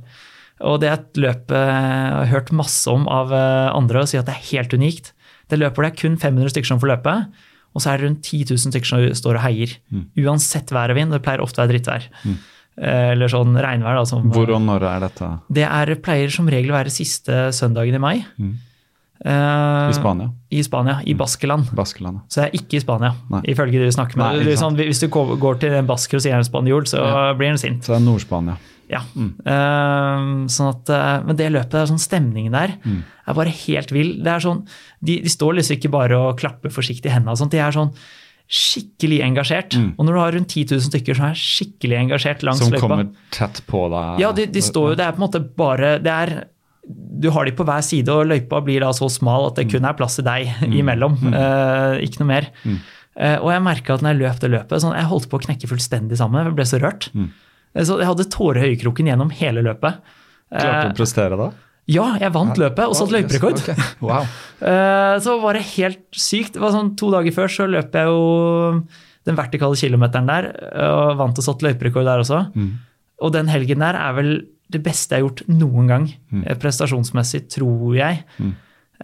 Og 0.62 0.78
det 0.80 0.88
er 0.88 0.98
et 1.00 1.18
løp 1.18 1.50
eh, 1.50 1.58
jeg 1.58 2.14
har 2.14 2.30
hørt 2.30 2.52
masse 2.54 2.86
om 2.90 3.08
av 3.10 3.32
eh, 3.34 3.70
andre 3.74 4.04
og 4.04 4.10
sier 4.10 4.22
at 4.22 4.28
det 4.30 4.36
er 4.36 4.48
helt 4.52 4.74
unikt. 4.76 5.12
Det 5.50 5.58
løpet 5.58 5.82
det 5.82 5.90
er 5.90 5.98
kun 5.98 6.16
500 6.20 6.54
stykker 6.54 6.70
som 6.70 6.80
får 6.80 6.92
løpe, 6.94 7.14
og 7.74 7.82
så 7.82 7.90
er 7.90 7.98
det 7.98 8.06
rundt 8.06 8.22
10 8.22 8.44
000 8.54 8.72
stykker 8.72 8.86
som 8.86 9.06
står 9.18 9.40
og 9.40 9.44
heier. 9.44 9.72
Mm. 9.90 10.04
Uansett 10.24 10.70
vær 10.72 10.94
og 10.94 10.96
vind. 11.00 11.10
Det 11.10 11.22
pleier 11.24 11.42
ofte 11.42 11.58
å 11.58 11.64
være 11.64 11.74
drittvær. 11.74 12.06
Mm. 12.22 12.36
Eller 12.90 13.30
sånn 13.30 13.58
regnvær. 13.58 13.98
Da, 13.98 14.04
som, 14.06 14.30
Hvor 14.34 14.50
og 14.54 14.62
når 14.62 14.86
er 14.88 15.02
dette? 15.08 15.30
Det 15.58 15.66
er, 15.66 15.92
pleier 16.02 16.30
som 16.34 16.48
regel 16.50 16.70
å 16.72 16.78
være 16.78 16.94
siste 16.94 17.48
søndagen 17.54 17.98
i 17.98 18.02
mai. 18.02 18.14
Mm. 18.38 18.54
Uh, 19.24 19.88
I 19.88 19.94
Spania? 19.96 20.28
I 20.50 20.62
Spania, 20.66 20.98
i 21.06 21.14
Baskeland. 21.16 21.70
Baskeland. 21.74 22.24
Så 22.28 22.42
jeg 22.42 22.50
er 22.50 22.58
ikke 22.58 22.76
i 22.76 22.82
Spania, 22.82 23.12
Nei. 23.32 23.40
ifølge 23.54 23.78
de 23.80 23.86
du 23.88 23.94
snakker 23.94 24.18
med. 24.20 24.26
Nei, 24.40 24.44
Det 24.44 24.52
er 24.56 24.60
sånn, 24.60 24.76
hvis 24.76 25.00
du 25.00 25.06
går 25.08 25.60
til 25.62 25.76
en 25.78 25.86
basker 25.88 26.18
og 26.18 26.24
sier 26.26 26.36
en 26.36 26.44
spanjol, 26.44 26.84
så 26.90 27.00
Ja. 27.00 27.32
blir 27.38 27.48
han 27.54 27.58
sint. 27.58 27.82
Så 27.86 27.94
det 27.94 28.02
er 28.02 28.04
Nord-Spania. 28.04 28.58
Ja. 28.90 29.00
Eh, 29.16 30.24
sånn 30.52 30.70
at, 30.70 30.90
uh, 30.92 31.22
men 31.26 31.38
det 31.38 31.50
løpet 31.52 31.76
der, 31.76 31.88
sånn 31.90 32.02
stemningen 32.02 32.52
der, 32.52 32.74
Mm. 32.84 33.02
er 33.26 33.34
bare 33.34 33.52
helt 33.52 33.90
vill. 33.94 34.16
Det 34.22 34.32
er 34.32 34.40
sånn, 34.44 34.66
de, 35.02 35.20
de 35.24 35.28
står 35.32 35.56
liksom 35.58 35.78
ikke 35.78 35.90
bare 35.94 36.18
og 36.18 36.38
klapper 36.38 36.70
forsiktig 36.74 37.06
i 37.08 37.14
hendene, 37.14 37.32
og 37.32 37.40
sånt, 37.40 37.54
de 37.54 37.58
er 37.64 37.72
sånn 37.72 37.92
skikkelig 38.44 39.22
engasjert. 39.24 39.72
Mm. 39.72 39.94
Og 39.96 40.04
når 40.04 40.12
du 40.12 40.20
har 40.20 40.34
rundt 40.36 40.52
10 40.52 40.66
000 40.76 40.88
stykker 40.90 41.16
som 41.16 41.30
er 41.30 41.38
skikkelig 41.40 41.96
engasjert 42.02 42.42
langs 42.44 42.60
Som 42.60 42.74
løypa 42.74 42.82
kommer 42.82 43.06
tett 43.32 43.62
på 43.66 43.86
deg? 43.88 44.20
Ja, 44.20 44.32
de, 44.36 44.44
de 44.52 44.60
står 44.60 44.90
jo, 44.92 44.98
det 45.00 45.06
er 45.06 45.14
på 45.16 45.22
en 45.22 45.24
måte 45.24 45.40
bare 45.56 45.94
det 46.04 46.12
er, 46.12 46.34
Du 46.84 47.30
har 47.32 47.48
de 47.48 47.54
på 47.56 47.64
hver 47.64 47.80
side, 47.80 48.12
og 48.12 48.28
løypa 48.28 48.60
blir 48.66 48.84
da 48.84 48.90
så 48.92 49.08
smal 49.08 49.48
at 49.48 49.56
det 49.56 49.70
kun 49.72 49.88
er 49.88 49.96
plass 49.96 50.18
til 50.20 50.26
deg 50.28 50.52
imellom. 50.82 51.16
Uh, 51.32 51.96
ikke 52.04 52.20
noe 52.20 52.28
mer. 52.34 52.50
Eh, 53.14 53.38
og 53.38 53.48
jeg 53.54 53.62
merka 53.62 53.94
at 53.94 54.02
når 54.02 54.12
jeg 54.12 54.20
løp 54.20 54.38
det 54.42 54.50
løpet, 54.50 54.82
sånn, 54.82 54.96
jeg 54.98 55.06
holdt 55.06 55.28
på 55.30 55.38
å 55.38 55.44
knekke 55.46 55.68
fullstendig 55.70 56.18
sammen. 56.18 56.44
Jeg 56.44 56.56
ble 56.58 56.64
så 56.68 56.80
rørt. 56.82 57.08
Eh, 57.74 57.84
Så 57.84 57.98
jeg 58.00 58.06
hadde 58.08 58.28
tårer 58.30 58.62
i 58.64 58.72
øyekroken 58.74 59.10
gjennom 59.10 59.30
hele 59.34 59.64
løpet. 59.66 60.00
Klarte 60.54 60.88
du 60.88 60.88
Eh, 60.88 60.94
å 60.94 60.98
prestere 60.98 61.36
da? 61.40 61.50
ja, 61.86 62.04
jeg 62.20 62.32
vant 62.32 62.56
løpet 62.56 62.86
og 62.88 62.94
satt 62.96 63.10
løyperekord. 63.12 63.60
Okay. 63.60 63.88
Wow. 64.00 64.26
Eh, 64.64 65.18
Så 65.20 65.34
var 65.42 65.52
det 65.58 65.66
helt 65.74 66.04
sykt. 66.16 66.54
Det 66.54 66.62
var 66.62 66.72
sånn 66.72 66.94
To 66.96 67.10
dager 67.12 67.34
før 67.34 67.50
så 67.52 67.66
løp 67.68 67.92
jeg 67.92 68.06
jo 68.08 68.86
den 69.26 69.36
vertikale 69.36 69.76
kilometeren 69.76 70.26
der, 70.28 70.46
og 70.84 71.16
vant 71.18 71.38
og 71.40 71.44
satt 71.44 71.62
løyperekord 71.64 72.04
der 72.04 72.22
også. 72.22 72.38
Og 73.24 73.32
den 73.32 73.48
helgen 73.48 73.80
der 73.80 73.96
er 73.96 74.12
vel 74.16 74.30
det 74.72 74.80
beste 74.84 75.14
jeg 75.16 75.22
har 75.22 75.28
gjort 75.28 75.42
noen 75.48 75.86
gang, 75.88 76.06
mm. 76.32 76.44
prestasjonsmessig, 76.60 77.42
tror 77.52 77.94
jeg. 77.96 78.24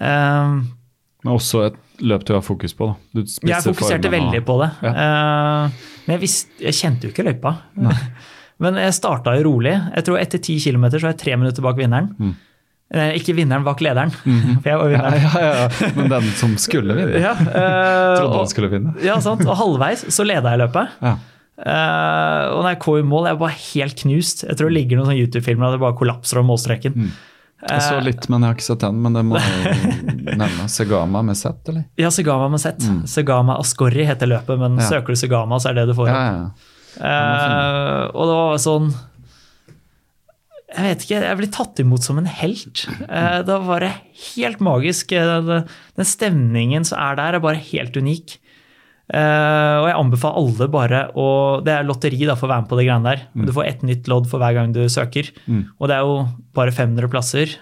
Eh, 0.00 0.56
Men 1.24 1.32
også 1.34 1.66
et 1.68 1.78
løp 2.00 2.24
du 2.24 2.32
har 2.32 2.44
fokus 2.44 2.72
på, 2.76 2.88
da. 2.88 3.20
Du 3.20 3.24
jeg 3.48 3.64
fokuserte 3.64 4.10
veldig 4.12 4.40
på 4.48 4.56
det. 4.62 4.70
Ja. 4.86 4.92
Uh, 4.96 5.88
men 6.06 6.14
jeg, 6.16 6.20
visste, 6.22 6.54
jeg 6.64 6.78
kjente 6.78 7.08
jo 7.08 7.12
ikke 7.12 7.26
løypa. 7.28 7.52
Men 8.60 8.76
jeg 8.76 8.92
starta 8.96 9.32
jo 9.38 9.46
rolig. 9.48 9.72
Jeg 9.96 10.04
tror 10.06 10.18
etter 10.20 10.38
ti 10.44 10.58
kilometer 10.60 11.00
så 11.00 11.08
var 11.08 11.14
jeg 11.16 11.22
tre 11.24 11.36
minutter 11.40 11.64
bak 11.64 11.78
vinneren. 11.80 12.10
Mm. 12.20 12.34
Eh, 12.92 13.12
Ikke 13.20 13.32
vinneren 13.38 13.64
bak 13.64 13.80
lederen, 13.80 14.10
for 14.60 14.68
jeg 14.68 14.78
var 14.80 14.90
vinneren. 14.92 15.22
ja, 15.22 15.40
ja, 15.40 15.50
ja. 15.64 15.90
Men 15.96 16.08
den 16.12 16.28
som 16.36 16.56
skulle 16.60 16.96
vinne. 16.98 17.20
Ja, 17.22 17.32
eh, 17.38 18.18
Trodde 18.18 18.36
han 18.42 18.50
skulle 18.52 18.70
vinne. 18.72 18.94
ja, 19.06 19.16
sant. 19.24 19.46
og 19.46 19.56
halvveis 19.60 20.04
så 20.12 20.26
leda 20.26 20.52
jeg 20.56 20.60
løpet. 20.64 20.96
Ja. 21.00 21.16
Eh, 21.60 22.44
og 22.54 22.62
når 22.64 22.70
jeg 22.74 22.80
kom 22.82 22.98
i 23.00 23.02
mål, 23.06 23.26
jeg 23.30 23.38
var 23.42 23.56
helt 23.56 23.98
knust. 24.04 24.44
Jeg 24.48 24.56
tror 24.58 24.70
det 24.72 24.76
ligger 24.78 25.00
noen 25.00 25.16
YouTube-filmer 25.18 25.68
at 25.70 25.76
det 25.76 25.82
bare 25.82 25.96
kollapser 25.98 26.40
over 26.40 26.48
målstreken. 26.54 26.96
Mm. 26.96 27.10
Jeg 27.60 27.82
så 27.84 27.98
litt, 28.00 28.24
men 28.32 28.40
jeg 28.40 28.48
har 28.48 28.56
ikke 28.56 28.64
sett 28.70 28.80
den. 28.86 29.00
Men 29.04 29.16
det 29.18 29.22
må 29.28 29.36
nevne. 29.36 30.68
Segama 30.72 31.20
med 31.28 31.36
Z, 31.36 31.58
eller? 31.68 31.82
Ja, 32.00 32.08
Segama 32.10 32.46
med 32.48 32.62
Z. 32.62 32.86
Segama 33.12 33.58
Ascori 33.60 34.06
heter 34.08 34.30
løpet, 34.30 34.56
men 34.58 34.78
Mm. 34.80 34.84
Søker 34.88 35.12
du 35.12 35.20
Segama, 35.20 35.58
så 35.60 35.68
er 35.68 35.74
det 35.76 35.84
det 35.84 35.92
du 35.94 35.98
får. 36.00 36.08
Ja, 36.08 36.20
ja, 36.24 36.32
ja, 36.38 36.69
Eh, 36.98 38.02
og 38.10 38.26
det 38.26 38.34
var 38.34 38.58
sånn 38.58 38.88
Jeg 40.70 40.84
vet 40.84 41.04
ikke, 41.04 41.20
jeg 41.22 41.38
ble 41.38 41.48
tatt 41.54 41.80
imot 41.82 42.04
som 42.06 42.18
en 42.20 42.28
helt. 42.30 42.84
Uh, 43.06 43.40
det 43.46 43.56
var 43.66 43.82
det 43.82 43.90
helt 44.34 44.60
magisk. 44.62 45.10
Den, 45.10 45.64
den 45.98 46.08
stemningen 46.08 46.86
som 46.86 47.00
er 47.02 47.18
der, 47.18 47.38
er 47.38 47.42
bare 47.42 47.62
helt 47.72 47.96
unik. 47.98 48.36
Uh, 49.10 49.80
og 49.82 49.88
jeg 49.88 49.96
anbefaler 49.98 50.36
alle 50.38 50.66
bare 50.70 50.98
å 51.18 51.24
Det 51.66 51.72
er 51.74 51.88
lotteri 51.88 52.20
da, 52.22 52.36
for 52.38 52.46
å 52.46 52.52
være 52.52 52.62
med 52.62 52.70
på 52.70 52.78
det 52.78 52.84
greiene 52.86 53.08
der. 53.08 53.24
Du 53.48 53.50
får 53.56 53.66
ett 53.66 53.82
nytt 53.88 54.10
lodd 54.12 54.30
for 54.30 54.42
hver 54.42 54.54
gang 54.54 54.70
du 54.76 54.84
søker. 54.86 55.32
Og 55.50 55.90
det 55.90 55.98
er 55.98 56.06
jo 56.06 56.20
bare 56.54 56.74
500 56.76 57.10
plasser. 57.10 57.56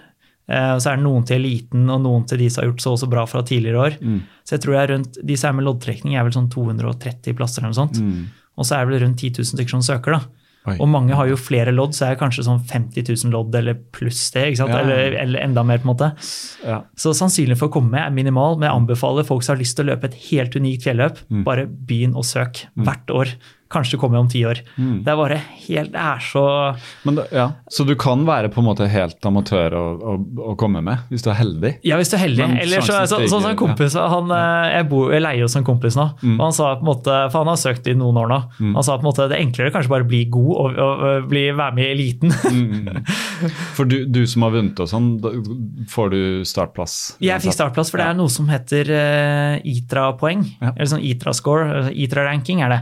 Uh, 0.49 0.77
så 0.77 0.91
er 0.91 0.99
det 0.99 1.05
noen 1.07 1.25
til 1.25 1.41
eliten 1.41 1.89
og 1.89 2.03
noen 2.05 2.29
til 2.29 2.41
de 2.41 2.49
som 2.53 2.61
har 2.61 2.69
gjort 2.69 2.85
så 2.85 2.93
og 2.93 3.01
så 3.01 3.09
bra 3.09 3.25
fra 3.29 3.41
tidligere 3.41 3.87
år. 3.87 3.97
Så 4.45 4.57
jeg 4.57 4.67
tror 4.67 4.77
jeg 4.77 4.91
rundt, 4.93 5.17
de 5.31 5.37
som 5.37 5.49
er 5.49 5.57
med 5.57 5.65
loddtrekning, 5.65 6.13
er 6.13 6.29
vel 6.29 6.37
sånn 6.37 6.51
230 6.53 7.37
plasser 7.37 7.65
eller 7.65 7.73
noe 7.73 7.81
sånt. 7.81 7.97
Og 8.59 8.67
så 8.67 8.75
er 8.75 8.83
det 8.85 8.91
vel 8.93 9.03
rundt 9.07 9.23
10 9.23 9.39
000 9.39 9.49
stykker 9.53 9.77
som 9.77 9.85
søker, 9.87 10.17
da. 10.19 10.21
Oi. 10.67 10.73
Og 10.83 10.89
mange 10.91 11.15
har 11.15 11.25
jo 11.29 11.37
flere 11.39 11.71
lodd, 11.71 11.93
så 11.95 12.03
er 12.05 12.09
det 12.13 12.19
kanskje 12.19 12.43
sånn 12.43 12.59
50 12.67 13.05
000 13.07 13.31
lodd 13.31 13.55
eller 13.55 13.77
pluss 13.95 14.19
det. 14.35 14.43
ikke 14.51 14.59
sant? 14.59 14.73
Ja. 14.75 14.81
Eller, 14.83 15.15
eller 15.23 15.39
enda 15.45 15.63
mer, 15.65 15.79
på 15.79 15.87
en 15.87 15.93
måte. 15.93 16.09
Ja. 16.67 16.81
Så 16.99 17.13
sannsynligheten 17.15 17.61
for 17.61 17.71
å 17.71 17.75
komme 17.77 17.93
med 17.95 18.03
er 18.03 18.11
minimal, 18.17 18.57
men 18.59 18.67
jeg 18.67 18.75
anbefaler 18.75 19.25
folk 19.25 19.45
som 19.47 19.55
har 19.55 19.61
lyst 19.63 19.77
til 19.79 19.87
å 19.87 19.93
løpe 19.93 20.11
et 20.11 20.17
helt 20.27 20.59
unikt 20.59 20.83
fjelløp, 20.85 21.23
Mm. 21.31 21.45
bare 21.47 21.63
begynn 21.65 22.13
å 22.19 22.25
søke 22.27 22.67
hvert 22.75 23.07
år. 23.15 23.31
Kanskje 23.69 23.99
kommer 24.01 24.17
om 24.17 24.29
ti 24.29 24.39
år. 24.49 24.63
Mm. 24.77 25.03
Det 25.05 25.11
er 25.13 25.17
bare 25.19 25.35
helt 25.67 25.91
Det 25.93 26.01
er 26.01 26.23
så 26.25 26.43
Men 27.05 27.19
det, 27.19 27.25
ja. 27.35 27.43
Så 27.69 27.85
du 27.85 27.93
kan 27.99 28.23
være 28.25 28.49
på 28.49 28.63
en 28.63 28.65
måte 28.65 28.87
helt 28.89 29.25
amatør 29.29 29.75
å, 29.77 29.83
å, 30.01 30.15
å 30.51 30.55
komme 30.57 30.81
med, 30.85 31.03
hvis 31.11 31.21
du 31.25 31.29
er 31.29 31.37
heldig? 31.37 31.71
Ja, 31.85 31.99
hvis 32.01 32.09
du 32.09 32.15
er 32.17 32.23
heldig. 32.23 32.47
Men 32.47 32.57
Eller 32.63 32.81
så, 32.81 32.97
så, 33.05 33.19
så, 33.29 33.39
sånn 33.43 33.57
kompis, 33.59 33.93
han, 33.99 34.31
eh, 34.33 34.71
Jeg, 34.79 34.87
bor, 34.89 35.13
jeg 35.13 35.21
leier 35.21 35.45
hos 35.45 35.57
en 35.59 35.67
kompis 35.67 35.97
nå, 35.99 36.07
Mm. 36.19 36.35
og 36.39 36.41
han 36.49 36.53
sa 36.55 36.71
på 36.75 36.83
en 36.83 36.87
måte, 36.89 37.13
for 37.31 37.43
han 37.43 37.49
har 37.51 37.59
søkt 37.61 37.87
i 37.87 37.93
noen 37.95 38.17
år 38.19 38.27
nå, 38.31 38.37
han 38.73 38.83
sa 38.83 38.95
på 38.97 39.03
en 39.05 39.07
måte 39.07 39.27
det 39.29 39.37
er 39.37 39.43
enklere 39.45 39.71
kanskje 39.71 39.91
bare 39.93 40.03
å 40.03 40.09
bli 40.09 40.23
god 40.33 40.49
og, 40.51 40.79
og, 40.81 41.03
og 41.07 41.29
bli, 41.31 41.43
være 41.55 41.75
med 41.77 41.85
i 41.85 41.91
eliten. 41.93 42.33
Mm. 42.49 43.05
For 43.77 43.87
du, 43.87 44.01
du 44.09 44.19
som 44.27 44.43
har 44.47 44.51
vunnet 44.57 44.79
og 44.83 44.89
sånn, 44.91 45.07
får 45.91 46.11
du 46.13 46.19
startplass? 46.47 46.95
Jeg 47.23 47.39
fikk 47.43 47.55
startplass, 47.55 47.91
for 47.93 48.01
det 48.01 48.09
er 48.09 48.17
noe 48.17 48.31
som 48.33 48.49
heter 48.51 48.89
uh, 48.91 49.55
ITRA-poeng. 49.63 50.43
Ja. 50.59 50.73
Eller 50.75 50.89
sånn 50.91 51.05
ITRA-score. 51.05 51.85
ITRA-ranking 51.93 52.63
er 52.65 52.75
det. 52.75 52.81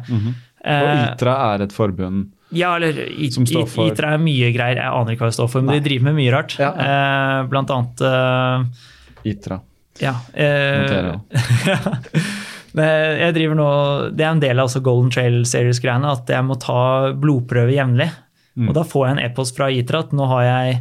Og 0.66 0.88
Eh, 0.88 1.04
ITRA 1.14 1.36
er 1.54 1.62
et 1.68 1.74
forbund 1.76 2.32
ja, 2.56 2.76
eller 2.78 2.96
I- 3.12 3.30
for- 3.30 3.88
ITRA 3.92 4.14
er 4.16 4.22
mye 4.24 4.54
greier, 4.56 4.78
jeg 4.80 4.88
aner 4.88 5.12
ikke 5.14 5.26
hva 5.26 5.32
det 5.32 5.36
står 5.36 5.50
for, 5.52 5.62
men 5.62 5.74
Nei. 5.76 5.80
de 5.82 5.90
driver 5.90 6.04
med 6.08 6.16
mye 6.16 6.32
rart. 6.32 6.56
Ja. 6.58 6.70
Eh, 6.72 7.48
blant 7.52 7.70
annet 7.76 8.02
eh, 8.08 9.32
ITRA. 9.34 9.58
Ja. 10.00 10.14
eh, 10.34 11.12
jeg 12.78 13.34
driver 13.36 13.58
nå, 13.58 13.68
Det 14.16 14.24
er 14.26 14.32
en 14.32 14.40
del 14.44 14.60
av 14.60 14.68
altså 14.68 14.82
Golden 14.86 15.12
Trail 15.14 15.42
Series-greiene 15.50 16.12
at 16.12 16.30
jeg 16.32 16.46
må 16.48 16.58
ta 16.62 17.12
blodprøve 17.18 17.74
jevnlig. 17.76 18.10
Mm. 18.58 18.70
Og 18.72 18.74
da 18.78 18.84
får 18.88 19.08
jeg 19.08 19.18
en 19.18 19.24
e-post 19.28 19.58
fra 19.58 19.68
ITRA 19.74 20.00
at 20.06 20.16
nå 20.18 20.28
har 20.32 20.44
jeg 20.48 20.80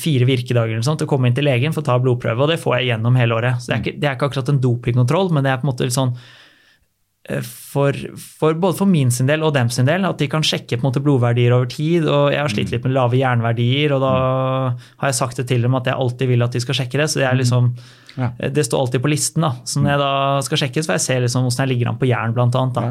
fire 0.00 0.24
virkedager 0.28 0.70
eller 0.76 0.86
sånt 0.86 1.00
til 1.02 1.08
å 1.08 1.10
komme 1.10 1.26
inn 1.30 1.34
til 1.34 1.44
legen 1.46 1.72
for 1.74 1.82
å 1.82 1.88
ta 1.88 1.96
blodprøve, 1.98 2.44
og 2.44 2.48
det 2.52 2.60
får 2.62 2.76
jeg 2.78 2.92
gjennom 2.92 3.16
hele 3.18 3.34
året. 3.34 3.58
Så 3.58 3.66
det 3.72 3.74
er 3.76 3.80
ikke, 3.84 3.96
det 4.00 4.06
er 4.08 4.14
ikke 4.16 4.28
akkurat 4.30 4.48
en 4.52 4.60
dopingkontroll, 4.62 5.32
men 5.34 5.42
det 5.46 5.50
er 5.52 5.58
på 5.58 5.66
en 5.66 5.72
måte 5.72 5.88
sånn 5.90 6.12
eh, 6.14 6.20
for, 7.46 7.94
for 8.18 8.56
både 8.58 8.76
for 8.80 8.90
min 8.90 9.10
sin 9.14 9.28
del 9.30 9.44
og 9.46 9.54
dem 9.54 9.68
sin 9.70 9.86
del, 9.86 10.04
at 10.08 10.18
de 10.18 10.26
kan 10.30 10.42
sjekke 10.42 10.74
på 10.76 10.82
en 10.82 10.88
måte 10.88 11.02
blodverdier 11.04 11.54
over 11.54 11.68
tid. 11.70 12.08
og 12.10 12.32
Jeg 12.34 12.40
har 12.42 12.48
slitt 12.52 12.72
litt 12.74 12.82
med 12.84 12.96
lave 12.96 13.20
jernverdier, 13.20 13.94
og 13.94 14.00
da 14.02 14.12
har 14.98 15.08
jeg 15.12 15.14
sagt 15.20 15.36
det 15.38 15.46
til 15.52 15.62
dem 15.62 15.74
at 15.78 15.86
jeg 15.86 15.94
alltid 15.94 16.28
vil 16.32 16.42
at 16.42 16.52
de 16.56 16.60
skal 16.64 16.74
sjekke 16.80 16.98
det. 16.98 17.08
så 17.12 17.22
det 17.22 17.28
er 17.30 17.38
liksom 17.38 17.72
Ja. 18.18 18.32
det 18.50 18.64
står 18.66 18.80
alltid 18.80 19.02
på 19.02 19.08
listen. 19.12 19.40
da, 19.42 19.52
Så 19.64 19.78
når 19.80 19.90
jeg 19.90 19.98
da 20.02 20.40
skal 20.42 20.58
sjekke, 20.58 20.82
så 20.82 20.90
får 20.90 20.98
jeg 20.98 21.06
se 21.06 21.20
liksom 21.20 21.42
hvordan 21.46 21.68
jeg 21.68 21.68
ligger 21.76 21.88
an 21.92 21.98
på 21.98 22.08
jern, 22.10 22.34
blant 22.34 22.54
annet. 22.58 22.74
Da. 22.74 22.82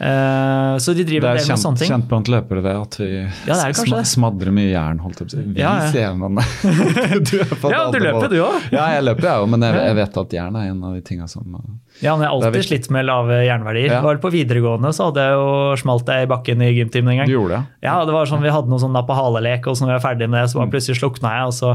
Eh, 0.00 0.76
så 0.78 0.92
de 0.94 1.04
driver 1.08 1.30
en 1.30 1.38
er 1.38 1.40
med 1.40 1.46
sånne 1.46 1.62
kjent, 1.62 1.78
ting. 1.80 1.88
kjent 1.92 2.08
blant 2.10 2.28
løpere 2.28 2.62
det 2.62 2.74
at 2.76 2.96
vi 3.00 3.08
Ja, 3.48 3.54
det 3.62 3.76
sm 3.76 3.90
det. 3.94 4.02
smadrer 4.10 4.52
mye 4.52 4.68
jern, 4.70 4.98
holdt 5.00 5.22
jeg 5.22 5.28
på 5.28 5.32
å 5.32 5.36
si. 5.36 5.44
Vi 5.56 5.60
Ja, 5.62 5.72
ja. 5.94 6.12
men 6.14 6.36
du 7.30 7.34
er 7.40 7.72
Ja, 7.72 7.80
du 7.90 7.98
løper 8.02 8.28
du 8.32 8.36
òg. 8.44 8.66
Ja, 8.74 8.86
jeg 8.96 9.06
løper 9.08 9.28
jeg 9.30 9.42
òg, 9.42 9.48
men 9.54 9.64
jeg, 9.66 9.74
jeg 9.88 9.96
vet 10.00 10.18
at 10.22 10.36
jern 10.38 10.56
er 10.60 10.70
en 10.70 10.84
av 10.84 10.94
de 10.96 11.00
tinga 11.06 11.28
som 11.30 11.42
uh, 11.56 11.60
Ja, 12.04 12.12
men 12.16 12.26
jeg 12.26 12.30
har 12.30 12.36
er 12.42 12.48
alltid 12.50 12.66
slitt 12.68 12.90
med 12.92 13.06
lave 13.08 13.38
jernverdier. 13.46 13.94
Ja. 13.96 14.02
Var 14.04 14.18
det 14.18 14.22
på 14.26 14.32
videregående 14.34 14.92
så 14.92 15.08
hadde 15.08 15.24
jeg 15.24 15.38
jo 15.40 15.48
smalt 15.80 16.04
deg 16.10 16.26
i 16.26 16.30
bakken 16.34 16.60
i 16.66 16.70
gymtimen 16.76 17.14
en 17.14 17.22
gang. 17.22 17.30
Du 17.30 17.36
gjorde 17.38 17.56
det? 17.56 17.62
Ja, 17.88 17.96
det 18.04 18.12
var 18.12 18.28
sånn, 18.28 18.42
Vi 18.44 18.52
hadde 18.52 18.68
noe 18.68 18.82
sånn 18.82 18.92
napp-og-hale-lek, 18.96 19.66
og 19.70 19.76
så 19.78 19.86
når 19.86 19.94
vi 19.94 19.96
var 19.96 20.04
ferdig 20.10 20.28
med 20.28 20.36
det, 20.40 20.44
Mm. 20.46 20.52
så 20.52 20.60
bare 20.60 20.70
plutselig 20.74 20.98
slukna 21.00 21.30
jeg. 21.38 21.46
Og 21.46 21.54
så 21.56 21.70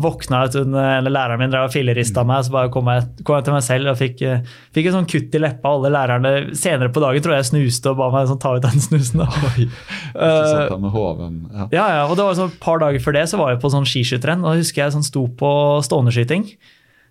våkna 0.00 0.40
jeg 0.46 0.54
til 0.56 0.74
en 0.78 1.04
læreren 1.12 1.38
min 1.42 1.50
drev 1.52 1.68
og 1.68 1.72
fillerista 1.74 2.24
meg, 2.26 2.44
så 2.48 2.54
bare 2.54 2.70
kom 2.72 2.88
jeg, 2.92 3.04
kom 3.24 3.36
jeg 3.38 3.44
til 3.48 3.54
meg 3.58 3.62
selv 3.66 3.92
og 3.92 3.98
fikk, 4.00 4.22
eh, 4.24 4.40
fikk 4.74 4.88
en 4.90 4.96
sånn 4.98 5.08
kutt 5.12 5.34
i 5.36 5.42
leppa. 5.42 5.68
Alle 5.76 5.92
lærerne 5.92 6.32
senere 6.56 6.88
på 6.94 7.02
dagen 7.04 7.22
tror 7.22 7.36
jeg 7.36 7.48
snuste 7.58 7.90
og 7.90 7.98
ba 7.98 8.08
meg 8.14 8.30
sånn, 8.30 8.38
ta 8.40 8.54
ut 8.56 8.62
den 8.64 8.80
snusen. 8.80 9.20
Oi, 9.26 9.68
da 10.14 10.78
med 10.78 10.90
hoven. 10.94 11.38
Ja. 11.52 11.66
Ja, 11.74 11.86
ja, 11.98 12.02
og 12.08 12.16
det 12.18 12.24
var 12.26 12.38
sånn 12.38 12.52
Et 12.54 12.60
par 12.62 12.78
dager 12.82 13.02
før 13.02 13.16
det 13.18 13.26
så 13.30 13.38
var 13.40 13.52
jeg 13.52 13.60
på 13.62 13.70
sånn 13.74 13.86
skiskytterrenn, 13.88 14.44
og 14.46 14.58
husker 14.60 14.84
jeg 14.86 14.94
sånn 14.96 15.06
sto 15.06 15.26
på 15.38 15.50
ståendeskyting. 15.86 16.46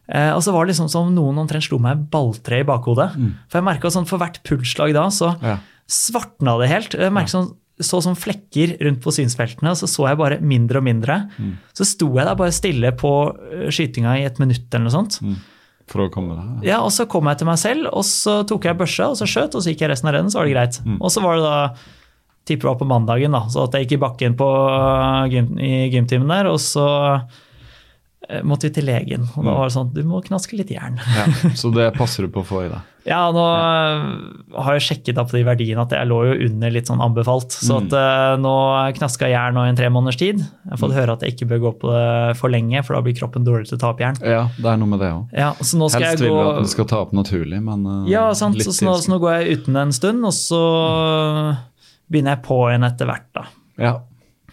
Eh, 0.08 0.32
og 0.32 0.40
så 0.46 0.54
var 0.56 0.64
det 0.66 0.72
liksom 0.72 0.88
som 0.92 1.10
noen 1.12 1.38
omtrent 1.44 1.66
slo 1.68 1.80
meg 1.84 1.98
et 1.98 2.06
balltre 2.14 2.62
i 2.62 2.68
bakhodet. 2.68 3.10
For 3.52 3.60
jeg 3.60 3.68
merket 3.68 3.92
sånn, 3.96 4.08
for 4.08 4.22
hvert 4.22 4.40
pulsslag 4.48 4.94
da, 4.96 5.10
så 5.12 5.34
Mm. 5.38 5.44
Ja. 5.44 5.58
svartna 5.88 6.58
det 6.62 6.70
helt. 6.72 6.96
Jeg 6.96 7.12
merket 7.16 7.36
sånn, 7.36 7.50
så 7.80 8.00
som 8.02 8.16
flekker 8.18 8.78
rundt 8.82 9.02
på 9.04 9.12
synsfeltene, 9.14 9.70
og 9.70 9.78
så 9.78 9.86
så 9.88 10.08
jeg 10.08 10.18
bare 10.18 10.40
mindre 10.42 10.80
og 10.80 10.84
mindre. 10.88 11.30
Mm. 11.38 11.58
Så 11.78 11.86
sto 11.86 12.08
jeg 12.16 12.26
der 12.26 12.36
bare 12.40 12.56
stille 12.56 12.92
på 12.98 13.12
eh, 13.52 13.68
skytinga 13.70 14.16
i 14.18 14.26
et 14.26 14.40
minutt 14.40 14.66
eller 14.74 14.88
noe 14.88 14.96
sånt. 14.96 15.20
Mm. 15.22 15.36
For 15.88 16.04
å 16.04 16.10
komme 16.12 16.36
deg 16.36 16.68
Ja, 16.68 16.82
og 16.84 16.92
så 16.96 17.08
kom 17.10 17.30
jeg 17.32 17.40
til 17.40 17.48
meg 17.50 17.60
selv, 17.62 17.88
og 17.96 18.04
så 18.08 18.42
tok 18.48 18.68
jeg 18.68 18.80
børsa, 18.80 19.12
og 19.14 19.20
så 19.20 19.28
skjøt, 19.30 19.56
og 19.56 19.64
så 19.64 19.72
gikk 19.72 19.86
jeg 19.86 19.94
resten 19.94 20.10
av 20.12 20.18
rennet, 20.18 20.34
så 20.34 20.42
var 20.42 20.50
det 20.50 20.56
greit. 20.58 20.80
Mm. 20.84 20.98
Og 21.00 21.14
så 21.14 21.24
var 21.24 21.40
det 21.40 21.46
da 21.48 21.60
tipper 22.48 22.68
det 22.68 22.72
var 22.72 22.80
på 22.80 22.88
mandagen, 22.88 23.36
da, 23.36 23.44
så 23.52 23.66
at 23.68 23.76
jeg 23.76 23.88
gikk 23.88 23.98
i 23.98 24.04
bakken 24.04 24.38
på 24.40 24.48
gym, 25.32 25.50
i 25.60 25.74
gymtimen 25.92 26.32
der, 26.32 26.50
og 26.52 26.60
så 26.64 26.88
eh, 26.88 27.40
måtte 28.44 28.68
vi 28.68 28.74
til 28.76 28.88
legen. 28.90 29.28
Og 29.38 29.46
da 29.46 29.54
var 29.56 29.70
det 29.70 29.76
sånn, 29.76 29.92
du 29.96 30.02
må 30.08 30.20
knaske 30.26 30.58
litt 30.60 30.72
jern. 30.74 30.98
ja. 31.16 31.26
Så 31.60 31.72
det 31.76 31.92
passer 31.96 32.26
du 32.26 32.34
på 32.34 32.42
å 32.44 32.48
få 32.48 32.66
i 32.66 32.70
deg? 32.72 32.94
Ja, 33.08 33.22
nå 33.32 33.40
ja. 33.40 34.64
har 34.66 34.76
jeg 34.76 34.84
sjekket 34.84 35.20
opp 35.22 35.32
de 35.32 35.40
verdiene 35.48 35.86
at 35.86 35.94
jeg 35.96 36.10
lå 36.10 36.18
jo 36.28 36.34
under 36.50 36.74
litt 36.76 36.90
sånn 36.90 37.00
anbefalt. 37.04 37.56
Så 37.56 37.78
at 37.80 37.94
eh, 37.96 38.34
nå 38.44 38.56
knaska 38.98 39.30
jeg 39.30 39.38
jern 39.38 39.56
nå 39.56 39.64
i 39.64 39.72
en 39.72 39.80
tre 39.80 39.88
måneders 39.94 40.20
tid. 40.20 40.42
Jeg 40.44 40.74
har 40.74 40.82
fått 40.82 40.96
høre 40.98 41.16
at 41.16 41.24
jeg 41.24 41.38
ikke 41.38 41.48
bør 41.54 41.62
gå 41.64 41.72
på 41.84 41.94
det 41.94 42.36
for 42.42 42.52
lenge, 42.52 42.84
for 42.84 42.98
da 42.98 43.04
blir 43.06 43.16
kroppen 43.16 43.48
dårlig 43.48 43.70
til 43.70 43.80
å 43.80 43.84
ta 43.86 43.94
opp 43.94 44.04
jern. 44.04 44.20
Ja, 44.20 44.44
det 44.58 44.74
er 44.74 44.82
noe 44.82 44.92
med 44.92 45.04
det 45.06 45.14
òg. 45.14 45.32
Ja, 45.32 45.54
så 45.62 45.80
nå 45.80 45.88
skal 45.94 46.10
Helst 46.10 46.26
vil 46.26 46.36
gå... 46.36 46.42
vi 46.42 46.52
at 46.52 46.68
du 46.68 46.74
skal 46.74 46.92
ta 46.92 47.00
opp 47.06 47.16
naturlig, 47.16 47.62
men 47.64 47.88
Ja, 48.12 48.28
sant. 48.36 48.60
Så, 48.60 48.76
så, 48.76 48.90
nå, 48.90 48.98
så 49.00 49.16
nå 49.16 49.22
går 49.24 49.38
jeg 49.38 49.62
uten 49.62 49.80
en 49.86 49.96
stund, 49.96 50.28
og 50.28 50.36
så 50.36 50.62
begynner 52.12 52.36
jeg 52.36 52.44
på 52.50 52.60
igjen 52.68 52.92
etter 52.92 53.08
hvert, 53.08 53.30
da. 53.38 53.48
Ja. 53.80 53.96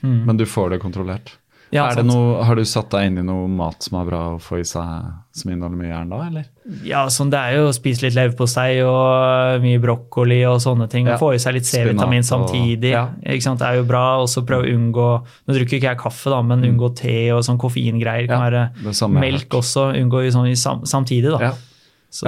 Men 0.04 0.36
du 0.38 0.46
får 0.46 0.76
det 0.76 0.84
kontrollert? 0.84 1.40
Mm. 1.74 1.78
Ja, 1.80 1.94
det 1.98 2.04
noe, 2.06 2.44
har 2.46 2.54
du 2.54 2.62
satt 2.64 2.90
deg 2.94 3.06
inn 3.08 3.18
i 3.18 3.22
noe 3.26 3.48
mat 3.50 3.82
som 3.82 3.96
er 3.98 4.04
bra 4.06 4.18
å 4.36 4.40
få 4.40 4.60
i 4.60 4.64
seg, 4.64 5.08
som 5.34 5.50
inneholder 5.50 5.76
mye 5.80 5.88
jern 5.90 6.08
da, 6.12 6.20
eller? 6.28 6.44
Ja, 6.86 7.00
sånn, 7.10 7.30
det 7.32 7.40
er 7.40 7.56
jo 7.56 7.64
å 7.68 7.74
spise 7.74 8.04
litt 8.06 8.14
leverpostei 8.14 8.78
og 8.86 9.60
mye 9.64 9.80
brokkoli 9.82 10.38
og 10.46 10.60
sånne 10.62 10.86
ting. 10.88 11.06
Ja. 11.10 11.14
og 11.16 11.20
Få 11.24 11.32
i 11.34 11.38
seg 11.42 11.54
litt 11.58 11.66
C-vitamin 11.66 12.22
samtidig. 12.22 12.94
og- 12.94 13.10
ja. 13.26 13.34
Ikke 13.34 13.42
sant? 13.42 13.58
Det 13.58 13.66
er 13.68 13.74
jo 13.82 13.84
bra. 13.84 14.20
Og 14.22 14.28
så 14.28 14.44
prøve 14.46 14.64
å 14.68 14.74
unngå 14.74 15.08
Nå 15.48 15.54
drikker 15.58 15.76
ikke 15.80 15.90
jeg 15.90 15.98
kaffe, 15.98 16.30
da, 16.30 16.40
men 16.42 16.62
unngå 16.62 16.94
te 16.94 17.30
og 17.32 17.42
sånn 17.42 17.58
koffeingreier. 17.58 18.28
Kan 18.28 18.40
Mm. 18.40 18.44
Være 18.84 19.10
melk 19.20 19.48
også. 19.50 19.90
Unngå 19.98 20.30
sånn 20.30 20.86
samtidig, 20.86 21.30
da. 21.38 21.38
Ja. 21.50 21.52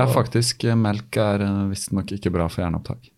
Faktisk. 0.06 0.64
eh, 0.64 0.74
Melk 0.74 1.16
er 1.16 1.42
uh, 1.42 1.68
visstnok 1.70 2.06
ikke 2.10 2.32
bra 2.32 2.48
for 2.48 2.62
jernopptak. 2.64 3.10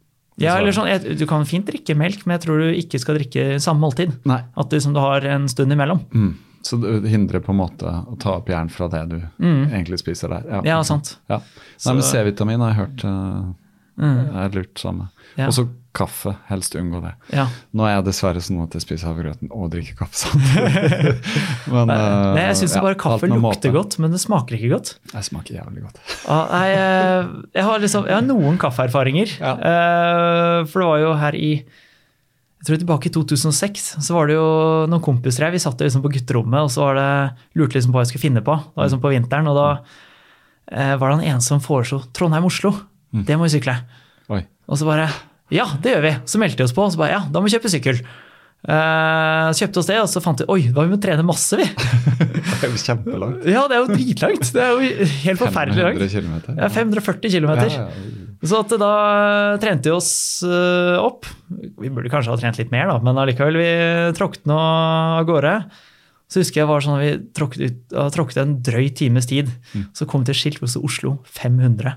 Ja, 0.42 0.56
eller 0.58 0.74
sånn, 0.74 0.88
Du 1.18 1.24
kan 1.26 1.46
fint 1.48 1.66
drikke 1.66 1.96
melk, 1.98 2.24
men 2.26 2.36
jeg 2.36 2.46
tror 2.46 2.60
du 2.62 2.68
ikke 2.78 3.00
skal 3.02 3.18
drikke 3.18 3.46
samme 3.62 3.82
måltid. 3.82 4.12
Nei. 4.28 4.42
At 4.58 4.74
liksom, 4.74 4.94
du 4.94 5.00
har 5.02 5.24
en 5.26 5.48
stund 5.50 5.74
imellom. 5.74 6.04
Mm. 6.14 6.36
Så 6.62 6.76
det 6.82 7.08
hindrer 7.08 7.40
på 7.40 7.52
en 7.54 7.60
måte 7.60 7.86
å 7.86 8.16
ta 8.20 8.36
opp 8.40 8.48
jern 8.50 8.70
fra 8.72 8.88
det 8.92 9.04
du 9.12 9.18
egentlig 9.40 10.00
spiser 10.02 10.32
der. 10.34 10.46
Ja, 10.50 10.62
Ja, 10.66 10.78
sant. 10.84 11.16
Ja. 11.30 11.40
Nei, 11.86 11.94
men 11.94 12.02
C-vitamin 12.06 12.64
har 12.64 12.74
jeg 12.74 12.80
hørt 12.82 13.04
uh, 13.06 14.42
er 14.42 14.56
lurt 14.56 14.82
samme. 14.82 15.08
Mm. 15.08 15.38
Ja. 15.38 15.46
Og 15.46 15.54
så 15.54 15.68
kaffe, 15.96 16.34
helst 16.50 16.76
unngå 16.78 17.00
det. 17.02 17.12
Ja. 17.34 17.46
Nå 17.76 17.86
er 17.86 17.96
jeg 17.96 18.04
dessverre 18.10 18.42
sånn 18.44 18.60
at 18.62 18.74
jeg 18.76 18.84
spiser 18.84 19.08
havregrøten 19.08 19.50
og 19.54 19.70
drikker 19.72 19.96
kaffe 19.98 20.20
samtidig. 20.20 21.14
men, 21.72 21.90
uh, 21.90 22.34
Nei, 22.36 22.44
jeg 22.50 22.58
syns 22.60 22.76
ja, 22.76 22.82
bare 22.84 22.98
kaffe 23.00 23.30
lukter 23.30 23.74
godt, 23.74 23.96
men 24.02 24.14
det 24.14 24.20
smaker 24.22 24.58
ikke 24.58 24.70
godt. 24.76 24.94
Det 25.10 25.24
smaker 25.26 25.58
jævlig 25.58 25.84
godt. 25.86 26.00
Nei, 26.28 26.64
eh, 26.76 27.30
jeg 27.56 27.66
har, 27.66 27.82
liksom, 27.82 28.08
jeg 28.10 28.18
har 28.18 28.26
noen 28.26 28.60
kaffeerfaringer. 28.60 29.34
Ja. 29.40 29.54
Eh, 29.58 30.56
For 30.68 30.84
det 30.84 30.90
var 30.92 31.04
jo 31.04 31.12
her 31.24 31.38
i 31.38 31.52
jeg 32.58 32.66
tror 32.66 32.78
tilbake 32.82 33.06
i 33.06 33.12
2006 33.14 33.84
så 34.02 34.14
var 34.16 34.26
det 34.26 34.34
jo 34.34 34.48
noen 34.90 35.02
kompiser 35.02 35.46
her. 35.46 35.52
Vi 35.54 35.60
satt 35.62 35.78
liksom 35.78 36.02
på 36.02 36.10
gutterommet 36.10 36.66
og 36.66 36.72
så 36.74 36.88
var 36.88 36.98
det, 36.98 37.10
lurte 37.54 37.78
liksom 37.78 37.94
på 37.94 38.00
hva 38.00 38.02
jeg 38.02 38.10
skulle 38.10 38.24
finne 38.24 38.42
på. 38.42 38.56
Det 38.58 38.80
var 38.80 38.88
liksom 38.88 39.02
på 39.04 39.12
vinteren, 39.14 39.46
og 39.46 39.58
da 39.58 39.68
eh, 40.74 40.94
var 40.98 41.06
det 41.06 41.20
han 41.20 41.28
ene 41.36 41.44
som 41.46 41.62
foreslo 41.62 42.00
Trondheim-Oslo. 42.18 42.74
Det 43.14 43.38
må 43.38 43.46
vi 43.46 43.54
sykle. 43.54 43.76
Oi. 44.34 44.42
Og 44.68 44.80
så 44.80 44.88
bare 44.88 45.06
Ja, 45.54 45.68
det 45.82 45.94
gjør 45.94 46.04
vi. 46.04 46.14
Så 46.28 46.40
meldte 46.40 46.60
vi 46.60 46.66
oss 46.68 46.74
på, 46.76 46.84
og 46.84 46.94
så 46.94 47.00
bare 47.00 47.14
ja, 47.16 47.20
da 47.32 47.40
må 47.40 47.48
vi 47.48 47.54
kjøpe 47.56 47.72
sykkel. 47.72 48.02
Uh, 48.58 49.54
så 49.54 49.62
kjøpte 49.62 49.80
oss 49.80 49.88
det, 49.88 49.96
og 50.02 50.08
så 50.10 50.20
fant 50.20 50.40
vi 50.42 50.46
oi, 50.50 50.60
da 50.74 50.82
må 50.82 50.96
vi 50.96 51.00
trene 51.02 51.24
masse, 51.26 51.56
vi. 51.58 51.66
Det 52.58 52.66
er 52.66 52.72
jo 52.72 52.80
kjempelangt. 52.82 53.44
Ja, 53.46 53.60
det 53.70 53.76
er 53.76 53.84
jo 53.84 53.94
dritlangt. 53.94 54.48
Det 54.50 54.62
er 54.64 54.72
jo 54.72 55.10
helt 55.22 55.38
forferdelig 55.38 55.84
langt. 55.84 56.00
500 56.00 56.16
kilometer. 56.16 56.56
Ja, 56.58 56.70
540 56.74 57.34
km. 57.36 57.52
Ja, 57.54 57.66
ja. 57.70 57.84
Så 58.48 58.60
at 58.62 58.72
da 58.80 58.88
trente 59.62 59.90
vi 59.90 59.94
oss 59.94 60.10
uh, 60.46 60.98
opp. 60.98 61.28
Vi 61.48 61.90
burde 61.90 62.10
kanskje 62.10 62.32
ha 62.34 62.40
trent 62.40 62.58
litt 62.58 62.72
mer, 62.74 62.90
da, 62.90 62.96
men 63.04 63.20
allikevel, 63.22 63.60
vi 63.60 63.70
tråkket 64.18 64.48
nå 64.50 64.58
av 64.58 65.28
gårde. 65.28 65.54
Så 66.28 66.42
husker 66.42 66.62
jeg 66.62 66.68
var 66.68 66.84
sånn 66.84 66.98
at 66.98 67.04
vi 67.04 67.12
tråkket, 67.38 67.62
ut, 67.62 67.96
tråkket 68.16 68.42
en 68.42 68.58
drøy 68.64 68.90
times 68.98 69.30
tid. 69.30 69.54
Så 69.96 70.06
kom 70.08 70.24
vi 70.24 70.28
til 70.28 70.36
et 70.36 70.42
skilt 70.42 70.58
hvor 70.60 70.68
det 70.68 70.74
sto 70.74 70.84
Oslo 70.84 71.14
500. 71.38 71.94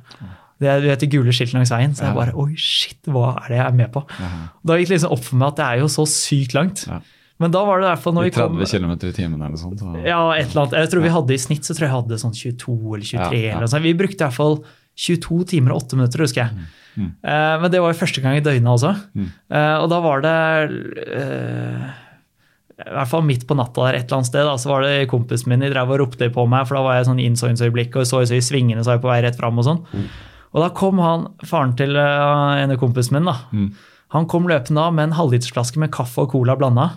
Det 0.62 0.76
du 0.84 0.86
vet, 0.92 1.02
de 1.02 1.10
gule 1.10 1.34
skiltene 1.34 1.62
langs 1.62 1.74
veien. 1.74 1.96
Så 1.98 2.06
jeg 2.06 2.18
bare 2.18 2.36
oi, 2.38 2.52
shit, 2.60 3.00
hva 3.10 3.32
er 3.40 3.48
det 3.50 3.58
jeg 3.58 3.66
er 3.66 3.80
med 3.80 3.90
på? 3.96 4.04
Da 4.12 4.78
gikk 4.78 4.92
det 4.92 5.00
liksom 5.00 5.16
opp 5.16 5.26
for 5.26 5.42
meg 5.42 5.50
at 5.52 5.60
det 5.60 5.68
er 5.68 5.82
jo 5.82 5.90
så 5.92 6.06
sykt 6.10 6.58
langt. 6.58 6.86
Men 7.42 7.54
da 7.54 7.64
var 7.66 7.82
det 7.82 7.88
derfor 7.90 8.14
når 8.14 8.28
I 8.28 8.30
vi 8.30 8.36
kom 8.36 8.60
30 8.60 8.76
km 8.78 8.92
i 8.94 9.16
timen 9.18 9.40
eller 9.40 9.56
noe 9.56 9.62
sånt. 9.62 9.82
Og... 9.82 9.96
ja, 10.06 10.20
et 10.36 10.52
eller 10.52 10.68
annet. 10.68 10.76
Jeg 10.84 10.92
tror 10.92 11.02
vi 11.02 11.14
hadde 11.16 11.34
i 11.34 11.40
snitt 11.42 11.66
så 11.66 11.74
tror 11.74 11.88
jeg 11.88 11.96
hadde 11.96 12.20
sånn 12.22 12.36
22 12.38 12.76
eller 12.78 13.08
23. 13.08 13.18
Ja, 13.18 13.32
ja. 13.32 13.56
eller 13.56 13.66
noe 13.66 13.72
sånt. 13.72 13.88
Vi 13.88 13.96
brukte 13.98 14.20
i 14.20 14.28
hvert 14.28 14.38
fall 14.38 14.60
22 15.02 15.40
timer 15.56 15.74
og 15.74 15.88
8 15.88 15.98
minutter, 15.98 16.24
husker 16.28 16.44
jeg. 16.44 16.70
Mm. 16.92 17.10
Eh, 17.10 17.56
men 17.64 17.74
det 17.74 17.82
var 17.82 17.94
jo 17.94 18.00
første 18.02 18.22
gang 18.22 18.38
i 18.38 18.46
døgnet 18.46 18.70
også. 18.76 18.94
Eh, 19.18 19.76
og 19.80 19.90
da 19.90 20.00
var 20.04 20.22
det 20.26 20.38
uh, 21.16 21.90
i 22.82 22.96
hvert 22.98 23.12
fall 23.12 23.24
midt 23.26 23.46
på 23.50 23.58
natta 23.58 23.88
der 23.88 24.00
et 24.00 24.06
eller 24.06 24.20
annet 24.20 24.30
sted, 24.32 24.46
da, 24.48 24.58
så 24.62 24.72
var 24.72 24.86
det 24.86 25.10
kompisen 25.12 25.52
min 25.52 25.64
de 25.64 25.72
drev 25.72 25.94
og 25.94 26.02
ropte 26.04 26.30
på 26.34 26.46
meg, 26.50 26.68
for 26.68 26.78
da 26.78 26.84
var 26.86 27.00
jeg 27.00 27.10
sånn 27.10 27.24
innsåingsøyeblikk 27.26 27.98
og 28.02 28.10
så, 28.10 28.22
så 28.28 28.38
i 28.38 28.44
svingene 28.44 28.84
så 28.86 28.98
jeg 28.98 29.04
på 29.04 29.12
vei 29.12 29.22
rett 29.26 29.40
fram 29.40 29.62
og 29.62 29.68
sånn. 29.68 29.82
Og 30.52 30.62
da 30.66 30.70
kom 30.76 31.00
han, 31.00 31.30
faren 31.48 31.74
til 31.80 31.96
uh, 31.96 32.58
ene 32.60 32.76
kompisen 32.82 33.16
min, 33.20 33.30
da. 33.30 33.38
Han 34.12 34.26
kom 34.28 34.50
løpende 34.52 34.84
av 34.84 34.96
med 34.96 35.10
en 35.10 35.16
halvlitersflaske 35.16 35.80
med 35.80 35.94
kaffe 35.96 36.26
og 36.26 36.34
cola 36.34 36.58
blanda. 36.60 36.90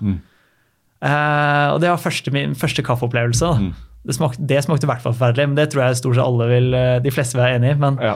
Eh, 1.05 1.66
og 1.74 1.80
det 1.82 1.90
var 1.92 2.00
første, 2.00 2.32
min 2.34 2.55
første 2.59 2.84
kaffeopplevelse. 2.86 3.50
Da. 3.50 3.74
Det, 4.05 4.16
smakte, 4.16 4.46
det 4.48 4.62
smakte 4.64 4.88
i 4.88 4.90
hvert 4.90 5.05
fall 5.05 5.14
forferdelig, 5.16 5.50
men 5.52 5.59
det 5.59 5.68
tror 5.72 5.86
jeg 5.86 6.00
stort 6.00 6.16
sett 6.18 6.24
alle 6.24 6.48
vil, 6.50 6.70
eh, 6.74 6.96
de 7.05 7.12
fleste 7.14 7.36
vil 7.36 7.44
være 7.44 7.61
enig 7.61 7.74
i. 7.74 7.78
Men 7.84 7.98
Ja. 8.02 8.14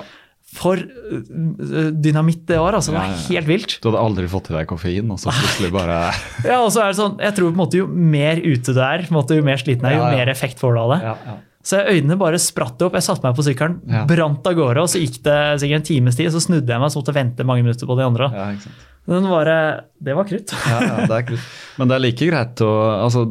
for 0.57 0.81
eh, 0.81 1.91
dynamitt 1.93 2.47
det 2.49 2.59
var, 2.59 2.75
altså. 2.79 2.93
Det 2.95 2.99
var 2.99 3.11
ja, 3.13 3.17
ja. 3.17 3.35
helt 3.37 3.51
vilt. 3.53 3.79
Du 3.83 3.91
hadde 3.91 4.03
aldri 4.03 4.29
fått 4.33 4.51
i 4.51 4.57
deg 4.57 4.67
koffein, 4.71 5.11
og 5.13 5.21
så 5.21 5.35
plutselig 5.37 5.71
bare 5.75 5.99
Ja, 6.51 6.63
og 6.63 6.73
så 6.73 6.83
er 6.83 6.95
det 6.95 6.99
sånn, 6.99 7.19
jeg 7.21 7.37
tror 7.37 7.53
på 7.53 7.55
en 7.55 7.63
måte 7.63 7.83
Jo 7.83 7.87
mer 7.87 8.41
ute 8.41 8.73
du 8.73 8.81
er, 8.81 9.05
på 9.05 9.13
en 9.13 9.21
måte, 9.21 9.37
jo 9.37 9.45
mer 9.45 9.61
sliten 9.61 9.85
er, 9.87 9.99
jo 9.99 10.03
Ja, 10.03 10.11
ja. 10.11 10.17
mer 10.23 10.33
effekt 10.33 10.59
får 10.59 10.75
du 10.75 10.81
av 10.81 10.97
det. 10.97 11.39
Så 11.65 11.81
øynene 11.91 12.17
bare 12.19 12.39
spratt 12.39 12.81
opp. 12.87 12.95
Jeg 12.95 13.03
satte 13.03 13.25
meg 13.27 13.35
på 13.37 13.43
sykkelen, 13.45 13.81
Ja. 13.91 14.05
brant 14.07 14.47
av 14.47 14.55
gårde, 14.55 14.79
og 14.81 14.89
så 14.89 15.01
gikk 15.03 15.23
det 15.27 15.39
sikkert 15.61 15.81
en 15.83 15.83
times 15.83 16.17
tid, 16.17 16.31
så 16.33 16.41
snudde 16.41 16.69
jeg 16.71 16.81
meg 16.81 16.91
så 16.91 17.01
måtte 17.01 17.13
jeg 17.13 17.19
vente 17.25 17.45
mange 17.45 17.63
minutter 17.67 17.87
på 17.87 17.97
de 17.99 18.05
andre. 18.07 18.31
Ja, 18.33 18.47
ikke 18.55 18.63
sant. 18.69 18.85
Bare, 19.09 19.85
det 20.05 20.15
var 20.15 20.25
krutt. 20.29 20.53
Ja, 20.69 20.79
ja, 20.85 21.07
det 21.09 21.17
er 21.17 21.23
krutt. 21.31 21.45
Men 21.79 21.89
det 21.89 21.95
er 21.97 22.03
like 22.05 22.27
greit 22.29 22.61
å 22.61 22.69
altså, 23.07 23.23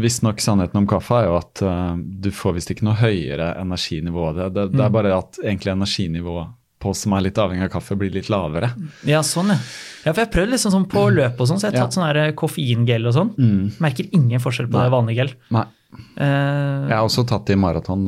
Visstnok 0.00 0.40
sannheten 0.44 0.76
om 0.76 0.86
kaffe 0.86 1.16
er 1.22 1.24
jo 1.26 1.36
at 1.38 1.62
uh, 1.64 1.96
du 1.96 2.28
får 2.30 2.54
visst 2.58 2.70
ikke 2.74 2.84
noe 2.84 2.98
høyere 3.00 3.54
energinivå. 3.62 4.26
Det, 4.36 4.50
det, 4.54 4.66
det 4.76 4.84
er 4.84 4.92
bare 4.94 5.14
at 5.16 5.40
egentlig 5.42 5.72
energinivået 5.72 6.52
på 6.80 6.92
som 6.96 7.12
er 7.16 7.26
litt 7.26 7.36
avhengig 7.40 7.66
av 7.66 7.72
kaffe, 7.74 7.96
blir 8.00 8.12
litt 8.14 8.28
lavere. 8.32 8.70
Ja, 9.08 9.20
sånn, 9.26 9.50
ja. 9.52 9.58
Ja, 10.04 10.12
for 10.14 10.20
jeg 10.22 10.28
har 10.28 10.32
prøvd 10.32 10.54
liksom 10.54 10.72
sånn 10.72 10.86
på 10.88 11.02
løpet 11.12 11.42
og 11.44 11.48
sånn, 11.50 11.58
så 11.60 11.68
jeg 11.68 11.74
har 11.74 11.80
Ja. 11.80 11.84
tatt 11.88 11.96
sånn 11.98 12.06
her 12.08 12.32
koffeingel 12.32 13.08
og 13.10 13.12
sånn. 13.16 13.34
Merker 13.84 14.06
ingen 14.16 14.40
forskjell 14.40 14.68
på 14.70 14.78
Nei. 14.78 14.84
det 14.88 14.94
vanlige 14.94 15.16
gel. 15.20 15.34
Nei. 15.52 15.64
Eh, 15.90 16.88
Jeg 16.88 16.94
har 16.96 17.02
også 17.06 17.24
tatt 17.26 17.46
det 17.48 17.56
i 17.56 17.60
maraton. 17.60 18.04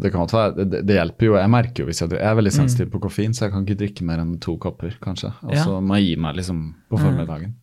Det, 0.00 0.12
kan 0.12 0.26
være- 0.26 0.64
det, 0.70 0.82
det 0.86 0.96
hjelper 0.98 1.26
jo. 1.26 1.36
Jeg 1.40 1.50
merker 1.50 1.82
jo 1.82 1.86
hvis 1.90 2.00
jeg, 2.02 2.10
jeg 2.14 2.22
er 2.22 2.34
veldig 2.38 2.52
sensitiv 2.54 2.90
på 2.92 3.00
koffein, 3.02 3.34
så 3.34 3.46
jeg 3.46 3.52
kan 3.52 3.64
ikke 3.66 3.78
drikke 3.82 4.04
mer 4.06 4.18
enn 4.22 4.38
to 4.40 4.56
kopper, 4.62 4.94
kanskje. 5.02 5.32
Og 5.42 5.54
Ja. 5.54 5.64
så 5.64 5.80
må 5.82 5.96
jeg 5.98 6.06
gi 6.10 6.16
meg 6.22 6.36
liksom 6.36 6.74
på 6.90 6.98
formiddagen. 7.02 7.54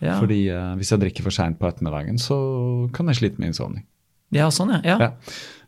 ja. 0.00 0.18
Fordi 0.20 0.48
eh, 0.48 0.74
hvis 0.76 0.90
jeg 0.90 1.00
drikker 1.00 1.22
for 1.22 1.30
seint 1.30 1.58
på 1.58 1.68
ettermiddagen, 1.68 2.16
så 2.18 2.90
kan 2.92 3.06
jeg 3.08 3.16
slite 3.16 3.38
med 3.38 3.48
innsovning. 3.52 3.84
ja, 4.32 4.48
sånn, 4.50 4.72
ja. 4.72 4.80
ja. 4.84 4.98
Ja. 4.98 5.10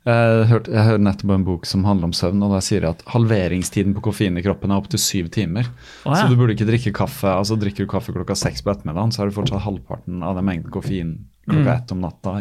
Jeg 0.07 0.47
hørte, 0.47 0.71
jeg 0.71 0.85
hørte 0.87 1.03
nettopp 1.03 1.31
en 1.35 1.45
bok 1.45 1.65
som 1.67 1.83
handler 1.83 2.05
om 2.07 2.13
søvn, 2.15 2.41
og 2.47 2.53
der 2.55 2.61
sier 2.63 2.81
de 2.81 2.87
at 2.93 3.01
halveringstiden 3.11 3.93
på 3.97 4.03
koffein 4.07 4.39
i 4.39 4.43
kroppen 4.43 4.71
er 4.71 4.79
opptil 4.79 5.01
syv 5.03 5.31
timer. 5.35 5.67
Oh, 6.07 6.13
ja. 6.15 6.21
Så 6.23 6.29
du 6.31 6.37
burde 6.39 6.55
ikke 6.55 6.67
drikke 6.69 6.93
kaffe. 6.95 7.27
altså 7.27 7.59
Drikker 7.59 7.87
du 7.87 7.91
kaffe 7.91 8.13
klokka 8.15 8.37
seks 8.39 8.63
på 8.63 8.71
ettermiddagen, 8.71 9.11
så 9.11 9.19
har 9.25 9.27
du 9.31 9.35
fortsatt 9.35 9.65
halvparten 9.67 10.23
av 10.23 10.37
den 10.39 10.45
mengden 10.47 10.71
koffein 10.71 11.27
klokka 11.47 11.75
ett 11.79 11.93
om 11.95 12.01
natta. 12.03 12.33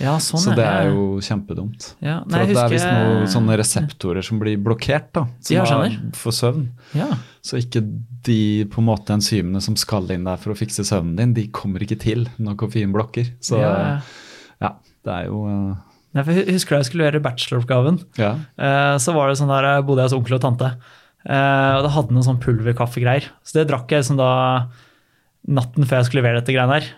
Ja, 0.00 0.14
sånn, 0.22 0.40
så 0.40 0.54
det 0.56 0.64
er 0.66 0.88
jo 0.92 1.18
kjempedumt. 1.24 1.88
Ja, 2.00 2.20
For 2.22 2.30
nei, 2.32 2.40
jeg 2.46 2.54
det 2.54 2.62
er 2.62 2.72
visst 2.72 2.88
noen 2.88 3.28
sånne 3.34 3.56
reseptorer 3.60 4.22
som 4.26 4.38
blir 4.42 4.56
blokkert 4.62 5.10
da, 5.18 5.24
som 5.40 5.56
Ja, 5.56 5.64
er 5.86 5.96
for 6.18 6.32
søvn. 6.36 6.68
Ja. 6.94 7.08
Så 7.42 7.58
ikke 7.58 7.82
de 8.22 8.38
på 8.70 8.78
en 8.82 8.86
måte 8.86 9.14
enzymene 9.16 9.60
som 9.64 9.74
skal 9.76 10.06
inn 10.14 10.24
der 10.28 10.38
for 10.38 10.54
å 10.54 10.58
fikse 10.58 10.84
søvnen 10.86 11.16
din, 11.18 11.34
de 11.34 11.48
kommer 11.50 11.82
ikke 11.82 11.98
til 12.00 12.28
når 12.38 12.56
koffein 12.62 12.92
blokker. 12.94 13.32
Så 13.42 13.58
Ja, 13.58 14.76
det 15.04 15.12
er 15.12 15.26
jo 15.26 15.42
eh, 15.50 15.74
Nei, 16.12 16.22
for 16.28 16.32
husker 16.52 16.76
da 16.76 16.82
jeg 16.82 16.90
skulle 16.90 17.06
gjøre 17.08 17.22
bacheloroppgaven, 17.24 17.98
Ja. 18.20 18.34
eh, 18.60 18.96
så 19.00 19.14
var 19.16 19.28
det 19.32 19.38
sånn 19.40 19.48
der, 19.48 19.64
jeg 19.78 19.86
bodde 19.88 20.02
jeg 20.04 20.10
hos 20.12 20.18
onkel 20.18 20.34
og 20.36 20.42
tante, 20.44 20.68
eh, 21.24 21.72
og 21.78 21.82
det 21.86 21.92
hadde 21.94 22.12
noen 22.12 22.26
sånn 22.26 22.40
pulverkaffegreier. 22.42 23.30
Så 23.42 23.56
det 23.56 23.68
drakk 23.70 23.88
jeg 23.90 24.02
liksom 24.04 24.18
da 24.20 24.68
natten 25.48 25.86
før 25.88 25.98
jeg 26.02 26.10
skulle 26.10 26.22
levere 26.22 26.42
dette 26.42 26.52
greiene 26.54 26.76
her. 26.78 26.90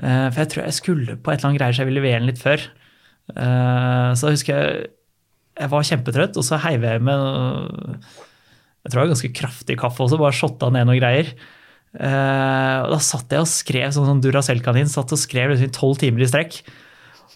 Eh, 0.00 0.26
For 0.32 0.42
jeg 0.42 0.50
tror 0.54 0.64
jeg 0.66 0.78
skulle 0.78 1.16
på 1.20 1.32
et 1.32 1.38
eller 1.40 1.50
annet 1.50 1.60
greier 1.60 1.76
så 1.76 1.82
jeg 1.84 1.90
ville 1.90 2.00
levere 2.02 2.22
den 2.22 2.30
litt 2.32 2.40
før. 2.42 2.66
Eh, 3.34 4.10
Så 4.16 4.30
jeg 4.30 4.38
husker 4.40 4.56
jeg 4.56 4.88
jeg 5.60 5.68
var 5.68 5.84
kjempetrøtt, 5.84 6.38
og 6.40 6.44
så 6.46 6.56
heiv 6.62 6.84
jeg 6.86 7.02
med 7.04 7.20
jeg 8.80 8.92
tror 8.92 8.94
det 8.94 9.02
var 9.02 9.10
ganske 9.10 9.32
kraftig 9.36 9.74
kaffe 9.76 10.00
også, 10.06 10.16
bare 10.16 10.32
shotta 10.32 10.70
ned 10.72 10.86
noen 10.88 11.00
greier. 11.02 11.34
Eh, 12.00 12.76
og 12.86 12.94
da 12.94 13.00
satt 13.02 13.34
jeg 13.34 13.42
og 13.44 13.50
skrev 13.50 13.90
sånn 13.92 14.06
som 14.08 14.22
Duracell-kanin, 14.24 14.88
satt 14.88 15.12
og 15.12 15.20
skrev 15.20 15.52
liksom 15.52 15.68
i 15.68 15.74
tolv 15.74 16.00
timer 16.00 16.24
i 16.24 16.30
strekk. 16.30 16.62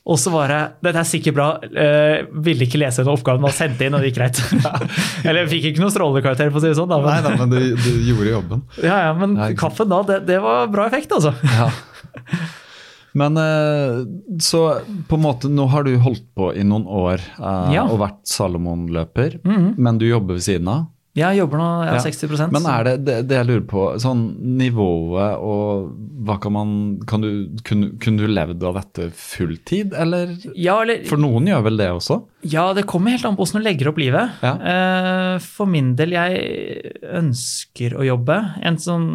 Og 0.04 0.18
så 0.20 0.32
var 0.32 0.52
jeg 0.52 0.72
Dette 0.84 1.00
er 1.00 1.08
sikkert 1.08 1.36
bra. 1.36 1.46
Uh, 1.64 2.26
ville 2.44 2.66
ikke 2.66 2.76
lese 2.80 3.00
gjennom 3.00 3.16
oppgaven, 3.16 3.40
bare 3.44 3.56
sendte 3.56 3.86
inn, 3.86 3.94
og 3.96 4.02
det 4.04 4.10
gikk 4.10 4.18
greit. 4.18 4.40
Eller 5.26 5.42
jeg 5.44 5.52
fikk 5.54 5.68
ikke 5.70 5.84
noen 5.84 5.94
strålekarakter, 5.94 6.50
for 6.52 6.60
å 6.60 6.64
si 6.64 6.72
det 6.72 6.76
sånn. 6.80 6.92
Da, 6.92 6.98
Nei 7.04 7.14
men, 7.24 7.24
da, 7.24 7.32
men 7.40 7.52
du, 7.54 7.76
du 7.76 7.90
gjorde 8.10 8.34
jobben. 8.34 8.64
ja, 8.84 8.98
ja, 9.08 9.14
men 9.16 9.36
Nei, 9.38 9.50
kaffen 9.58 9.88
da, 9.92 10.00
det, 10.08 10.22
det 10.28 10.40
var 10.44 10.68
bra 10.72 10.88
effekt, 10.88 11.12
altså. 11.16 11.32
Ja. 11.56 11.68
Men 13.14 13.36
eh, 13.38 14.00
så 14.42 14.60
på 15.06 15.14
en 15.14 15.22
måte, 15.22 15.46
nå 15.48 15.68
har 15.70 15.84
du 15.86 15.92
holdt 16.02 16.24
på 16.34 16.48
i 16.58 16.64
noen 16.66 16.82
år 16.90 17.20
eh, 17.22 17.74
Ja. 17.76 17.84
og 17.86 18.00
vært 18.02 18.24
Salomon-løper, 18.26 19.36
men 19.78 19.98
du 20.02 20.06
jobber 20.08 20.34
ved 20.40 20.42
siden 20.48 20.66
av. 20.72 20.88
Jeg 21.14 21.38
jobber 21.38 21.60
nå 21.60 21.66
jeg 21.84 21.90
har 21.92 21.98
Ja. 22.00 22.10
60% 22.10 22.50
Men 22.50 22.64
er 22.66 22.84
det, 22.88 22.94
det 23.06 23.16
det 23.30 23.36
jeg 23.38 23.46
lurer 23.46 23.66
på, 23.70 23.82
sånn 24.02 24.22
nivået 24.58 25.36
og 25.38 25.92
hva 26.26 26.38
kan 26.42 26.54
man 26.56 26.72
kan 27.06 27.22
du, 27.22 27.28
kunne, 27.62 27.92
kunne 28.02 28.18
du 28.18 28.26
levd 28.26 28.64
av 28.66 28.74
dette 28.80 29.06
fulltid, 29.14 29.94
eller? 29.94 30.32
ja, 30.58 30.80
eller, 30.82 31.04
For 31.06 31.20
noen 31.22 31.46
gjør 31.46 31.62
vel 31.68 31.78
det 31.78 31.88
også? 31.94 32.18
ja, 32.50 32.64
det 32.74 32.86
kommer 32.90 33.14
helt 33.14 33.24
an 33.28 33.36
på 33.38 33.44
hvordan 33.46 33.62
du 33.62 33.68
legger 33.68 33.88
opp 33.92 34.00
livet. 34.02 34.42
Ja. 34.42 34.54
Eh, 34.58 35.38
For 35.44 35.70
min 35.70 35.94
del, 35.96 36.16
jeg 36.16 36.98
ønsker 37.14 37.94
å 37.94 38.04
jobbe. 38.04 38.36
En 38.66 38.76
sånn, 38.82 39.06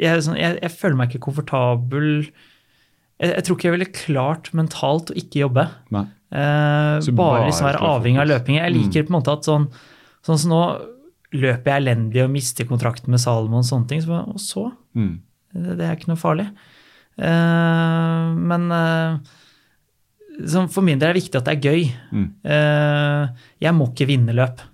jeg, 0.00 0.24
sånn, 0.24 0.38
jeg, 0.40 0.56
jeg 0.62 0.72
føler 0.72 0.96
meg 1.02 1.12
ikke 1.12 1.26
komfortabel 1.28 2.08
jeg, 3.20 3.30
jeg 3.32 3.44
tror 3.46 3.56
ikke 3.56 3.68
jeg 3.68 3.76
ville 3.76 3.92
klart 3.96 4.50
mentalt 4.56 5.12
å 5.12 5.16
ikke 5.20 5.44
jobbe. 5.44 5.68
Eh, 5.92 6.08
bare 6.32 7.14
bare 7.20 7.46
liksom 7.46 7.68
være 7.68 7.84
avhengig 7.92 8.20
av 8.24 8.28
løping. 8.32 8.58
Jeg 8.60 8.74
liker 8.74 9.06
på 9.06 9.12
en 9.12 9.18
måte 9.20 9.36
at 9.36 9.44
sånn 9.48 9.68
Sånn 10.26 10.40
som 10.42 10.50
nå 10.50 10.60
løper 11.34 11.72
jeg 11.72 11.82
elendig 11.82 12.22
og 12.22 12.30
mister 12.32 12.68
kontrakten 12.68 13.10
med 13.14 13.22
Salomon 13.22 13.64
og 13.64 13.68
sånne 13.68 13.90
ting. 13.90 14.04
Så 14.04 14.20
og 14.20 14.38
så? 14.42 14.68
Mm. 14.98 15.16
Det, 15.56 15.78
det 15.80 15.88
er 15.88 15.96
ikke 15.96 16.12
noe 16.12 16.20
farlig. 16.20 16.46
Uh, 17.16 18.36
men 18.36 18.68
uh, 18.70 19.16
for 20.68 20.84
min 20.84 21.00
del 21.00 21.10
er 21.10 21.16
det 21.16 21.22
viktig 21.24 21.40
at 21.40 21.48
det 21.48 21.56
er 21.56 21.68
gøy. 21.72 21.84
Mm. 22.12 22.30
Uh, 22.44 23.52
jeg 23.64 23.76
må 23.76 23.90
ikke 23.90 24.08
vinne 24.12 24.36
løp. 24.36 24.64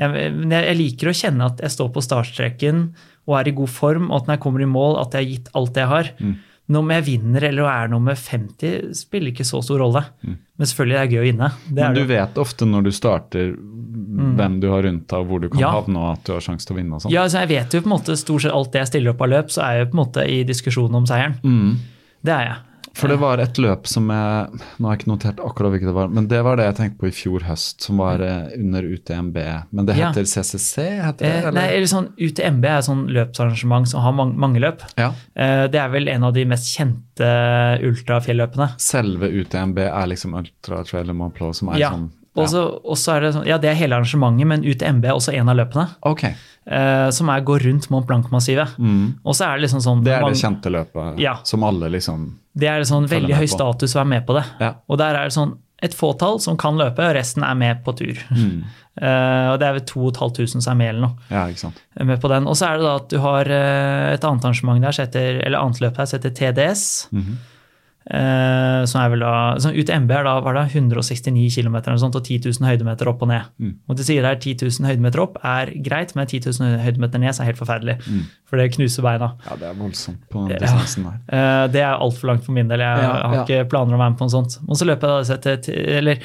Jeg, 0.00 0.28
jeg, 0.48 0.76
liker 0.78 1.10
å 1.10 1.16
kjenne 1.16 1.48
at 1.50 1.58
jeg 1.60 1.74
står 1.74 1.90
på 1.92 2.02
startstreken 2.04 2.86
og 3.28 3.34
er 3.36 3.50
i 3.50 3.56
god 3.56 3.68
form, 3.68 4.08
og 4.08 4.22
at 4.22 4.30
når 4.30 4.38
jeg 4.38 4.42
kommer 4.46 4.62
i 4.64 4.70
mål, 4.70 4.96
at 5.02 5.12
jeg 5.12 5.20
har 5.20 5.34
gitt 5.34 5.50
alt 5.58 5.74
det 5.76 5.84
jeg 5.84 5.92
har. 5.92 6.14
Mm. 6.18 6.38
Når 6.70 6.84
om 6.84 6.92
jeg 6.94 7.04
vinner 7.08 7.44
eller 7.48 7.66
er 7.66 7.90
nummer 7.90 8.16
50, 8.16 8.94
spiller 8.96 9.32
ikke 9.32 9.46
så 9.46 9.60
stor 9.66 9.82
rolle. 9.82 10.04
Men 10.22 10.68
selvfølgelig 10.70 10.96
er 10.96 11.08
det 11.08 11.16
gøy 11.16 11.20
å 11.20 11.26
vinne. 11.26 11.48
Det 11.66 11.74
Mm. 11.74 11.80
Men 11.82 11.94
du 11.98 12.00
det. 12.00 12.10
vet 12.14 12.38
ofte 12.38 12.68
når 12.68 12.86
du 12.86 12.90
starter 12.94 13.52
hvem 14.36 14.60
du 14.60 14.68
har 14.70 14.82
rundt 14.82 15.06
deg, 15.08 15.18
og 15.18 15.26
hvor 15.28 15.40
du 15.40 15.48
kan 15.48 15.60
Ja. 15.60 15.70
havne, 15.70 15.96
og 15.98 16.12
at 16.18 16.24
du 16.24 16.32
har 16.32 16.40
sjanse 16.40 16.66
til 16.66 16.76
å 16.76 16.78
vinne 16.80 16.94
og 16.94 17.02
sånn. 17.02 17.10
Ja, 17.12 17.22
altså 17.22 17.40
jeg 17.46 17.48
vet 17.48 17.72
jo 17.72 17.80
på 17.80 17.86
en 17.92 17.98
måte 17.98 18.16
stort 18.16 18.42
sett 18.42 18.52
alt 18.52 18.72
det 18.72 18.80
jeg 18.80 18.86
stiller 18.94 19.10
opp 19.14 19.20
av 19.22 19.28
løp, 19.28 19.48
så 19.50 19.62
er 19.62 19.76
jeg 19.78 19.86
jo 19.86 19.90
på 19.92 19.98
en 19.98 20.04
måte 20.06 20.26
i 20.28 20.42
diskusjon 20.44 20.94
om 20.94 21.06
seieren. 21.06 21.38
Mm. 21.44 21.76
Det 22.24 22.32
er 22.32 22.44
jeg. 22.48 22.56
For 22.92 23.06
det 23.06 23.20
var 23.20 23.38
et 23.38 23.54
løp 23.54 23.86
som 23.86 24.08
jeg 24.10 24.48
Nå 24.80 24.88
har 24.88 24.96
jeg 24.96 24.98
ikke 25.04 25.10
notert 25.12 25.36
akkurat 25.38 25.70
hvilket 25.70 25.86
det 25.86 25.94
var, 25.94 26.08
men 26.08 26.26
det 26.26 26.42
var 26.42 26.56
det 26.56 26.64
jeg 26.66 26.74
tenkte 26.74 26.98
på 26.98 27.06
i 27.06 27.12
fjor 27.14 27.40
høst, 27.46 27.80
som 27.82 27.96
var 27.98 28.20
eh, 28.20 28.48
under 28.58 28.82
UTMB. 28.82 29.36
Men 29.72 29.86
det 29.86 29.96
Ja. 29.96 30.10
heter 30.10 30.24
CCC, 30.26 31.00
heter 31.00 31.18
det? 31.18 31.44
Eh, 31.46 31.50
nei, 31.52 31.68
eller 31.76 31.86
sånn 31.86 32.08
UTMB 32.18 32.64
er 32.66 32.78
et 32.78 32.84
sånn 32.84 33.06
løpsarrangement 33.08 33.86
som 33.86 34.00
har 34.02 34.12
mange, 34.12 34.34
mange 34.36 34.58
løp. 34.60 34.82
Ja. 34.98 35.12
Eh, 35.36 35.68
det 35.68 35.76
er 35.80 35.88
vel 35.88 36.08
en 36.08 36.24
av 36.24 36.34
de 36.34 36.44
mest 36.44 36.66
kjente 36.76 37.30
ultrafjelløpene. 37.86 38.72
Selve 38.80 39.28
UTMB 39.30 39.78
er 39.86 40.06
liksom 40.10 40.34
Ultra 40.36 40.82
Trail 40.84 41.12
Mont 41.14 41.34
Blanc, 41.38 41.54
som 41.56 41.68
er 41.68 41.78
Ja. 41.78 41.90
sånn 41.92 42.10
Og 42.36 42.46
så 42.48 42.62
og 42.62 42.96
er 43.16 43.20
det 43.24 43.32
sånn, 43.34 43.46
ja, 43.48 43.58
det 43.58 43.72
er 43.72 43.74
hele 43.74 43.96
arrangementet, 43.98 44.46
men 44.46 44.62
UTMB 44.62 45.04
er 45.08 45.16
også 45.16 45.34
en 45.34 45.48
av 45.50 45.56
løpene. 45.58 45.88
Ok. 46.06 46.24
eh, 46.70 47.08
som 47.10 47.28
er 47.32 47.40
går 47.40 47.64
rundt 47.66 47.88
Mont 47.90 48.06
Blanc-massivet. 48.06 48.76
Og 49.24 49.34
så 49.34 49.48
er 49.48 49.56
det 49.58 49.64
liksom 49.66 49.80
sånn 49.82 49.98
Mm. 50.00 50.04
Det 50.04 50.12
er 50.14 50.20
man, 50.22 50.32
det 50.32 50.42
kjente 50.42 50.70
løpet 50.70 51.18
Ja. 51.18 51.38
som 51.42 51.64
alle 51.64 51.88
liksom 51.90 52.34
Det 52.56 52.68
er 52.68 52.82
sånn 52.82 53.08
veldig 53.08 53.34
høy 53.34 53.46
status 53.48 53.94
å 53.94 54.00
være 54.04 54.06
med 54.08 54.26
på 54.26 54.34
det. 54.34 54.44
Ja. 54.60 54.74
Og 54.88 54.98
der 54.98 55.14
er 55.14 55.24
det 55.24 55.32
sånn 55.32 55.56
et 55.82 55.94
fåtall 55.94 56.38
som 56.40 56.56
kan 56.56 56.76
løpe, 56.76 57.00
og 57.00 57.14
resten 57.16 57.42
er 57.42 57.54
med 57.54 57.84
på 57.84 57.94
tur. 57.96 58.18
Mm. 58.30 58.64
Uh, 59.00 59.46
og 59.52 59.60
det 59.60 59.66
er 59.68 59.72
vel 59.78 59.86
2500 59.88 60.60
som 60.60 60.72
er 60.74 60.76
med 60.76 60.88
eller 60.92 61.06
noe. 61.06 61.16
Ja, 61.30 61.46
ikke 61.48 61.62
sant. 61.64 61.80
er 61.96 62.04
Med 62.04 62.20
på 62.20 62.28
den. 62.28 62.46
Og 62.46 62.58
så 62.58 62.68
er 62.68 62.76
det 62.76 62.84
da 62.84 62.96
at 63.00 63.08
du 63.08 63.18
har 63.18 63.48
eh, 63.48 64.12
et 64.14 64.26
annet 64.28 64.44
arrangement 64.44 64.82
der, 64.82 65.40
eller 65.40 65.58
annet 65.58 65.80
løp 65.80 65.96
der, 65.96 66.04
som 66.10 66.20
heter 66.20 66.30
TDS. 66.36 67.08
Mhm. 67.12 67.38
Eh, 68.10 68.84
som 68.90 69.00
er 69.04 69.10
vel 69.12 69.22
da, 69.22 69.32
sånn 69.62 69.76
UTMB 69.78 70.10
er 70.16 70.24
da 70.26 70.34
var 70.42 70.56
det 70.58 70.64
169 70.74 71.54
km 71.54 71.76
og 71.76 72.16
10 72.24 72.40
000 72.48 72.66
høydemeter 72.66 73.08
opp 73.10 73.22
og 73.22 73.28
ned. 73.30 73.46
Mm. 73.62 73.74
Og 73.88 73.96
de 74.00 74.06
sier 74.06 74.22
der 74.26 74.36
10 74.40 74.56
000 74.66 74.88
høydemeter 74.90 75.22
opp 75.22 75.38
er 75.46 75.70
greit, 75.86 76.14
men 76.18 76.26
10 76.26 76.42
000 76.50 76.78
høydemeter 76.84 77.22
ned 77.22 77.34
så 77.36 77.42
er 77.44 77.50
helt 77.52 77.60
forferdelig. 77.62 77.96
Mm. 78.06 78.24
For 78.50 78.58
det 78.58 78.68
knuser 78.74 79.02
beina. 79.06 79.28
Ja, 79.46 79.56
det 79.60 79.68
er 79.70 79.78
voldsomt 79.78 80.24
på 80.32 80.46
den 80.48 80.58
distansen 80.58 81.04
der. 81.06 81.18
Uh, 81.30 81.66
Det 81.70 81.80
er 81.86 81.94
altfor 82.02 82.32
langt 82.32 82.44
for 82.44 82.52
min 82.56 82.68
del. 82.68 82.80
Jeg 82.82 83.04
Ja, 83.04 83.12
har 83.28 83.34
ja. 83.34 83.44
ikke 83.46 83.68
planer 83.70 83.94
om 83.94 84.00
å 84.00 84.02
være 84.02 84.10
med 84.16 84.18
på 84.18 84.26
noe 84.26 84.34
sånt. 84.34 84.58
Og 84.66 84.76
så 84.80 84.88
løper 84.90 85.12
jeg 85.20 85.28
det 85.30 85.54
etter, 85.54 85.78
Eller 86.00 86.18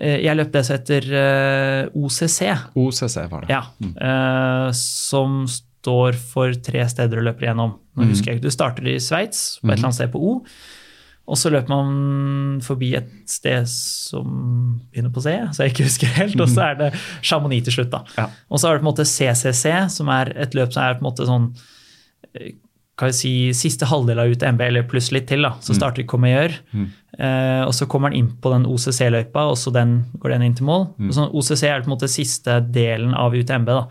eh, 0.00 0.18
jeg 0.24 0.36
løp 0.36 0.50
det 0.52 0.64
som 0.66 0.76
heter 0.76 1.06
uh, 1.14 2.02
OCC. 2.02 2.40
OCC 2.74 3.16
var 3.30 3.46
det. 3.46 3.54
Ja. 3.54 3.62
eh, 3.86 4.70
Som 4.74 5.44
står 5.48 6.18
for 6.18 6.52
tre 6.66 6.82
steder 6.90 7.20
du 7.20 7.22
løper 7.28 7.46
igjennom. 7.46 7.76
Nå 7.96 8.04
Mm. 8.04 8.10
husker 8.12 8.30
jeg 8.32 8.36
ikke, 8.38 8.46
Du 8.46 8.50
starter 8.54 8.86
i 8.86 8.98
Sveits, 9.02 9.58
på 9.62 9.70
et 9.70 9.78
eller 9.78 9.88
annet 9.88 9.94
sted 9.94 10.12
på 10.12 10.20
O. 10.22 10.32
Og 11.28 11.36
så 11.36 11.50
løper 11.52 11.68
man 11.68 12.60
forbi 12.64 12.94
et 12.96 13.10
sted 13.28 13.66
som 13.68 14.28
begynner 14.88 15.12
på 15.12 15.20
C, 15.24 15.34
så 15.52 15.66
jeg 15.66 15.74
ikke 15.74 15.88
husker 15.88 16.14
helt. 16.16 16.38
Og 16.40 16.48
så 16.48 16.62
er 16.70 16.78
det 16.80 16.92
Chamonix 17.20 17.66
til 17.68 17.76
slutt, 17.78 17.90
da. 17.92 18.00
Ja. 18.16 18.28
Og 18.48 18.62
så 18.62 18.70
er 18.70 18.78
det 18.78 18.82
på 18.82 18.86
en 18.86 18.92
måte 18.92 19.04
CCC, 19.08 19.74
som 19.92 20.08
er 20.14 20.32
et 20.40 20.56
løp 20.56 20.72
som 20.72 20.86
er 20.86 20.96
på 20.96 21.04
en 21.04 21.08
måte 21.10 21.28
sånn 21.28 21.50
eh, 22.38 22.54
kan 22.98 23.12
jeg 23.12 23.14
si, 23.14 23.32
siste 23.54 23.86
halvdel 23.86 24.18
av 24.18 24.32
UTMB, 24.32 24.60
eller 24.64 24.86
pluss 24.90 25.12
litt 25.14 25.28
til. 25.30 25.44
da, 25.46 25.52
Så 25.62 25.76
starter 25.76 26.02
Comayeur, 26.10 26.50
eh, 26.74 27.60
og 27.62 27.70
så 27.76 27.86
kommer 27.86 28.10
den 28.10 28.18
inn 28.24 28.30
på 28.42 28.50
den 28.50 28.64
OCC-løypa, 28.66 29.44
og 29.52 29.54
så 29.60 29.70
den, 29.70 29.92
går 30.18 30.34
den 30.34 30.42
inn 30.48 30.56
til 30.58 30.66
mål. 30.66 30.88
Og 31.06 31.12
så 31.14 31.28
OCC 31.30 31.62
er 31.68 31.84
på 31.84 31.92
en 31.92 31.94
måte 31.94 32.08
siste 32.10 32.56
delen 32.74 33.14
av 33.14 33.36
UTMB. 33.38 33.66
da. 33.70 33.84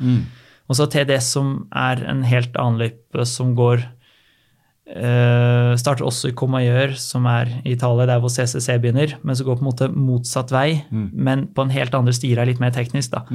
Og 0.68 0.76
så 0.76 0.89
TDS, 0.91 1.30
som 1.38 1.53
er 1.72 2.01
en 2.03 2.26
helt 2.27 2.51
annen 2.59 2.81
løype, 2.81 3.23
som 3.26 3.53
går 3.55 3.85
eh, 4.95 5.73
Starter 5.80 6.07
også 6.07 6.31
i 6.31 6.35
Comayeur, 6.38 6.93
som 6.99 7.26
er 7.30 7.51
i 7.64 7.73
Italia, 7.76 8.07
der 8.09 8.22
hvor 8.23 8.31
CCC 8.34 8.77
begynner, 8.81 9.18
men 9.23 9.38
så 9.38 9.45
går 9.47 9.59
på 9.59 9.65
en 9.65 9.69
måte 9.72 9.89
motsatt 9.93 10.53
vei, 10.55 10.84
men 11.11 11.47
på 11.53 11.65
en 11.65 11.73
helt 11.73 11.95
andre 11.97 12.15
stier, 12.15 12.39
er 12.39 12.49
litt 12.49 12.61
mer 12.64 12.76
teknisk. 12.76 13.11
da. 13.15 13.26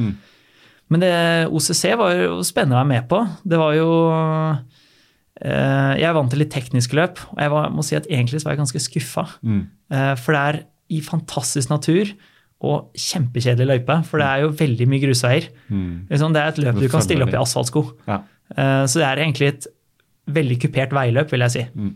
Men 0.93 1.01
det, 1.01 1.13
OCC 1.49 1.95
var 1.97 2.13
jo 2.17 2.43
spennende 2.45 2.77
å 2.77 2.83
være 2.83 2.91
med 2.91 3.07
på. 3.09 3.23
Det 3.49 3.61
var 3.61 3.77
jo 3.79 3.89
uh, 4.13 5.93
Jeg 5.97 6.17
vant 6.19 6.29
til 6.33 6.43
litt 6.43 6.53
tekniske 6.53 6.99
løp, 6.99 7.23
og 7.33 7.41
jeg 7.41 7.53
var, 7.55 7.71
må 7.73 7.85
si 7.87 7.97
at 7.97 8.09
egentlig 8.11 8.43
så 8.43 8.49
var 8.51 8.57
jeg 8.57 8.63
ganske 8.65 8.83
skuffa. 8.85 9.25
Eh, 9.43 10.13
for 10.21 10.37
det 10.37 10.43
er 10.43 10.61
i 10.93 11.01
fantastisk 11.05 11.73
natur 11.73 12.13
og 12.63 12.93
kjempekjedelig 12.95 13.67
løype, 13.67 13.97
for 14.07 14.21
det 14.23 14.27
er 14.29 14.45
jo 14.45 14.53
veldig 14.55 14.87
mye 14.91 15.03
grusveier. 15.03 15.49
Liksom, 16.13 16.35
det 16.37 16.43
er 16.43 16.53
et 16.53 16.61
løp 16.63 16.79
du 16.79 16.87
kan 16.93 17.03
stille 17.03 17.25
opp 17.25 17.33
i 17.35 17.41
asfaltsko. 17.41 17.83
Ja. 18.07 18.21
Så 18.87 19.01
det 19.01 19.07
er 19.09 19.23
egentlig 19.25 19.49
et 19.49 19.67
veldig 20.31 20.61
kupert 20.63 20.93
veiløp, 20.95 21.33
vil 21.33 21.47
jeg 21.47 21.55
si. 21.57 21.67
Mm. 21.75 21.93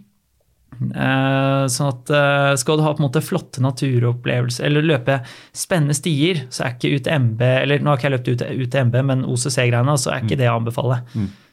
Sånn 1.72 1.88
at 1.88 2.10
eh, 2.12 2.50
skal 2.60 2.76
du 2.76 2.82
ha 2.84 2.90
på 2.92 3.00
en 3.00 3.06
måte 3.06 3.22
flotte 3.24 3.62
naturopplevelser, 3.64 4.66
eller 4.68 4.84
løpe 4.84 5.20
spennende 5.56 5.96
stier, 5.96 6.42
så 6.52 6.66
er 6.66 6.74
ikke 6.74 6.90
UTMB 6.98 7.40
Eller 7.46 7.80
nå 7.80 7.88
har 7.92 7.96
ikke 8.00 8.10
jeg 8.10 8.14
løpt 8.16 8.28
ut 8.34 8.44
UTMB, 8.66 8.98
men 9.08 9.24
OCC-greiene, 9.24 9.96
så 10.00 10.12
er 10.12 10.24
ikke 10.26 10.36
det 10.42 10.50
å 10.50 10.58
anbefale. 10.58 11.00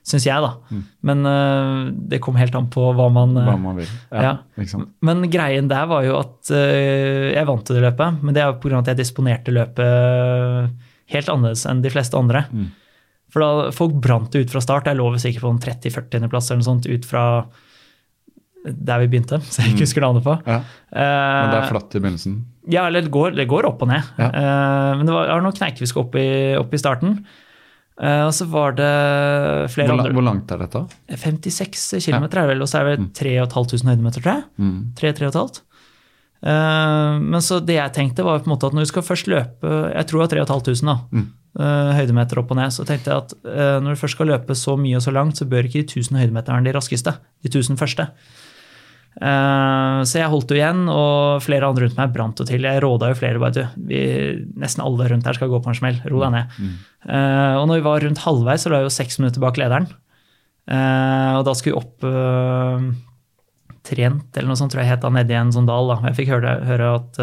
Syns 0.03 0.25
jeg, 0.27 0.43
da. 0.43 0.81
Men 1.07 1.23
eh, 1.29 1.93
det 2.11 2.19
kom 2.25 2.35
helt 2.35 2.55
an 2.59 2.67
på 2.73 2.89
hva 2.97 3.07
man 3.15 3.37
eh, 3.39 3.47
Hva 3.47 3.55
man 3.61 3.79
vil. 3.79 3.91
Ja, 4.11 4.33
Ja. 4.59 4.81
Men 5.07 5.23
greien 5.31 5.69
der 5.71 5.87
var 5.87 6.03
jo 6.03 6.17
at 6.19 6.51
eh, 6.51 7.31
jeg 7.37 7.47
vant 7.47 7.63
til 7.69 7.79
det 7.79 7.85
løpet, 7.85 8.19
men 8.25 8.35
det 8.35 8.43
er 8.43 8.57
pga. 8.59 8.81
at 8.81 8.91
jeg 8.91 8.99
disponerte 9.05 9.55
løpet 9.55 10.73
helt 11.13 11.29
annerledes 11.31 11.63
enn 11.69 11.83
de 11.85 11.91
fleste 11.93 12.19
andre. 12.19 12.43
For 13.34 13.41
da 13.41 13.72
folk 13.73 13.95
brant 14.03 14.30
det 14.35 14.43
ut 14.45 14.51
fra 14.53 14.61
start. 14.61 14.85
Jeg 14.85 14.99
lå 14.99 15.07
sikkert 15.18 15.41
på 15.47 15.51
en 15.55 15.61
30-40.-plass 15.64 16.51
eller 16.51 16.61
noe 16.61 16.68
sånt 16.69 16.85
ut 16.89 17.05
fra 17.10 17.23
der 18.64 19.01
vi 19.03 19.07
begynte, 19.11 19.41
så 19.51 19.64
jeg 19.64 19.73
ikke 19.73 19.84
husker 19.88 20.05
navnet 20.05 20.23
på. 20.23 20.35
Ja. 20.47 20.60
Men 20.93 21.49
det 21.49 21.57
Eh, 21.57 21.64
er 21.65 21.72
flatt 21.73 21.95
i 21.97 21.99
begynnelsen. 22.03 22.35
ja, 22.72 22.85
eller 22.88 23.01
det 23.03 23.11
går, 23.11 23.34
det 23.35 23.47
går 23.51 23.65
opp 23.68 23.81
og 23.84 23.89
ned. 23.89 24.11
Ja. 24.22 24.30
Eh, 24.30 24.91
men 24.99 25.10
det 25.10 25.15
var, 25.18 25.26
det 25.27 25.34
var 25.35 25.43
noen 25.47 25.57
kneiker 25.57 25.84
vi 25.84 25.89
skulle 25.89 26.05
opp 26.07 26.15
i, 26.22 26.27
opp 26.61 26.72
i 26.77 26.80
starten. 26.80 27.18
Eh, 27.99 28.22
og 28.26 28.31
så 28.34 28.47
var 28.49 28.77
det 28.77 28.88
flere 29.73 29.89
Hvor, 29.91 29.99
andre 30.05 30.15
hvor 30.15 30.26
langt 30.30 30.53
er 30.55 30.64
dette? 30.64 30.85
56 31.11 32.07
km 32.07 32.23
er 32.30 32.47
vel, 32.53 32.64
og 32.64 32.69
så 32.72 32.80
er 32.85 32.93
det 32.95 33.10
3500 33.19 33.91
høydemeter, 33.91 34.23
tror 34.23 34.34
jeg. 34.38 34.45
Mm. 34.61 34.80
3-3,5. 35.01 35.61
Uh, 36.43 37.19
men 37.23 37.39
så 37.43 37.60
det 37.64 37.77
jeg 37.77 37.93
tenkte, 37.95 38.23
var 38.27 38.41
på 38.43 38.49
en 38.49 38.51
måte 38.51 38.68
at 38.68 38.73
når 38.76 38.84
du 38.84 38.89
skal 38.89 39.05
først 39.07 39.30
løpe 39.31 39.69
Jeg 39.93 40.07
tror 40.10 40.26
det 40.26 40.26
var 40.26 40.31
3500 40.60 40.84
da, 40.89 40.95
Mm. 41.15 41.30
Eh, 41.59 41.91
høydemeter 41.99 42.41
opp 42.41 42.53
og 42.53 42.59
ned. 42.59 42.73
Så 42.73 42.85
tenkte 42.88 43.11
jeg 43.11 43.25
at 43.25 43.35
eh, 43.49 43.77
når 43.84 43.95
du 43.95 44.01
først 44.01 44.17
skal 44.17 44.31
løpe 44.31 44.57
så 44.57 44.77
mye 44.80 44.97
og 44.99 45.05
så 45.05 45.13
langt, 45.15 45.39
så 45.39 45.47
bør 45.49 45.69
ikke 45.69 45.84
de 45.84 46.01
1000 46.01 46.19
høydemeterne 46.21 46.65
de 46.65 46.73
raskeste. 46.75 47.15
De 47.43 47.51
1000 47.51 47.80
første. 47.80 48.07
Eh, 49.21 49.99
så 50.09 50.19
jeg 50.19 50.31
holdt 50.31 50.51
jo 50.53 50.57
igjen, 50.57 50.85
og 50.89 51.43
flere 51.45 51.69
andre 51.69 51.88
rundt 51.88 51.99
meg 51.99 52.15
brant 52.15 52.41
jo 52.41 52.47
til. 52.49 52.65
Jeg 52.65 52.84
råda 52.84 53.11
jo 53.11 53.19
flere 53.19 53.41
bare 53.41 53.55
du, 53.57 53.63
vi, 53.89 54.03
nesten 54.59 54.85
alle 54.85 55.09
rundt 55.11 55.30
her 55.30 55.38
skal 55.38 55.51
gå 55.51 55.61
på 55.61 55.73
en 55.73 55.80
smell. 55.80 56.01
Ro 56.09 56.23
deg 56.25 56.35
ned. 56.38 56.59
Eh, 57.05 57.55
og 57.59 57.67
når 57.69 57.81
vi 57.81 57.88
var 57.89 58.05
rundt 58.07 58.25
halvveis, 58.25 58.65
så 58.65 58.73
lå 58.73 58.81
jeg 58.81 58.89
jo 58.89 58.97
seks 58.97 59.19
minutter 59.21 59.43
bak 59.43 59.61
lederen. 59.61 59.89
Og 60.63 61.41
da 61.43 61.51
skulle 61.59 61.75
vi 61.75 61.81
opp 61.81 62.05
trent, 63.84 64.30
eller 64.38 64.47
noe 64.47 64.55
sånt, 64.55 64.71
tror 64.71 64.80
jeg 64.80 64.93
het 64.93 65.01
da, 65.03 65.09
nedi 65.11 65.35
en 65.35 65.51
sånn 65.51 65.67
dal. 65.67 65.89
da. 65.91 65.97
Jeg 66.07 66.21
fikk 66.21 66.30
høre, 66.31 66.53
høre 66.63 66.91
at 67.01 67.19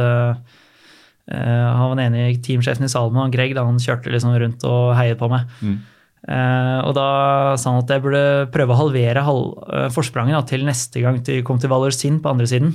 han 1.31 1.93
var 1.93 2.01
enig 2.03 2.25
i 2.27 2.41
teamsjefen 2.43 2.87
i 2.87 2.91
salen 2.91 3.15
med 3.15 3.35
Greg, 3.35 3.55
da 3.55 3.63
han 3.67 3.79
kjørte 3.79 4.11
liksom 4.11 4.35
rundt 4.43 4.65
og 4.67 4.95
heiet 4.99 5.21
på 5.21 5.29
meg. 5.31 5.47
Eh, 6.29 6.79
og 6.85 6.93
da 6.99 7.09
sa 7.57 7.73
han 7.73 7.81
at 7.81 7.91
jeg 7.95 8.05
burde 8.05 8.51
prøve 8.53 8.75
å 8.75 8.81
halvere 8.83 9.25
halv, 9.25 9.45
uh, 9.73 9.89
forspranget 9.95 10.37
da, 10.37 10.43
til 10.47 10.67
neste 10.69 11.01
gang 11.01 11.21
vi 11.25 11.41
kom 11.47 11.61
til 11.63 11.73
Valorsin 11.73 12.21
på 12.21 12.33
andre 12.35 12.49
siden. 12.51 12.75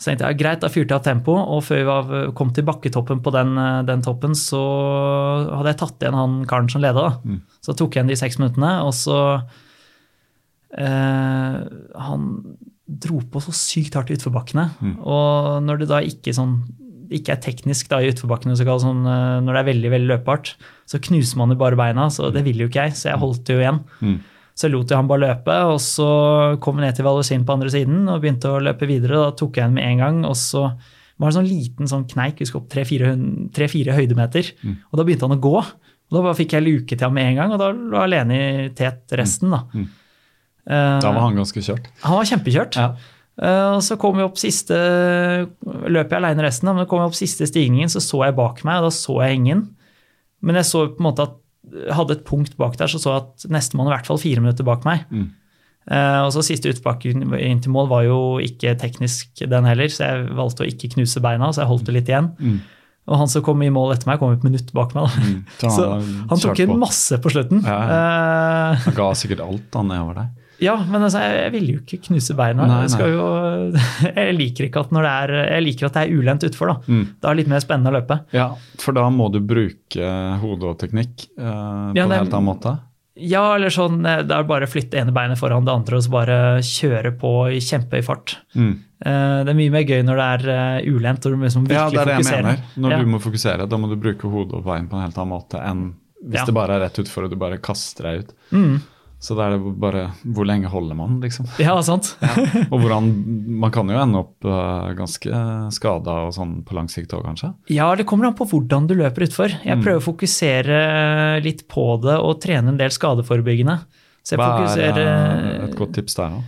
Så 0.00 0.10
tenkte 0.10 0.30
jeg 0.32 0.40
greit, 0.40 0.62
da 0.62 0.70
fyrte 0.72 0.90
jeg 0.90 0.98
av 0.98 1.04
tempo, 1.06 1.36
og 1.38 1.60
før 1.62 1.78
vi 1.78 1.86
var, 1.86 2.14
kom 2.36 2.50
til 2.56 2.66
bakketoppen 2.66 3.20
på 3.24 3.32
den, 3.36 3.52
eh, 3.60 3.82
den 3.86 4.02
toppen, 4.04 4.34
så 4.34 4.62
hadde 5.52 5.70
jeg 5.70 5.80
tatt 5.84 6.02
igjen 6.02 6.18
han 6.18 6.40
karen 6.50 6.70
som 6.72 6.82
leda. 6.82 7.06
Mm. 7.22 7.38
Så 7.62 7.76
tok 7.76 7.94
jeg 7.94 8.02
igjen 8.02 8.10
de 8.10 8.18
seks 8.18 8.40
minuttene, 8.40 8.72
og 8.84 8.94
så 8.96 9.18
uh, 10.74 11.56
Han 12.08 12.24
dro 12.84 13.20
på 13.30 13.40
så 13.40 13.52
sykt 13.54 13.94
hardt 13.96 14.10
utforbakkene. 14.12 14.66
Mm. 14.82 14.96
Og 15.00 15.62
når 15.64 15.84
det 15.84 15.88
da 15.92 16.02
ikke, 16.04 16.34
sånn, 16.36 16.58
ikke 17.10 17.34
er 17.34 17.40
teknisk 17.44 17.88
da, 17.90 17.98
i 18.00 18.10
utforbakkene, 18.12 18.56
så 18.56 18.66
kalt 18.66 18.84
sånn, 18.84 19.02
eh, 19.06 19.40
når 19.44 19.52
det 19.52 19.60
er 19.60 19.68
veldig 19.72 19.90
veldig 19.94 20.10
løpbart, 20.12 20.54
så 20.88 21.00
knuser 21.02 21.40
man 21.40 21.50
jo 21.52 21.58
bare 21.60 21.76
beina. 21.76 22.08
Så 22.12 22.30
det 22.34 22.44
ville 22.46 22.64
jo 22.64 22.70
ikke 22.70 22.86
jeg, 22.88 22.96
så 22.96 23.10
jeg 23.12 23.20
holdt 23.22 23.44
det 23.48 23.56
jo 23.56 23.64
igjen. 23.64 23.82
Så 24.54 24.68
jeg 24.68 24.74
lot 24.76 24.90
jo 24.90 24.96
han 24.96 25.08
bare 25.10 25.24
løpe, 25.24 25.54
og 25.66 25.80
så 25.82 26.08
kom 26.62 26.76
vi 26.78 26.84
ned 26.84 26.94
til 26.94 27.04
Valosin 27.04 27.42
på 27.44 27.56
andre 27.56 27.72
siden 27.74 28.04
og 28.06 28.20
begynte 28.22 28.52
å 28.52 28.60
løpe 28.62 28.86
videre. 28.86 29.18
Da 29.18 29.32
tok 29.34 29.58
jeg 29.58 29.66
han 29.66 29.74
med 29.74 29.88
en 29.88 30.02
gang, 30.04 30.20
og 30.28 30.36
så 30.38 30.68
var 30.70 31.26
det 31.26 31.32
en 31.32 31.38
sånn 31.40 31.48
liten 31.50 31.90
sånn 31.90 32.06
kneik, 32.10 32.38
vi 32.38 32.46
skulle 32.46 32.62
opp 32.62 32.70
tre-fire 32.70 33.96
høydemeter, 33.98 34.52
og 34.90 34.98
da 34.98 35.04
begynte 35.06 35.26
han 35.26 35.36
å 35.36 35.42
gå. 35.42 35.56
Og 35.58 36.14
da 36.18 36.22
bare 36.22 36.38
fikk 36.38 36.54
jeg 36.54 36.62
luke 36.66 36.94
til 36.94 37.02
ham 37.02 37.14
med 37.16 37.32
en 37.32 37.40
gang, 37.40 37.52
og 37.54 37.58
da 37.62 37.72
lå 37.74 37.98
jeg 37.98 38.06
alene 38.08 38.38
i 38.38 38.68
tet 38.78 39.14
resten. 39.18 39.50
da. 39.50 39.64
Mm. 39.74 39.90
Da 41.02 41.10
var 41.12 41.20
han 41.26 41.36
ganske 41.36 41.60
kjørt. 41.60 41.90
han 42.04 42.16
var 42.16 42.30
kjempekjørt. 42.30 42.78
Ja. 42.78 42.94
Eh, 43.42 43.68
og 43.74 43.80
så 43.82 43.96
kom 43.98 44.14
vi 44.18 44.22
opp 44.22 44.36
siste 44.38 44.76
Løp 45.90 46.12
jeg 46.12 46.20
alene 46.20 46.44
resten, 46.46 46.68
da, 46.70 46.74
men 46.76 46.86
kom 46.90 47.00
jeg 47.02 47.10
opp 47.12 47.16
siste 47.18 47.48
stigningen, 47.50 47.90
så 47.90 48.02
så 48.02 48.20
jeg 48.28 48.36
bak 48.38 48.60
meg, 48.66 48.78
og 48.82 48.88
da 48.88 48.92
så 48.94 49.16
jeg 49.24 49.40
ingen. 49.40 49.64
Men 50.44 50.60
jeg 50.60 50.68
så 50.70 50.84
på 50.92 51.00
en 51.02 51.08
måte 51.08 51.26
at 51.28 51.40
jeg 51.74 51.96
hadde 51.96 52.12
et 52.18 52.24
punkt 52.28 52.54
bak 52.60 52.76
der, 52.78 52.90
så 52.92 53.00
så 53.00 53.14
jeg 53.14 53.22
at 53.24 53.46
nestemann 53.50 53.88
i 53.88 53.94
hvert 53.94 54.06
fall 54.06 54.20
fire 54.20 54.42
minutter 54.44 54.66
bak 54.68 54.84
meg. 54.86 55.06
Eh, 55.90 56.20
og 56.24 56.30
så 56.32 56.42
siste 56.44 56.70
utbakken 56.72 57.34
inn 57.36 57.58
til 57.64 57.72
mål 57.74 57.88
var 57.90 58.04
jo 58.06 58.18
ikke 58.44 58.76
teknisk 58.80 59.42
den 59.50 59.66
heller, 59.68 59.90
så 59.92 60.06
jeg 60.06 60.30
valgte 60.36 60.64
å 60.64 60.68
ikke 60.70 60.92
knuse 60.94 61.20
beina, 61.24 61.50
så 61.52 61.64
jeg 61.64 61.70
holdt 61.72 61.88
det 61.90 61.96
litt 61.98 62.08
igjen. 62.12 62.30
Og 63.04 63.18
han 63.20 63.28
som 63.28 63.42
kom 63.44 63.60
i 63.60 63.68
mål 63.68 63.92
etter 63.96 64.08
meg, 64.08 64.16
kom 64.22 64.32
et 64.32 64.44
minutt 64.46 64.70
bak 64.72 64.94
meg. 64.96 65.10
Da. 65.60 65.68
Så 65.68 65.88
han 66.30 66.40
tok 66.44 66.62
inn 66.64 66.70
på. 66.72 66.78
masse 66.80 67.18
på 67.20 67.32
slutten. 67.34 67.60
Ja, 67.66 67.80
Eh, 67.84 68.86
Han 68.86 68.94
ga 68.96 69.10
sikkert 69.18 69.42
alt 69.44 69.76
han 69.76 69.90
nedover 69.92 70.22
der. 70.22 70.30
Ja, 70.62 70.76
men 70.86 71.02
altså, 71.02 71.18
jeg, 71.24 71.34
jeg 71.42 71.52
vil 71.52 71.68
jo 71.72 71.80
ikke 71.82 71.98
knuse 72.06 72.34
beina. 72.38 72.66
Nei, 72.70 72.80
Jeg, 72.84 72.90
skal 72.94 73.10
jo, 73.10 73.24
jeg 74.14 74.34
liker 74.38 74.68
ikke 74.68 74.80
at 74.84 74.92
når 74.94 75.02
det 75.08 75.12
er 75.24 75.34
Jeg 75.56 75.62
liker 75.66 75.86
at 75.90 75.94
det 75.98 76.02
er 76.06 76.14
ulendt 76.20 76.46
utfor, 76.48 76.70
da. 76.72 76.76
Mm. 76.86 77.04
Da 77.20 77.28
er 77.28 77.34
det 77.34 77.42
litt 77.44 77.52
mer 77.54 77.64
spennende 77.64 77.90
å 77.92 77.96
løpe. 77.98 78.20
Ja, 78.36 78.48
for 78.78 78.92
da 78.96 79.08
må 79.10 79.30
du 79.34 79.40
bruke 79.40 80.10
hode 80.44 80.70
og 80.74 80.78
teknikk 80.82 81.28
eh, 81.36 81.44
på 81.44 81.98
Ja, 81.98 82.04
en 82.06 82.14
helt 82.18 82.32
annen 82.34 82.48
måte. 82.52 82.76
Ja, 83.14 83.44
eller 83.54 83.70
sånn 83.70 84.00
eh, 84.06 84.22
det 84.26 84.34
er 84.34 84.46
bare 84.48 84.66
å 84.66 84.70
flytte 84.70 84.98
ene 84.98 85.12
beinet 85.14 85.38
foran 85.38 85.66
det 85.66 85.74
andre 85.74 85.98
og 86.00 86.02
så 86.06 86.10
bare 86.10 86.38
kjøre 86.66 87.12
på 87.20 87.34
i 87.54 87.60
kjempehøy 87.62 88.02
fart. 88.06 88.36
Mm. 88.58 88.72
Eh, 89.04 89.36
Det 89.46 89.52
er 89.52 89.58
mye 89.60 89.74
mer 89.74 89.84
gøy 89.86 90.00
når 90.06 90.18
det 90.22 90.30
er 90.38 90.48
eh, 90.54 90.88
ulendt 90.94 91.26
og 91.28 91.34
du 91.36 91.44
liksom 91.44 91.68
Ja, 91.70 91.84
det 91.90 92.00
er 92.02 92.10
det 92.10 92.16
jeg 92.16 92.24
fokuserer. 92.24 92.48
mener. 92.48 92.64
Når 92.86 92.90
Ja. 92.96 92.98
du 93.04 93.12
må 93.14 93.20
fokusere, 93.22 93.68
da 93.70 93.76
må 93.78 93.90
du 93.92 93.94
bruke 94.02 94.30
hode 94.32 94.58
og 94.58 94.64
bein 94.66 94.88
på 94.90 94.98
en 94.98 95.06
helt 95.06 95.18
annen 95.18 95.34
måte 95.36 95.60
enn 95.62 95.84
hvis 96.24 96.40
Ja. 96.40 96.44
det 96.48 96.54
bare 96.56 96.74
er 96.78 96.80
rett 96.86 96.98
utfor 97.04 97.26
og 97.26 97.30
du 97.30 97.36
bare 97.36 97.58
kaster 97.60 98.02
deg 98.08 98.22
ut. 98.24 98.30
Mm. 98.50 98.80
Så 99.24 99.32
da 99.38 99.46
er 99.48 99.54
det 99.56 99.70
bare 99.80 100.02
Hvor 100.36 100.44
lenge 100.44 100.68
holder 100.68 100.96
man, 100.98 101.14
liksom? 101.22 101.46
Ja, 101.62 101.72
sant? 101.86 102.10
Og 102.72 102.76
hvordan 102.82 103.06
Man 103.62 103.72
kan 103.72 103.88
jo 103.88 103.96
ende 103.96 104.20
opp 104.20 104.44
uh, 104.44 104.90
ganske 104.98 105.38
skada 105.72 106.18
og 106.26 106.34
sånn 106.36 106.58
på 106.68 106.76
lang 106.76 106.90
sikt 106.92 107.14
òg, 107.16 107.22
kanskje? 107.24 107.54
Ja, 107.72 107.86
det 107.96 108.04
kommer 108.10 108.28
an 108.28 108.36
på 108.36 108.44
hvordan 108.50 108.86
du 108.90 108.94
løper 108.98 109.24
utfor. 109.24 109.54
Jeg 109.64 109.78
Mm. 109.78 109.84
prøver 109.86 110.02
å 110.02 110.08
fokusere 110.12 110.80
litt 111.44 111.64
på 111.72 111.86
det 112.04 112.18
og 112.20 112.40
trene 112.44 112.68
en 112.74 112.76
del 112.80 112.92
skadeforebyggende. 112.92 113.78
Så 114.24 114.34
jeg 114.36 114.40
Hva 114.40 114.48
er 114.50 114.58
fokuserer 114.60 115.06
eh, 115.06 115.64
et 115.70 115.76
godt 115.78 115.94
tips 115.96 116.14
der, 116.20 116.36
da? 116.36 116.42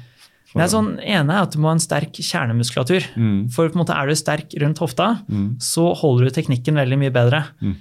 For- 0.53 0.63
er 0.63 0.71
sånn, 0.73 0.91
ene 1.05 1.35
er 1.35 1.43
at 1.45 1.53
du 1.53 1.59
må 1.61 1.69
ha 1.69 1.75
en 1.77 1.83
sterk 1.83 2.13
kjernemuskulatur. 2.17 3.05
Mm. 3.17 3.51
For 3.53 3.69
på 3.69 3.77
en 3.77 3.83
måte 3.83 3.97
er 3.97 4.07
du 4.09 4.15
sterk 4.17 4.55
rundt 4.63 4.79
hofta, 4.81 5.09
Mm. 5.29 5.57
så 5.61 5.91
holder 5.97 6.29
du 6.31 6.31
teknikken 6.39 6.75
veldig 6.81 6.99
mye 7.03 7.13
bedre. 7.13 7.43
Mm. 7.61 7.75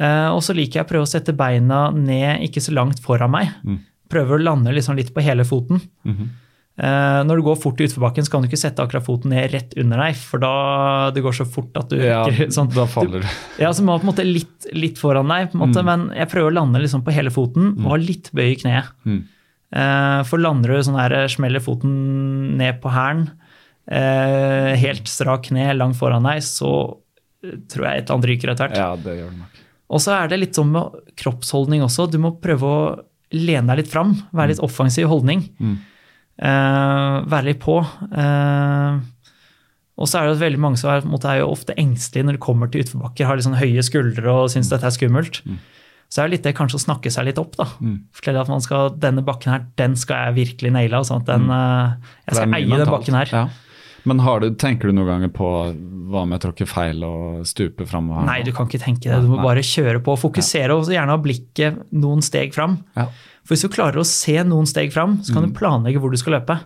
Uh, 0.00 0.30
og 0.36 0.42
så 0.46 0.54
liker 0.54 0.78
jeg 0.80 0.86
å 0.86 0.90
prøve 0.92 1.02
å 1.06 1.10
sette 1.10 1.34
beina 1.34 1.90
ned 1.90 2.44
ikke 2.46 2.62
så 2.62 2.72
langt 2.76 3.00
foran 3.02 3.30
meg. 3.32 3.48
Mm. 4.10 4.14
Prøver 4.16 4.36
å 4.38 4.42
lande 4.42 4.72
liksom 4.74 4.96
litt 4.98 5.14
på 5.14 5.22
hele 5.22 5.44
foten. 5.46 5.80
Mhm. 6.04 6.28
Eh, 6.80 7.22
når 7.28 7.36
du 7.36 7.42
går 7.44 7.56
fort 7.60 7.80
i 7.82 7.84
utforbakken, 7.84 8.24
så 8.24 8.30
kan 8.32 8.40
du 8.42 8.48
ikke 8.48 8.56
sette 8.56 8.80
akkurat 8.80 9.04
foten 9.04 9.28
ned 9.34 9.50
rett 9.52 9.74
under 9.76 9.98
deg, 10.00 10.16
for 10.16 10.40
da 10.40 11.10
det 11.12 11.20
går 11.20 11.34
så 11.36 11.44
fort 11.44 11.76
at 11.76 11.90
du 11.92 11.98
Ja, 12.00 12.22
ikke 12.24 12.46
sånn, 12.56 12.70
da 12.72 12.86
faller 12.88 13.20
du. 13.20 13.26
Ja, 13.60 13.68
så 13.76 13.84
må 13.84 13.98
du 13.98 14.00
på 14.00 14.08
en 14.08 14.12
måte 14.14 14.24
litt, 14.24 14.64
litt 14.72 14.96
foran 14.96 15.28
deg, 15.28 15.52
måte, 15.52 15.82
Mm. 15.82 15.84
men 15.90 16.06
jeg 16.16 16.30
prøver 16.30 16.48
å 16.50 16.54
lande 16.56 16.80
liksom 16.80 17.02
på 17.04 17.12
hele 17.12 17.28
foten 17.34 17.74
og 17.84 17.90
ha 17.90 17.96
litt 18.00 18.30
bøy 18.32 18.46
i 18.54 18.56
kneet. 18.62 18.88
Mm. 19.04 19.20
Eh, 19.76 20.22
for 20.30 20.38
lander 20.40 20.72
du 20.72 20.80
sånn 20.88 20.96
her, 20.98 21.28
smeller 21.28 21.60
foten 21.60 22.56
ned 22.56 22.80
på 22.80 22.88
hælen, 22.90 23.28
eh, 23.90 24.72
helt 24.80 25.04
strak 25.10 25.50
kne 25.50 25.74
langt 25.76 25.96
foran 26.00 26.24
deg, 26.24 26.40
så 26.46 26.96
eh, 27.44 27.58
tror 27.68 27.86
jeg 27.90 27.98
et 27.98 28.08
eller 28.08 28.16
annet 28.16 28.30
ryker 28.32 28.54
etter 28.54 28.68
hvert. 28.70 28.76
Ja, 28.80 28.96
det 28.96 29.18
gjør 29.20 29.30
det 29.34 29.38
nok. 29.42 29.60
Og 29.90 30.00
så 30.00 30.12
er 30.16 30.28
det 30.30 30.38
litt 30.40 30.54
sånn 30.56 30.70
med 30.72 31.14
kroppsholdning 31.18 31.82
også. 31.82 32.08
Du 32.10 32.16
må 32.22 32.32
prøve 32.40 32.62
å 32.62 32.82
lene 33.36 33.70
deg 33.70 33.84
litt 33.84 33.92
fram, 33.92 34.16
være 34.34 34.54
litt 34.54 34.64
offensiv 34.64 35.10
holdning. 35.10 35.46
Mm. 35.60 35.78
Uh, 36.40 37.16
være 37.30 37.50
litt 37.50 37.60
på. 37.62 37.78
Uh, 38.10 39.00
og 40.00 40.08
så 40.08 40.20
er 40.20 40.30
det 40.30 40.40
veldig 40.40 40.60
mange 40.62 40.80
som 40.80 40.94
er, 40.94 41.04
er 41.04 41.42
jo 41.42 41.50
ofte 41.52 41.76
engstelige 41.78 42.26
når 42.26 42.38
de 42.38 42.42
kommer 42.42 42.70
til 42.72 42.86
utforbakker, 42.86 43.28
har 43.28 43.42
sånn 43.44 43.60
høye 43.60 43.84
skuldre 43.84 44.32
og 44.32 44.48
syns 44.52 44.72
dette 44.72 44.88
er 44.88 44.96
skummelt. 44.96 45.42
Så 46.10 46.22
er 46.22 46.26
det 46.26 46.38
litt 46.38 46.46
det 46.48 46.56
kanskje 46.58 46.80
å 46.80 46.82
snakke 46.82 47.10
seg 47.12 47.28
litt 47.28 47.38
opp. 47.38 47.52
da. 47.60 47.68
Mm. 47.78 47.98
Fortelle 48.16 48.40
at 48.42 48.50
man 48.50 48.62
skal, 48.64 48.94
denne 48.98 49.22
bakken 49.26 49.52
her, 49.52 49.66
den 49.78 49.92
skal 50.00 50.24
jeg 50.24 50.38
virkelig 50.40 50.72
naile. 50.74 51.02
Sånn 51.06 51.22
at 51.22 51.28
den, 51.28 51.44
eh, 51.54 51.92
jeg 51.94 52.00
Mm. 52.00 52.26
Det 52.26 52.34
skal 52.34 52.54
eie 52.54 52.78
den 52.80 52.90
bakken 52.90 53.14
her. 53.14 53.28
Ja. 53.30 53.44
Men 54.08 54.22
har 54.24 54.42
du, 54.42 54.50
tenker 54.58 54.90
du 54.90 54.96
noen 54.96 55.10
ganger 55.14 55.32
på 55.34 55.48
hva 56.10 56.26
med 56.26 56.40
å 56.40 56.44
tråkke 56.46 56.66
feil 56.68 57.02
og 57.06 57.42
stupe 57.48 57.86
framover? 57.88 58.26
Nei, 58.26 58.40
du 58.46 58.52
kan 58.56 58.68
ikke 58.70 58.82
tenke 58.82 59.10
det. 59.10 59.18
Du 59.24 59.30
må 59.30 59.40
Nei. 59.40 59.48
bare 59.48 59.64
kjøre 59.66 60.00
på. 60.04 60.14
og 60.14 60.22
Fokusere 60.22 60.76
og 60.76 60.88
gjerne 60.90 61.16
ha 61.16 61.20
blikket 61.22 61.82
noen 61.92 62.24
steg 62.24 62.54
fram. 62.56 62.80
Ja. 62.98 63.08
For 63.40 63.56
hvis 63.56 63.64
du 63.66 63.72
klarer 63.72 63.98
å 64.02 64.06
se 64.06 64.36
noen 64.46 64.68
steg 64.68 64.92
fram, 64.94 65.18
så 65.24 65.34
kan 65.34 65.46
du 65.46 65.54
planlegge 65.56 66.00
hvor 66.02 66.12
du 66.12 66.18
skal 66.20 66.36
løpe. 66.36 66.58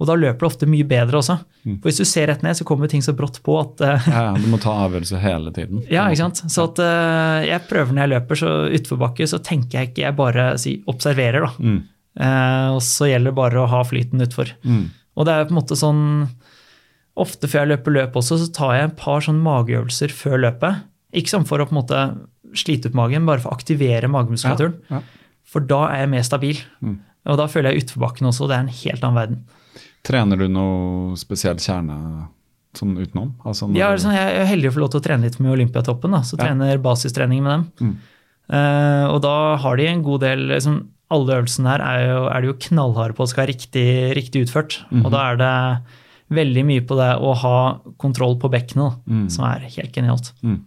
Og 0.00 0.08
da 0.08 0.14
løper 0.16 0.40
du 0.40 0.48
ofte 0.48 0.68
mye 0.70 0.86
bedre 0.88 1.18
også. 1.18 1.36
For 1.66 1.90
hvis 1.90 2.00
du 2.00 2.08
ser 2.08 2.30
rett 2.30 2.44
ned, 2.46 2.56
så 2.56 2.64
kommer 2.64 2.88
ting 2.88 3.02
så 3.04 3.12
brått 3.16 3.42
på 3.44 3.58
at 3.60 3.82
uh, 3.84 4.06
Ja, 4.08 4.22
du 4.38 4.46
må 4.48 4.60
ta 4.62 4.72
avgjørelser 4.86 5.20
hele 5.20 5.52
tiden. 5.56 5.82
Ja, 5.92 6.06
ikke 6.08 6.22
sant. 6.22 6.40
Så 6.48 6.70
at 6.70 6.80
uh, 6.80 7.42
jeg 7.44 7.66
prøver 7.68 7.92
når 7.92 8.06
jeg 8.06 8.12
løper 8.14 8.40
så 8.40 8.52
utforbakke, 8.78 9.28
så 9.28 9.42
tenker 9.44 9.80
jeg 9.80 9.90
ikke, 9.90 10.04
jeg 10.06 10.16
bare 10.22 10.46
si, 10.62 10.78
observerer, 10.88 11.44
da. 11.44 11.52
Mm. 11.60 11.80
Eh, 12.20 12.68
og 12.74 12.80
så 12.84 13.08
gjelder 13.10 13.30
det 13.30 13.38
bare 13.38 13.60
å 13.62 13.68
ha 13.70 13.82
flyten 13.86 14.22
utfor. 14.24 14.50
Mm. 14.66 14.88
Og 15.16 15.26
det 15.26 15.34
er 15.34 15.46
på 15.46 15.54
en 15.54 15.60
måte 15.60 15.78
sånn 15.78 16.02
Ofte 17.16 17.48
før 17.50 17.64
jeg 17.64 17.72
løper 17.72 17.94
løp 17.96 18.16
også, 18.16 18.38
så 18.38 18.48
tar 18.54 18.74
jeg 18.76 18.88
et 18.90 18.96
par 18.96 19.20
sånn 19.24 19.40
mageøvelser 19.42 20.12
før 20.14 20.38
løpet. 20.46 20.84
Ikke 21.12 21.32
sånn 21.34 21.46
for 21.48 21.58
å 21.58 21.66
på 21.66 21.74
en 21.74 21.80
måte 21.80 22.02
slite 22.56 22.90
ut 22.90 22.94
magen, 22.98 23.26
bare 23.26 23.42
for 23.42 23.50
å 23.50 23.56
aktivere 23.58 24.10
magemuskulaturen. 24.10 24.76
Ja, 24.90 25.00
ja. 25.00 25.02
For 25.50 25.60
da 25.66 25.84
er 25.90 26.04
jeg 26.04 26.12
mer 26.12 26.22
stabil. 26.26 26.60
Mm. 26.80 27.00
Og 27.30 27.36
da 27.40 27.46
føler 27.50 27.74
jeg 27.74 27.84
utforbakken 27.84 28.30
også, 28.30 28.46
det 28.48 28.56
er 28.56 28.64
en 28.64 28.76
helt 28.80 29.02
annen 29.04 29.18
verden. 29.18 29.40
Trener 30.06 30.40
du 30.40 30.46
noe 30.48 31.16
spesiell 31.20 31.58
kjerne 31.60 31.96
sånn 32.78 32.94
utenom? 32.96 33.34
Altså 33.44 33.68
Ja, 33.76 33.90
sånn, 33.98 34.14
jeg 34.14 34.38
er 34.38 34.48
heldig 34.48 34.70
å 34.70 34.76
få 34.76 34.84
lov 34.84 34.92
til 34.94 35.02
å 35.02 35.04
trene 35.04 35.26
litt 35.26 35.40
med 35.42 35.52
Olympiatoppen, 35.52 36.14
da, 36.14 36.22
så 36.22 36.38
Ja. 36.38 36.46
trener 36.46 36.78
basistrening 36.78 37.42
med 37.42 37.50
dem. 37.50 37.64
Mm. 37.80 37.96
Uh, 38.50 39.06
og 39.14 39.20
da 39.22 39.56
har 39.56 39.76
de 39.76 39.86
en 39.86 40.02
god 40.02 40.20
del 40.22 40.48
liksom, 40.50 40.88
Alle 41.10 41.42
øvelsene 41.42 41.66
her 41.66 41.82
er, 41.82 42.00
jo, 42.06 42.18
er 42.30 42.40
de 42.40 42.46
jo 42.46 42.54
knallharde 42.54 43.14
på 43.18 43.22
at 43.22 43.28
skal 43.32 43.42
være 43.42 43.54
riktig, 43.54 44.14
riktig 44.14 44.46
utført. 44.46 44.76
Mhm. 44.92 45.04
Og 45.04 45.10
da 45.10 45.22
er 45.32 45.36
det 45.40 45.82
veldig 46.30 46.64
mye 46.66 46.82
på 46.86 46.96
det 46.96 47.10
å 47.20 47.34
ha 47.36 47.54
kontroll 47.98 48.36
på 48.38 48.50
bekkenet, 48.52 49.00
Mm. 49.08 49.28
som 49.30 49.44
er 49.44 49.60
helt 49.66 49.92
genialt. 49.92 50.32
Mm. 50.42 50.60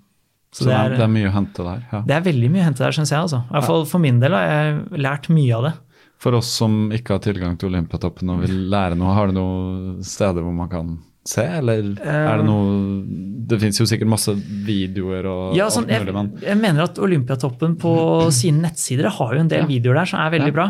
Så, 0.54 0.64
Så 0.64 0.66
det 0.70 0.74
er, 0.78 0.90
det 0.98 1.00
er 1.02 1.08
mye 1.08 1.30
å 1.30 1.34
hente 1.34 1.64
der. 1.66 1.80
Ja. 1.92 2.02
det 2.06 2.14
er 2.16 2.22
veldig 2.22 2.50
mye 2.52 2.62
å 2.62 2.68
hente 2.68 2.84
der, 2.84 2.92
syns 2.92 3.10
jeg. 3.10 3.20
Altså. 3.20 3.40
I 3.50 3.54
hvert 3.56 3.66
fall 3.66 3.86
for 3.90 4.00
min 4.00 4.20
del 4.20 4.32
har 4.38 4.46
jeg 4.46 5.00
lært 5.02 5.30
mye 5.34 5.56
av 5.58 5.64
det. 5.64 5.74
For 6.20 6.36
oss 6.38 6.48
som 6.48 6.92
ikke 6.94 7.16
har 7.18 7.20
tilgang 7.20 7.58
til 7.60 7.70
Olympiatoppen 7.72 8.30
og 8.30 8.42
vil 8.46 8.70
lære 8.70 8.96
noe, 8.96 9.14
har 9.18 9.28
du 9.28 9.34
noen 9.34 10.04
steder 10.04 10.44
hvor 10.46 10.54
man 10.54 10.70
kan 10.70 11.00
se, 11.26 11.42
eller 11.42 11.98
er 12.04 12.38
det 12.38 12.46
noe 12.46 13.04
Det 13.48 13.60
fins 13.60 13.78
jo 13.80 13.86
sikkert 13.88 14.08
masse 14.12 14.32
videoer 14.68 15.26
og 15.26 15.56
Ja, 15.56 15.68
sånn, 15.72 15.84
alt 15.88 15.92
jeg, 15.92 16.06
mulig, 16.06 16.14
men 16.14 16.32
jeg 16.44 16.58
mener 16.62 16.84
at 16.84 17.00
Olympiatoppen 17.00 17.76
på 17.80 18.32
sine 18.32 18.62
nettsider 18.70 19.10
har 19.10 19.34
jo 19.36 19.40
en 19.40 19.48
del 19.52 19.62
Ja. 19.64 19.68
videoer 19.68 19.96
der 19.96 20.06
som 20.06 20.20
er 20.20 20.30
veldig 20.38 20.48
Ja. 20.54 20.58
bra. 20.62 20.68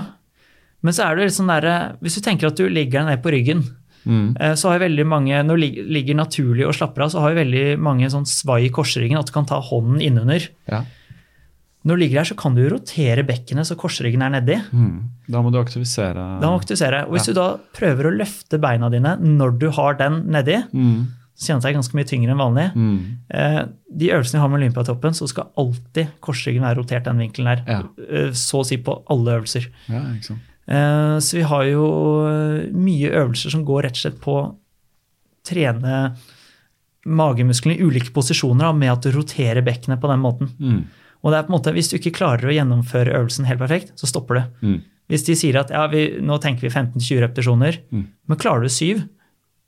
Men 0.81 0.93
så 0.93 1.05
er 1.05 1.15
det 1.15 1.25
litt 1.25 1.33
sånn 1.37 1.47
der, 1.61 1.95
hvis 2.01 2.15
du 2.15 2.21
tenker 2.21 2.47
at 2.47 2.55
du 2.55 2.67
ligger 2.69 3.03
deg 3.03 3.05
ned 3.07 3.23
på 3.23 3.31
ryggen, 3.31 3.63
mm, 4.05 4.37
eh, 4.39 4.53
så 4.55 4.69
har 4.69 4.79
jo 4.79 4.85
veldig 4.87 5.05
mange, 5.07 5.43
når 5.43 5.55
du 5.59 5.83
ligger 5.93 6.15
naturlig 6.15 6.65
og 6.67 6.73
slapper 6.75 7.03
av, 7.05 7.09
så 7.13 7.19
har 7.21 7.31
jo 7.33 7.41
veldig 7.43 7.79
mange 7.79 8.09
sånn 8.09 8.25
svai 8.25 8.65
i 8.65 8.69
korsryggen, 8.73 9.17
at 9.19 9.25
du 9.27 9.31
kan 9.35 9.45
ta 9.45 9.59
hånden 9.61 10.01
innunder. 10.01 10.49
ja. 10.71 10.83
Når 11.83 11.97
du 11.97 11.99
ligger 11.99 12.19
her, 12.21 12.27
så 12.29 12.35
kan 12.39 12.53
du 12.55 12.61
rotere 12.71 13.25
bekkenet 13.27 13.67
så 13.67 13.75
korsryggen 13.75 14.21
er 14.23 14.29
nedi. 14.31 14.55
Mm. 14.71 15.01
Da 15.27 15.41
må 15.43 15.49
du 15.51 15.57
aktivisere 15.59 16.39
Da 16.39 16.47
må 16.47 16.55
du 16.55 16.61
aktivisere. 16.63 17.01
Og 17.09 17.17
hvis 17.17 17.25
du 17.27 17.33
da 17.35 17.57
prøver 17.75 18.07
å 18.07 18.13
løfte 18.15 18.55
beina 18.57 18.87
dine 18.89 19.17
når 19.19 19.57
du 19.59 19.65
har 19.75 19.97
den 19.99 20.21
nedi, 20.31 20.61
mm, 20.71 21.01
så 21.35 21.49
kjennes 21.51 21.63
det 21.67 21.73
ganske 21.75 21.97
mye 21.99 22.07
tyngre 22.07 22.31
enn 22.31 22.39
vanlig. 22.39 22.69
mm, 22.73 23.17
Eh, 23.35 23.65
De 23.99 24.07
øvelsene 24.15 24.39
vi 24.39 24.43
har 24.45 24.47
med 24.53 24.61
Olympiatoppen, 24.61 25.11
så 25.13 25.27
skal 25.27 25.51
alltid 25.59 26.07
korsryggen 26.21 26.63
være 26.63 26.77
rotert 26.79 27.03
den 27.03 27.17
vinkelen 27.19 27.51
der. 27.51 27.63
Ja. 27.67 27.81
Eh, 28.09 28.31
Så 28.31 28.61
å 28.61 28.65
si 28.65 28.77
på 28.77 29.03
alle 29.11 29.41
øvelser. 29.41 29.67
ja, 29.89 29.99
ikke 30.15 30.23
sant. 30.31 30.39
Eh, 30.67 31.17
Så 31.19 31.37
vi 31.37 31.43
har 31.43 31.63
jo 31.67 31.85
eh, 32.27 32.69
mye 32.71 33.09
øvelser 33.11 33.51
som 33.51 33.65
går 33.67 33.83
rett 33.83 33.97
og 33.97 34.03
slett 34.05 34.21
på 34.23 34.35
å 34.39 34.55
trene 35.43 36.15
magemusklene 37.05 37.75
i 37.77 37.83
ulike 37.83 38.13
posisjoner 38.15 38.63
da, 38.69 38.71
med 38.73 38.91
at 38.93 39.03
du 39.03 39.11
roterer 39.11 39.61
bekkenet 39.65 39.99
på 39.99 40.07
den 40.11 40.21
måten. 40.23 40.49
Mm, 40.59 40.83
Og 41.23 41.31
det 41.31 41.37
er 41.39 41.43
på 41.43 41.51
en 41.53 41.57
måte, 41.57 41.73
Hvis 41.75 41.89
du 41.91 41.97
ikke 41.97 42.13
klarer 42.15 42.47
å 42.47 42.55
gjennomføre 42.55 43.13
øvelsen 43.15 43.45
helt 43.47 43.59
perfekt, 43.59 43.91
så 43.99 44.07
stopper 44.07 44.35
det. 44.35 44.45
mm, 44.61 44.81
Hvis 45.09 45.25
de 45.25 45.35
sier 45.35 45.59
at 45.59 45.69
ja, 45.69 45.85
vi, 45.87 46.17
nå 46.21 46.37
tenker 46.39 46.61
vi 46.61 46.69
15-20 46.69 47.19
repetisjoner, 47.27 47.77
Mm. 47.91 48.07
men 48.27 48.37
klarer 48.37 48.61
du 48.63 48.69
syv, 48.69 49.03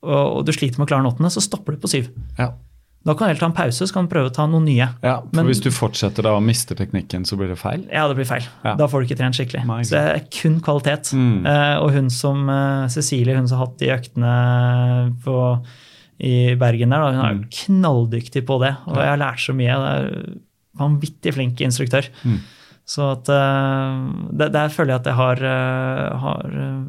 og, 0.03 0.37
og 0.37 0.45
du 0.45 0.51
sliter 0.53 0.77
med 0.79 0.85
å 0.87 0.87
klare 0.87 1.03
den 1.03 1.11
åttende, 1.11 1.31
så 1.31 1.41
stopper 1.43 1.73
du 1.75 1.77
på 1.83 1.89
syv. 1.91 2.07
ja. 2.39 2.53
Da 3.05 3.13
kan 3.13 3.27
du 3.27 3.29
heller 3.29 3.39
ta 3.39 3.45
en 3.45 3.53
pause, 3.53 3.85
så 3.85 3.93
kan 3.93 4.07
du 4.07 4.09
prøve 4.15 4.31
å 4.31 4.33
ta 4.33 4.47
noen 4.49 4.63
nye. 4.65 4.87
ja, 5.03 5.19
for 5.21 5.29
Men- 5.37 5.45
hvis 5.45 5.61
du 5.61 5.69
fortsetter 5.69 6.23
da 6.25 6.31
å 6.33 6.41
miste 6.41 6.73
teknikken, 6.75 7.21
så 7.23 7.37
blir 7.37 7.47
det 7.53 7.57
feil? 7.59 7.83
Ja, 7.93 8.07
det 8.09 8.15
blir 8.17 8.25
feil. 8.25 8.47
Ja. 8.63 8.73
Da 8.75 8.87
får 8.87 9.01
du 9.05 9.07
ikke 9.13 9.17
trent 9.19 9.35
skikkelig. 9.37 9.63
Nei, 9.69 9.81
så 9.83 9.91
det 9.91 10.15
er 10.15 10.23
kun 10.41 10.59
kvalitet. 10.59 11.11
Mm. 11.13 11.45
Uh, 11.45 11.83
og 11.83 11.91
hun 11.93 12.09
som 12.09 12.49
uh, 12.49 12.87
Cecilie, 12.87 13.35
hun 13.37 13.47
som 13.47 13.59
har 13.59 13.67
hatt 13.67 13.77
de 13.77 13.91
øktene 13.93 14.33
på, 15.23 15.37
i 16.25 16.55
Bergen 16.55 16.89
der, 16.89 16.99
da, 16.99 17.11
hun 17.11 17.25
er 17.25 17.33
Mm. 17.35 17.45
knalldyktig 17.51 18.45
på 18.47 18.59
det. 18.61 18.75
Og 18.87 18.95
jeg 18.95 19.05
har 19.13 19.17
lært 19.21 19.39
så 19.43 19.53
mye. 19.53 19.75
Det 19.75 19.93
er 19.93 20.39
vanvittig 20.79 21.33
flink 21.33 21.57
instruktør. 21.61 22.07
Mm. 22.23 22.39
Så 22.85 23.01
at 23.15 23.29
eh, 23.33 23.93
der, 24.37 24.51
der 24.53 24.69
føler 24.69 24.93
jeg 24.93 24.99
at 25.01 25.07
jeg 25.09 25.17
har, 25.17 25.39
eh, 25.41 26.17
har 26.21 26.51
eh, 26.53 26.83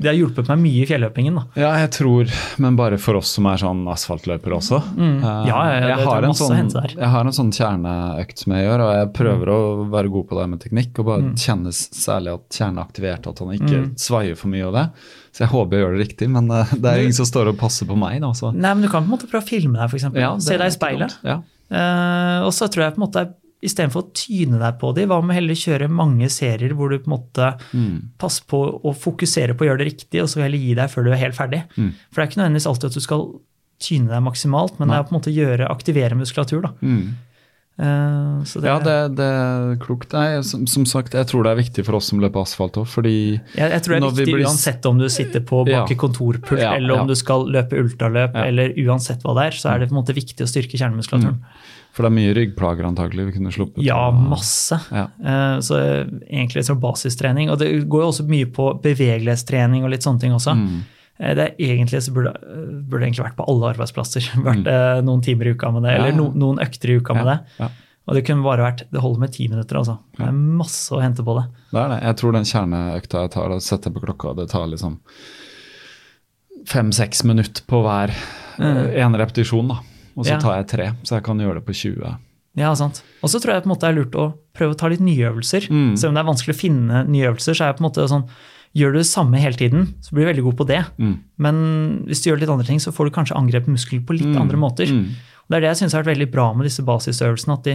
Det 0.00 0.10
har 0.10 0.16
hjulpet 0.18 0.50
meg 0.52 0.58
mye 0.60 0.82
i 0.82 0.88
fjelløpingen. 0.88 1.38
da. 1.38 1.44
Ja, 1.62 1.70
jeg 1.80 1.90
tror, 1.96 2.28
men 2.60 2.76
bare 2.76 2.98
for 3.00 3.16
oss 3.16 3.30
som 3.38 3.46
er 3.48 3.56
sånn 3.60 3.80
asfaltløpere 3.88 4.58
også. 4.58 4.82
Mm. 4.96 5.16
Ja, 5.24 5.32
ja, 5.48 5.62
jeg, 5.80 6.04
har 6.04 6.26
er 6.28 6.36
sånn, 6.36 6.68
jeg 6.92 7.10
har 7.14 7.24
en 7.24 7.36
sånn 7.36 7.52
kjerneøkt 7.56 8.44
som 8.44 8.52
jeg 8.56 8.66
gjør, 8.68 8.84
og 8.84 8.92
jeg 8.98 9.10
prøver 9.16 9.52
å 9.54 9.58
være 9.96 10.12
god 10.12 10.28
på 10.28 10.38
det 10.40 10.46
med 10.52 10.60
teknikk. 10.66 10.92
Og 11.00 11.08
bare 11.08 11.22
Mm. 11.30 11.34
kjenne 11.40 11.72
særlig 11.72 12.34
at 12.36 12.48
kjernen 12.60 12.78
er 12.78 12.84
aktivert, 12.84 13.26
at 13.32 13.38
han 13.44 13.48
ikke 13.56 13.80
Mm. 13.80 13.90
svaier 13.96 14.36
for 14.36 14.48
mye 14.48 14.66
av 14.68 14.72
det. 14.76 14.86
Så 15.32 15.38
jeg 15.46 15.48
håper 15.56 15.70
jeg 15.76 15.84
gjør 15.86 15.96
det 15.96 16.06
riktig, 16.08 16.28
men 16.30 16.48
det 16.48 16.84
er 16.84 17.00
ingen 17.00 17.12
som 17.16 17.24
står 17.28 17.48
og 17.48 17.58
passer 17.58 17.86
på 17.86 17.96
meg. 17.96 18.20
Da, 18.20 18.32
så. 18.32 18.52
Nei, 18.52 18.74
men 18.74 18.82
Du 18.82 18.88
kan 18.88 19.04
på 19.04 19.08
en 19.12 19.16
måte 19.18 19.28
prøve 19.30 19.44
å 19.44 19.48
filme 19.48 19.76
deg, 19.80 19.88
f.eks. 19.88 20.08
Ja, 20.14 20.36
Se 20.38 20.56
deg 20.56 20.68
i 20.68 20.68
er 20.68 20.76
speilet. 20.76 21.16
Ja. 21.24 21.40
Uh, 21.70 22.44
og 22.44 22.52
så 22.52 22.66
tror 22.68 22.84
jeg 22.88 22.96
på 22.96 23.00
en 23.00 23.08
måte 23.08 23.28
istedenfor 23.62 24.02
å 24.06 24.12
tyne 24.16 24.58
deg 24.58 24.78
på 24.80 24.94
de, 24.96 25.04
hva 25.06 25.18
med 25.22 25.36
heller 25.36 25.54
kjøre 25.54 25.88
mange 25.92 26.28
serier 26.32 26.72
hvor 26.74 26.88
du 26.90 26.98
på 26.98 27.10
en 27.10 27.16
måte 27.18 27.50
Mm. 27.74 28.10
passer 28.18 28.44
på 28.48 28.80
å 28.82 28.94
fokusere 28.96 29.52
på 29.54 29.64
å 29.64 29.68
gjøre 29.68 29.78
det 29.84 29.90
riktig, 29.92 30.22
og 30.22 30.28
så 30.32 30.40
heller 30.42 30.58
gi 30.58 30.74
deg 30.74 30.88
før 30.90 31.04
du 31.04 31.10
er 31.12 31.20
helt 31.20 31.36
ferdig. 31.36 31.62
Mm. 31.76 31.92
For 32.10 32.20
det 32.20 32.24
er 32.24 32.30
ikke 32.32 32.40
nødvendigvis 32.42 32.66
alltid 32.70 32.90
at 32.90 32.94
du 32.94 33.00
skal 33.00 33.26
tyne 33.80 34.08
deg 34.08 34.22
maksimalt, 34.22 34.78
men 34.78 34.88
det 34.88 34.96
er 34.96 35.02
på 35.08 35.12
en 35.14 35.20
måte 35.20 35.32
gjøre, 35.34 35.68
aktivere 35.70 36.16
muskulatur. 36.16 36.62
da. 36.62 36.72
Mm. 36.80 37.16
Uh, 37.80 38.42
så 38.44 38.60
det, 38.60 38.68
Ja, 38.68 38.78
det, 38.84 38.96
det 39.16 39.24
er 39.24 39.76
klokt. 39.80 40.12
Nei, 40.12 40.42
som, 40.44 40.66
som 40.68 40.84
sagt, 40.84 41.14
jeg 41.16 41.24
tror 41.30 41.46
det 41.46 41.52
er 41.54 41.60
viktig 41.62 41.84
for 41.86 41.96
oss 41.96 42.10
som 42.12 42.20
løper 42.20 42.42
asfalt 42.42 42.76
òg, 42.76 42.84
fordi 42.92 43.14
jeg, 43.54 43.70
jeg 43.72 43.82
tror 43.86 43.94
det 43.94 44.00
er 44.02 44.10
vi 44.10 44.24
viktig 44.26 44.34
blir- 44.36 44.44
uansett 44.50 44.84
om 44.90 44.98
du 45.00 45.06
sitter 45.08 45.40
på 45.48 45.62
bak 45.64 45.88
i 45.88 45.94
Ja. 45.94 46.00
kontorpult, 46.02 46.60
Ja, 46.60 46.74
eller 46.76 46.98
om 46.98 47.06
ja. 47.08 47.14
du 47.14 47.16
skal 47.16 47.46
løpe 47.48 47.80
ultraløp, 47.80 48.34
Ja. 48.36 48.44
eller 48.50 48.74
uansett 48.84 49.22
hva 49.24 49.32
det 49.38 49.46
er, 49.48 49.56
så 49.56 49.72
er 49.72 49.78
det 49.80 49.88
på 49.88 49.96
en 49.96 50.02
måte 50.04 50.12
viktig 50.16 50.44
å 50.44 50.50
styrke 50.50 50.76
kjernemuskulaturen. 50.76 51.40
For 51.92 52.06
det 52.06 52.10
er 52.12 52.16
mye 52.16 52.34
ryggplager 52.36 52.86
antagelig 52.86 53.26
vi 53.26 53.32
kunne 53.38 53.50
sluppet. 53.52 53.82
Ja, 53.82 54.10
masse. 54.14 54.78
Ja. 54.94 55.08
Eh, 55.24 55.58
Så 55.60 55.76
egentlig 56.30 56.64
som 56.64 56.78
basistrening. 56.80 57.50
Og 57.50 57.58
det 57.58 57.88
går 57.90 58.04
jo 58.04 58.08
også 58.12 58.26
mye 58.30 58.46
på 58.46 58.68
bevegelighetstrening 58.84 59.82
og 59.84 59.90
litt 59.90 60.06
sånne 60.06 60.20
ting 60.22 60.32
også. 60.36 60.54
Mm. 60.56 60.80
Eh, 61.18 61.34
Det 61.34 61.44
er 61.48 61.54
egentlig 61.74 62.00
så 62.06 62.12
burde, 62.14 62.32
burde 62.88 63.04
egentlig 63.08 63.26
vært 63.26 63.36
på 63.36 63.48
alle 63.50 63.72
arbeidsplasser. 63.74 64.30
Vært 64.48 64.66
eh, 64.70 65.00
noen 65.02 65.20
timer 65.26 65.46
i 65.50 65.54
uka 65.58 65.70
med 65.74 65.82
det, 65.82 65.96
Mm. 65.98 66.00
Eller 66.04 66.16
no, 66.16 66.30
noen 66.32 66.62
økter 66.62 66.90
i 66.94 66.96
uka 67.02 67.14
med 67.18 67.26
Ja, 67.26 67.34
det. 67.34 67.40
ja. 67.58 67.68
Og 68.08 68.14
det 68.16 68.24
kunne 68.26 68.42
bare 68.42 68.64
vært 68.64 68.80
Det 68.90 68.98
holder 69.04 69.20
med 69.20 69.32
ti 69.32 69.44
minutter, 69.48 69.76
altså. 69.76 69.98
Det 70.16 70.24
er 70.26 70.32
masse 70.32 70.90
å 70.96 71.02
hente 71.02 71.22
på 71.22 71.34
det. 71.36 71.44
Det 71.70 71.78
er 71.82 71.88
det. 71.92 71.98
Jeg 72.06 72.16
tror 72.16 72.32
den 72.32 72.44
kjerneøkta 72.48 73.20
jeg 73.26 73.30
tar, 73.36 73.50
og 73.54 73.60
setter 73.62 73.90
på 73.94 74.00
klokka, 74.06 74.32
det 74.38 74.48
tar 74.50 74.66
liksom 74.66 74.96
fem-seks 76.66 77.24
minutter 77.24 77.62
på 77.66 77.82
hver 77.84 78.12
en 78.60 79.14
repetisjon, 79.16 79.68
da. 79.72 79.78
Og 80.20 80.28
så 80.28 80.36
tar 80.42 80.60
jeg 80.60 80.68
tre, 80.70 80.90
så 81.06 81.16
jeg 81.16 81.26
kan 81.26 81.40
gjøre 81.40 81.60
det 81.60 81.66
på 81.66 81.76
20. 81.76 82.18
Ja, 82.58 82.70
sant. 82.76 83.02
Og 83.22 83.30
så 83.32 83.40
tror 83.40 83.54
jeg 83.54 83.64
på 83.64 83.70
en 83.70 83.74
måte 83.74 83.86
det 83.86 83.92
er 83.92 83.98
lurt 84.00 84.16
å 84.18 84.30
prøve 84.56 84.74
å 84.74 84.78
ta 84.78 84.90
litt 84.90 85.02
nye 85.04 85.28
øvelser. 85.30 85.68
Mm. 85.70 85.92
Selv 85.96 86.10
om 86.10 86.18
det 86.18 86.22
er 86.22 86.30
vanskelig 86.30 86.56
å 86.56 86.60
finne 86.60 87.04
nye 87.08 87.28
øvelser, 87.30 87.56
så 87.56 87.64
er 87.64 87.70
jeg 87.70 87.78
på 87.78 87.84
en 87.84 87.90
måte 87.90 88.08
sånn 88.10 88.26
Gjør 88.70 88.92
du 88.94 89.00
det 89.00 89.08
samme 89.08 89.40
hele 89.42 89.58
tiden, 89.58 89.88
så 89.98 90.14
blir 90.14 90.22
du 90.22 90.28
veldig 90.28 90.42
god 90.46 90.56
på 90.60 90.64
det. 90.68 90.76
Mm. 91.02 91.14
Men 91.42 91.56
hvis 92.06 92.20
du 92.22 92.28
gjør 92.28 92.36
litt 92.38 92.52
andre 92.54 92.68
ting, 92.68 92.78
så 92.78 92.92
får 92.94 93.08
du 93.08 93.16
kanskje 93.16 93.34
angrepet 93.34 93.72
muskler 93.74 94.04
på 94.06 94.14
litt 94.14 94.36
andre 94.38 94.60
måter. 94.62 94.86
Mm. 94.86 95.08
Og 95.42 95.50
Det 95.50 95.58
er 95.58 95.64
det 95.64 95.70
jeg 95.72 95.80
syns 95.80 95.96
har 95.96 96.04
vært 96.04 96.12
veldig 96.12 96.28
bra 96.30 96.44
med 96.54 96.68
disse 96.68 96.84
basisøvelsene. 96.86 97.56
at 97.58 97.66
de 97.66 97.74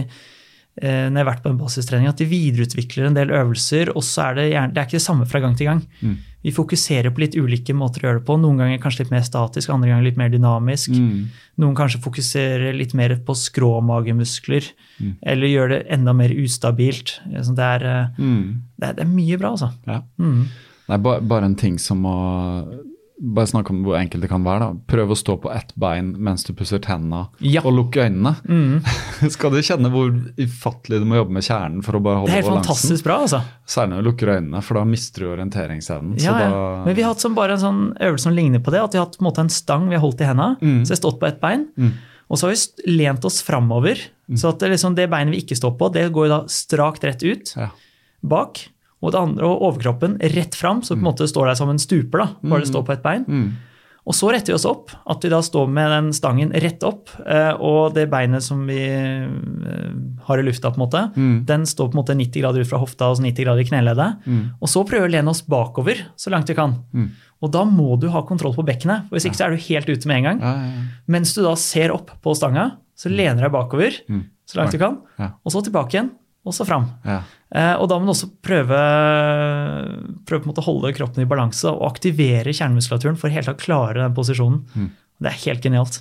når 0.82 1.16
jeg 1.16 1.24
har 1.24 1.30
vært 1.32 1.42
på 1.42 1.48
en 1.50 1.58
basistrening, 1.58 2.08
at 2.08 2.18
de 2.20 2.26
videreutvikler 2.28 3.06
en 3.08 3.14
del 3.16 3.30
øvelser, 3.32 3.88
og 3.96 4.02
så 4.04 4.26
er 4.30 4.34
det 4.34 4.44
gjerne, 4.52 4.72
det 4.74 4.80
er 4.82 4.88
ikke 4.90 4.98
det 4.98 5.06
samme 5.06 5.26
fra 5.26 5.40
gang 5.40 5.54
til 5.56 5.66
gang. 5.70 5.80
Mm. 6.02 6.16
Vi 6.46 6.52
fokuserer 6.54 7.10
på 7.10 7.18
litt 7.24 7.34
ulike 7.34 7.74
måter 7.74 8.04
å 8.04 8.06
gjøre 8.06 8.18
det 8.20 8.26
på. 8.28 8.36
Noen 8.38 8.60
ganger 8.60 8.78
kanskje 8.78 9.00
litt 9.04 9.10
mer 9.10 9.24
statisk, 9.26 9.70
andre 9.72 9.88
ganger 9.90 10.04
litt 10.06 10.18
mer 10.20 10.28
dynamisk. 10.30 10.92
Mm. 10.94 11.24
Noen 11.58 11.74
kanskje 11.74 11.98
fokuserer 12.04 12.76
litt 12.76 12.92
mer 12.94 13.16
på 13.26 13.34
skråmagemuskler, 13.34 14.68
Mm. 15.00 15.16
eller 15.26 15.46
gjør 15.48 15.68
det 15.68 15.86
enda 15.90 16.12
mer 16.14 16.28
ustabilt. 16.30 17.18
Så 17.42 17.54
det, 17.56 17.64
er, 17.64 17.84
eh, 17.84 18.06
Mm. 18.22 18.62
det, 18.78 18.88
er, 18.88 18.92
det 18.94 19.00
er 19.04 19.10
mye 19.16 19.38
bra, 19.38 19.50
altså. 19.56 19.72
Ja. 19.86 20.02
Mm. 20.20 20.46
Nei, 20.88 20.96
ba, 20.98 21.18
bare 21.20 21.44
en 21.44 21.56
ting 21.56 21.78
som 21.78 22.02
å 22.04 22.68
Bare 23.16 23.46
snakke 23.48 23.70
om 23.72 23.78
hvor 23.86 23.96
enkelt 23.96 24.20
det 24.20 24.28
kan 24.28 24.42
være. 24.44 24.58
da. 24.60 24.72
Prøv 24.92 25.14
å 25.14 25.16
stå 25.16 25.38
på 25.40 25.48
ett 25.54 25.70
bein 25.80 26.10
mens 26.20 26.44
du 26.44 26.52
pusser 26.52 26.78
tennene 26.84 27.28
Ja. 27.40 27.62
og 27.64 27.72
lukke 27.72 28.04
øynene. 28.04 28.34
Mm. 28.44 28.82
Skal 29.34 29.50
du 29.54 29.62
kjenne 29.64 29.88
hvor 29.90 30.10
ufattelig 30.36 30.98
du 31.00 31.06
må 31.08 31.16
jobbe 31.16 31.32
med 31.38 31.42
kjernen 31.46 31.82
for 31.82 31.96
å 31.96 32.02
bare 32.04 32.20
holde 32.20 32.28
Det 32.28 32.36
er 32.36 32.42
helt 32.42 32.50
balansen? 32.52 32.66
fantastisk 32.68 33.04
bra, 33.08 33.16
altså. 33.24 33.40
Særlig 33.66 33.94
når 33.94 34.02
du 34.04 34.08
lukker 34.10 34.32
øynene, 34.36 34.60
for 34.62 34.74
da 34.76 34.84
mister 34.84 35.24
du 35.24 35.30
orienteringsevnen. 35.32 36.18
Ja, 36.20 36.34
ja. 36.44 36.50
da, 36.50 36.84
Men 36.84 36.94
vi 36.98 37.02
har 37.06 37.14
hatt 37.14 37.24
som 37.24 37.34
bare 37.38 37.56
en 37.56 37.64
sånn 37.64 37.80
øvelse 37.96 38.28
som 38.28 38.36
ligner 38.36 38.60
på 38.60 38.70
det. 38.76 38.82
At 38.84 38.92
vi 38.92 38.98
har 39.00 39.06
hatt 39.08 39.16
på 39.16 39.24
en, 39.24 39.30
måte 39.30 39.40
en 39.46 39.48
stang 39.56 39.88
vi 39.88 39.96
har 39.96 40.04
holdt 40.04 40.20
i 40.20 40.28
hendene, 40.28 40.58
Mm. 40.60 40.82
så 40.84 40.92
jeg 40.92 40.98
har 40.98 41.02
stått 41.10 41.20
på 41.20 41.26
ett 41.32 41.40
bein. 41.40 41.66
Og 42.28 42.36
så 42.36 42.48
har 42.48 42.52
vi 42.52 42.92
lent 42.98 43.24
oss 43.24 43.40
framover, 43.40 43.96
Mm. 44.28 44.36
så 44.36 44.48
at 44.52 44.58
det, 44.58 44.72
liksom, 44.76 44.94
det 44.94 45.08
beinet 45.08 45.32
vi 45.32 45.40
ikke 45.40 45.56
står 45.56 45.78
på, 45.78 45.88
det 45.94 46.10
går 46.12 46.28
da 46.28 46.40
strakt 46.50 47.04
rett 47.04 47.22
ut 47.22 47.54
ja. 47.56 47.70
bak. 48.22 48.68
Og 49.06 49.12
det 49.14 49.20
andre, 49.22 49.46
og 49.46 49.62
overkroppen 49.70 50.18
rett 50.34 50.58
fram, 50.58 50.82
så 50.82 50.96
på 50.96 51.02
en 51.04 51.06
måte 51.12 51.28
står 51.30 51.52
der 51.52 51.58
som 51.62 51.70
en 51.70 51.78
stuper, 51.78 52.24
da, 52.24 52.28
bare 52.42 52.64
det 52.66 52.72
står 52.72 52.82
på 52.88 52.92
ett 52.96 53.04
bein. 53.06 53.22
Mm. 53.30 53.46
Og 54.06 54.14
så 54.14 54.28
retter 54.30 54.52
vi 54.52 54.54
oss 54.54 54.64
opp, 54.70 54.92
at 55.10 55.24
vi 55.24 55.30
da 55.32 55.40
står 55.42 55.66
med 55.66 55.88
den 55.90 56.12
stangen 56.14 56.52
rett 56.54 56.84
opp, 56.86 57.08
eh, 57.26 57.54
og 57.58 57.94
det 57.96 58.04
beinet 58.12 58.42
som 58.44 58.60
vi 58.68 58.76
eh, 58.78 59.26
har 60.28 60.38
i 60.38 60.44
lufta, 60.46 60.70
på 60.70 60.78
en 60.78 60.84
måte, 60.84 61.00
Mm. 61.16 61.44
den 61.48 61.66
står 61.66 61.88
på 61.90 61.96
en 61.96 62.02
måte 62.04 62.14
90 62.16 62.40
grader 62.42 62.60
ut 62.62 62.68
fra 62.70 62.78
hofta 62.78 63.08
og 63.10 63.16
så 63.18 63.22
90 63.24 63.44
grader 63.44 63.62
i 63.64 63.68
kneleddet. 63.70 64.26
Mm. 64.26 64.42
Og 64.62 64.68
så 64.70 64.84
prøver 64.86 65.06
vi 65.08 65.10
å 65.10 65.14
lene 65.18 65.30
oss 65.34 65.42
bakover 65.42 66.04
så 66.16 66.30
langt 66.30 66.46
vi 66.48 66.54
kan. 66.54 66.76
Mm. 66.94 67.08
Og 67.42 67.50
da 67.52 67.64
må 67.68 67.98
du 68.00 68.08
ha 68.14 68.22
kontroll 68.22 68.54
på 68.54 68.64
bekkenet, 68.64 69.08
for 69.08 69.16
hvis 69.18 69.26
ikke 69.28 69.36
så 69.40 69.46
er 69.46 69.56
du 69.56 69.66
helt 69.66 69.88
ute 69.90 70.06
med 70.06 70.16
en 70.22 70.28
gang. 70.30 70.40
Ja, 70.40 70.54
ja, 70.54 70.70
ja. 70.70 70.84
Mens 71.08 71.34
du 71.34 71.42
da 71.44 71.54
ser 71.56 71.92
opp 71.92 72.10
på 72.22 72.34
stanga, 72.38 72.76
så 72.96 73.10
lener 73.10 73.42
du 73.42 73.48
deg 73.48 73.52
bakover 73.58 73.92
Mm. 74.08 74.22
så 74.46 74.56
langt 74.62 74.70
du 74.72 74.78
kan, 74.78 75.00
og 75.44 75.50
så 75.52 75.62
tilbake 75.66 75.90
igjen, 75.98 76.10
og 76.46 76.54
så 76.54 76.64
fram. 76.64 76.86
Eh, 77.54 77.74
og 77.78 77.86
da 77.90 77.98
må 78.00 78.08
du 78.08 78.12
også 78.14 78.26
prøve, 78.42 78.78
prøve 80.26 80.50
å 80.54 80.64
holde 80.66 80.90
kroppen 80.96 81.22
i 81.22 81.28
balanse 81.30 81.68
og 81.70 81.84
aktivere 81.90 82.54
kjernemuskulaturen 82.56 83.18
for 83.20 83.30
helt 83.32 83.50
å 83.52 83.56
klare 83.58 84.00
den 84.02 84.16
posisjonen. 84.16 84.64
Mm. 84.74 84.88
Det 85.22 85.30
er 85.30 85.38
helt 85.46 85.62
genialt. 85.64 86.00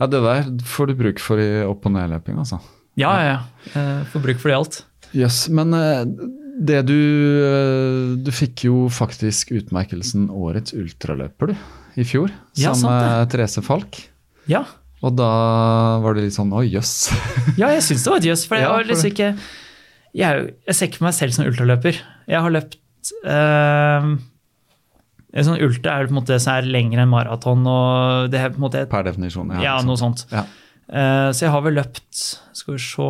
ja, 0.00 0.06
det 0.10 0.20
der 0.24 0.48
får 0.66 0.90
du 0.90 0.94
bruk 0.98 1.20
for 1.22 1.40
i 1.40 1.62
opp- 1.64 1.86
og 1.86 1.94
nedløping, 1.94 2.36
altså. 2.42 2.58
Ja, 2.98 3.12
ja, 3.20 3.28
ja. 3.28 3.38
Eh, 3.76 4.02
Får 4.10 4.22
bruk 4.24 4.38
for 4.40 4.48
det 4.50 4.54
i 4.54 4.58
alt. 4.58 4.78
Jøss, 5.16 5.38
men 5.54 5.72
eh, 5.76 6.04
det 6.66 6.80
du 6.88 6.96
Du 8.24 8.30
fikk 8.32 8.64
jo 8.66 8.86
faktisk 8.90 9.50
utmerkelsen 9.52 10.30
Årets 10.32 10.72
ultraløper, 10.76 11.52
du, 11.52 11.54
i 12.00 12.04
fjor. 12.08 12.32
Ja, 12.56 12.72
sammen 12.74 12.96
med 12.96 13.30
Therese 13.32 13.62
Falk. 13.64 14.00
Ja, 14.48 14.64
Og 15.04 15.12
da 15.18 15.28
var 16.02 16.16
det 16.16 16.24
litt 16.26 16.34
sånn 16.36 16.52
Oi, 16.56 16.66
jøss. 16.72 17.10
ja 17.60 17.68
jeg 17.76 17.84
syns 17.84 18.04
det 18.06 18.10
var 18.14 18.18
et 18.24 18.28
jøss. 18.32 18.46
For 18.48 18.56
jeg, 18.56 18.64
Ja, 18.68 18.74
for 18.80 18.88
liksom 18.90 19.12
ikke, 19.12 19.30
jeg, 20.16 20.48
jeg 20.66 20.78
ser 20.78 20.88
ikke 20.88 21.02
på 21.02 21.08
meg 21.08 21.16
selv 21.16 21.36
som 21.36 21.46
ultraløper. 21.48 22.00
Jeg 22.30 22.42
har 22.46 22.54
løpt 22.54 22.78
eh, 23.28 24.08
en 25.36 25.44
sånn 25.44 25.60
Ultra 25.60 25.98
er 25.98 26.08
på 26.08 26.14
en 26.14 26.18
måte 26.20 26.32
det 26.32 26.42
som 26.44 26.56
er 26.56 26.68
lengre 26.70 27.04
enn 27.04 27.12
maraton. 27.12 27.66
og 27.68 28.30
det 28.32 28.40
er 28.40 28.52
på 28.54 28.60
en 28.60 28.66
måte 28.68 28.84
et 28.84 28.92
Per 28.92 29.04
definisjon. 29.06 29.52
Ja, 29.58 29.64
ja 29.68 29.78
noe 29.84 30.00
sånt. 30.00 30.24
Ja. 30.32 30.46
Eh, 30.86 31.30
så 31.36 31.46
jeg 31.46 31.52
har 31.52 31.64
vel 31.66 31.76
løpt 31.76 32.22
skal 32.56 32.76
vi 32.76 32.82
se, 32.82 33.08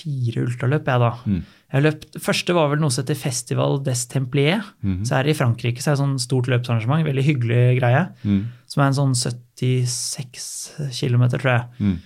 fire 0.00 0.46
ultraløp, 0.46 0.88
jeg, 0.88 1.02
da. 1.02 1.10
Mm. 1.28 1.40
Jeg 1.70 1.76
har 1.76 1.84
løpt, 1.84 2.06
første 2.24 2.54
var 2.56 2.70
vel 2.72 2.80
noe 2.82 2.90
som 2.94 3.04
heter 3.04 3.18
Festival 3.18 3.76
des 3.86 4.06
Templiers. 4.10 4.72
Mhm. 4.80 5.02
Så 5.06 5.18
her 5.18 5.28
i 5.28 5.36
Frankrike 5.36 5.84
så 5.84 5.92
er 5.92 5.98
det 5.98 6.02
sånn 6.02 6.16
stort 6.22 6.48
løpsarrangement, 6.50 7.04
veldig 7.06 7.26
hyggelig 7.26 7.64
greie. 7.78 8.06
Mm. 8.24 8.40
Som 8.70 8.82
er 8.82 8.88
en 8.88 8.98
sånn 8.98 9.14
76 9.18 10.48
km, 10.96 11.28
tror 11.36 11.52
jeg. 11.52 11.68
Mm. 11.78 11.98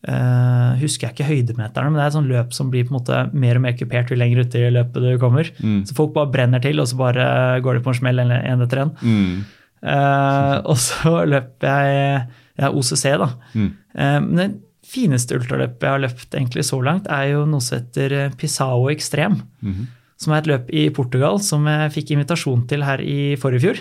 Eh, 0.00 0.78
husker 0.80 1.10
jeg 1.10 1.12
ikke 1.12 1.28
høydemeterne, 1.28 1.90
men 1.90 1.98
det 1.98 2.04
er 2.06 2.08
et 2.08 2.14
sånt 2.14 2.30
løp 2.30 2.54
som 2.56 2.70
blir 2.72 2.86
på 2.86 2.94
en 2.94 2.96
måte 2.96 3.18
mer 3.36 3.58
og 3.58 3.64
mer 3.66 3.74
kupert 3.76 4.08
jo 4.08 4.16
lenger 4.16 4.46
ute 4.46 4.62
i 4.62 4.72
løpet 4.72 5.04
du 5.04 5.10
kommer. 5.20 5.50
Mm. 5.60 5.82
Så 5.88 5.96
folk 5.98 6.14
bare 6.14 6.32
brenner 6.32 6.62
til, 6.64 6.80
og 6.80 6.88
så 6.88 6.96
bare 6.96 7.26
går 7.64 7.76
de 7.76 7.84
på 7.84 7.92
en 7.92 7.98
smell 7.98 8.24
en 8.24 8.64
etter 8.64 8.84
en. 8.86 8.94
Mm. 9.04 9.44
Uh, 9.80 10.56
og 10.68 10.76
så 10.80 11.22
løper 11.28 11.68
jeg, 11.68 12.24
jeg 12.60 12.80
OCC, 12.80 13.06
da. 13.20 13.30
Mm. 13.52 13.70
Uh, 13.92 14.18
men 14.24 14.40
det 14.40 14.50
fineste 14.90 15.36
ultraløpet 15.36 15.84
jeg 15.84 15.94
har 15.94 16.04
løpt 16.06 16.36
egentlig 16.36 16.64
så 16.68 16.80
langt, 16.84 17.08
er 17.12 17.34
jo 17.34 17.46
noe 17.48 17.64
som 17.64 17.82
heter 17.82 18.32
Pisao 18.40 18.88
Extrem. 18.92 19.42
Mhm. 19.60 19.88
Som 20.20 20.34
er 20.34 20.42
et 20.42 20.48
løp 20.50 20.66
i 20.76 20.82
Portugal 20.92 21.38
som 21.40 21.64
jeg 21.64 21.92
fikk 21.94 22.10
invitasjon 22.12 22.66
til 22.68 22.82
her 22.84 23.00
i 23.00 23.36
forrige 23.40 23.62
fjor. 23.62 23.78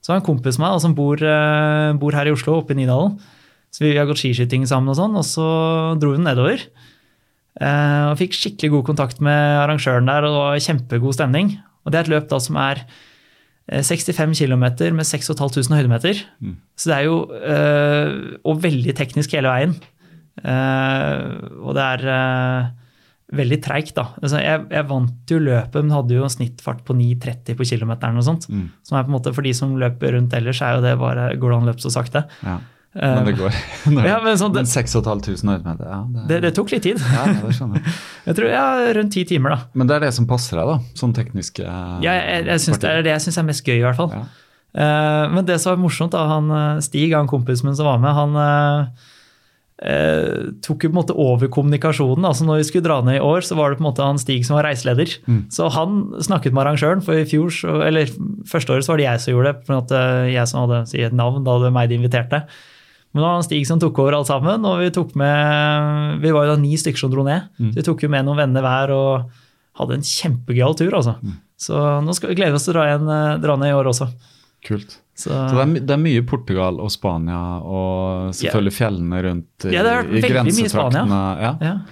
Så 0.00 0.08
har 0.08 0.16
jeg 0.16 0.22
en 0.22 0.28
kompis 0.30 0.56
med 0.56 0.70
meg 0.70 0.80
som 0.80 0.94
bor, 0.96 1.20
bor 2.00 2.16
her 2.16 2.30
i 2.30 2.32
Oslo, 2.32 2.54
oppe 2.62 2.72
i 2.72 2.78
Nydalen. 2.78 3.18
Så 3.72 3.86
vi 3.86 3.94
har 3.96 4.08
gått 4.08 4.20
skiskyting 4.20 4.66
sammen, 4.68 4.92
og 4.92 4.98
sånn, 4.98 5.14
og 5.16 5.24
så 5.24 5.46
dro 6.00 6.12
vi 6.12 6.20
nedover. 6.20 6.66
Eh, 7.60 8.04
og 8.10 8.18
fikk 8.20 8.36
skikkelig 8.36 8.72
god 8.76 8.90
kontakt 8.90 9.22
med 9.24 9.62
arrangøren 9.62 10.08
der, 10.08 10.26
og 10.26 10.34
det 10.34 10.42
var 10.42 10.66
kjempegod 10.66 11.16
stemning. 11.16 11.54
Og 11.82 11.92
det 11.92 12.00
er 12.00 12.06
et 12.06 12.12
løp 12.12 12.28
da 12.30 12.40
som 12.42 12.58
er 12.60 12.82
eh, 12.84 13.80
65 13.80 14.36
km 14.38 14.66
med 14.96 15.08
6500 15.08 15.80
høydemeter. 15.80 16.20
Mm. 16.44 16.58
Så 16.76 16.92
det 16.92 16.98
er 16.98 17.08
jo 17.08 17.16
eh, 17.32 18.38
Og 18.48 18.62
veldig 18.62 18.94
teknisk 18.98 19.34
hele 19.36 19.52
veien. 19.52 19.74
Eh, 20.42 21.18
og 21.60 21.76
det 21.76 21.88
er 21.96 22.06
eh, 22.12 22.70
veldig 23.36 23.58
treigt, 23.64 23.94
da. 23.96 24.10
Altså, 24.20 24.40
jeg, 24.44 24.66
jeg 24.72 24.88
vant 24.88 25.32
jo 25.32 25.40
løpet, 25.40 25.80
men 25.80 25.96
hadde 25.96 26.16
jo 26.16 26.26
en 26.26 26.32
snittfart 26.32 26.84
på 26.88 26.96
9,30 26.98 27.56
på 27.56 27.68
kilometeren 27.72 28.20
og 28.20 28.28
sånt. 28.28 28.48
Mm. 28.52 28.68
Som 28.84 28.98
er 28.98 29.06
på 29.06 29.12
en 29.12 29.16
måte 29.16 29.32
For 29.32 29.44
de 29.44 29.54
som 29.56 29.76
løper 29.80 30.16
rundt 30.16 30.36
ellers, 30.36 30.60
er 30.64 30.76
jo 30.76 30.84
det 30.84 30.94
bare 31.00 31.32
Går 31.36 31.52
det 31.52 31.58
an 31.58 31.66
å 31.66 31.72
løpe 31.72 31.84
så 31.84 31.92
sakte? 31.92 32.26
Ja. 32.44 32.60
Eh, 32.94 33.14
Men 33.14 33.24
det 33.24 33.36
går. 33.38 33.54
ja, 34.10 34.18
men 34.20 34.36
sånn, 34.40 34.52
Men 34.52 34.66
det, 34.66 34.72
6500 34.72 35.54
høydemeter, 35.56 35.86
ja. 35.88 36.00
Det, 36.12 36.24
det, 36.28 36.40
det 36.44 36.52
tok 36.58 36.74
litt 36.74 36.84
tid. 36.84 37.00
ja, 37.00 37.24
det 37.40 37.54
skjønner 37.56 37.80
jeg. 37.80 37.94
Jeg 38.28 38.38
tror 38.38 38.52
ja, 38.52 38.66
rundt 38.98 39.14
ti 39.16 39.24
timer, 39.26 39.56
da. 39.56 39.70
Men 39.74 39.88
det 39.90 39.96
er 39.96 40.04
det 40.06 40.12
som 40.14 40.28
passer 40.30 40.60
deg, 40.60 40.68
da? 40.68 40.98
Sånn 40.98 41.14
tekniske 41.16 41.64
Ja, 41.64 41.96
jeg, 42.04 42.44
jeg 42.46 42.62
synes 42.62 42.78
det 42.84 42.92
er 42.92 43.00
det 43.02 43.10
jeg 43.10 43.24
syns 43.24 43.38
er 43.40 43.48
mest 43.48 43.66
gøy, 43.66 43.80
i 43.80 43.82
hvert 43.82 43.98
fall. 43.98 44.12
Ja. 44.14 44.26
Uh, 44.72 45.24
men 45.34 45.48
det 45.48 45.58
som 45.60 45.74
var 45.74 45.80
morsomt, 45.82 46.14
da, 46.14 46.22
han 46.30 46.46
eh, 46.48 46.84
Stig, 46.84 47.10
han 47.12 47.28
kompisen 47.28 47.66
min 47.68 47.74
som 47.76 47.88
var 47.90 47.98
med, 48.00 48.14
han 48.16 48.38
uh, 48.38 49.08
eh, 49.82 50.52
tok 50.64 50.86
jo 50.86 50.90
på 50.90 50.94
en 50.94 51.00
måte 51.00 51.16
over 51.18 51.50
kommunikasjonen. 51.52 52.24
altså 52.24 52.46
Når 52.46 52.60
vi 52.60 52.66
skulle 52.68 52.86
dra 52.86 53.00
ned 53.04 53.18
i 53.18 53.24
år, 53.24 53.42
så 53.46 53.56
var 53.58 53.70
det 53.70 53.80
på 53.80 53.84
en 53.84 53.88
måte 53.90 54.06
han 54.06 54.20
Stig 54.20 54.46
som 54.46 54.56
var 54.58 54.68
reiseleder. 54.68 55.16
Mm. 55.26 55.44
Så 55.52 55.68
han 55.74 56.02
snakket 56.22 56.54
med 56.54 56.64
arrangøren, 56.64 57.02
for 57.04 57.18
i 57.18 57.26
fjor, 57.28 57.50
så, 57.54 57.80
eller 57.86 58.10
første 58.48 58.74
året 58.74 58.86
så 58.86 58.94
var 58.94 59.02
det 59.02 59.08
jeg 59.08 59.24
som 59.24 59.34
gjorde 59.34 59.52
det. 59.52 59.64
for 59.66 59.80
at 59.80 59.96
eh, 59.98 60.34
Jeg 60.36 60.50
som 60.50 60.64
hadde 60.64 60.84
si 60.90 61.02
et 61.02 61.16
navn, 61.16 61.42
da 61.46 61.58
det 61.62 61.72
meg 61.74 61.90
de 61.90 61.98
inviterte. 62.00 62.44
Men 63.12 63.20
det 63.20 63.26
var 63.26 63.34
han 63.36 63.44
Stig 63.44 63.62
som 63.68 63.80
tok 63.80 63.98
over 64.00 64.16
alt 64.16 64.30
sammen, 64.30 64.64
og 64.64 64.80
vi 64.80 64.90
tok 64.94 65.14
med 65.20 66.22
Vi 66.22 66.32
var 66.32 66.46
jo 66.46 66.54
da 66.54 66.60
ni 66.60 66.76
stykker 66.80 67.04
som 67.04 67.12
dro 67.12 67.24
ned. 67.26 67.48
Mm. 67.60 67.70
Så 67.72 67.82
vi 67.82 67.86
tok 67.90 68.04
jo 68.06 68.12
med 68.12 68.24
noen 68.24 68.40
venner 68.40 68.64
hver 68.64 68.94
og 68.96 69.42
hadde 69.80 69.98
en 69.98 70.06
kjempegøyal 70.06 70.76
tur, 70.80 70.92
altså. 70.96 71.16
Mm. 71.20 71.38
Så 71.62 71.78
nå 72.04 72.16
skal 72.16 72.32
vi 72.32 72.40
glede 72.40 72.58
oss 72.58 72.66
til 72.66 72.74
å 72.74 72.80
dra, 72.80 72.88
igjen, 72.90 73.08
eh, 73.12 73.38
dra 73.42 73.56
ned 73.60 73.72
i 73.72 73.76
år 73.76 73.92
også. 73.92 74.08
Kult. 74.62 74.98
Så, 75.14 75.28
Så 75.28 75.54
det 75.54 75.62
er, 75.62 75.72
det 75.84 75.92
er 75.92 76.00
mye 76.00 76.22
Portugal 76.24 76.78
og 76.80 76.88
Spania 76.90 77.38
og 77.60 78.32
selvfølgelig 78.38 78.72
fjellene 78.72 79.18
rundt 79.26 79.66
i, 79.68 79.72
Ja, 79.74 79.82
det 79.84 79.92
er 79.92 80.08
i 80.08 80.22
grensetraktene. 80.24 81.18
Ja. 81.42 81.50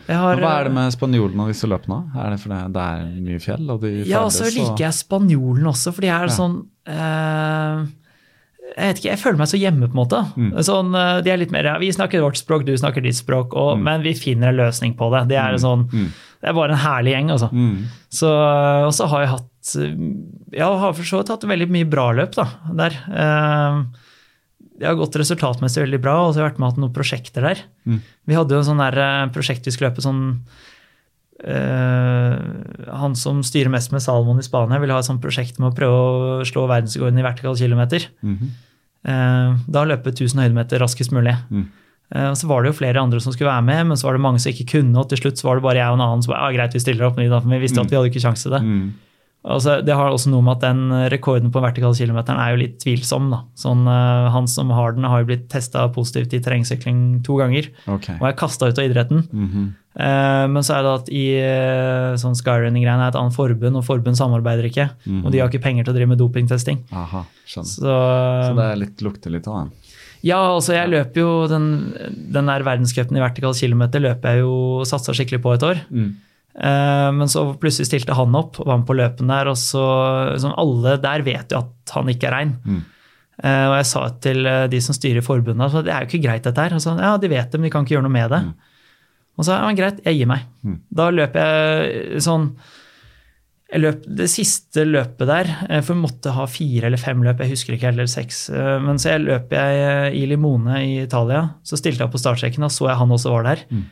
ja, 0.08 0.20
har, 0.22 0.40
Hva 0.40 0.52
er 0.56 0.70
det 0.70 0.74
med 0.78 0.94
spanjolene 0.94 1.44
og 1.44 1.52
disse 1.52 1.68
løpene? 1.68 1.98
Er 2.16 2.32
det 2.32 2.40
fordi 2.40 2.60
det 2.72 2.86
er 2.86 3.04
mye 3.26 3.42
fjell? 3.44 3.66
og 3.74 3.84
de 3.84 3.92
Ja, 4.08 4.22
og 4.24 4.32
så 4.34 4.48
liker 4.48 4.86
jeg 4.86 4.96
spanjolene 5.02 5.68
også, 5.74 5.92
for 5.92 6.06
de 6.06 6.12
er 6.14 6.32
sånn 6.32 6.56
eh, 6.88 7.84
Jeg 8.76 8.96
ikke, 8.96 9.08
jeg 9.10 9.18
føler 9.18 9.38
meg 9.40 9.48
så 9.50 9.58
hjemme, 9.58 9.86
på 9.90 9.96
en 9.96 10.00
måte. 10.00 10.18
Mm. 10.38 10.50
Sånn, 10.66 10.94
eh, 10.94 11.20
de 11.26 11.30
er 11.32 11.40
litt 11.42 11.50
mer, 11.54 11.68
Vi 11.82 11.88
snakker 11.92 12.22
vårt 12.22 12.38
språk, 12.38 12.64
du 12.66 12.72
snakker 12.78 13.02
ditt 13.02 13.18
språk, 13.18 13.54
og, 13.58 13.78
men 13.82 14.02
vi 14.02 14.12
finner 14.14 14.48
en 14.52 14.60
løsning 14.60 14.94
på 14.98 15.08
det. 15.14 15.24
Det 15.32 15.38
er, 15.40 15.56
sånn, 15.58 15.88
Mm. 15.90 16.06
det 16.40 16.48
er 16.48 16.54
bare 16.54 16.72
en 16.76 16.84
herlig 16.84 17.12
gjeng, 17.16 17.30
altså. 17.34 17.48
Mm. 17.52 17.84
Så, 18.10 18.30
og 18.86 18.92
så 18.94 19.08
har 19.10 19.20
jeg 19.26 19.32
hatt 19.36 19.46
Ja, 20.56 20.70
har 20.80 20.94
for 20.96 21.04
så 21.04 21.18
vidt 21.20 21.28
hatt 21.28 21.42
veldig 21.44 21.68
mye 21.70 21.84
bra 21.90 22.06
løp 22.16 22.32
da, 22.34 22.46
der. 22.72 22.94
Jeg 23.00 23.84
Det 24.80 24.86
har 24.88 24.96
gått 24.96 25.18
resultatmessig 25.20 25.82
veldig 25.84 26.00
bra, 26.00 26.14
og 26.24 26.32
så 26.32 26.40
har 26.40 26.46
jeg 26.46 26.52
vært 26.54 26.60
med 26.62 26.66
og 26.66 26.72
hatt 26.72 26.80
noen 26.80 26.94
prosjekter 26.96 27.44
der. 27.44 27.58
Mm. 27.84 27.98
Vi 28.26 28.34
hadde 28.38 28.54
jo 28.56 28.62
en 28.62 28.68
sånn 28.70 28.80
der 28.80 28.96
eh, 28.96 29.26
prosjekt 29.34 29.66
vi 29.68 29.74
skulle 29.74 29.90
løpe 29.90 30.00
sånn 30.04 30.22
eh, 31.44 32.36
Han 33.00 33.16
som 33.18 33.42
styrer 33.46 33.72
mest 33.72 33.92
med 33.94 34.02
Salomon 34.04 34.40
i 34.40 34.46
Spania, 34.46 34.80
vil 34.82 34.92
ha 34.94 35.00
et 35.00 35.08
sånt 35.08 35.22
prosjekt 35.22 35.60
med 35.60 35.70
å 35.70 35.76
prøve 35.76 35.98
å 36.00 36.48
slå 36.48 36.66
verdensrekorden 36.70 37.20
i 37.20 37.26
vertikal 37.26 37.58
kilometer. 37.58 38.08
Mhm. 38.22 38.56
Eh, 39.00 39.60
da 39.66 39.84
løpe 39.88 40.12
1000 40.12 40.42
høydemeter 40.44 40.82
raskest 40.82 41.14
mulig. 41.16 41.36
Mm. 41.50 41.68
Og 42.10 42.34
så 42.34 42.48
var 42.50 42.64
det 42.64 42.72
jo 42.72 42.78
flere 42.80 42.98
andre 42.98 43.20
som 43.22 43.30
skulle 43.30 43.52
være 43.52 43.62
med, 43.62 43.86
men 43.86 43.96
så 43.96 44.08
var 44.08 44.16
det 44.16 44.22
mange 44.24 44.40
som 44.42 44.50
ikke 44.50 44.72
kunne, 44.72 44.98
og 44.98 45.08
til 45.08 45.20
slutt 45.20 45.44
var 45.46 45.60
det 45.60 45.62
bare 45.62 45.78
jeg 45.78 45.92
og 45.92 45.94
en 45.94 46.02
annen 46.08 46.24
som 46.24 46.32
bare, 46.32 46.48
ja, 46.50 46.56
greit, 46.58 46.74
vi 46.74 46.82
stiller 46.82 47.06
opp, 47.06 47.16
men 47.16 47.54
vi 47.54 47.60
visste 47.62 47.78
at 47.78 47.86
vi 47.86 47.94
hadde 47.94 48.10
ikke 48.10 48.24
sjanse 48.24 48.48
til 48.48 48.56
det. 48.56 48.60
Mm. 48.66 48.88
Altså, 49.40 49.78
det 49.80 49.94
har 49.96 50.12
også 50.12 50.28
noe 50.28 50.44
med 50.44 50.58
at 50.58 50.64
den 50.66 50.92
rekorden 51.08 51.48
på 51.52 51.62
vertikalkilometeren 51.64 52.40
er 52.42 52.50
jo 52.52 52.58
litt 52.60 52.74
tvilsom. 52.82 53.30
Sånn, 53.56 53.86
uh, 53.88 54.28
han 54.34 54.48
som 54.50 54.68
har 54.76 54.92
den, 54.92 55.06
har 55.08 55.22
jo 55.22 55.30
blitt 55.30 55.46
testa 55.48 55.86
positivt 55.94 56.34
i 56.36 56.42
terrengsykling 56.44 57.22
to 57.24 57.38
ganger 57.40 57.70
Okay. 57.88 58.18
og 58.20 58.26
er 58.28 58.36
kasta 58.36 58.68
ut 58.68 58.78
av 58.78 58.84
idretten. 58.84 59.24
Mm 59.32 59.48
-hmm. 59.48 59.66
uh, 59.96 60.46
men 60.52 60.62
så 60.62 60.76
er 60.76 60.82
det 60.82 60.92
at 60.92 61.08
i 61.08 61.24
uh, 61.40 62.16
sånn 62.20 62.36
skyrunning-greiene 62.36 63.00
er 63.00 63.08
et 63.08 63.16
annet 63.16 63.34
forbund, 63.34 63.76
og 63.76 63.84
forbund 63.84 64.16
samarbeider 64.16 64.68
ikke. 64.68 64.90
Og 65.24 65.32
de 65.32 65.38
har 65.38 65.48
ikke 65.48 65.62
penger 65.64 65.84
til 65.84 65.94
å 65.94 65.96
drive 65.96 66.08
med 66.08 66.18
dopingtesting. 66.18 66.78
Aha. 66.92 67.24
Så, 67.46 67.60
eh, 67.60 67.64
Så 67.64 68.54
det 68.56 68.64
er 68.72 68.76
litt, 68.76 69.00
lukter 69.00 69.30
litt 69.30 69.48
av 69.48 69.54
den. 69.64 69.70
ja, 70.22 70.36
altså 70.36 70.74
jeg 70.74 70.90
løper 70.90 71.16
jo 71.20 71.46
den, 71.48 71.94
den 72.30 72.46
der 72.46 72.62
verdenscupen 72.62 73.16
i 73.16 73.20
vertikal 73.20 73.54
kilometer 73.54 74.00
løper 74.00 74.34
jeg 74.34 74.40
jo 74.40 74.84
satsa 74.84 75.12
skikkelig 75.12 75.42
på 75.42 75.54
et 75.54 75.62
år. 75.62 75.80
Mm. 75.90 76.16
Eh, 76.58 77.10
Men 77.14 77.28
så 77.30 77.44
plutselig 77.60 77.86
stilte 77.90 78.16
han 78.18 78.34
opp 78.34 78.58
og 78.60 78.66
var 78.66 78.80
med 78.80 78.88
på 78.88 78.96
løpen 78.98 79.30
der, 79.30 79.50
og 79.52 79.58
så 79.60 79.84
liksom 80.34 80.56
Alle 80.58 80.96
der 81.02 81.22
vet 81.26 81.54
jo 81.54 81.60
at 81.62 81.94
han 81.94 82.10
ikke 82.10 82.26
er 82.30 82.36
rein. 82.36 82.56
Mm. 82.64 82.80
Eh, 83.42 83.66
Og 83.70 83.76
jeg 83.78 83.86
sa 83.92 84.02
til 84.20 84.46
eh, 84.46 84.66
de 84.72 84.80
som 84.82 84.96
styrer 84.96 85.24
forbundet 85.24 85.70
at 85.74 85.86
det 85.86 85.94
er 85.94 86.04
jo 86.04 86.10
ikke 86.10 86.24
greit 86.26 86.44
dette 86.48 86.66
her. 86.66 86.74
Og 86.74 86.82
så, 86.82 86.96
ja, 86.98 87.14
de 87.16 87.30
vet 87.30 87.50
det, 87.50 87.60
men 87.60 87.68
de 87.68 87.72
kan 87.72 87.86
ikke 87.86 87.96
gjøre 87.96 88.08
noe 88.08 88.18
med 88.18 88.30
det. 88.34 88.42
Og 89.38 89.46
så 89.46 89.54
ja, 89.56 89.64
men 89.64 89.78
greit, 89.78 90.02
jeg 90.04 90.18
gir 90.18 90.28
meg. 90.28 90.44
Mm. 90.66 90.78
Da 90.90 91.08
løper 91.14 91.40
jeg 91.40 92.22
sånn 92.26 92.52
jeg 93.70 93.84
løp 93.84 94.00
det 94.18 94.26
siste 94.26 94.82
løpet 94.82 95.28
der, 95.30 95.46
for 95.86 95.92
jeg 95.94 96.00
måtte 96.00 96.32
ha 96.34 96.42
fire 96.50 96.88
eller 96.88 96.98
fem 96.98 97.20
løp, 97.22 97.38
jeg 97.38 97.52
husker 97.52 97.76
ikke 97.76 97.86
helt, 97.86 98.00
eller 98.00 98.10
seks. 98.10 98.40
Men 98.82 98.98
så 98.98 99.12
jeg 99.12 99.22
løp 99.22 99.52
jeg 99.54 100.16
i 100.18 100.24
Limone 100.26 100.80
i 100.82 100.96
Italia, 101.04 101.44
så 101.62 101.78
stilte 101.78 102.02
jeg 102.02 102.08
opp 102.08 102.16
på 102.16 102.18
startstreken, 102.18 102.66
og 102.66 102.72
så 102.74 102.88
jeg 102.88 102.98
han 102.98 103.14
også 103.14 103.30
var 103.30 103.46
der. 103.46 103.62
Mm. 103.70 103.84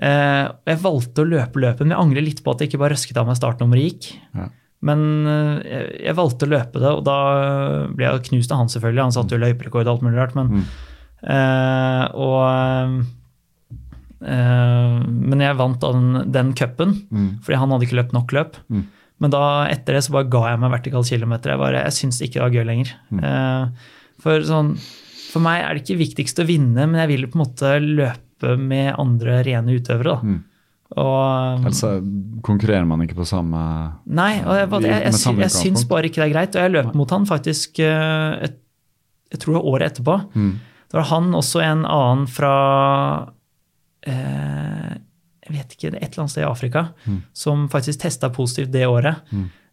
Eh, 0.00 0.46
Jeg 0.70 0.78
valgte 0.80 1.22
å 1.22 1.28
løpe 1.28 1.60
løpet, 1.60 1.80
men 1.84 1.92
jeg 1.94 2.00
angrer 2.00 2.24
litt 2.24 2.42
på 2.44 2.50
at 2.54 2.60
jeg 2.62 2.70
ikke 2.70 2.80
bare 2.80 2.94
røsket 2.94 3.18
av 3.20 3.26
meg 3.28 3.36
startnummeret 3.36 3.84
gikk. 3.90 4.10
Ja. 4.34 4.46
Men 4.82 5.02
eh, 5.28 6.04
jeg, 6.06 6.14
valgte 6.16 6.46
å 6.48 6.52
løpe 6.54 6.80
det, 6.80 6.88
og 6.96 7.02
da 7.04 7.16
ble 7.92 8.06
jeg 8.06 8.22
knust 8.30 8.52
av 8.54 8.62
han 8.62 8.70
selvfølgelig. 8.72 9.02
Han 9.04 9.12
satte 9.12 9.36
jo 9.36 9.42
løyperekord 9.44 9.84
og 9.86 9.92
alt 9.96 10.06
mulig 10.06 10.16
rart, 10.22 10.34
men 10.38 10.48
Mm. 10.54 10.64
eh, 11.28 12.04
Og 12.16 13.04
eh, 14.24 15.02
Men 15.04 15.40
jeg 15.44 15.56
vant 15.56 15.80
den, 15.80 16.32
den 16.32 16.54
cupen, 16.54 16.96
Mm. 17.10 17.28
fordi 17.44 17.58
han 17.60 17.70
hadde 17.70 17.86
ikke 17.88 17.98
løpt 18.00 18.12
nok 18.16 18.32
løp. 18.32 18.56
Mm. 18.70 18.86
Men 19.20 19.30
da, 19.30 19.66
etter 19.68 19.92
det 19.96 20.04
så 20.04 20.12
bare 20.16 20.30
ga 20.32 20.42
jeg 20.50 20.60
meg 20.60 20.70
vertikal 20.72 21.04
kilometer. 21.04 21.50
Jeg, 21.52 21.58
bare, 21.60 21.84
jeg 21.84 21.92
syns 21.92 22.20
ikke 22.24 22.40
det 22.40 22.44
var 22.46 22.56
gøy 22.56 22.64
lenger. 22.64 22.92
Mm. 23.12 23.20
Eh, 23.24 23.68
for, 24.20 24.40
sånn, 24.48 24.74
for 25.32 25.40
meg 25.44 25.60
er 25.64 25.74
det 25.76 25.84
ikke 25.84 26.00
viktigst 26.00 26.40
å 26.40 26.46
vinne, 26.48 26.86
men 26.88 26.96
jeg 27.02 27.08
vil 27.12 27.26
på 27.28 27.36
en 27.36 27.44
måte 27.44 27.74
løpe 27.84 28.29
med 28.58 28.94
andre 28.98 29.42
rene 29.46 29.76
utøvere. 29.78 30.14
Da. 30.16 30.20
Mm. 30.22 30.38
Og, 30.98 31.66
Altså 31.70 31.92
konkurrerer 32.42 32.86
man 32.88 33.04
ikke 33.04 33.14
på 33.20 33.26
samme 33.28 33.60
nei, 34.10 34.40
og 34.42 34.56
jeg, 34.58 34.66
jeg, 34.88 35.02
jeg, 35.04 35.12
samme 35.14 35.44
jeg 35.44 35.54
syns 35.54 35.84
bare 35.86 36.08
ikke 36.10 36.18
det 36.22 36.28
er 36.28 36.32
greit. 36.34 36.56
Og 36.56 36.64
jeg 36.66 36.72
løp 36.74 36.94
mot 36.98 37.10
han 37.14 37.28
faktisk 37.30 37.78
eh, 37.78 38.48
et, 38.48 38.56
jeg 39.30 39.38
tror 39.38 39.54
det 39.54 39.60
var 39.60 39.68
året 39.70 39.92
etterpå. 39.92 40.16
Mm. 40.34 40.50
Det 40.90 40.98
var 40.98 41.06
han 41.12 41.30
også 41.38 41.62
en 41.62 41.84
annen 41.86 42.26
fra 42.26 42.54
eh, 44.06 44.90
Jeg 45.46 45.54
vet 45.56 45.72
ikke, 45.76 45.92
et 45.94 46.02
eller 46.02 46.24
annet 46.24 46.34
sted 46.34 46.44
i 46.44 46.50
Afrika, 46.50 46.88
Mm. 47.06 47.22
som 47.32 47.68
faktisk 47.68 48.00
testa 48.02 48.30
positivt 48.30 48.70
det 48.72 48.86
året. 48.86 49.16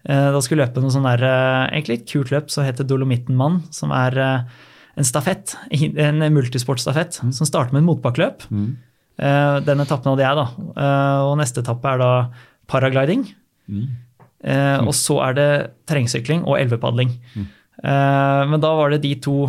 Eh, 0.08 0.32
da 0.34 0.40
skulle 0.42 0.66
løpe 0.66 0.82
noe 0.82 0.94
sånn 0.94 1.04
der, 1.06 1.24
eh, 1.24 1.78
egentlig 1.78 2.00
et 2.02 2.08
kult 2.10 2.32
løp 2.32 2.50
som 2.50 2.64
heter 2.64 2.86
Dolomitten-mann, 2.88 3.64
som 3.72 3.92
er 3.92 4.18
eh, 4.18 4.42
en 4.98 5.06
stafett, 5.06 5.54
en 5.72 6.26
multisportstafett, 6.34 7.20
som 7.22 7.48
starter 7.48 7.76
med 7.76 7.84
en 7.84 7.90
motbakkeløp. 7.92 8.48
Mm. 8.50 8.70
Uh, 9.18 9.58
den 9.66 9.82
etappen 9.82 10.14
hadde 10.14 10.26
jeg, 10.26 10.38
da. 10.38 10.48
Uh, 10.78 11.20
og 11.32 11.38
neste 11.42 11.64
etappe 11.64 11.94
er 11.94 12.02
da 12.02 12.12
paragliding. 12.70 13.28
Mm. 13.70 13.86
Uh, 14.46 14.80
og 14.88 14.94
så 14.98 15.20
er 15.28 15.38
det 15.38 15.52
terrengsykling 15.90 16.46
og 16.46 16.60
elvepadling. 16.60 17.14
Eh, 17.78 18.44
men 18.50 18.58
da 18.58 18.72
var 18.74 18.90
det 18.90 19.04
de 19.04 19.12
to 19.22 19.44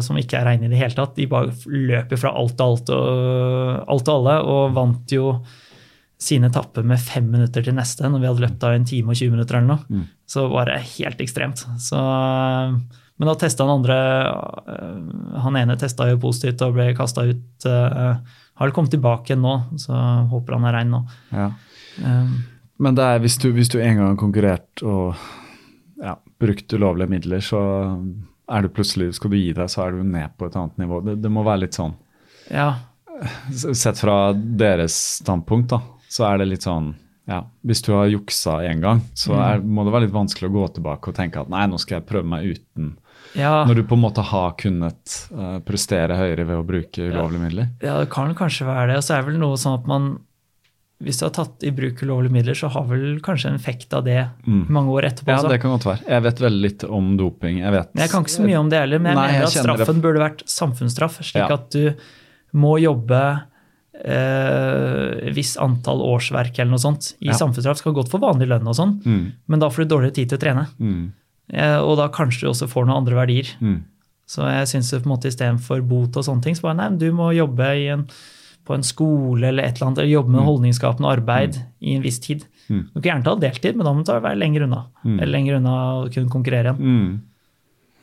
som 0.00 0.16
ikke 0.16 0.38
er 0.38 0.46
reine 0.48 0.64
i 0.64 0.70
det 0.72 0.78
hele 0.80 0.96
tatt. 0.96 1.12
De 1.12 1.26
bare 1.28 1.52
løp 1.68 2.14
jo 2.14 2.18
fra 2.22 2.30
alt 2.40 2.56
og 2.56 2.70
alt 2.70 2.92
og, 2.94 3.82
alt 3.92 4.08
og 4.08 4.14
alle, 4.14 4.36
og 4.48 4.72
vant 4.78 5.12
jo 5.12 5.34
sine 6.24 6.48
etapper 6.48 6.86
med 6.88 7.02
fem 7.04 7.26
minutter 7.28 7.66
til 7.66 7.76
neste, 7.76 8.08
når 8.08 8.22
vi 8.22 8.28
hadde 8.30 8.44
løpt 8.46 8.64
av 8.64 8.78
en 8.78 8.86
time 8.88 9.12
og 9.12 9.20
20 9.20 9.34
minutter 9.34 9.58
eller 9.58 9.74
noe. 9.74 9.84
Mm. 9.92 10.06
Så 10.24 10.46
var 10.48 10.70
det 10.70 10.80
helt 10.94 11.20
ekstremt. 11.20 11.66
Så, 11.84 12.00
men 13.18 13.28
da 13.30 13.34
testa 13.38 13.62
han 13.62 13.76
andre 13.78 13.96
eh, 14.74 15.40
Han 15.44 15.56
ene 15.60 15.76
testa 15.78 16.08
jo 16.10 16.16
positivt 16.22 16.62
og 16.66 16.74
ble 16.74 16.88
kasta 16.98 17.22
ut. 17.28 17.66
eh, 17.68 18.16
har 18.54 18.68
vel 18.68 18.74
kommet 18.74 18.90
tilbake 18.94 19.32
igjen 19.32 19.42
nå, 19.42 19.54
så 19.82 19.94
håper 20.30 20.56
han 20.56 20.66
er 20.68 20.76
rein 20.78 20.90
nå. 20.94 21.00
Ja. 21.34 21.48
Um, 22.02 22.34
Men 22.82 22.94
det 22.98 23.06
er, 23.06 23.18
hvis, 23.22 23.36
du, 23.42 23.48
hvis 23.54 23.70
du 23.70 23.78
en 23.80 23.96
gang 23.98 24.08
har 24.12 24.18
konkurrert 24.20 24.82
og 24.82 25.14
ja, 26.02 26.16
brukt 26.42 26.72
ulovlige 26.74 27.10
midler, 27.10 27.42
så 27.42 27.60
er 28.50 28.62
du 28.66 28.68
plutselig, 28.74 29.12
skal 29.16 29.30
du 29.32 29.38
gi 29.38 29.52
deg, 29.56 29.70
så 29.72 29.86
er 29.86 29.94
du 29.96 30.02
ned 30.06 30.34
på 30.38 30.46
et 30.50 30.58
annet 30.58 30.78
nivå. 30.82 30.98
Det, 31.06 31.16
det 31.22 31.30
må 31.32 31.42
være 31.46 31.64
litt 31.64 31.78
sånn. 31.78 31.94
ja, 32.50 32.72
Sett 33.54 34.00
fra 34.02 34.32
deres 34.34 34.94
standpunkt, 35.22 35.70
da, 35.70 35.78
så 36.10 36.26
er 36.32 36.40
det 36.42 36.48
litt 36.50 36.64
sånn 36.66 36.88
ja, 37.30 37.38
Hvis 37.62 37.80
du 37.86 37.92
har 37.94 38.08
juksa 38.10 38.56
én 38.66 38.82
gang, 38.82 39.00
så 39.16 39.36
er, 39.38 39.62
må 39.62 39.84
det 39.86 39.94
være 39.94 40.04
litt 40.08 40.16
vanskelig 40.16 40.50
å 40.50 40.54
gå 40.58 40.64
tilbake 40.76 41.08
og 41.12 41.16
tenke 41.16 41.40
at 41.40 41.48
nei, 41.52 41.62
nå 41.70 41.78
skal 41.80 42.00
jeg 42.00 42.08
prøve 42.10 42.26
meg 42.28 42.50
uten. 42.56 42.90
Ja. 43.34 43.64
Når 43.66 43.74
du 43.74 43.82
på 43.84 43.94
en 43.96 44.02
måte 44.04 44.22
har 44.22 44.52
kunnet 44.56 45.28
uh, 45.34 45.58
prestere 45.66 46.16
høyere 46.16 46.46
ved 46.46 46.56
å 46.56 46.64
bruke 46.66 47.08
ulovlige 47.10 47.40
midler. 47.42 47.68
Ja, 47.82 47.98
det 48.00 48.10
kan 48.10 48.34
kanskje 48.34 48.66
være 48.66 48.88
det. 48.92 48.96
Og 48.96 49.02
så 49.02 49.14
er 49.16 49.22
det 49.22 49.32
vel 49.32 49.38
noe 49.42 49.56
sånn 49.56 49.78
at 49.80 49.86
man 49.90 50.18
Hvis 51.04 51.18
du 51.18 51.24
har 51.26 51.32
tatt 51.34 51.64
i 51.66 51.70
bruk 51.74 51.98
ulovlige 52.06 52.32
midler, 52.32 52.54
så 52.54 52.68
har 52.70 52.84
vel 52.88 53.18
kanskje 53.20 53.48
en 53.50 53.56
effekt 53.58 53.92
av 53.92 54.04
det 54.06 54.28
Mm. 54.46 54.66
mange 54.70 54.88
år 54.94 55.02
etterpå. 55.10 55.26
Ja, 55.28 55.38
også. 55.42 55.48
det 55.50 55.60
kan 55.60 55.70
godt 55.74 55.84
være. 55.84 56.04
Jeg 56.08 56.22
vet 56.22 56.38
veldig 56.40 56.62
litt 56.62 56.84
om 56.84 57.16
doping. 57.18 57.58
Jeg 57.58 57.72
vet 57.72 57.90
jeg 57.98 58.10
kan 58.10 58.22
ikke 58.22 58.30
så 58.36 58.44
mye 58.46 58.60
om 58.60 58.70
det 58.70 58.78
heller, 58.78 58.98
men 59.00 59.10
jeg 59.10 59.16
Nei, 59.18 59.26
mener 59.26 59.40
jeg 59.40 59.44
at 59.44 59.64
straffen 59.64 59.94
det. 59.98 60.02
burde 60.06 60.22
vært 60.22 60.44
samfunnsstraff, 60.48 61.18
slik 61.20 61.48
Ja. 61.48 61.54
at 61.58 61.70
du 61.70 61.94
må 62.54 62.78
jobbe 62.80 63.42
eh, 64.04 65.30
visst 65.34 65.58
antall 65.62 66.00
årsverk 66.02 66.58
eller 66.58 66.70
noe 66.74 66.82
sånt. 66.82 67.14
I 67.20 67.26
Ja. 67.28 67.32
samfunnsstraff 67.32 67.78
skal 67.78 67.92
godt 67.92 68.08
for 68.10 68.18
vanlig 68.20 68.48
lønn 68.48 68.66
og 68.66 68.74
sånn, 68.74 69.00
Mm, 69.04 69.32
men 69.48 69.58
da 69.60 69.68
får 69.68 69.84
du 69.88 69.94
dårligere 69.96 70.14
tid 70.14 70.28
til 70.30 70.38
å 70.38 70.40
trene. 70.40 70.66
mm, 70.80 71.12
og 71.84 71.96
da 72.00 72.08
kanskje 72.08 72.46
du 72.46 72.52
også 72.52 72.68
får 72.70 72.86
noen 72.86 73.02
andre 73.02 73.14
verdier. 73.14 73.50
mm. 73.60 73.82
Så 74.26 74.40
jeg 74.48 74.68
syns 74.70 74.88
istedenfor 74.94 75.82
bot 75.84 76.16
og 76.16 76.24
sånne 76.24 76.42
ting, 76.42 76.54
så 76.56 76.62
bare 76.62 76.78
nei, 76.78 76.96
du 76.96 77.10
må 77.12 77.26
jobbe 77.36 77.66
i 77.76 77.88
en, 77.92 78.06
på 78.64 78.72
en 78.74 78.82
skole 78.82 79.50
eller 79.50 79.62
et 79.66 79.76
eller 79.76 79.86
annet, 79.90 79.98
eller 79.98 80.14
jobbe 80.14 80.32
med 80.32 80.46
holdningsskapende 80.48 81.10
arbeid 81.10 81.58
i 81.84 81.92
en 81.98 82.02
viss 82.02 82.18
tid. 82.24 82.46
Mm. 82.70 82.86
Du 82.94 83.00
kan 83.02 83.10
gjerne 83.10 83.24
ta 83.26 83.34
deltid, 83.36 83.76
men 83.76 83.84
da 83.84 83.92
må 83.92 84.02
du 84.02 84.12
være 84.14 84.38
lenger 84.40 84.64
unna. 84.64 84.86
Mm. 85.04 85.18
Eller 85.18 85.32
lenger 85.34 85.58
unna 85.60 85.74
å 86.00 86.08
kunne 86.08 86.32
konkurrere 86.32 86.72
igjen. 86.72 86.80
Mm. 86.80 87.20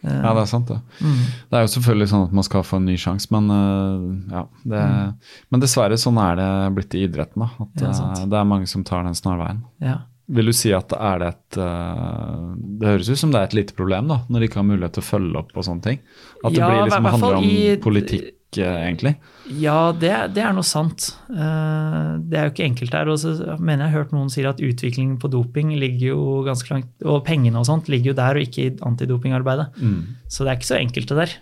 Eh, 0.03 0.21
Ja, 0.21 0.33
det 0.37 0.41
er 0.43 0.45
sant, 0.53 0.67
det. 0.69 0.77
mm. 1.01 1.17
Det 1.49 1.57
er 1.57 1.65
jo 1.65 1.73
selvfølgelig 1.73 2.09
sånn 2.13 2.27
at 2.27 2.31
man 2.37 2.43
skal 2.45 2.63
få 2.69 2.77
en 2.77 2.85
ny 2.85 2.95
sjanse, 3.01 3.27
men 3.33 3.49
øh, 3.57 4.31
ja. 4.37 4.45
Det, 4.63 4.85
Mm. 4.91 5.17
Men 5.49 5.59
dessverre, 5.65 5.97
sånn 5.97 6.17
er 6.21 6.35
det 6.37 6.75
blitt 6.77 6.93
i 6.93 7.03
idretten. 7.07 7.41
da, 7.41 7.49
At 7.65 7.81
Ja, 7.81 8.25
det 8.29 8.37
er 8.37 8.45
mange 8.45 8.67
som 8.69 8.83
tar 8.83 9.03
den 9.03 9.13
snarveien. 9.17 9.63
ja. 9.81 9.97
Vil 10.31 10.47
du 10.47 10.53
si 10.55 10.69
at 10.71 10.93
er 10.95 11.17
det 11.19 11.27
et 11.33 11.57
øh, 11.59 12.51
Det 12.79 12.87
høres 12.87 13.09
ut 13.11 13.19
som 13.19 13.31
det 13.33 13.39
er 13.41 13.49
et 13.49 13.57
lite 13.57 13.75
problem, 13.77 14.07
da, 14.11 14.21
når 14.31 14.39
de 14.39 14.47
ikke 14.47 14.61
har 14.61 14.67
mulighet 14.69 14.93
til 14.95 15.03
å 15.03 15.09
følge 15.09 15.41
opp 15.41 15.51
og 15.59 15.65
sånne 15.67 15.83
ting? 15.89 15.99
At 16.43 16.53
det 16.53 16.61
Ja, 16.61 16.69
blir 16.69 16.85
liksom 16.87 17.09
handler 17.15 17.35
om 17.41 17.43
i- 17.49 17.75
politikk 17.83 18.57
eh, 18.57 18.77
egentlig. 18.87 19.15
Ja, 19.61 19.91
det, 19.91 20.13
det 20.35 20.43
er 20.43 20.53
noe 20.55 20.63
sant. 20.67 21.09
Eh, 21.29 22.09
det 22.31 22.39
er 22.39 22.47
jo 22.47 22.53
ikke 22.55 22.65
enkelt 22.69 22.91
der. 22.95 23.11
Og 23.11 23.19
så 23.19 23.35
mener 23.59 23.85
jeg 23.85 23.91
har 23.91 23.97
hørt 24.03 24.11
noen 24.15 24.31
sier 24.31 24.49
at 24.49 24.59
utviklingen 24.63 25.17
på 25.19 25.29
doping 25.31 25.75
ligger 25.79 26.13
jo 26.13 26.25
ganske 26.47 26.71
langt 26.73 27.05
Og 27.07 27.23
pengene 27.27 27.59
og 27.59 27.67
sånt 27.67 27.87
ligger 27.91 28.11
jo 28.13 28.19
der, 28.19 28.39
og 28.39 28.47
ikke 28.47 28.65
i 28.65 28.73
antidopingarbeidet. 28.87 29.69
Så 30.31 30.43
det 30.45 30.51
er 30.53 30.59
ikke 30.59 30.71
så 30.73 30.79
enkelt, 30.81 31.07
det 31.11 31.17
der. 31.25 31.35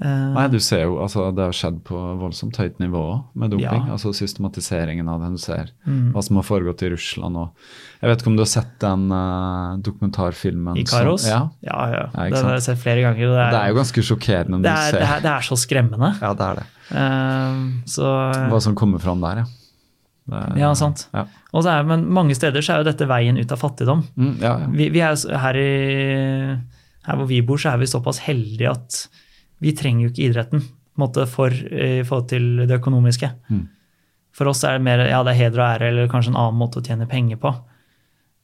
Eh, 0.00 0.28
Nei, 0.32 0.46
du 0.48 0.56
ser 0.64 0.86
jo, 0.86 0.94
altså 1.04 1.26
Det 1.36 1.42
har 1.44 1.52
skjedd 1.52 1.82
på 1.84 1.98
voldsomt 2.16 2.56
høyt 2.56 2.78
nivå 2.80 3.02
med 3.36 3.50
doping. 3.52 3.66
Ja. 3.66 3.82
Mm. 3.84 3.90
altså 3.92 4.14
Systematiseringen 4.16 5.08
av 5.12 5.20
det. 5.20 5.28
Du 5.36 5.42
ser 5.42 5.72
hva 5.84 6.22
som 6.24 6.38
har 6.40 6.46
foregått 6.48 6.80
i 6.86 6.88
Russland. 6.94 7.36
og 7.36 7.50
Jeg 8.00 8.08
vet 8.08 8.22
ikke 8.22 8.30
om 8.32 8.38
du 8.38 8.44
har 8.46 8.48
sett 8.48 8.72
den 8.80 9.04
uh, 9.12 9.76
dokumentarfilmen? 9.84 10.78
I 10.80 10.86
Karos? 10.88 11.26
Som, 11.26 11.30
ja, 11.30 11.42
ja, 11.68 11.80
ja. 11.92 12.06
Ja, 12.16 12.30
Den 12.32 12.48
har 12.48 12.56
jeg 12.56 12.64
sett 12.70 12.80
flere 12.80 13.04
ganger. 13.04 13.20
Det 13.28 13.44
er, 13.44 13.50
Det 13.52 13.60
er 13.60 13.68
jo 13.74 13.78
ganske 13.82 14.06
sjokkerende 14.08 14.56
når 14.56 14.64
det 14.64 14.70
du 14.70 14.72
er, 14.72 14.90
ser 14.90 14.98
det 15.04 15.10
er, 15.10 15.24
det 15.28 15.32
er 15.36 15.48
så 15.50 15.60
skremmende. 15.66 16.12
Ja, 16.22 16.32
det 16.40 16.48
er 16.48 16.60
det. 16.62 16.66
Eh, 17.04 17.62
så 17.92 18.14
Hva 18.54 18.60
som 18.64 18.74
kommer 18.80 18.98
fram 19.04 19.20
der, 19.20 19.44
ja. 19.44 19.48
Er- 20.30 20.56
Ja, 20.60 20.72
sant. 20.78 21.08
Ja. 21.12 21.26
Og 21.52 21.64
så 21.66 21.72
er, 21.76 21.82
men 21.84 22.04
mange 22.08 22.34
steder 22.38 22.62
så 22.62 22.76
er 22.78 22.84
jo 22.84 22.88
dette 22.92 23.06
veien 23.10 23.36
ut 23.36 23.52
av 23.52 23.58
fattigdom. 23.58 24.04
Mm, 24.16 24.34
ja, 24.40 24.52
ja. 24.64 24.66
Vi, 24.70 24.88
vi 24.94 25.00
er 25.02 25.16
her, 25.44 25.56
i, 25.58 26.56
her 27.08 27.16
hvor 27.18 27.26
vi 27.28 27.40
bor, 27.42 27.58
så 27.60 27.72
er 27.74 27.80
vi 27.82 27.88
såpass 27.90 28.20
heldige 28.24 28.70
at 28.70 29.00
vi 29.60 29.74
trenger 29.76 30.06
jo 30.06 30.12
ikke 30.12 30.26
idretten 30.28 30.64
måte, 31.00 31.26
for, 31.30 31.52
i 31.52 32.02
forhold 32.04 32.28
til 32.32 32.48
det 32.66 32.78
økonomiske. 32.80 33.30
Mm. 33.50 33.64
For 34.36 34.50
oss 34.50 34.62
er 34.66 34.78
det 34.78 34.86
mer 34.86 35.02
ja, 35.08 35.22
det 35.26 35.34
er 35.34 35.40
heder 35.40 35.62
og 35.62 35.66
ære 35.66 35.90
eller 35.90 36.10
kanskje 36.10 36.34
en 36.34 36.40
annen 36.40 36.60
måte 36.60 36.80
å 36.80 36.86
tjene 36.86 37.08
penger 37.10 37.40
på. 37.40 37.52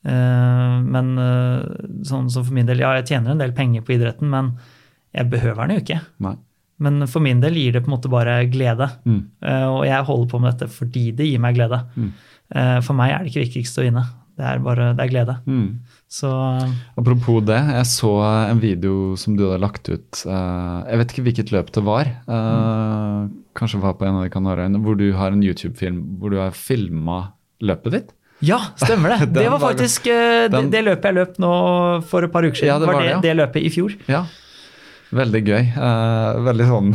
Uh, 0.06 0.82
men 0.86 1.16
eh, 1.18 1.62
sånn 2.06 2.28
som 2.30 2.44
for 2.46 2.54
min 2.54 2.68
del, 2.68 2.78
ja, 2.84 2.92
jeg 3.00 3.08
tjener 3.08 3.32
en 3.32 3.40
del 3.42 3.54
penger 3.56 3.82
på 3.82 3.96
idretten, 3.96 4.30
men 4.30 4.52
jeg 5.16 5.30
behøver 5.32 5.66
den 5.66 5.78
jo 5.78 5.84
ikke. 5.84 6.00
Nei. 6.22 6.36
Men 6.84 7.06
for 7.08 7.24
min 7.24 7.40
del 7.40 7.56
gir 7.56 7.72
det 7.72 7.82
på 7.82 7.88
en 7.88 7.94
måte 7.94 8.12
bare 8.12 8.36
glede. 8.52 8.90
Mm. 9.08 9.20
Uh, 9.40 9.68
og 9.78 9.82
jeg 9.88 10.06
holder 10.10 10.30
på 10.30 10.40
med 10.42 10.52
dette 10.52 10.70
fordi 10.74 11.04
det 11.16 11.28
gir 11.30 11.42
meg 11.42 11.56
glede. 11.56 11.80
Mm. 11.96 12.10
Uh, 12.52 12.78
for 12.84 12.98
meg 12.98 13.14
er 13.14 13.24
det 13.24 13.32
ikke 13.32 13.46
viktigst 13.46 13.80
å 13.80 13.86
vinne. 13.86 14.04
Det 14.36 14.44
er 14.44 14.60
bare 14.62 14.90
det 14.94 15.06
er 15.06 15.12
glede. 15.14 15.38
Mm. 15.48 15.68
Så 16.08 16.28
Apropos 16.96 17.40
det, 17.42 17.56
jeg 17.58 17.86
så 17.90 18.10
en 18.52 18.60
video 18.62 19.16
som 19.18 19.34
du 19.36 19.42
hadde 19.48 19.58
lagt 19.64 19.88
ut. 19.90 20.20
eh, 20.24 20.76
jeg 20.92 21.00
vet 21.00 21.12
ikke 21.12 21.24
hvilket 21.26 21.50
løp 21.52 21.72
det 21.74 21.82
var. 21.84 22.10
Mm. 22.30 23.32
Kanskje 23.58 23.80
var 23.82 23.96
på 23.98 24.06
en 24.06 24.20
av 24.20 24.22
de 24.26 24.30
Kanariøyene, 24.30 24.78
hvor 24.84 24.96
du 25.00 25.08
har 25.18 25.34
en 25.34 25.42
YouTube-film 25.42 25.98
hvor 26.20 26.30
du 26.30 26.38
har 26.38 26.54
filma 26.54 27.32
løpet 27.60 27.92
ditt. 27.96 28.12
ja, 28.44 28.58
stemmer 28.76 29.16
det! 29.16 29.32
Det 29.40 29.48
var 29.50 29.58
faktisk 29.58 30.06
eh, 30.12 30.46
den- 30.52 30.70
det, 30.70 30.84
løpet 30.84 31.04
jeg 31.10 31.14
løp 31.18 31.38
nå 31.42 31.52
for 32.06 32.22
et 32.22 32.32
par 32.32 32.44
uker 32.46 32.54
siden. 32.62 32.68
Ja, 32.70 32.78
det 32.78 32.86
var 32.86 33.00
det, 33.00 33.06
det, 33.08 33.14
ja. 33.16 33.20
det 33.24 33.36
løpet 33.40 33.62
i 33.66 33.70
fjor. 33.74 33.96
Ja. 34.12 34.24
Veldig 35.16 35.42
gøy. 35.46 35.62
eh, 35.74 36.40
veldig 36.46 36.66
sånn 36.70 36.94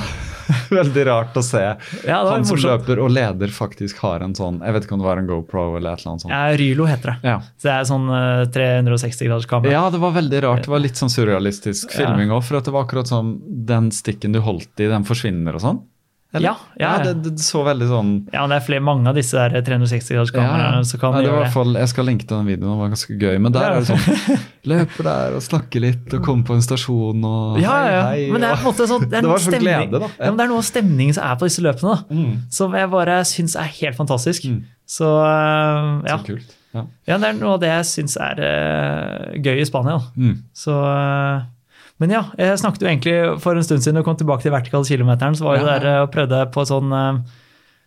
Veldig 0.80 1.04
rart 1.08 1.38
å 1.38 1.44
se 1.46 1.62
Ja, 1.62 2.18
han 2.30 2.46
som 2.46 2.56
morsomt. 2.56 2.88
løper 2.88 3.02
og 3.04 3.12
leder 3.14 3.52
faktisk 3.54 4.00
har 4.06 4.24
en 4.26 4.34
sånn 4.38 4.62
Jeg 4.64 4.76
vet 4.76 4.88
ikke 4.88 4.96
om 4.98 5.04
det 5.04 5.08
var 5.10 5.22
en 5.22 5.28
GoPro 5.30 5.66
eller 5.78 5.94
et 5.94 6.02
eller 6.04 6.14
annet 6.14 6.26
sånt. 6.26 6.34
Ja, 6.34 6.42
Rylo 6.62 6.88
heter 6.90 7.14
det. 7.14 7.18
Ja. 7.34 7.38
Så 7.60 7.68
det 7.70 7.74
er 7.76 7.88
sånn 7.92 8.08
uh, 8.10 8.46
360 8.56 9.28
graders 9.30 9.50
kamera. 9.52 9.74
Ja, 9.76 9.84
det 9.94 10.02
var 10.02 10.16
veldig 10.16 10.44
rart. 10.48 10.66
Det 10.66 10.74
var 10.74 10.84
litt 10.84 11.00
sånn 11.00 11.12
surrealistisk 11.14 11.92
filming 11.96 12.32
òg. 12.34 12.44
For 12.48 12.60
at 12.62 12.68
det 12.70 12.74
var 12.76 12.88
akkurat 12.88 13.10
som 13.12 13.36
den 13.68 13.92
stikken 13.96 14.36
du 14.36 14.42
holdt 14.44 14.80
i, 14.82 14.90
den 14.92 15.06
forsvinner 15.08 15.58
og 15.60 15.66
sånn. 15.66 15.82
Ja, 16.40 16.54
ja, 16.80 16.92
ja. 16.96 17.04
det, 17.04 17.34
det 17.36 17.44
så 17.44 17.60
veldig 17.66 17.88
sånn 17.90 18.12
Ja, 18.32 18.46
det 18.48 18.56
er 18.56 18.64
flere, 18.64 18.80
mange 18.88 19.10
av 19.12 19.18
disse 19.18 19.36
der 19.36 19.62
360 19.68 20.14
graders 20.16 20.32
Ja. 20.32 20.82
som 20.88 21.02
kan 21.02 21.12
Nei, 21.18 21.26
det 21.26 21.32
gjøre 21.34 21.50
fall, 21.52 21.74
Jeg 21.76 21.90
skal 21.92 22.08
linke 22.08 22.24
til 22.24 22.38
den 22.38 22.48
videoen, 22.48 22.70
den 22.72 22.80
var 22.80 22.94
ganske 22.94 23.18
gøy. 23.20 23.36
Men 23.44 23.52
der 23.52 23.66
Ja. 23.66 23.74
er 23.74 23.82
det 23.82 23.90
sånn 23.90 24.40
Løper 24.72 25.04
der 25.10 25.36
og 25.36 25.44
snakker 25.44 25.84
litt 25.84 26.14
og 26.16 26.24
kommer 26.24 26.48
på 26.48 26.56
en 26.56 26.64
stasjon 26.64 27.26
og 27.28 27.60
Ja, 27.60 27.76
ja, 27.84 27.92
ja. 27.92 28.02
hei, 28.08 28.24
hei. 28.24 28.32
Men 28.32 28.46
det 28.46 28.50
er 28.54 28.56
på 28.62 28.64
en 28.64 28.72
måte 28.72 28.88
sånn, 28.94 29.10
det 29.10 29.20
er 29.20 29.22
noe 29.28 29.36
var 29.36 29.44
så 29.44 29.52
stemning, 29.52 29.90
glede, 29.92 30.00
da. 30.06 30.12
Ja, 30.16 30.30
men 30.32 30.38
det 30.40 30.46
er 30.48 30.52
noe 30.54 30.64
av 30.64 30.70
stemningen 30.72 31.14
som 31.20 31.28
er 31.28 31.36
på 31.42 31.50
disse 31.52 31.66
løpene, 31.68 31.98
da. 31.98 32.16
Mm. 32.22 32.34
som 32.62 32.80
jeg 32.80 32.92
bare 32.96 33.20
syns 33.28 33.56
er 33.60 33.72
helt 33.82 34.00
fantastisk. 34.00 34.48
Mm. 34.48 34.62
Så 34.88 35.08
eh, 35.28 35.94
ja. 36.08 36.18
Så 36.18 36.26
kult. 36.32 36.58
Ja. 36.72 36.86
ja, 37.10 37.18
det 37.20 37.28
er 37.28 37.34
noe 37.36 37.58
av 37.58 37.60
det 37.60 37.68
jeg 37.68 37.88
syns 37.90 38.14
er 38.24 38.40
uh, 38.40 39.34
gøy 39.44 39.60
i 39.60 39.66
Spania. 39.68 39.98
Mm. 40.16 40.38
Så, 40.56 40.72
eh, 40.72 41.42
men 42.02 42.10
ja, 42.16 42.24
jeg 42.42 42.58
snakket 42.60 42.82
jo 42.84 42.90
egentlig 42.90 43.14
for 43.44 43.56
en 43.56 43.64
stund 43.64 43.86
siden 43.86 44.02
og 44.02 44.06
kom 44.10 44.18
tilbake 44.20 44.44
til 44.44 44.52
vertikal 44.56 44.84
kilometeren. 44.88 45.38
Så 45.38 45.46
var 45.46 45.60
jo 45.60 45.66
Ja. 45.68 45.78
der 45.78 45.86
eh, 45.92 46.02
og 46.04 46.12
prøvde 46.12 46.42
på 46.52 46.62
et 46.66 46.72
sånn 46.74 46.92
eh, 46.98 47.22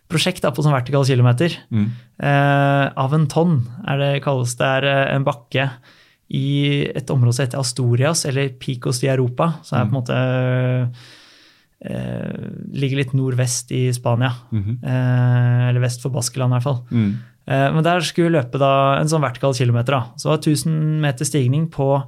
prosjekt 0.09 0.41
da, 0.45 0.51
på 0.55 0.63
sånn 0.65 0.73
vertikal 0.75 1.03
kilometer. 1.05 1.53
Mm. 1.73 1.85
Eh, 2.21 2.85
Aventon 3.03 3.59
er 3.87 3.97
det 4.01 4.23
kalles. 4.23 4.55
Det 4.55 4.65
er 4.79 4.87
eh, 4.89 5.15
en 5.15 5.23
bakke 5.27 5.69
i 6.33 6.87
et 6.95 7.11
område 7.13 7.35
som 7.37 7.45
heter 7.45 7.59
Astorias, 7.61 8.23
eller 8.25 8.49
Picos 8.57 8.99
de 9.03 9.11
Europa. 9.13 9.51
Som 9.67 9.77
er 9.77 9.85
på 9.85 9.93
en 9.93 9.99
måte 9.99 10.17
eh, 11.85 12.49
Ligger 12.73 12.97
litt 13.01 13.13
nordvest 13.13 13.71
i 13.75 13.87
Spania. 13.93 14.31
Mhm. 14.51 14.79
Eh, 14.83 15.69
eller 15.69 15.83
vest 15.83 16.01
for 16.01 16.09
Baskeland, 16.15 16.53
i 16.53 16.55
hvert 16.57 16.63
fall. 16.69 16.81
Mm. 16.91 17.11
Eh, 17.47 17.71
Men 17.73 17.83
der 17.83 17.99
skulle 18.01 18.29
vi 18.31 18.37
løpe 18.39 18.57
da 18.57 18.97
en 18.99 19.07
sånn 19.11 19.21
vertikal 19.21 19.53
kilometer. 19.53 19.91
da. 19.91 20.03
Så 20.17 20.29
det 20.29 20.33
var 20.33 20.41
1000 20.41 21.01
meter 21.01 21.25
stigning 21.25 21.67
på 21.69 22.03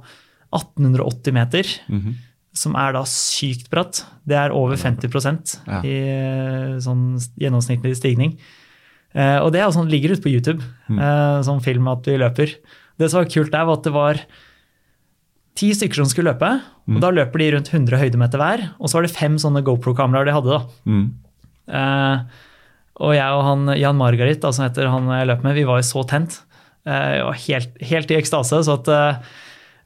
1880 0.52 1.32
meter, 1.32 1.64
Mhm. 1.88 2.14
som 2.54 2.74
er 2.76 2.92
da 2.92 3.02
sykt 3.04 3.68
bratt. 3.70 4.04
Det 4.26 4.34
er 4.36 4.50
over 4.52 4.76
50 4.76 5.60
Ja. 5.66 5.80
i 5.82 5.94
eh, 6.08 6.78
sånn 6.80 7.18
gjennomsnittlig 7.38 7.96
stigning. 7.96 8.38
Eh, 9.14 9.38
Og 9.40 9.52
det 9.52 9.60
er 9.60 9.68
sånn, 9.70 9.88
ligger 9.90 10.10
ute 10.12 10.22
på 10.22 10.32
YouTube, 10.32 10.62
Mm. 10.88 10.98
eh, 10.98 11.42
sånn 11.42 11.62
film 11.62 11.86
at 11.88 12.04
vi 12.04 12.16
løper. 12.18 12.54
Det 12.98 13.10
som 13.10 13.22
var 13.22 13.30
kult 13.30 13.50
der, 13.52 13.64
var 13.64 13.72
at 13.76 13.82
det 13.84 13.92
var 13.92 14.20
ti 15.54 15.70
stykker 15.74 15.94
som 15.94 16.06
skulle 16.06 16.32
løpe. 16.34 16.60
Mm. 16.88 16.96
og 16.96 17.00
Da 17.00 17.10
løper 17.10 17.38
de 17.38 17.50
rundt 17.52 17.68
100 17.70 17.98
høydemeter 17.98 18.38
hver. 18.38 18.70
Og 18.80 18.88
så 18.88 18.94
var 18.94 19.02
det 19.02 19.10
fem 19.16 19.36
sånne 19.36 19.62
GoPro-kameraer 19.62 20.24
de 20.24 20.32
hadde. 20.32 20.50
da. 20.50 20.66
Mm. 20.86 21.14
Eh, 21.68 22.20
og 23.00 23.14
jeg 23.14 23.30
og 23.30 23.42
han 23.44 23.78
Jan 23.78 23.96
Margarit, 23.98 24.40
da, 24.40 24.50
som 24.50 24.68
heter 24.68 24.88
han 24.90 25.06
jeg 25.06 25.28
løp 25.28 25.42
med, 25.44 25.54
vi 25.54 25.64
var 25.64 25.78
jo 25.78 25.82
så 25.82 26.06
tent. 26.08 26.40
Uh, 26.86 27.32
helt, 27.32 27.76
helt 27.82 28.10
i 28.10 28.16
ekstase. 28.16 28.62
så 28.64 28.78
at 28.78 28.88
eh, 28.88 29.18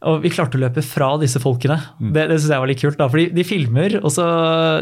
og 0.09 0.23
vi 0.25 0.33
klarte 0.35 0.59
å 0.59 0.63
løpe 0.63 0.83
fra 0.85 1.13
disse 1.23 1.41
folkene. 1.43 1.79
Det, 2.01 2.27
det 2.31 2.39
syns 2.41 2.51
jeg 2.55 2.63
var 2.65 2.71
litt 2.71 2.83
kult. 2.83 2.99
da, 2.99 3.09
fordi 3.13 3.29
de 3.37 3.45
filmer, 3.47 3.99
og 4.03 4.11
så 4.15 4.27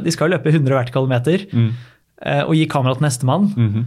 De 0.03 0.13
skal 0.15 0.29
jo 0.29 0.37
løpe 0.37 0.53
100 0.53 0.77
hvert 0.77 0.93
kilometer. 0.95 1.45
Mm. 1.53 1.71
eh, 2.25 2.43
og 2.45 2.55
gi 2.57 2.67
kamera 2.71 2.95
til 2.97 3.07
nestemann. 3.07 3.53
Mm 3.57 3.69
-hmm. 3.75 3.85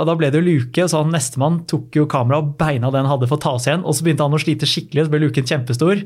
og 0.00 0.06
da 0.06 0.14
ble 0.14 0.30
det 0.30 0.40
jo 0.40 0.48
luke, 0.50 0.88
så 0.88 1.02
han 1.02 1.12
nestemann 1.12 1.64
tok 1.66 1.96
jo 1.96 2.06
kamera 2.06 2.38
og 2.38 2.56
beina 2.58 2.90
den 2.90 3.06
hadde 3.06 3.28
for 3.28 3.36
å 3.36 3.40
ta 3.40 3.58
seg 3.58 3.72
igjen. 3.72 3.84
Og 3.84 3.94
så 3.94 4.04
begynte 4.04 4.22
han 4.22 4.32
å 4.32 4.38
slite 4.38 4.66
skikkelig, 4.66 5.04
så 5.04 5.10
ble 5.10 5.20
luken 5.20 5.44
kjempestor. 5.44 6.04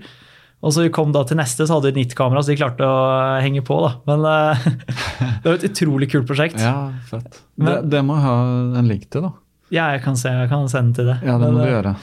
Og 0.59 0.73
så 0.75 0.89
kom 0.91 1.13
da 1.15 1.23
til 1.23 1.39
neste, 1.39 1.67
så 1.67 1.79
hadde 1.79 1.93
et 1.93 1.99
nytt 2.01 2.15
kamera, 2.19 2.43
så 2.43 2.51
de 2.51 2.59
klarte 2.59 2.83
å 2.83 3.41
henge 3.41 3.63
på. 3.63 3.79
da. 3.85 3.91
Men 4.11 4.25
eh, 4.27 4.65
det 5.43 5.47
var 5.47 5.55
et 5.55 5.69
utrolig 5.71 6.11
kult 6.11 6.27
prosjekt. 6.27 6.59
Ja, 6.61 6.91
fett. 7.07 7.31
Det, 7.31 7.65
Men- 7.65 7.91
det 7.91 8.03
må 8.05 8.17
jeg 8.19 8.23
ha 8.23 8.39
en 8.81 8.89
link 8.89 9.11
til, 9.11 9.23
da. 9.23 9.33
Ja, 9.71 9.91
jeg 9.93 10.03
kan, 10.03 10.17
se, 10.17 10.31
jeg 10.33 10.49
kan 10.49 10.69
sende 10.73 10.97
til 10.97 11.11
det. 11.11 11.19
Ja, 11.23 11.37
det. 11.37 11.45
Det 11.45 11.53
må 11.53 11.61
Men, 11.61 11.67
du 11.67 11.73
gjøre. 11.75 11.95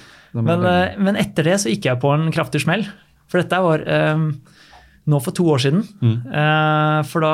Eh, 0.43 0.99
men 0.99 1.19
etter 1.19 1.47
det 1.47 1.59
så 1.63 1.71
gikk 1.71 1.87
jeg 1.89 2.01
på 2.01 2.11
en 2.11 2.27
kraftig 2.35 2.63
smell. 2.65 2.85
For 3.31 3.41
dette 3.41 3.61
var 3.63 3.83
eh, 3.87 4.25
nå 5.05 5.21
for 5.23 5.35
to 5.37 5.47
år 5.53 5.61
siden. 5.65 5.83
Mm. 6.01 6.17
Uh, 6.29 6.99
for 7.09 7.25
da 7.25 7.33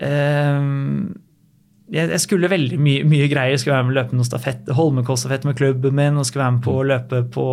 eh, 0.00 0.68
jeg, 1.90 2.06
jeg 2.14 2.22
skulle 2.22 2.50
veldig 2.50 2.78
mye, 2.80 3.06
mye 3.08 3.28
greier. 3.30 3.54
Jeg 3.54 3.64
skulle 3.64 3.76
være 3.76 3.88
med 3.88 3.96
å 3.96 3.98
løpe 3.98 4.18
noe 4.18 4.28
stafett, 4.28 4.68
Holmenkollstafett 4.78 5.46
med 5.48 5.58
klubben 5.58 5.96
min. 5.98 6.20
og 6.20 6.28
skulle 6.28 6.46
være 6.46 6.56
med 6.58 6.66
på 6.66 6.76
å 6.78 6.86
løpe 6.86 7.22
på 7.34 7.46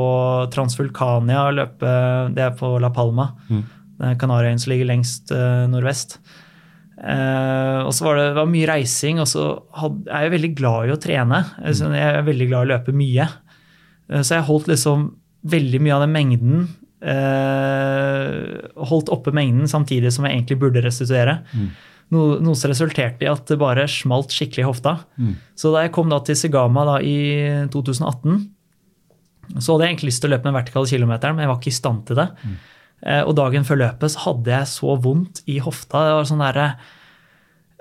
Transvulkania. 0.53 1.47
Løpe, 1.57 1.93
det 2.37 2.45
er 2.45 2.53
på 2.59 2.75
La 2.83 2.91
Palma. 2.93 3.31
Mm. 3.49 3.63
Det 3.97 4.11
Kanariøyene 4.21 4.61
som 4.61 4.73
ligger 4.75 4.91
lengst 4.91 5.33
uh, 5.33 5.65
nordvest. 5.71 6.19
Uh, 6.97 7.85
og 7.85 7.91
så 7.93 8.05
var 8.05 8.17
det, 8.17 8.27
det 8.29 8.37
var 8.39 8.53
mye 8.53 8.69
reising, 8.69 9.19
og 9.21 9.27
så 9.29 9.49
had, 9.77 9.99
er 10.05 10.27
jeg 10.27 10.35
veldig 10.37 10.53
glad 10.57 10.87
i 10.87 10.93
å 10.93 11.01
trene. 11.01 11.41
Mm. 11.57 11.97
Jeg 11.97 12.07
er 12.13 12.29
veldig 12.29 12.47
glad 12.51 12.59
i 12.61 12.67
å 12.67 12.71
løpe 12.75 12.95
mye. 12.97 13.27
Eh, 14.09 14.23
så 14.23 14.37
jeg 14.37 14.47
holdt 14.47 14.69
liksom 14.71 15.09
veldig 15.47 15.79
mye 15.83 15.95
av 15.95 16.01
den 16.03 16.11
mengden 16.15 16.63
eh, 17.05 18.57
Holdt 18.89 19.11
oppe 19.13 19.31
mengden 19.35 19.69
samtidig 19.69 20.09
som 20.15 20.25
jeg 20.25 20.35
egentlig 20.35 20.59
burde 20.63 20.83
restituere. 20.83 21.39
Noe, 22.13 22.37
noe 22.39 22.55
som 22.55 22.71
resulterte 22.71 23.25
i 23.25 23.29
at 23.29 23.49
det 23.51 23.59
bare 23.59 23.83
smalt 23.91 24.31
skikkelig 24.31 24.63
i 24.63 24.67
hofta. 24.69 24.93
Så 25.59 25.73
da 25.73 25.83
jeg 25.83 25.93
kom 25.95 26.09
da 26.11 26.21
til 26.23 26.37
Segama 26.39 26.85
da 26.87 26.97
i 27.03 27.17
2018, 27.73 28.45
så 29.59 29.73
hadde 29.73 29.85
jeg 29.85 29.93
egentlig 29.93 30.09
lyst 30.11 30.23
til 30.23 30.31
å 30.31 30.33
løpe 30.35 30.47
den 30.47 30.55
vertikale 30.55 30.89
kilometeren, 30.91 31.35
men 31.35 31.45
jeg 31.45 31.51
var 31.51 31.59
ikke 31.59 31.71
i 31.71 31.77
stand 31.77 32.05
til 32.07 32.19
det. 32.19 32.27
Eh, 33.05 33.21
og 33.23 33.35
dagen 33.37 33.67
før 33.67 33.81
løpet 33.83 34.13
så 34.13 34.23
hadde 34.25 34.53
jeg 34.55 34.69
så 34.71 34.95
vondt 35.03 35.43
i 35.51 35.59
hofta. 35.63 36.05
Det 36.07 36.15
var 36.17 36.29
sånn 36.31 36.41
derre 36.43 36.67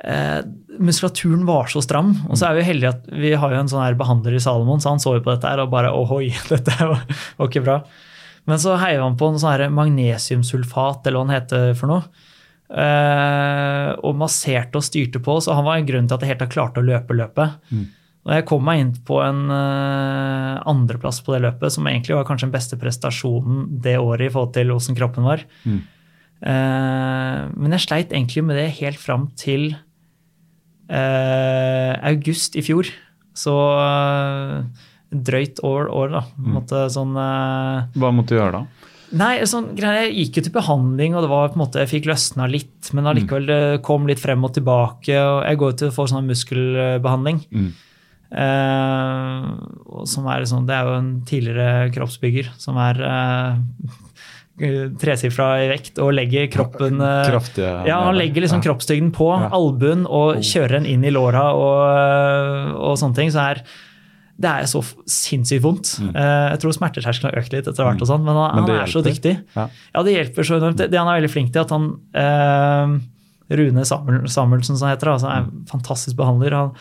eh, 0.06 0.40
Muskulaturen 0.78 1.46
var 1.48 1.70
så 1.72 1.82
stram. 1.84 2.12
Og 2.28 2.38
så 2.38 2.50
er 2.50 2.58
vi 2.58 2.66
heldige 2.68 2.94
at 2.94 3.08
vi 3.10 3.32
har 3.38 3.52
jo 3.52 3.60
en 3.62 3.70
sånn 3.70 3.84
her 3.84 3.98
behandler 3.98 4.36
i 4.36 4.42
Salomon, 4.42 4.82
så 4.82 4.94
han 4.94 5.02
så 5.02 5.16
jo 5.16 5.24
på 5.24 5.32
dette 5.32 5.50
her 5.50 5.62
og 5.64 5.72
bare 5.72 5.92
ohoi, 5.96 6.30
dette 6.52 6.76
var, 6.80 7.02
ikke 7.48 7.64
bra. 7.66 7.80
Men 8.46 8.62
så 8.62 8.76
heiv 8.78 9.02
han 9.02 9.18
på 9.18 9.32
en 9.32 9.40
sånn 9.42 9.54
her 9.56 9.74
magnesiumsulfat, 9.74 11.06
eller 11.06 11.18
hva 11.18 11.26
han 11.26 11.36
heter 11.36 11.76
for 11.78 11.90
noe. 11.90 12.32
Eh, 12.66 13.90
og 14.02 14.16
masserte 14.18 14.78
og 14.78 14.86
styrte 14.86 15.22
på, 15.22 15.38
så 15.42 15.54
han 15.58 15.66
var 15.66 15.80
en 15.80 15.88
grunn 15.88 16.10
til 16.10 16.18
at 16.18 16.24
jeg 16.24 16.34
helt 16.34 16.44
har 16.46 16.54
klart 16.54 16.78
å 16.78 16.86
løpe 16.86 17.16
løpet. 17.18 17.62
Og 18.26 18.32
jeg 18.34 18.46
kom 18.50 18.64
meg 18.66 18.80
inn 18.82 18.88
på 19.06 19.20
en 19.22 19.44
uh, 19.54 20.58
andreplass 20.66 21.20
på 21.22 21.30
det 21.36 21.44
løpet, 21.44 21.70
som 21.70 21.86
egentlig 21.86 22.16
var 22.16 22.24
kanskje 22.26 22.48
den 22.48 22.56
beste 22.56 22.78
prestasjonen 22.80 23.68
det 23.84 23.94
året 24.02 24.26
i 24.26 24.32
forhold 24.34 24.56
til 24.56 24.72
åssen 24.74 24.98
kroppen 24.98 25.28
var. 25.28 25.44
Eh, 26.44 27.38
men 27.56 27.72
jeg 27.72 27.84
sleit 27.86 28.10
egentlig 28.12 28.42
med 28.44 28.58
det 28.60 28.68
helt 28.80 29.00
fram 29.00 29.30
til 29.40 29.70
eh, 30.88 31.92
august 32.12 32.56
i 32.58 32.64
fjor. 32.66 32.90
Så 33.36 33.54
eh, 33.82 34.86
drøyt 35.10 35.62
over 35.66 35.90
år, 35.92 36.12
da. 36.16 36.24
På 36.36 36.62
en 36.64 36.92
sånn 36.92 37.16
eh, 37.20 37.96
Hva 38.00 38.12
måtte 38.14 38.34
du 38.34 38.40
gjøre 38.40 38.60
da? 38.60 38.92
Nei, 39.16 39.34
sånn, 39.46 39.68
jeg 39.78 40.10
gikk 40.16 40.40
jo 40.40 40.42
til 40.48 40.54
behandling, 40.56 41.14
og 41.14 41.22
det 41.22 41.30
var 41.30 41.52
på 41.52 41.56
en 41.56 41.62
måte, 41.62 41.82
jeg 41.84 41.92
fikk 41.92 42.08
løsna 42.10 42.48
litt. 42.50 42.90
Men 42.96 43.06
allikevel 43.06 43.46
det 43.48 43.60
kom 43.86 44.08
litt 44.08 44.20
frem 44.22 44.42
og 44.44 44.56
tilbake. 44.56 45.14
og 45.14 45.44
Jeg 45.46 45.60
går 45.62 45.76
til 45.78 45.92
å 45.92 45.94
få 45.94 46.08
sånn 46.10 46.26
muskelbehandling. 46.26 47.44
Mm. 47.54 47.68
Eh, 48.26 49.46
som 50.10 50.26
er 50.26 50.48
sånn, 50.50 50.66
Det 50.66 50.74
er 50.74 50.88
jo 50.88 50.96
en 50.98 51.12
tidligere 51.28 51.92
kroppsbygger 51.94 52.50
som 52.58 52.78
er 52.82 52.98
eh, 53.06 53.94
tresifra 54.56 55.48
i 55.64 55.68
vekt 55.68 55.98
og 56.00 56.14
legger 56.16 56.46
kroppen 56.48 57.00
eh, 57.04 57.26
Kraftige 57.28 57.72
Ja, 57.88 57.98
han 58.06 58.16
legger 58.16 58.40
liksom 58.40 58.62
Ja. 58.62 58.70
kroppstygden 58.70 59.10
på 59.12 59.26
Ja. 59.34 59.50
albuen 59.52 60.06
og 60.08 60.38
kjører 60.40 60.78
den 60.80 60.86
inn 60.86 61.04
i 61.04 61.10
låra 61.12 61.50
og, 61.52 62.76
og 62.80 62.96
sånne 62.96 63.14
ting. 63.18 63.28
Så 63.30 63.42
er, 63.42 63.60
det 64.40 64.48
er 64.52 64.64
så 64.70 64.80
sinnssykt 65.06 65.62
vondt. 65.64 65.98
Mm. 66.00 66.12
jeg 66.16 66.58
tror 66.62 66.72
smerteterskelen 66.76 67.30
har 67.34 67.42
økt 67.42 67.52
litt 67.52 67.68
etter 67.68 67.84
hvert, 67.84 68.00
og 68.00 68.08
sånn, 68.08 68.24
men 68.24 68.34
han. 68.34 68.54
Men 68.56 68.64
han 68.70 68.80
er 68.86 68.92
så 68.92 69.02
dyktig. 69.04 69.36
Ja. 69.56 69.68
Ja, 69.94 70.02
det 70.02 70.16
hjelper 70.16 70.44
så 70.48 70.56
enormt. 70.60 70.76
Det, 70.80 70.90
det 70.90 70.98
han 71.00 71.08
er 71.08 71.20
veldig 71.20 71.32
flink 71.32 71.52
til, 71.52 71.60
at 71.64 71.70
han 71.76 71.90
eh, 72.16 72.96
Rune 73.56 73.84
Samuelsen, 73.86 74.76
som 74.76 74.88
han 74.88 74.96
heter, 74.96 75.12
altså, 75.12 75.28
er 75.30 75.44
en 75.44 75.66
fantastisk 75.70 76.16
behandler. 76.18 76.56
Han, 76.56 76.72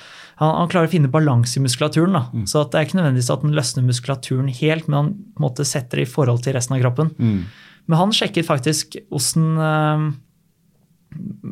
han, 0.41 0.51
han 0.59 0.71
klarer 0.71 0.89
å 0.89 0.91
finne 0.91 1.11
balanse 1.11 1.59
i 1.59 1.63
muskulaturen. 1.63 2.17
Mm. 2.33 2.43
Så 2.49 2.61
at 2.63 2.73
det 2.73 2.79
er 2.79 2.89
ikke 2.89 2.99
nødvendigvis 2.99 3.31
at 3.31 3.45
han 3.45 3.55
løsner 3.55 3.87
muskulaturen 3.87 4.51
helt, 4.51 4.89
men 4.89 4.97
han 4.97 5.09
måtte 5.39 5.63
sette 5.63 5.65
måte 5.65 5.69
setter 5.71 6.01
det 6.01 6.07
i 6.07 6.11
forhold 6.11 6.43
til 6.43 6.55
resten 6.57 6.75
av 6.75 6.83
kroppen. 6.83 7.11
Mm. 7.17 7.41
Men 7.85 7.99
han 8.01 8.13
sjekket 8.15 8.47
faktisk 8.47 8.97
åssen 9.13 9.59
øh, 9.61 10.05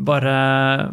bare, 0.03 0.35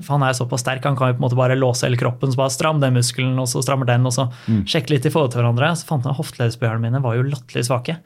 for 0.05 0.15
Han 0.15 0.27
er 0.27 0.37
såpass 0.37 0.62
sterk, 0.62 0.85
han 0.85 0.99
kan 0.99 1.11
jo 1.11 1.17
på 1.17 1.23
en 1.23 1.27
måte 1.27 1.39
bare 1.39 1.59
låse 1.59 1.87
hele 1.87 1.99
kroppen. 1.99 2.31
så 2.31 2.39
bare 2.39 2.55
Stram 2.55 2.83
den 2.83 2.95
muskelen, 2.95 3.39
og 3.39 3.49
så 3.49 3.62
strammer 3.65 3.89
den, 3.89 4.07
og 4.07 4.15
så 4.15 4.29
sjekke 4.69 4.95
litt 4.95 5.09
i 5.09 5.12
forhold 5.12 5.33
til 5.33 5.43
hverandre. 5.43 5.73
Så 5.77 5.89
fant 5.89 6.05
han 6.05 6.15
at 6.15 6.21
hofteleddsbøyerne 6.21 6.85
mine 6.85 7.03
var 7.03 7.17
jo 7.17 7.27
latterlig 7.27 7.67
svake 7.67 7.99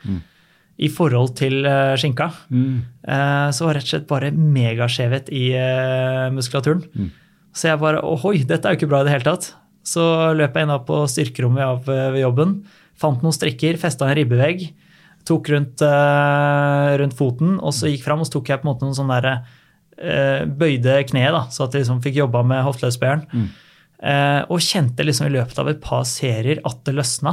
i 0.75 0.89
forhold 0.91 1.37
til 1.39 1.67
uh, 1.69 1.95
skinka. 2.01 2.31
Mm. 2.51 2.81
Uh, 3.07 3.51
så 3.55 3.69
var 3.69 3.77
rett 3.79 3.87
og 3.87 3.93
slett 3.93 4.09
bare 4.11 4.33
megaskjevhet 4.35 5.29
i 5.31 5.45
uh, 5.55 6.33
muskulaturen. 6.35 6.83
Så 7.55 7.69
jeg 7.69 7.79
bare 7.79 8.03
Ohoi, 8.03 8.41
dette 8.43 8.67
er 8.67 8.75
jo 8.75 8.81
ikke 8.81 8.91
bra 8.91 9.05
i 9.05 9.07
det 9.07 9.15
hele 9.15 9.29
tatt. 9.29 9.53
Så 9.85 10.05
løp 10.37 10.57
jeg 10.57 10.67
inn 10.67 10.75
på 10.89 11.03
styrkerommet 11.11 11.65
av, 11.65 11.89
eh, 11.93 12.11
ved 12.15 12.25
jobben. 12.25 12.55
Fant 12.97 13.21
noen 13.23 13.35
strikker, 13.37 13.77
festa 13.81 14.09
en 14.09 14.17
ribbevegg. 14.17 14.71
Tok 15.25 15.49
rundt, 15.49 15.81
uh, 15.81 16.95
rundt 17.01 17.17
foten, 17.17 17.57
og 17.65 17.73
så 17.73 17.89
gikk 17.89 18.03
fram 18.05 18.21
og 18.21 18.29
så 18.29 18.35
tok 18.37 18.51
jeg 18.51 18.61
på 18.61 18.67
en 18.67 18.71
måte 18.75 18.85
noen 18.85 18.97
sånne 18.99 19.21
der, 19.25 19.47
uh, 20.05 20.45
bøyde 20.45 20.99
kne, 21.09 21.31
da, 21.33 21.47
så 21.49 21.65
at 21.65 21.73
jeg 21.73 21.87
liksom 21.87 22.03
fikk 22.05 22.19
jobba 22.21 22.43
med 22.45 22.61
hofteløsbøyeren. 22.67 23.25
Mm. 23.33 23.47
Uh, 24.05 24.41
og 24.53 24.61
kjente 24.61 25.07
liksom 25.07 25.31
i 25.31 25.33
løpet 25.33 25.59
av 25.63 25.71
et 25.73 25.81
par 25.81 26.05
serier 26.05 26.61
at 26.69 26.83
det 26.85 26.93
løsna. 26.99 27.33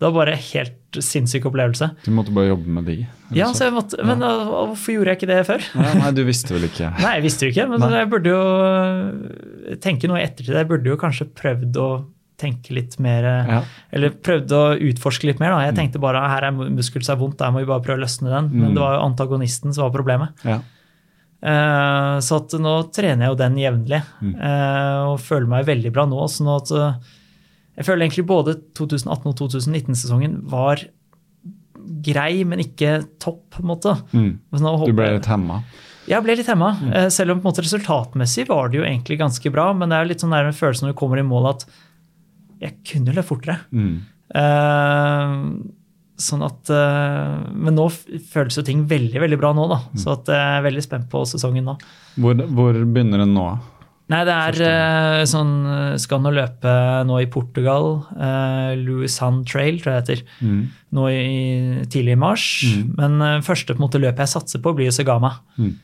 Det 0.00 0.08
var 0.08 0.16
bare 0.16 0.38
en 0.38 0.46
helt 0.90 1.04
sinnssyk 1.04 1.46
opplevelse. 1.46 1.90
Du 2.04 2.10
måtte 2.14 2.32
bare 2.34 2.50
jobbe 2.50 2.68
med 2.68 2.84
de? 2.84 2.96
Ja, 3.34 3.48
så? 3.48 3.58
så 3.58 3.64
jeg 3.68 3.74
måtte, 3.74 4.04
Men 4.04 4.22
uh, 4.22 4.70
hvorfor 4.70 4.94
gjorde 4.94 5.12
jeg 5.12 5.20
ikke 5.20 5.30
det 5.30 5.42
før? 5.46 5.66
Ja, 5.74 5.92
nei, 6.00 6.12
du 6.16 6.24
visste 6.26 6.54
vel 6.54 6.66
ikke 6.66 6.88
Nei, 6.96 7.12
jeg 7.18 7.26
visste 7.28 7.46
jo 7.46 7.52
ikke, 7.54 7.66
men 7.70 7.84
Nei. 7.84 7.90
jeg 8.00 8.08
burde 8.10 8.32
jo 8.32 8.40
uh, 8.40 9.76
tenke 9.82 10.10
noe 10.10 10.20
i 10.20 10.24
ettertid. 10.24 10.56
Jeg 10.56 10.70
burde 10.70 10.90
jo 10.90 10.98
kanskje 11.00 11.28
prøvd 11.38 11.78
å 11.80 11.90
tenke 12.40 12.74
litt 12.74 12.96
mer 13.02 13.28
uh, 13.28 13.54
Ja. 13.54 13.60
Eller 13.94 14.16
prøvd 14.16 14.56
å 14.56 14.64
utforske 14.90 15.30
litt 15.30 15.40
mer. 15.42 15.54
da. 15.54 15.62
Jeg 15.68 15.78
tenkte 15.78 16.02
bare 16.02 16.24
her 16.32 16.48
er 16.48 16.58
muskelen 16.58 17.06
er 17.06 17.20
vondt, 17.20 17.38
der 17.40 17.54
må 17.54 17.62
vi 17.62 17.70
bare 17.70 17.84
prøve 17.84 18.00
å 18.00 18.04
løsne 18.06 18.32
den. 18.32 18.52
Men 18.56 18.76
det 18.76 18.82
var 18.82 18.98
jo 18.98 19.06
antagonisten 19.06 19.76
som 19.76 19.86
var 19.86 19.94
problemet. 19.94 20.46
Ja. 20.48 20.60
Uh, 21.40 22.18
så 22.20 22.42
nå 22.60 22.74
trener 22.92 23.24
jeg 23.24 23.32
jo 23.32 23.36
den 23.40 23.54
jevnlig 23.56 24.02
uh, 24.36 25.14
og 25.14 25.22
føler 25.24 25.48
meg 25.48 25.70
veldig 25.70 25.92
bra 25.94 26.04
nå. 26.10 26.20
Så 26.28 26.44
nå 26.44 26.58
at, 26.60 26.72
eh, 26.76 27.16
jeg 27.80 27.88
føler 27.88 28.04
egentlig 28.04 28.26
både 28.28 28.56
2018- 28.76 29.30
og 29.30 29.36
2019-sesongen 29.40 30.34
var 30.52 30.82
grei, 32.04 32.44
men 32.44 32.60
ikke 32.60 33.00
topp. 33.22 33.46
på 33.56 33.62
en 33.62 33.70
måte. 33.70 33.94
Mm. 34.12 34.34
Men 34.52 34.66
nå 34.66 34.74
Du 34.84 34.92
ble 34.92 35.14
litt 35.16 35.30
hemma? 35.30 35.62
jeg 36.10 36.24
ble 36.24 36.36
litt 36.38 36.48
hemma. 36.50 36.74
Mm. 36.76 36.92
Selv 37.12 37.34
om 37.34 37.40
på 37.40 37.46
en 37.46 37.52
måte 37.52 37.64
resultatmessig 37.64 38.46
var 38.48 38.70
det 38.70 38.80
jo 38.80 38.86
egentlig 38.86 39.20
ganske 39.20 39.52
bra. 39.54 39.70
Men 39.76 39.92
det 39.92 39.98
er 39.98 40.10
litt 40.10 40.24
sånn 40.24 40.34
der 40.34 40.48
en 40.48 40.56
følelse 40.56 40.86
når 40.86 40.94
du 40.94 41.00
kommer 41.00 41.20
i 41.20 41.26
mål 41.26 41.52
at 41.54 41.66
jeg 42.60 42.76
kunne 42.92 43.14
løpt 43.16 43.30
fortere. 43.30 43.60
Mm. 43.72 43.94
Uh, 44.30 45.34
sånn 46.20 46.44
at 46.46 46.70
uh, 46.70 47.40
Men 47.50 47.74
nå 47.74 47.88
føles 47.90 48.54
jo 48.54 48.62
ting 48.62 48.84
veldig 48.86 49.22
veldig 49.24 49.38
bra 49.40 49.54
nå, 49.56 49.66
da. 49.70 49.80
Så 49.98 50.14
at 50.18 50.30
jeg 50.30 50.56
er 50.58 50.66
veldig 50.68 50.84
spent 50.84 51.08
på 51.12 51.24
sesongen 51.28 51.70
nå. 51.70 51.76
Hvor, 52.20 52.44
hvor 52.52 52.82
begynner 52.84 53.24
den 53.24 53.34
nå? 53.36 53.48
Nei, 54.10 54.20
det 54.26 54.34
er 54.34 54.56
uh, 54.66 55.24
sånn 55.28 55.52
eh, 55.70 55.92
Skal 56.02 56.22
nå 56.24 56.32
løpe 56.34 56.72
nå 57.06 57.20
i 57.22 57.28
Portugal. 57.30 58.00
Uh, 58.10 58.72
Louisan 58.80 59.44
Trail, 59.46 59.78
tror 59.78 59.92
jeg 59.92 60.06
det 60.06 60.16
heter. 60.16 60.24
Mm. 60.42 60.64
Nå 60.98 61.04
i, 61.14 61.20
tidlig 61.92 62.16
i 62.16 62.20
mars. 62.20 62.48
Men 62.98 63.20
uh, 63.22 63.36
første 63.46 63.76
på 63.76 63.78
en 63.78 63.86
måte 63.86 64.02
løpet 64.02 64.24
jeg 64.24 64.34
satser 64.34 64.64
på, 64.64 64.74
blir 64.74 64.90
jo 64.90 64.96
Segama. 64.96 65.36
Mm. 65.60 65.76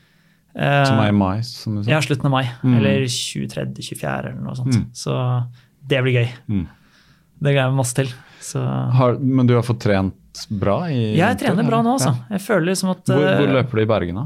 Uh, 0.57 0.83
Som 0.89 0.99
er 1.03 1.13
i 1.13 1.15
mai? 1.15 1.35
Som 1.47 1.77
du 1.77 1.85
sa? 1.85 1.91
Ja, 1.93 2.01
slutten 2.03 2.27
av 2.27 2.35
mai. 2.35 2.45
Mm. 2.65 2.77
Eller 2.81 3.07
23.-24. 3.07 4.15
eller 4.19 4.41
noe 4.41 4.57
sånt. 4.59 4.75
Mm. 4.75 4.87
Så 4.97 5.15
det 5.87 6.03
blir 6.03 6.19
gøy. 6.19 6.31
Mm. 6.51 6.65
Det 7.37 7.51
gleder 7.53 7.63
jeg 7.63 7.75
meg 7.75 7.79
masse 7.79 7.97
til. 7.97 8.11
Så 8.43 8.61
Har, 8.97 9.17
men 9.19 9.47
du 9.47 9.55
har 9.55 9.65
fått 9.65 9.81
trent 9.83 10.45
bra? 10.49 10.81
i 10.93 11.15
jeg 11.17 11.39
trener 11.41 11.65
bra 11.67 11.81
nå, 11.85 11.95
altså. 11.97 12.13
Jeg 12.31 12.43
føler 12.43 12.71
liksom 12.71 12.91
at 12.93 13.09
Hvor, 13.09 13.23
hvor 13.23 13.47
eh, 13.47 13.55
løper 13.57 13.79
du 13.79 13.83
i 13.83 13.89
Bergen, 13.89 14.19
da? 14.21 14.25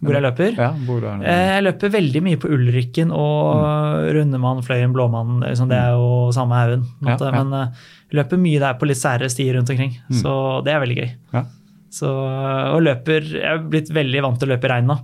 Hvor 0.00 0.16
jeg 0.16 0.24
løper. 0.24 0.54
Ja, 0.56 0.70
hvor 0.88 1.04
er 1.04 1.18
det? 1.20 1.28
Eh, 1.28 1.50
Jeg 1.56 1.64
løper 1.66 1.92
veldig 1.92 2.22
mye 2.24 2.40
på 2.40 2.48
Ulrikken 2.56 3.10
og 3.12 4.08
Rundemann, 4.16 4.62
Fløyen, 4.64 4.92
Blåmann. 4.96 5.40
Liksom, 5.44 5.68
det 5.68 5.76
er 5.78 5.92
jo 5.98 6.30
samme 6.36 6.56
haugen. 6.56 6.84
Ja, 7.04 7.16
ja. 7.20 7.30
Men 7.36 7.52
eh, 7.52 7.86
jeg 8.10 8.20
løper 8.22 8.40
mye 8.40 8.60
der 8.64 8.74
på 8.80 8.88
litt 8.88 8.98
sære 9.00 9.28
stier 9.30 9.58
rundt 9.58 9.70
omkring. 9.70 9.96
Så 10.22 10.34
det 10.66 10.72
er 10.74 10.80
veldig 10.82 10.98
gøy. 11.02 11.10
Ja. 11.36 11.44
Så, 11.90 12.06
og 12.06 12.84
løper 12.86 13.24
Jeg 13.26 13.42
er 13.50 13.64
blitt 13.66 13.88
veldig 13.90 14.20
vant 14.22 14.38
til 14.38 14.46
å 14.48 14.54
løpe 14.54 14.68
i 14.68 14.74
regn 14.76 14.86
nå. 14.92 14.98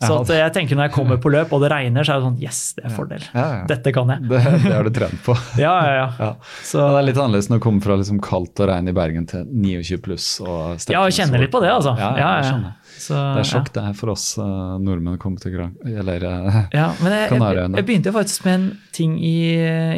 Så 0.00 0.22
jeg 0.32 0.48
tenker 0.56 0.78
når 0.78 0.86
jeg 0.86 0.92
kommer 0.94 1.18
på 1.20 1.28
løp 1.28 1.50
og 1.52 1.60
det 1.60 1.68
regner, 1.74 2.06
så 2.08 2.14
er 2.14 2.22
det 2.22 2.24
sånn 2.24 2.36
Yes, 2.40 2.60
det 2.78 2.86
er 2.88 2.92
fordel. 2.96 3.24
Ja, 3.36 3.42
ja. 3.58 3.64
Dette 3.68 3.92
kan 3.92 4.08
jeg. 4.08 4.22
Det, 4.30 4.38
det 4.64 4.72
har 4.72 4.86
du 4.88 4.92
trent 4.96 5.18
på. 5.26 5.34
Ja, 5.60 5.74
ja, 5.84 5.90
ja. 5.98 6.06
Ja. 6.16 6.28
Så, 6.64 6.80
det 6.94 7.02
er 7.02 7.06
litt 7.10 7.20
annerledes 7.20 7.50
når 7.52 7.60
du 7.60 7.64
kommer 7.66 7.84
fra 7.84 7.98
liksom 8.00 8.16
kaldt 8.24 8.62
og 8.64 8.70
regn 8.72 8.88
i 8.88 8.94
Bergen 8.96 9.26
til 9.28 9.44
29 9.44 9.98
pluss. 10.06 10.30
Og 10.40 10.80
ja, 10.88 11.02
jeg 11.10 11.18
kjenner 11.18 11.44
litt 11.44 11.52
på 11.52 11.60
det, 11.60 11.68
altså. 11.74 11.92
Ja, 12.00 12.14
ja, 12.16 12.16
Ja, 12.16 12.30
jeg 12.38 12.46
ja. 12.46 12.48
skjønner. 12.48 12.79
Så, 13.00 13.16
Det 13.16 13.40
er 13.42 13.48
sjokk 13.48 13.70
ja. 13.70 13.74
det 13.78 13.84
her 13.88 13.94
for 13.96 14.12
oss 14.12 14.26
uh, 14.38 14.76
nordmenn 14.82 15.16
å 15.16 15.20
komme 15.22 15.40
til 15.40 15.54
Gran... 15.56 15.72
Eller 15.88 16.22
uh, 16.28 16.58
Ja, 16.80 16.90
men 17.00 17.14
jeg, 17.16 17.22
jeg, 17.24 17.30
Kanariøyene. 17.32 17.80
jeg 17.80 17.86
begynte 17.88 18.12
jo 18.12 18.16
faktisk 18.18 18.44
med 18.46 18.54
en 18.58 18.66
ting 18.96 19.14
i, 19.24 19.34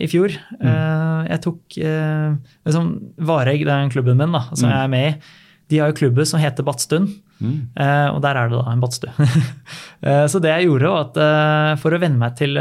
i 0.03 0.09
fjor. 0.13 0.35
Mm. 0.61 0.67
Uh, 0.69 1.21
jeg 1.33 1.43
tok 1.49 1.79
liksom, 1.81 2.93
Varegg, 3.29 3.65
det 3.67 3.73
er 3.75 3.87
en 3.87 3.93
klubben 3.95 4.19
min 4.23 4.35
da, 4.39 4.45
som 4.53 4.69
Mm. 4.69 4.73
jeg 4.75 4.81
er 4.87 4.93
med 4.95 5.09
i. 5.11 5.39
De 5.73 5.79
har 5.81 5.89
jo 5.93 5.97
klubben 6.03 6.27
som 6.29 6.41
heter 6.43 6.65
Badstuen, 6.67 7.07
mm, 7.41 7.59
og 8.13 8.19
der 8.21 8.37
er 8.37 8.51
det 8.51 8.59
da 8.59 8.73
en 8.75 8.83
badstue. 8.83 9.13
Så 10.31 10.41
det 10.45 10.51
jeg 10.53 10.67
gjorde, 10.69 10.91
var 10.93 11.07
at 11.07 11.79
for 11.81 11.95
å 11.97 12.01
venne 12.03 12.21
meg 12.21 12.35
til, 12.37 12.59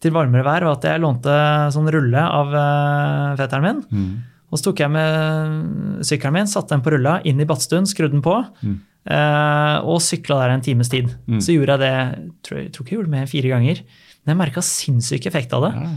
til 0.00 0.14
varmere 0.14 0.44
vær, 0.46 0.68
var 0.68 0.76
at 0.78 0.86
jeg 0.86 1.02
lånte 1.02 1.34
sånn 1.74 1.90
rulle 1.90 2.22
av 2.22 2.54
uh, 2.54 3.34
fetteren 3.40 3.66
min. 3.66 3.80
mm, 3.90 4.12
Og 4.52 4.60
så 4.60 4.68
tok 4.68 4.84
jeg 4.84 4.92
med 4.94 6.04
sykkelen 6.06 6.36
min, 6.38 6.50
satte 6.52 6.76
den 6.76 6.84
på 6.86 6.94
rulla, 6.94 7.18
inn 7.26 7.42
i 7.42 7.48
badstuen, 7.48 7.88
skrudde 7.90 8.14
den 8.16 8.22
på. 8.24 8.38
Mm. 8.62 8.78
Eh, 9.06 9.76
og 9.86 10.00
sykla 10.04 10.40
der 10.42 10.54
en 10.56 10.64
times 10.64 10.88
tid. 10.92 11.08
Mm. 11.26 11.40
Så 11.40 11.54
gjorde 11.56 11.76
jeg 11.78 11.80
det 11.84 12.32
tror 12.46 12.58
jeg, 12.60 12.72
tror 12.72 12.84
ikke 12.84 12.90
jeg 12.94 12.98
gjorde 12.98 13.10
det 13.10 13.18
med 13.18 13.28
fire 13.30 13.48
ganger. 13.54 13.82
Men 14.24 14.34
jeg 14.34 14.40
merka 14.42 14.60
sinnssyk 14.64 15.26
effekt 15.30 15.52
av 15.56 15.68
det. 15.68 15.74
ja. 15.80 15.92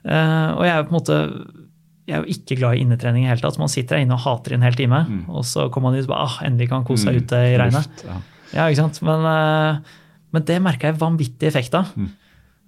Eh, 0.00 0.50
og 0.56 0.62
jeg 0.64 0.72
er 0.72 0.78
jo 0.78 0.84
på 0.88 0.94
en 0.94 0.96
måte 1.00 1.16
jeg 2.10 2.16
er 2.16 2.22
jo 2.24 2.32
ikke 2.32 2.56
glad 2.58 2.74
i 2.74 2.80
innetrening 2.82 3.22
i 3.22 3.26
det 3.28 3.34
hele 3.34 3.42
tatt. 3.44 3.58
Man 3.60 3.68
sitter 3.70 3.96
der 3.98 4.02
inne 4.06 4.16
og 4.16 4.22
hater 4.24 4.52
i 4.52 4.56
en 4.56 4.62
hel 4.66 4.74
time, 4.74 5.04
Mm. 5.06 5.28
og 5.28 5.44
så 5.44 5.68
kommer 5.70 5.90
man 5.92 6.00
ut 6.00 6.06
og 6.08 6.10
bare 6.10 6.24
ah, 6.26 6.38
endelig 6.46 6.68
kan 6.70 6.82
kose 6.84 7.04
seg 7.04 7.14
Mm. 7.14 7.20
ute 7.22 7.36
i 7.36 7.56
regnet. 7.60 8.02
Ja. 8.06 8.16
Ja, 8.54 8.64
ikke 8.66 8.80
sant? 8.82 9.02
Men, 9.02 9.20
eh, 9.30 9.78
men 10.32 10.42
det 10.44 10.56
merka 10.62 10.88
jeg 10.90 10.98
vanvittig 10.98 11.46
effekt 11.46 11.74
av. 11.74 11.92
Mm. 11.94 12.08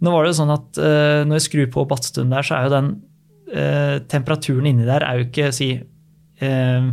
Nå 0.03 0.11
var 0.13 0.23
det 0.25 0.35
jo 0.35 0.43
sånn 0.45 0.53
at 0.53 0.79
uh, 0.79 1.23
når 1.25 1.39
jeg 1.39 1.47
skrur 1.47 1.67
på 1.73 1.87
badstuen 1.89 2.31
der, 2.31 2.43
så 2.43 2.57
er 2.59 2.65
jo 2.67 2.71
den 2.75 3.03
uh, 3.55 3.99
temperaturen 4.11 4.67
inni 4.67 4.85
der 4.85 5.03
er 5.07 5.19
jo 5.21 5.27
ikke 5.29 5.53
si 5.55 5.69
eh, 6.43 6.89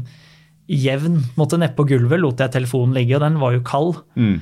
jevn. 0.70 1.20
Måtte 1.40 1.58
nedpå 1.60 1.88
gulvet 1.90 2.22
lot 2.22 2.40
jeg 2.46 2.54
telefonen 2.60 2.94
ligge, 2.98 3.18
og 3.18 3.26
den 3.26 3.41
var 3.41 3.58
jo 3.58 3.66
kald. 3.66 4.00
Mm. 4.16 4.40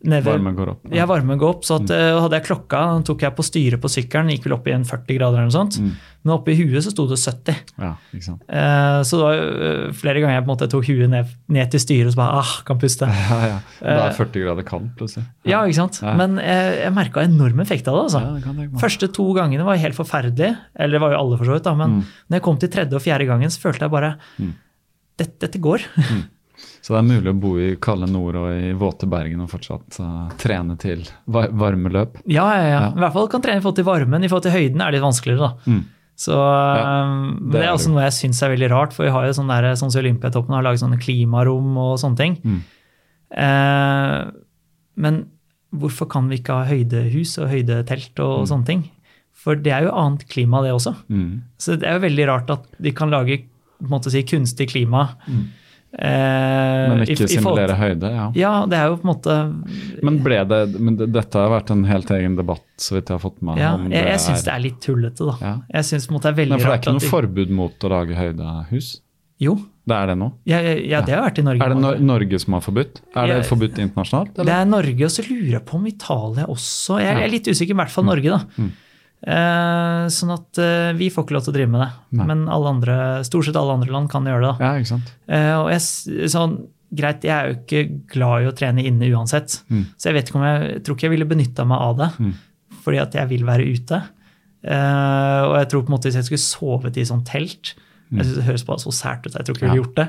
Nede 0.00 0.24
Varmen 0.24 0.54
går 0.56 0.68
opp. 0.72 0.86
ja, 0.96 1.04
varmen 1.04 1.36
går 1.36 1.48
opp. 1.58 1.64
Så 1.68 1.74
at, 1.76 1.90
mm. 1.92 2.20
hadde 2.24 2.38
jeg 2.38 2.44
klokka, 2.46 2.78
tok 3.04 3.20
jeg 3.20 3.34
på 3.36 3.44
styret 3.44 3.82
på 3.82 3.88
sykkelen, 3.92 4.30
gikk 4.32 4.46
vel 4.46 4.54
opp 4.56 4.68
i 4.70 4.72
en 4.72 4.86
40 4.88 5.18
grader 5.18 5.36
eller 5.36 5.50
noe 5.50 5.52
sånt. 5.52 5.76
Mm. 5.76 5.90
Men 6.24 6.32
oppe 6.38 6.54
i 6.54 6.56
huet 6.56 6.80
så 6.86 6.88
sto 6.94 7.04
det 7.10 7.18
70. 7.20 7.58
Ja, 7.84 7.90
ikke 8.16 8.24
sant. 8.24 8.40
Eh, 8.48 9.00
så 9.04 9.18
det 9.20 9.26
var 9.26 9.42
eh, 9.68 9.90
flere 10.00 10.22
ganger 10.22 10.38
jeg 10.38 10.44
på 10.46 10.48
en 10.48 10.52
måte 10.54 10.68
tok 10.72 10.88
huet 10.88 11.12
ned, 11.12 11.34
ned 11.52 11.68
til 11.74 11.82
styret 11.84 12.08
og 12.08 12.14
så 12.16 12.20
bare 12.22 12.40
ah, 12.40 12.54
kan 12.70 12.80
puste. 12.80 13.10
Ja, 13.28 13.38
ja. 13.50 13.58
Da 13.82 13.90
Eh, 13.90 14.06
er 14.06 14.16
40 14.16 14.46
grader 14.46 14.68
kaldt 14.72 14.96
plutselig. 14.96 15.26
Ja, 15.52 15.60
ikke 15.68 15.78
sant? 15.82 16.00
Ja. 16.00 16.16
Men 16.16 16.40
jeg, 16.40 16.72
jeg 16.80 16.96
merka 16.96 17.26
enorm 17.28 17.60
effekt 17.66 17.92
av 17.92 18.00
det. 18.00 18.06
altså. 18.08 18.24
Ja, 18.24 18.32
det 18.38 18.42
kan 18.48 18.56
jeg. 18.64 18.72
Første 18.80 19.10
to 19.20 19.28
gangene 19.36 19.68
var 19.68 19.76
helt 19.84 20.00
forferdelig, 20.00 20.54
eller 20.80 20.96
det 20.96 21.04
var 21.04 21.12
jo 21.12 21.20
alle 21.20 21.36
for 21.42 21.52
så 21.52 21.58
vidt, 21.60 21.68
da, 21.68 21.76
men 21.76 22.00
Mm. 22.00 22.02
når 22.32 22.40
jeg 22.40 22.48
kom 22.48 22.56
til 22.64 22.72
tredje 22.72 22.96
og 22.96 23.04
fjerde 23.04 23.28
gangen, 23.28 23.52
så 23.52 23.60
følte 23.68 23.84
jeg 23.84 23.92
bare 23.98 24.14
Mm. 24.40 24.56
Dette, 25.20 25.36
dette 25.46 25.62
går. 25.62 25.84
Så 26.80 26.94
det 26.94 26.98
er 27.00 27.06
mulig 27.06 27.30
å 27.32 27.38
bo 27.40 27.54
i 27.60 27.70
kalde 27.80 28.08
nord 28.08 28.36
og 28.40 28.48
i 28.52 28.72
våte 28.76 29.08
Bergen 29.08 29.44
og 29.44 29.50
fortsatt 29.52 30.00
uh, 30.00 30.32
trene 30.40 30.76
til 30.80 31.04
var 31.30 31.52
varmeløp. 31.56 32.18
Ja, 32.24 32.46
ja, 32.56 32.64
ja. 32.64 32.70
Ja. 32.72 32.90
I 32.96 33.02
hvert 33.04 33.16
fall 33.16 33.30
kan 33.32 33.44
trene 33.44 33.60
i 33.60 33.64
forhold 33.64 33.80
til 33.80 33.88
varmen. 33.88 34.24
I 34.24 34.30
forhold 34.32 34.46
til 34.48 34.56
høyden 34.56 34.80
er 34.80 34.90
det 34.90 34.98
litt 34.98 35.06
vanskeligere, 35.06 35.48
da. 35.50 35.72
Mm. 35.72 35.82
Så 36.20 36.36
ja, 36.36 36.88
det 37.40 37.54
det, 37.54 37.62
er 37.64 37.72
også 37.72 37.92
noe 37.94 38.04
jeg 38.04 38.16
syns 38.18 38.42
er 38.44 38.52
veldig 38.52 38.68
rart, 38.72 38.92
for 38.96 39.06
vi 39.06 39.12
har 39.14 39.24
jo 39.24 39.36
sånn 39.38 39.48
der, 39.48 39.70
sånn 39.80 39.92
som 39.92 40.02
Olympiatoppen 40.02 40.56
har 40.56 40.64
laget 40.66 40.82
sånne 40.82 41.00
klimarom 41.00 41.78
og 41.80 41.94
sånne 42.02 42.20
ting. 42.20 42.36
Mm. 42.44 42.58
Eh, 43.44 44.16
men 45.00 45.22
hvorfor 45.80 46.10
kan 46.12 46.28
vi 46.28 46.40
ikke 46.40 46.58
ha 46.58 46.68
høydehus 46.68 47.38
og 47.40 47.48
høydetelt 47.54 48.20
og 48.24 48.50
sånne 48.50 48.68
ting? 48.68 48.82
For 49.40 49.56
det 49.56 49.72
er 49.72 49.86
jo 49.86 49.96
annet 49.96 50.26
klima, 50.28 50.60
det 50.64 50.74
også. 50.76 50.92
Mm. 51.08 51.40
Så 51.56 51.78
det 51.80 51.88
er 51.88 51.96
jo 51.96 52.04
veldig 52.04 52.28
rart 52.28 52.52
at 52.52 52.68
de 52.76 52.92
kan 52.96 53.12
lage 53.12 53.38
måte 53.88 54.10
si, 54.10 54.22
kunstig 54.22 54.68
klima. 54.70 55.08
Eh, 55.90 56.88
Men 56.88 57.00
ikke 57.02 57.24
i 57.26 57.26
forhold- 57.26 57.32
simulere 57.34 57.74
høyde, 57.74 58.10
ja. 58.14 58.26
Ja, 58.38 58.52
det 58.70 58.76
er 58.78 58.86
jo 58.92 58.96
på 59.00 59.08
en 59.08 59.10
måte 59.10 59.34
Men 60.04 60.18
det 60.22 60.80
men 60.80 60.96
det, 60.96 61.08
Dette 61.12 61.34
har 61.34 61.50
vært 61.50 61.70
en 61.74 61.82
helt 61.84 62.06
egen 62.14 62.36
debatt, 62.36 62.62
så 62.78 62.94
vidt 62.94 63.08
jeg 63.10 63.18
har 63.18 63.30
fått 63.30 63.42
med 63.42 63.58
Ja, 63.58 63.74
om 63.74 63.90
jeg, 63.90 64.04
jeg 64.06 64.20
syns 64.20 64.44
det 64.44 64.52
er 64.54 64.60
litt 64.60 64.80
tullete, 64.80 65.26
da. 65.26 65.34
Ja. 65.40 65.56
Jeg 65.74 65.84
synes 65.84 66.06
på 66.06 66.10
en 66.12 66.18
måte 66.20 66.22
det 66.22 66.30
er 66.38 66.44
veldig 66.44 66.50
Nei, 66.50 66.58
for 66.60 66.70
det 66.70 66.76
er 66.76 66.82
ikke 66.84 66.92
noe 66.94 67.00
de- 67.00 67.10
forbud 67.10 67.50
mot 67.50 67.78
å 67.80 67.88
lage 67.90 68.14
høydehus? 68.14 69.00
Jo, 69.40 69.54
Det 69.88 69.96
er 69.96 70.06
det 70.06 70.16
nå? 70.18 70.32
ja, 70.46 70.60
ja, 70.60 70.74
ja, 70.74 71.00
det 71.00 71.14
har 71.14 71.22
vært 71.30 71.38
i 71.38 71.42
Norge. 71.42 71.62
Er 71.64 71.68
det 71.74 71.78
no 71.80 71.94
Norge 71.98 72.38
som 72.38 72.52
har 72.54 72.60
forbudt? 72.60 73.00
Er 73.16 73.26
det 73.26 73.36
Ja. 73.36 73.42
forbudt 73.42 73.78
internasjonalt? 73.82 74.34
Det 74.34 74.46
er 74.48 74.64
Norge, 74.66 75.02
og 75.02 75.10
så 75.10 75.22
lurer 75.26 75.50
jeg 75.58 75.64
på 75.66 75.74
om 75.74 75.86
Italia 75.88 76.44
også. 76.46 77.00
Jeg, 77.00 77.16
jeg 77.16 77.24
er 77.24 77.28
litt 77.32 77.48
usikker, 77.48 77.70
i 77.70 77.74
hvert 77.74 77.88
Mm. 77.88 77.96
fall 77.96 78.04
Norge, 78.04 78.30
da. 78.30 78.64
Eh, 79.20 80.02
sånn 80.14 80.32
at 80.32 80.60
eh, 80.62 80.90
vi 80.96 81.10
får 81.12 81.26
ikke 81.26 81.36
lov 81.36 81.46
til 81.46 81.52
å 81.52 81.56
drive 81.58 81.72
med 81.74 81.82
det. 81.84 81.90
Nei. 82.18 82.28
Men 82.30 82.44
alle 82.52 82.74
andre, 82.76 82.98
stort 83.28 83.48
sett 83.48 83.58
alle 83.60 83.76
andre 83.76 83.92
land 83.92 84.12
kan 84.12 84.28
gjøre 84.28 84.52
det. 84.52 84.54
Ja? 84.64 85.00
Eh, 85.28 85.56
og 85.58 85.68
jeg, 85.74 86.30
sånn, 86.32 86.56
greit, 86.96 87.26
jeg 87.26 87.34
er 87.34 87.50
jo 87.50 87.58
ikke 87.58 87.82
glad 88.14 88.46
i 88.46 88.48
å 88.50 88.54
trene 88.56 88.86
inne 88.88 89.10
uansett. 89.12 89.60
Mm. 89.68 89.84
Så 89.96 90.10
jeg 90.10 90.18
vet 90.18 90.30
ikke 90.30 90.40
om 90.40 90.48
jeg, 90.48 90.70
jeg 90.70 90.86
tror 90.86 90.96
ikke 90.96 91.08
jeg 91.08 91.16
ville 91.18 91.28
benytta 91.34 91.68
meg 91.68 91.84
av 91.90 92.00
det. 92.00 92.10
Mm. 92.16 92.32
Fordi 92.80 93.02
at 93.02 93.20
jeg 93.20 93.32
vil 93.34 93.46
være 93.48 93.68
ute. 93.68 94.00
Eh, 94.60 95.42
og 95.46 95.54
jeg 95.58 95.70
tror 95.72 95.84
på 95.84 95.92
en 95.92 95.98
måte 95.98 96.10
hvis 96.10 96.20
jeg 96.20 96.30
skulle 96.30 96.48
sovet 96.48 97.00
i 97.00 97.08
sånn 97.08 97.24
telt 97.28 97.76
Mm. 98.10 98.18
Jeg 98.18 98.26
synes 98.26 98.38
Det 98.40 98.46
høres 98.48 98.66
bare 98.66 98.82
så 98.82 98.92
sært 98.94 99.26
ut. 99.26 99.34
Jeg 99.36 99.46
tror 99.46 99.56
ikke 99.56 99.66
jeg 99.66 99.70
ville 99.70 99.84
gjort 99.84 99.98
det. 100.00 100.08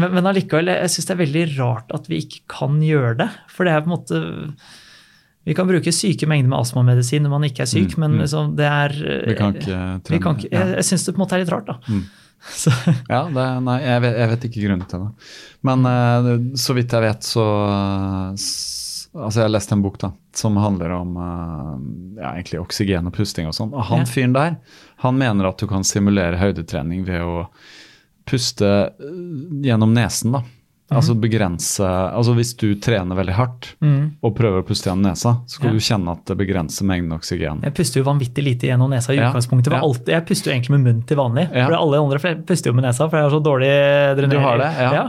Men, 0.00 0.12
men 0.16 0.28
allikevel, 0.30 0.72
jeg 0.72 0.92
syns 0.92 1.08
det 1.08 1.14
er 1.14 1.22
veldig 1.22 1.44
rart 1.58 1.94
at 1.96 2.10
vi 2.10 2.20
ikke 2.24 2.42
kan 2.52 2.78
gjøre 2.84 3.16
det. 3.20 3.28
For 3.52 3.68
det 3.68 3.74
er 3.74 3.84
på 3.84 3.90
en 3.90 3.96
måte 3.96 4.20
Vi 5.46 5.54
kan 5.54 5.68
bruke 5.68 5.92
syke 5.94 6.26
mengder 6.26 6.50
med 6.50 6.58
astmamedisin 6.58 7.22
når 7.22 7.32
man 7.36 7.44
ikke 7.46 7.62
er 7.64 7.70
syk, 7.70 7.94
Mm, 7.94 8.00
men 8.02 8.14
mm. 8.16 8.20
liksom, 8.24 8.54
det 8.58 8.66
er 8.66 8.94
Vi 9.30 9.34
kan 9.38 9.54
ikke 9.54 9.80
trene. 10.08 10.22
kan 10.22 10.38
ikke, 10.40 10.50
Jeg, 10.50 10.72
jeg 10.74 10.88
syns 10.90 11.06
det 11.06 11.14
på 11.14 11.20
en 11.20 11.24
måte 11.24 11.36
er 11.36 11.44
litt 11.44 11.52
rart, 11.54 11.68
da. 11.70 11.78
Mm. 11.86 12.06
Så, 12.62 12.70
Ja, 13.08 13.22
det, 13.32 13.44
nei, 13.64 13.76
jeg 13.82 14.02
vet, 14.04 14.16
jeg 14.20 14.32
vet 14.32 14.48
ikke 14.48 14.64
grunnen 14.66 14.88
til 14.90 15.04
det. 15.06 15.30
Men 15.66 15.86
uh, 15.86 16.32
så 16.58 16.76
vidt 16.76 16.92
jeg 16.92 17.06
vet, 17.06 17.26
så 17.26 17.46
Altså, 19.16 19.40
jeg 19.40 19.46
har 19.46 19.54
lest 19.54 19.72
en 19.72 19.80
bok 19.80 19.94
da, 20.02 20.10
som 20.36 20.58
handler 20.60 20.92
om 20.92 21.14
uh, 21.16 21.76
ja, 22.18 22.34
egentlig 22.34 22.60
oksygen 22.60 23.08
og 23.08 23.14
pusting 23.16 23.48
og 23.48 23.54
sånn. 23.56 23.72
Og 23.72 23.86
han 23.88 24.04
fyren 24.04 24.34
der, 24.36 24.58
han 25.00 25.16
mener 25.16 25.48
at 25.48 25.62
du 25.62 25.64
kan 25.70 25.86
simulere 25.88 26.36
høydetrening 26.36 27.06
ved 27.08 27.24
å 27.24 27.46
puste 28.28 28.68
eh, 28.68 29.16
gjennom 29.64 29.94
nesen, 29.96 30.34
da. 30.36 30.42
Altså 30.94 31.16
begrense 31.18 31.82
Altså 31.82 32.32
hvis 32.36 32.52
du 32.56 32.68
trener 32.78 33.16
veldig 33.18 33.34
hardt 33.34 33.72
mm. 33.82 34.18
og 34.22 34.34
prøver 34.38 34.62
å 34.62 34.66
puste 34.66 34.86
gjennom 34.86 35.02
nesa, 35.08 35.32
så 35.46 35.58
skal 35.58 35.72
Ja. 35.72 35.72
du 35.74 35.78
kjenne 35.82 36.12
at 36.14 36.24
det 36.30 36.36
begrenser 36.38 36.86
mengden 36.86 37.12
oksygen. 37.16 37.62
Jeg 37.66 37.74
puster 37.74 38.00
jo 38.00 38.04
vanvittig 38.06 38.44
lite 38.46 38.68
gjennom 38.70 38.90
nesa 38.94 39.12
i 39.12 39.16
Ja, 39.18 39.32
utgangspunktet. 39.32 39.72
ja. 39.74 39.80
Alltid, 39.82 40.12
jeg 40.14 40.26
puster 40.28 40.50
jo 40.52 40.54
egentlig 40.54 40.70
med 40.78 40.84
munnen 40.86 41.06
til 41.06 41.16
vanlig. 41.18 41.48
For 41.50 41.74
alle 41.74 41.98
andre 41.98 42.18
puster 42.46 42.70
jo 42.70 42.74
med 42.78 42.84
nesa, 42.86 43.08
for 43.10 43.18
jeg 43.18 43.26
har 43.26 43.34
så 43.34 43.42
dårlig 43.42 43.72
drenering. 44.20 44.30
Du 44.30 44.46
har 44.46 44.58
det, 44.62 44.70
ja. 44.78 45.08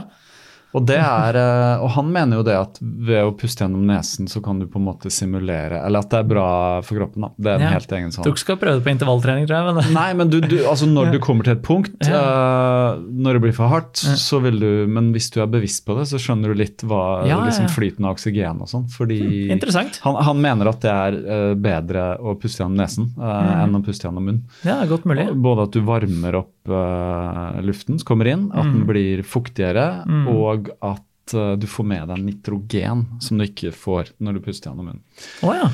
Og, 0.77 0.85
det 0.87 0.99
er, 1.01 1.37
eh, 1.41 1.81
og 1.83 1.89
han 1.97 2.11
mener 2.13 2.37
jo 2.39 2.43
det 2.45 2.55
at 2.57 2.77
ved 2.81 3.23
å 3.25 3.31
puste 3.37 3.63
gjennom 3.65 3.83
nesen, 3.89 4.27
så 4.29 4.41
kan 4.45 4.59
du 4.61 4.67
på 4.69 4.77
en 4.79 4.85
måte 4.87 5.09
simulere 5.13 5.79
Eller 5.83 6.03
at 6.05 6.11
det 6.13 6.19
er 6.21 6.27
bra 6.29 6.47
for 6.85 6.99
kroppen. 6.99 7.25
da. 7.25 7.29
Det 7.37 7.51
er 7.51 7.55
en 7.57 7.65
Ja. 7.67 7.71
helt 7.73 7.91
egen 7.97 8.11
sånn. 8.13 8.23
Du 8.27 8.35
skal 8.37 8.57
prøve 8.61 8.77
det 8.79 8.85
på 8.85 8.93
intervalltrening, 8.93 9.47
tror 9.49 9.57
jeg. 9.57 9.75
Men 9.75 9.93
Nei, 9.97 10.07
men 10.13 10.29
du, 10.29 10.39
du, 10.41 10.57
altså 10.69 10.85
når 10.89 11.11
du 11.15 11.19
kommer 11.23 11.43
til 11.47 11.55
et 11.57 11.63
punkt, 11.65 11.97
eh, 12.07 12.97
når 13.09 13.33
det 13.39 13.41
blir 13.47 13.55
for 13.57 13.67
hardt, 13.71 13.95
så 13.97 14.39
vil 14.43 14.59
du 14.59 14.87
Men 14.87 15.11
hvis 15.13 15.29
du 15.33 15.41
er 15.41 15.47
bevisst 15.51 15.85
på 15.87 15.95
det, 15.97 16.05
så 16.07 16.19
skjønner 16.21 16.53
du 16.53 16.57
litt 16.61 16.83
hva 16.85 17.25
Ja, 17.25 17.37
ja, 17.37 17.45
liksom 17.47 17.65
ja. 17.67 17.73
flyten 17.73 18.05
av 18.05 18.15
oksygen 18.15 18.61
og 18.61 18.67
sånn. 18.69 18.85
Fordi 18.93 19.49
interessant. 19.51 19.99
han, 20.03 20.15
han 20.23 20.41
mener 20.41 20.67
at 20.69 20.81
det 20.81 20.91
er 20.93 21.17
eh, 21.17 21.53
bedre 21.55 22.05
å 22.19 22.35
puste 22.39 22.61
gjennom 22.63 22.77
nesen 22.77 23.09
eh, 23.17 23.63
enn 23.63 23.75
å 23.75 23.83
puste 23.83 24.07
gjennom 24.07 24.23
munnen. 24.27 24.43
Ja, 24.67 24.83
godt 24.85 25.05
mulig. 25.09 25.27
Både 25.41 25.63
at 25.67 25.71
du 25.71 25.81
varmer 25.81 26.35
opp 26.43 26.53
luften 26.67 27.99
som 27.99 28.07
kommer 28.07 28.29
inn, 28.31 28.47
at 28.51 28.67
den 28.67 28.85
blir 28.89 29.23
fuktigere, 29.27 30.03
og 30.31 30.71
at 30.83 31.35
uh, 31.35 31.53
du 31.59 31.67
får 31.67 31.87
med 31.87 32.07
deg 32.11 32.23
nitrogen 32.23 33.05
som 33.23 33.39
du 33.39 33.47
ikke 33.47 33.73
får 33.75 34.13
når 34.23 34.37
du 34.37 34.43
puster 34.45 34.69
gjennom 34.69 34.91
munnen. 34.91 35.03
Oh, 35.41 35.53
ja. 35.55 35.69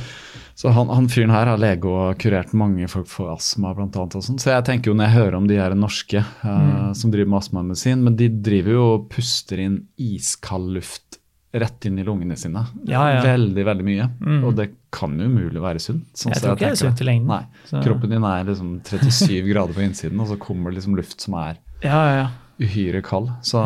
Så 0.56 0.70
han, 0.70 0.90
han 0.94 1.10
fyren 1.10 1.34
her 1.34 1.50
har 1.50 1.62
lege 1.62 1.90
og 1.90 2.20
kurert 2.22 2.54
mange 2.58 2.88
folk 2.92 3.10
for 3.10 3.34
astma 3.34 3.74
blant 3.74 3.96
annet 3.98 4.20
og 4.20 4.26
sånn. 4.26 4.40
Så 4.42 4.52
jeg 4.54 4.66
tenker 4.68 4.92
jo 4.92 4.98
når 4.98 5.10
jeg 5.10 5.18
hører 5.18 5.38
om 5.40 5.50
de 5.50 5.58
her 5.58 5.74
norske 5.78 6.22
eh, 6.22 6.92
som 6.98 7.14
driver 7.14 7.32
med 7.32 7.40
astmamedisin, 7.40 8.04
men 8.06 8.18
de 8.20 8.30
driver 8.46 8.78
jo 8.78 8.86
og 8.92 9.08
puster 9.14 9.64
inn 9.66 9.80
iskald 9.98 10.70
luft 10.78 11.18
rett 11.54 11.86
inn 11.86 12.00
i 12.00 12.04
lungene 12.04 12.36
sine. 12.40 12.64
Ja, 12.90 13.04
ja. 13.14 13.22
Veldig, 13.22 13.64
veldig 13.68 13.84
mye. 13.86 14.08
Og 14.48 14.56
det 14.58 14.72
kan 14.92 15.14
jo 15.20 15.28
umulig 15.30 15.62
være 15.62 15.80
sunt. 15.84 16.08
sånn 16.18 16.34
Jeg 16.34 16.42
tror 16.42 16.56
ikke 16.56 16.66
det 16.66 16.72
er 16.72 16.80
sunt 16.82 17.02
i 17.02 17.06
lengden. 17.06 17.28
Nei. 17.30 17.44
Så- 17.70 17.84
Kroppen 17.86 18.10
din 18.10 18.24
er 18.24 18.44
liksom 18.48 18.72
37 18.84 19.48
grader 19.52 19.74
på 19.78 19.84
innsiden, 19.86 20.20
og 20.20 20.28
så 20.32 20.38
kommer 20.42 20.72
det 20.72 20.80
liksom 20.82 20.96
luft 20.98 21.22
som 21.22 21.34
er 21.36 21.58
Ja, 21.84 22.00
ja, 22.10 22.16
ja. 22.24 22.30
uhyre 22.66 23.02
kald. 23.04 23.30
Så. 23.44 23.62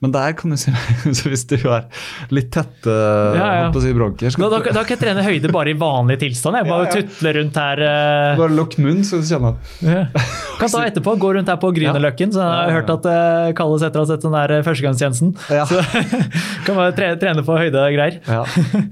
Men 0.00 0.12
der 0.14 0.32
kan 0.38 0.50
du 0.54 0.56
si 0.60 0.72
så 1.18 1.28
hvis 1.32 1.44
du 1.50 1.56
er 1.68 1.86
litt 2.32 2.50
tette 2.54 2.94
Ja, 3.36 3.48
ja. 3.60 3.66
på 3.72 3.80
å 3.80 3.84
si 3.84 3.92
bronker, 3.96 4.32
Da, 4.36 4.48
da, 4.52 4.60
da 4.72 4.82
kan 4.84 4.94
jeg 4.96 5.00
trene 5.02 5.24
høyde 5.26 5.50
bare 5.52 5.72
i 5.74 5.76
vanlig 5.78 6.18
tilstand. 6.22 6.56
Jeg 6.60 6.68
bare 6.70 6.86
Ja, 6.86 6.94
ja. 6.94 7.02
tutle 7.04 7.32
rundt 7.36 7.58
her. 7.60 7.82
Uh... 7.84 8.38
bare 8.40 8.56
lukk 8.56 8.76
munnen, 8.80 9.04
så 9.06 9.20
kjenner 9.24 9.56
at 9.56 9.84
Ja. 9.84 10.04
Kan 10.60 10.68
ta 10.72 10.82
etterpå, 10.84 11.14
gå 11.20 11.34
rundt 11.36 11.48
her 11.48 11.56
på 11.60 11.70
Grünerløkken. 11.76 12.32
Så 12.34 12.40
jeg 12.42 12.48
har 12.48 12.64
Ja, 12.64 12.70
ja, 12.70 12.76
hørt 12.80 12.90
at 12.92 13.06
det 13.06 13.56
kalles 13.60 13.84
etter 13.86 14.02
å 14.02 14.04
ha 14.04 14.10
sett 14.10 14.24
den 14.26 14.34
der 14.36 14.64
førstegangstjenesten. 14.66 15.30
Ja. 15.56 15.64
Så 15.68 15.80
kan 16.66 16.76
bare 16.76 16.92
tre, 16.96 17.12
trene 17.20 17.44
på 17.46 17.56
høydegreier. 17.56 18.18
Ja. 18.28 18.42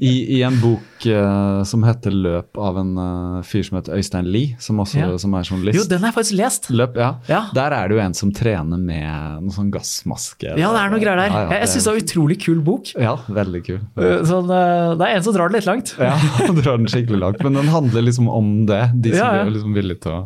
I, 0.01 0.13
I 0.39 0.43
en 0.49 0.57
bok 0.63 1.07
uh, 1.09 1.63
som 1.69 1.85
heter 1.87 2.15
'Løp' 2.15 2.59
av 2.59 2.79
en 2.81 2.93
eh, 2.99 3.43
fyr 3.47 3.63
som 3.67 3.77
heter 3.79 3.97
Øystein 3.99 4.27
Lie, 4.33 4.57
som 4.59 4.79
Ja. 4.79 5.11
som 5.19 5.35
er 5.35 5.45
journalist. 5.45 5.77
Jo, 5.79 5.85
den 5.91 6.01
har 6.05 6.11
jeg 6.13 6.17
faktisk 6.17 6.37
lest. 6.39 6.71
Løp, 6.71 6.97
ja. 6.97 7.11
Ja. 7.29 7.43
Der 7.55 7.75
er 7.77 7.89
det 7.89 7.97
jo 7.99 8.03
en 8.03 8.15
som 8.17 8.33
trener 8.35 8.79
med 8.81 9.43
noe 9.45 9.53
sånn 9.55 9.71
gassmaske. 9.75 10.55
Ja, 10.59 10.73
det 10.75 10.81
er 10.85 10.91
noe 10.95 10.98
greier 11.03 11.21
der. 11.21 11.29
Ja, 11.33 11.43
ja, 11.45 11.51
Jeg, 11.55 11.61
jeg 11.65 11.69
syns 11.73 11.85
det 11.87 11.91
var 11.93 11.99
en 12.01 12.05
utrolig 12.07 12.37
kul 12.45 12.61
bok. 12.67 12.93
Ja, 12.99 13.15
veldig 13.39 13.61
kul. 13.67 13.79
Eh, 13.99 14.17
Sånn, 14.29 14.51
eh, 14.55 14.95
det 15.01 15.09
er 15.09 15.17
en 15.19 15.25
som 15.27 15.37
drar 15.37 15.49
det 15.53 15.59
litt 15.61 15.69
langt. 15.71 15.95
Ja, 15.99 16.15
drar 16.63 16.79
den 16.81 16.89
skikkelig 16.91 17.21
langt. 17.23 17.43
Men 17.47 17.59
den 17.61 17.69
handler 17.73 18.07
liksom 18.09 18.29
om 18.33 18.51
det. 18.69 18.81
De 18.95 19.15
som 19.15 19.21
Ja, 19.23 19.31
er 19.45 19.53
liksom 19.55 19.75
villige 19.77 20.01
til 20.05 20.13
å 20.13 20.21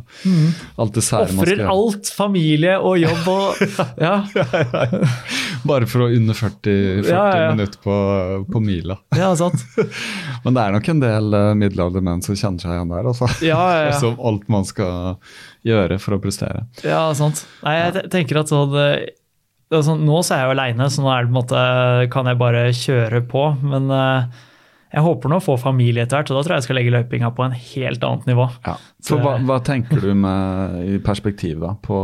Alt 0.82 0.94
det 0.98 1.04
sære 1.06 1.28
man 1.32 1.42
Ofrer 1.44 1.54
skal 1.54 1.64
gjøre. 1.64 1.76
alt, 1.76 2.12
familie 2.16 2.76
og 2.80 2.98
jobb 3.02 3.28
og 3.32 3.62
Ja, 4.06 4.14
Bare 5.68 5.86
for 5.90 6.06
å 6.06 6.10
under 6.12 6.34
40, 6.34 7.04
40 7.06 7.10
Ja, 7.12 7.22
ja, 7.30 7.42
ja. 7.46 7.50
minutter 7.54 7.78
på, 7.82 7.94
på 8.52 8.60
mila. 8.62 8.96
ja 9.16 9.30
sant. 9.38 9.62
Men 10.44 10.56
det 10.56 10.64
er 10.64 10.74
nok 10.76 10.88
en 10.92 11.02
del 11.02 11.34
uh, 11.36 11.52
middelaldrende 11.58 12.08
menn 12.10 12.22
som 12.24 12.34
kjenner 12.38 12.62
seg 12.64 12.74
igjen 12.76 12.90
der. 12.92 13.08
Altså. 13.12 13.28
Ja, 13.46 13.60
ja, 13.76 13.82
ja. 13.90 13.96
Som 14.00 14.18
alt 14.18 14.48
man 14.52 14.66
skal 14.68 15.16
gjøre 15.66 15.98
for 16.02 16.16
å 16.16 16.20
prestere. 16.22 16.64
Ja, 16.82 17.04
sant. 17.14 17.44
Nei, 17.62 17.76
jeg 17.78 18.08
tenker 18.12 18.40
at 18.42 18.50
sånn, 18.50 18.74
sånn 19.80 20.04
Nå 20.04 20.20
så 20.22 20.34
er 20.36 20.40
jeg 20.42 20.48
jo 20.50 20.54
aleine, 20.58 20.86
så 20.92 21.02
nå 21.02 21.30
måte, 21.32 22.10
kan 22.12 22.26
jeg 22.26 22.38
bare 22.38 22.66
kjøre 22.76 23.22
på. 23.26 23.44
Men 23.64 23.88
uh, 23.90 24.26
jeg 24.92 25.02
håper 25.06 25.28
nå 25.32 25.38
å 25.40 25.44
få 25.44 25.56
familie 25.58 26.02
etter 26.04 26.18
hvert, 26.20 26.30
og 26.30 26.36
da 26.36 26.42
tror 26.44 26.54
jeg 26.54 26.60
jeg 26.60 26.66
skal 26.68 26.76
legge 26.76 26.92
løypinga 26.92 27.30
på 27.34 27.44
en 27.46 27.54
helt 27.56 28.02
annet 28.04 28.26
nivå. 28.28 28.50
Ja. 28.66 28.74
Så 29.00 29.16
For 29.16 29.24
hva, 29.24 29.38
hva 29.48 29.56
tenker 29.64 30.00
du 30.04 30.12
med 30.14 30.82
i 30.84 30.98
perspektiv, 31.00 31.60
da? 31.64 31.72
På 31.80 32.02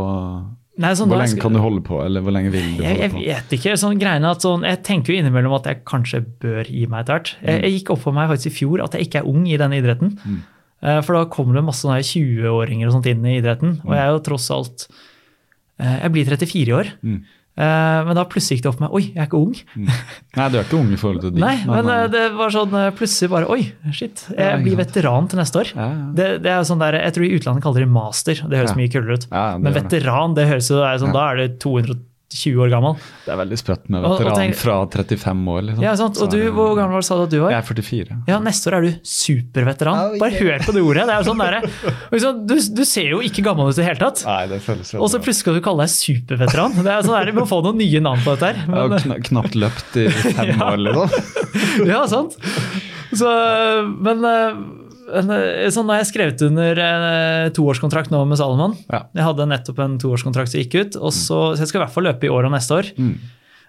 Nei, 0.79 0.93
sånn, 0.95 1.09
hvor 1.11 1.19
lenge 1.19 1.35
skal- 1.35 1.41
kan 1.43 1.53
du 1.53 1.59
holde 1.59 1.81
på, 1.83 1.97
eller 2.05 2.21
hvor 2.23 2.31
lenge 2.31 2.49
vil 2.53 2.77
du 2.77 2.83
Jeg, 2.83 2.95
holde 2.95 3.01
jeg 3.03 3.11
på? 3.11 3.23
vet 3.27 3.49
ikke. 3.59 3.73
sånn 3.77 3.99
greiene 3.99 4.29
at 4.31 4.41
sånn, 4.41 4.63
Jeg 4.63 4.81
tenker 4.83 5.13
jo 5.13 5.19
innimellom 5.21 5.53
at 5.57 5.65
jeg 5.65 5.83
kanskje 5.85 6.25
bør 6.39 6.63
gi 6.65 6.85
meg 6.87 7.01
etter 7.03 7.13
hvert. 7.19 7.35
Jeg, 7.43 7.61
jeg 7.61 7.73
gikk 7.83 7.91
opp 7.91 7.99
for 7.99 8.13
meg 8.13 8.29
faktisk 8.29 8.47
i 8.47 8.55
fjor 8.57 8.83
at 8.85 8.91
jeg 8.95 9.07
ikke 9.09 9.19
er 9.19 9.27
ung 9.27 9.45
i 9.45 9.57
denne 9.57 9.75
idretten. 9.75 10.17
Eh, 10.81 11.01
For 11.01 11.13
da 11.13 11.25
kommer 11.25 11.55
det 11.59 11.65
masse 11.67 11.83
20-åringer 11.83 12.87
og 12.87 12.93
sånt 12.95 13.05
inn 13.11 13.25
i 13.27 13.41
idretten. 13.41 13.81
Og 13.83 13.91
jeg 13.91 13.99
er 14.05 14.13
jo 14.15 14.19
tross 14.23 14.49
alt 14.55 14.87
eh, 15.79 15.99
Jeg 16.07 16.11
blir 16.15 16.25
34 16.25 16.67
i 16.71 16.71
år. 16.79 16.87
Mm. 17.03 17.19
Eh, 17.59 17.99
Men 18.07 18.15
da 18.15 18.23
plutselig 18.29 18.57
gikk 18.59 18.65
det 18.65 18.71
opp 18.71 18.79
med 18.83 18.93
Oi, 18.95 19.01
jeg 19.09 19.19
er 19.19 19.27
ikke 19.27 19.39
ung. 19.41 19.55
Nei, 19.75 20.45
du 20.47 20.57
er 20.59 20.63
ikke 20.63 20.77
ung 20.79 20.91
i 20.95 20.99
forhold 20.99 21.25
til 21.25 21.33
de. 21.35 21.41
Nei, 21.43 21.55
men 21.67 21.89
eh, 21.91 22.05
det 22.13 22.23
var 22.37 22.53
sånn 22.55 22.75
eh, 22.79 22.89
plutselig 22.95 23.31
bare 23.33 23.49
Oi, 23.51 23.61
shit. 23.95 24.23
Jeg 24.31 24.63
blir 24.63 24.79
veteran 24.79 25.27
til 25.31 25.41
neste 25.41 25.63
år. 25.63 25.73
Det, 26.15 26.29
det 26.45 26.53
er 26.55 26.67
sånn 26.67 26.79
der, 26.83 26.99
Jeg 27.03 27.17
tror 27.17 27.27
i 27.27 27.33
utlandet 27.35 27.65
kaller 27.65 27.85
de 27.85 27.91
master. 27.99 28.43
Det 28.47 28.61
høres 28.63 28.77
mye 28.79 28.91
kulere 28.93 29.19
ut. 29.19 29.27
Men 29.59 29.75
veteran, 29.75 30.37
det 30.39 30.47
høres 30.49 30.71
jo 30.71 30.79
sånn, 31.03 31.15
da 31.15 31.25
er 31.33 31.43
det 31.43 31.49
20 32.29 32.61
år 32.61 32.69
gammel. 32.69 32.95
Det 33.25 33.31
er 33.33 33.37
veldig 33.39 33.57
sprøtt 33.57 33.87
med 33.89 34.03
Og- 34.05 34.11
og 34.11 34.19
veteran 34.19 34.37
tenk- 34.37 34.55
fra 34.55 34.75
35 34.85 35.47
år. 35.49 35.61
Liksom. 35.65 35.83
Ja, 35.83 35.95
sant? 35.97 36.17
Og 36.21 36.29
du, 36.29 36.37
hvor 36.53 36.75
gammel 36.77 36.93
var 36.93 37.01
du 37.01 37.07
sa 37.07 37.15
du 37.17 37.23
at 37.23 37.29
du 37.33 37.39
var? 37.41 37.49
Jeg 37.51 37.57
er 37.63 37.67
44. 37.73 38.17
Ja, 38.27 38.39
neste 38.39 38.69
år 38.69 38.73
er 38.77 38.81
du 38.85 38.91
superveteran. 39.03 39.97
Oh, 40.13 40.17
Bare 40.21 40.31
hør 40.37 40.59
på 40.61 40.73
det 40.75 40.83
ordet. 40.85 41.05
Det 41.09 41.15
er 41.15 41.23
jo 41.23 41.29
sånn 41.31 41.41
der, 41.41 41.61
liksom, 42.13 42.43
du, 42.45 42.55
du 42.79 42.83
ser 42.85 43.09
jo 43.09 43.19
ikke 43.25 43.43
gammel 43.43 43.69
ut 43.69 43.73
i 43.77 43.81
det 43.81 43.87
hele 43.89 43.99
tatt. 44.03 44.23
Nei, 44.29 44.45
det 44.53 44.61
føles 44.61 44.93
Og 44.99 45.09
så 45.09 45.17
plutselig 45.17 45.41
skal 45.41 45.53
du 45.57 45.61
kalle 45.65 45.85
deg 45.87 45.89
superveteran. 45.95 46.77
Det 46.83 46.85
er 46.93 47.01
sånn 47.01 47.17
der, 47.17 47.31
Vi 47.31 47.39
må 47.39 47.47
få 47.49 47.63
noen 47.65 47.77
nye 47.81 47.99
navn 47.99 48.21
på 48.21 48.37
dette 48.37 48.53
her. 48.53 48.61
Jeg 48.61 48.75
har 48.77 48.89
Men, 49.09 49.23
knapt 49.23 49.55
løpt 49.57 49.97
i 49.97 50.07
fem 50.09 50.53
Ja. 50.53 50.69
år, 50.69 50.77
liksom. 50.85 51.87
ja, 51.93 52.05
sant? 52.05 52.37
Så, 53.11 53.25
men 54.05 54.21
eh, 55.09 55.33
eh, 55.65 55.71
sånn, 55.73 55.87
nå 55.89 55.95
har 55.95 56.03
jeg 56.03 56.11
skrevet 56.11 56.45
under 56.45 56.83
en 56.85 57.51
toårskontrakt 57.57 58.13
nå 58.13 58.21
med 58.29 58.39
Salomon. 58.39 58.77
Ja. 58.91 59.05
Jeg 59.17 59.27
hadde 59.27 59.49
nettopp 59.49 59.81
en 59.85 59.97
toårskontrakt 60.01 60.53
som 60.53 60.61
gikk 60.61 60.77
ut, 60.79 60.99
og 61.01 61.13
så, 61.15 61.41
så 61.55 61.65
jeg 61.65 61.71
skal 61.71 61.81
i 61.81 61.85
hvert 61.85 61.97
fall 61.97 62.09
løpe 62.09 62.29
i 62.29 62.33
år 62.33 62.49
og 62.49 62.55
neste 62.55 62.79
år. 62.79 62.93
Mm. 62.99 63.13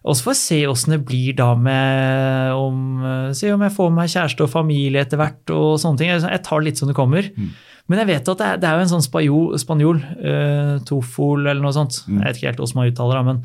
Og 0.00 0.16
så 0.16 0.24
får 0.24 0.32
jeg 0.32 0.40
se 0.40 0.58
åssen 0.70 0.94
det 0.94 1.00
blir 1.08 1.34
da 1.36 1.50
med 1.58 2.54
om, 2.56 2.76
eh, 3.04 3.32
Se 3.36 3.50
om 3.52 3.60
jeg 3.60 3.74
får 3.74 3.90
meg 3.92 4.12
kjæreste 4.12 4.46
og 4.46 4.52
familie 4.52 5.02
etter 5.04 5.20
hvert 5.20 5.52
og 5.52 5.76
sånne 5.80 6.00
ting. 6.00 6.08
Jeg 6.08 6.44
tar 6.46 6.64
litt 6.64 6.80
som 6.80 6.88
det 6.88 6.96
kommer. 6.96 7.28
Mm. 7.36 7.50
Men 7.90 7.98
jeg 7.98 8.06
vet 8.06 8.28
at 8.28 8.38
det 8.38 8.46
er, 8.46 8.56
det 8.62 8.68
er 8.68 8.78
jo 8.78 8.86
en 8.86 8.94
sånn 8.94 9.04
spanjol, 9.04 9.58
spanjol 9.58 9.98
uh, 9.98 10.78
Tofol 10.86 11.42
eller 11.42 11.60
noe 11.60 11.74
sånt. 11.74 12.04
Mm. 12.06 12.20
Jeg 12.20 12.24
vet 12.24 12.38
ikke 12.38 12.48
helt 12.52 12.60
hvordan 12.62 12.78
man 12.78 12.90
uttaler 12.92 13.18
det, 13.18 13.24
men 13.26 13.40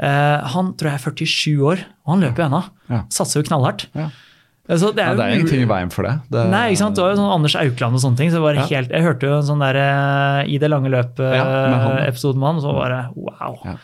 uh, 0.00 0.38
han 0.54 0.70
tror 0.80 0.88
jeg 0.88 0.96
er 0.96 1.04
47 1.04 1.66
år, 1.68 1.82
og 2.06 2.14
han 2.14 2.24
løper 2.24 2.40
jo 2.40 2.46
ennå. 2.46 2.62
Ja. 2.88 3.00
Satser 3.12 3.42
jo 3.42 3.48
knallhardt. 3.50 3.84
Ja. 3.92 4.08
Altså, 4.70 4.92
det 4.94 5.02
Ja, 5.02 5.10
er, 5.10 5.16
det 5.18 5.24
er 5.24 5.32
ingenting 5.40 5.62
i 5.64 5.70
veien 5.72 5.90
for 5.90 6.06
det. 6.06 6.12
det 6.30 6.44
Nei, 6.52 6.68
ikke 6.70 6.78
sant? 6.84 6.94
Det 6.94 7.02
var 7.02 7.10
jo 7.16 7.18
sånn 7.18 7.32
Anders 7.34 7.56
Aukland 7.58 7.94
og 7.98 8.00
sånne 8.04 8.16
ting. 8.20 8.30
så 8.30 8.38
det 8.38 8.42
var 8.46 8.54
Ja. 8.60 8.66
helt, 8.70 8.90
Jeg 8.94 9.02
hørte 9.02 9.26
jo 9.26 9.38
en 9.40 9.48
sånn 9.48 9.58
der 9.64 9.74
eh, 9.80 10.52
I 10.54 10.58
det 10.62 10.70
lange 10.70 10.86
Ja, 10.92 11.02
ja. 11.02 11.42
løpet-episode 11.42 12.36
med 12.38 12.46
han, 12.52 12.60
så 12.62 12.72
var 12.76 12.88
det 12.94 13.02
wow. 13.16 13.58
Ja. 13.64 13.74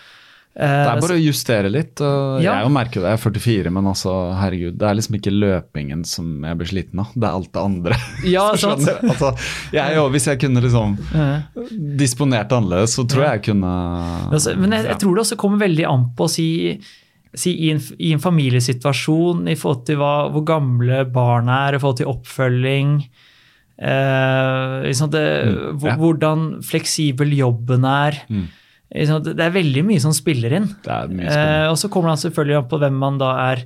Eh, 0.58 0.66
Det 0.66 0.90
er 0.90 1.00
bare 1.02 1.16
å 1.18 1.22
justere 1.22 1.68
litt. 1.70 2.00
og 2.00 2.42
Ja. 2.42 2.54
Jeg 2.58 2.64
jo 2.66 2.70
merker 2.74 3.00
det, 3.02 3.10
jeg 3.10 3.18
er 3.18 3.22
44, 3.30 3.70
men 3.70 3.84
altså, 3.86 4.14
herregud, 4.38 4.78
det 4.78 4.86
er 4.88 4.94
liksom 4.94 5.14
ikke 5.18 5.32
løpingen 5.34 6.04
som 6.06 6.42
jeg 6.44 6.58
blir 6.58 6.66
sliten 6.70 6.98
av. 7.00 7.10
Det 7.14 7.26
er 7.28 7.34
alt 7.34 7.52
det 7.52 7.62
andre. 7.62 7.94
Ja, 8.24 8.54
sant. 8.56 8.86
altså, 8.88 9.34
jeg, 9.72 9.98
hvis 10.10 10.26
jeg 10.26 10.38
kunne 10.40 10.62
liksom 10.62 10.96
eh, 11.14 11.42
disponert 11.98 12.50
annerledes, 12.54 12.94
så 12.98 13.06
tror 13.06 13.22
jeg 13.26 13.40
jeg 13.42 13.44
kunne 13.52 13.74
altså, 14.32 14.56
men 14.58 14.70
jeg, 14.78 14.84
jeg 14.86 14.98
tror 14.98 15.14
det 15.14 15.22
også 15.26 15.36
kommer 15.38 15.58
veldig 15.58 15.86
an 15.90 16.08
på 16.16 16.26
å 16.26 16.30
si, 16.30 16.80
si 17.34 17.52
i, 17.66 17.72
en, 17.74 17.80
i 17.98 18.12
en 18.14 18.22
familiesituasjon 18.22 19.48
i 19.50 19.56
forhold 19.58 19.84
til 19.88 19.98
hva, 20.00 20.12
hvor 20.32 20.44
gamle 20.48 21.02
barna 21.12 21.64
er, 21.68 21.76
i 21.76 21.82
forhold 21.82 21.98
til 22.00 22.12
oppfølging. 22.12 22.94
Eh, 23.78 24.86
liksom 24.88 25.12
det, 25.12 25.26
Mm, 25.48 25.84
ja. 25.84 25.96
Hvordan 26.00 26.46
fleksibel 26.66 27.34
jobben 27.36 27.84
er. 27.84 28.22
Mm. 28.28 28.46
Det 28.88 29.44
er 29.44 29.52
veldig 29.52 29.82
mye 29.84 30.00
som 30.00 30.14
spiller 30.16 30.54
inn. 30.56 30.70
Er 30.88 31.10
Eh, 31.28 31.66
og 31.68 31.76
så 31.76 31.90
kommer 31.92 32.14
det 32.14 32.24
selvfølgelig 32.24 32.56
an 32.56 32.68
på 32.70 32.78
hvem 32.80 32.96
man 32.98 33.18
da 33.20 33.34
er. 33.52 33.58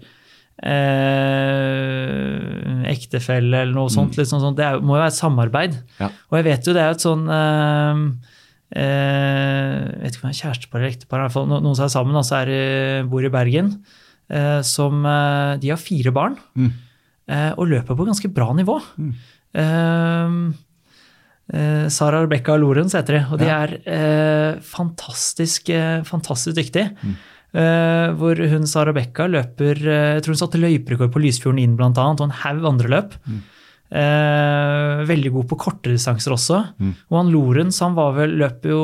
Eh, 0.62 2.52
ektefelle 2.92 3.62
eller 3.62 3.74
noe 3.76 3.90
sånt. 3.92 4.14
Mm. 4.16 4.20
Liksom, 4.22 4.38
sånn. 4.42 4.56
Det 4.58 4.64
er, 4.66 4.80
må 4.82 4.96
jo 4.96 5.02
være 5.02 5.12
et 5.14 5.20
samarbeid. 5.20 5.72
Ja. 6.00 6.08
Og 6.30 6.34
jeg 6.40 6.46
vet 6.50 6.62
jo 6.66 6.72
det 6.76 6.82
er 6.82 6.90
et 6.96 7.04
sånn 7.06 7.24
eh, 7.30 7.94
Jeg 8.72 10.00
vet 10.02 10.14
ikke 10.16 10.24
om 10.24 10.30
det 10.30 10.36
er 10.36 10.42
kjærestepar 10.42 10.80
eller 10.80 10.92
ektepar, 10.94 11.26
noen 11.48 11.76
som 11.76 11.86
er 11.86 11.92
sammen, 11.92 12.16
altså 12.16 12.38
er, 12.42 13.04
bor 13.10 13.24
i 13.24 13.28
Bergen. 13.32 13.74
eh, 14.32 14.62
som 14.64 15.04
eh, 15.04 15.58
De 15.60 15.68
har 15.68 15.76
fire 15.80 16.12
barn 16.14 16.36
Mm. 16.56 16.70
eh, 17.28 17.52
og 17.58 17.68
løper 17.68 17.96
på 17.98 18.06
ganske 18.08 18.30
bra 18.32 18.52
nivå. 18.56 18.78
Mm. 18.96 19.12
Eh, 19.54 20.54
eh, 21.58 21.88
Sara 21.92 22.22
Rebekka 22.24 22.56
Lorentz 22.58 22.94
heter 22.96 23.18
de, 23.18 23.22
og 23.32 23.38
de 23.38 23.44
Ja. 23.50 23.58
er 23.66 23.76
eh, 23.84 24.60
fantastisk, 24.60 25.68
eh, 25.70 26.02
fantastisk 26.02 26.56
dyktige. 26.56 26.94
Mm. 27.02 27.16
Eh, 27.54 28.08
hvor 28.16 28.34
hun 28.48 28.64
Sara 28.66 28.88
Rebekka 28.92 29.26
løper 29.28 29.76
eh, 29.76 30.14
Jeg 30.16 30.22
tror 30.24 30.32
hun 30.32 30.40
satte 30.40 30.58
løyperekord 30.62 31.12
på 31.12 31.20
Lysfjorden 31.20 31.58
inn, 31.60 31.76
annet, 31.78 31.98
og 32.20 32.30
en 32.30 32.32
haug 32.40 32.64
andre 32.64 32.88
løp. 32.88 33.12
Mm. 33.28 33.42
Eh, 33.92 35.02
veldig 35.08 35.32
god 35.34 35.50
på 35.50 35.58
kortere 35.66 35.98
distanser 35.98 36.32
også. 36.32 36.62
Mm. 36.80 36.94
Og 37.10 37.18
han 37.18 37.32
Lorentz 37.34 37.82
han 37.84 37.94
var 37.98 38.14
vel, 38.16 38.38
løp 38.40 38.64
jo 38.70 38.82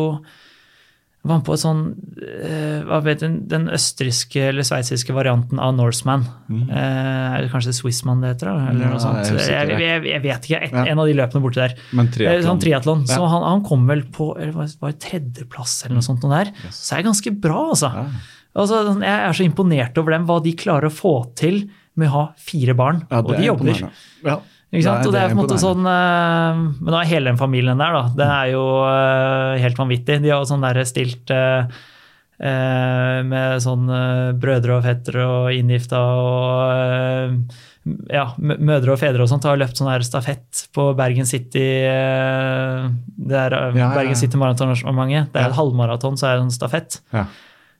var 1.28 1.40
på 1.44 1.52
et 1.56 1.60
sånn, 1.60 1.80
eh, 2.24 3.00
vet 3.04 3.20
Den 3.50 3.66
østerrikske 3.74 4.48
eller 4.48 4.64
sveitsiske 4.64 5.12
varianten 5.12 5.58
av 5.60 5.74
Norseman. 5.76 6.24
Mm. 6.48 6.70
Eh, 6.70 7.34
er 7.36 7.42
det 7.42 7.50
kanskje 7.52 7.74
Swissman 7.76 8.22
det 8.22 8.30
heter? 8.36 8.48
da, 8.48 8.70
Eller 8.70 8.84
Ja, 8.86 8.90
noe 8.94 9.02
sånt. 9.02 9.26
jeg 9.26 9.68
Jeg, 9.78 10.04
jeg, 10.04 10.22
vet 10.22 10.42
ikke. 10.48 10.62
Et, 10.62 10.72
Ja. 10.72 10.84
En 10.86 10.98
av 10.98 11.06
de 11.06 11.14
løpene 11.14 11.42
borti 11.42 11.54
der. 11.56 11.74
Men 11.92 12.06
Eh, 12.06 12.10
triatlon 12.12 12.44
Sånn 12.44 12.60
triatlon. 12.60 13.04
Så 13.06 13.18
Ja. 13.18 13.26
han, 13.28 13.42
han 13.42 13.64
kom 13.64 13.86
vel 13.86 14.02
på 14.04 14.38
eller 14.38 14.52
var 14.52 14.92
tredjeplass 14.92 15.84
eller 15.84 15.96
noe 15.96 16.02
sånt. 16.06 16.22
Noe 16.22 16.44
der. 16.44 16.52
Yes. 16.64 16.76
Så 16.76 16.96
det 16.96 17.04
er 17.04 17.08
ganske 17.10 17.40
bra, 17.40 17.68
altså. 17.70 17.90
Altså. 18.56 18.84
sånn, 18.86 19.02
Jeg 19.02 19.28
er 19.28 19.32
så 19.32 19.44
imponert 19.44 19.98
over 19.98 20.12
dem, 20.12 20.26
hva 20.26 20.42
de 20.42 20.52
klarer 20.52 20.86
å 20.88 20.92
få 20.92 21.34
til 21.34 21.68
med 21.96 22.08
å 22.08 22.12
ha 22.12 22.32
fire 22.38 22.74
barn. 22.74 23.06
Og 23.10 23.28
de 23.36 23.42
er 23.42 23.46
jobber. 23.52 23.90
Ja. 24.24 24.40
Ikke 24.68 24.84
sant? 24.84 24.98
Nei, 25.00 25.06
og 25.08 25.12
det 25.14 25.20
er 25.22 25.30
på 25.30 25.36
en 25.36 25.40
måte 25.40 25.56
sånn 25.62 25.86
eh, 25.88 26.58
Men 26.84 26.90
nå 26.92 26.98
er 27.00 27.08
hele 27.08 27.30
den 27.30 27.38
familien 27.40 27.78
der, 27.80 27.94
da. 27.96 28.02
Det 28.18 28.26
er 28.34 28.50
jo 28.52 28.64
eh, 28.84 29.54
helt 29.62 29.78
vanvittig. 29.80 30.18
De 30.26 30.28
har 30.34 30.44
sånn 30.48 30.60
der 30.66 30.82
stilt 30.84 31.32
eh, 31.32 31.80
med 32.38 33.62
sånn 33.64 33.88
brødre 34.38 34.76
og 34.76 34.84
fettere 34.84 35.24
og 35.26 35.48
inngifta 35.56 35.98
og 35.98 37.56
ja, 38.12 38.26
mødre 38.38 38.92
og 38.94 39.00
fedre 39.00 39.24
og 39.24 39.30
sånt 39.32 39.46
har 39.48 39.58
løpt 39.58 39.80
sånn 39.80 39.88
her 39.90 40.04
stafett 40.06 40.66
på 40.76 40.84
Bergen 40.94 41.26
City 41.26 41.64
det 41.82 43.38
er 43.40 43.56
Ja, 43.56 43.64
ja, 43.72 43.72
ja. 43.80 43.88
Bergen 43.96 44.18
City 44.20 44.38
Maratonarrangementet. 44.38 45.32
Det 45.32 45.40
er 45.40 45.48
Ja. 45.48 45.50
et 45.50 45.56
halvmaraton, 45.58 46.14
så 46.20 46.28
er 46.28 46.36
det 46.38 46.44
en 46.46 46.54
stafett. 46.54 47.00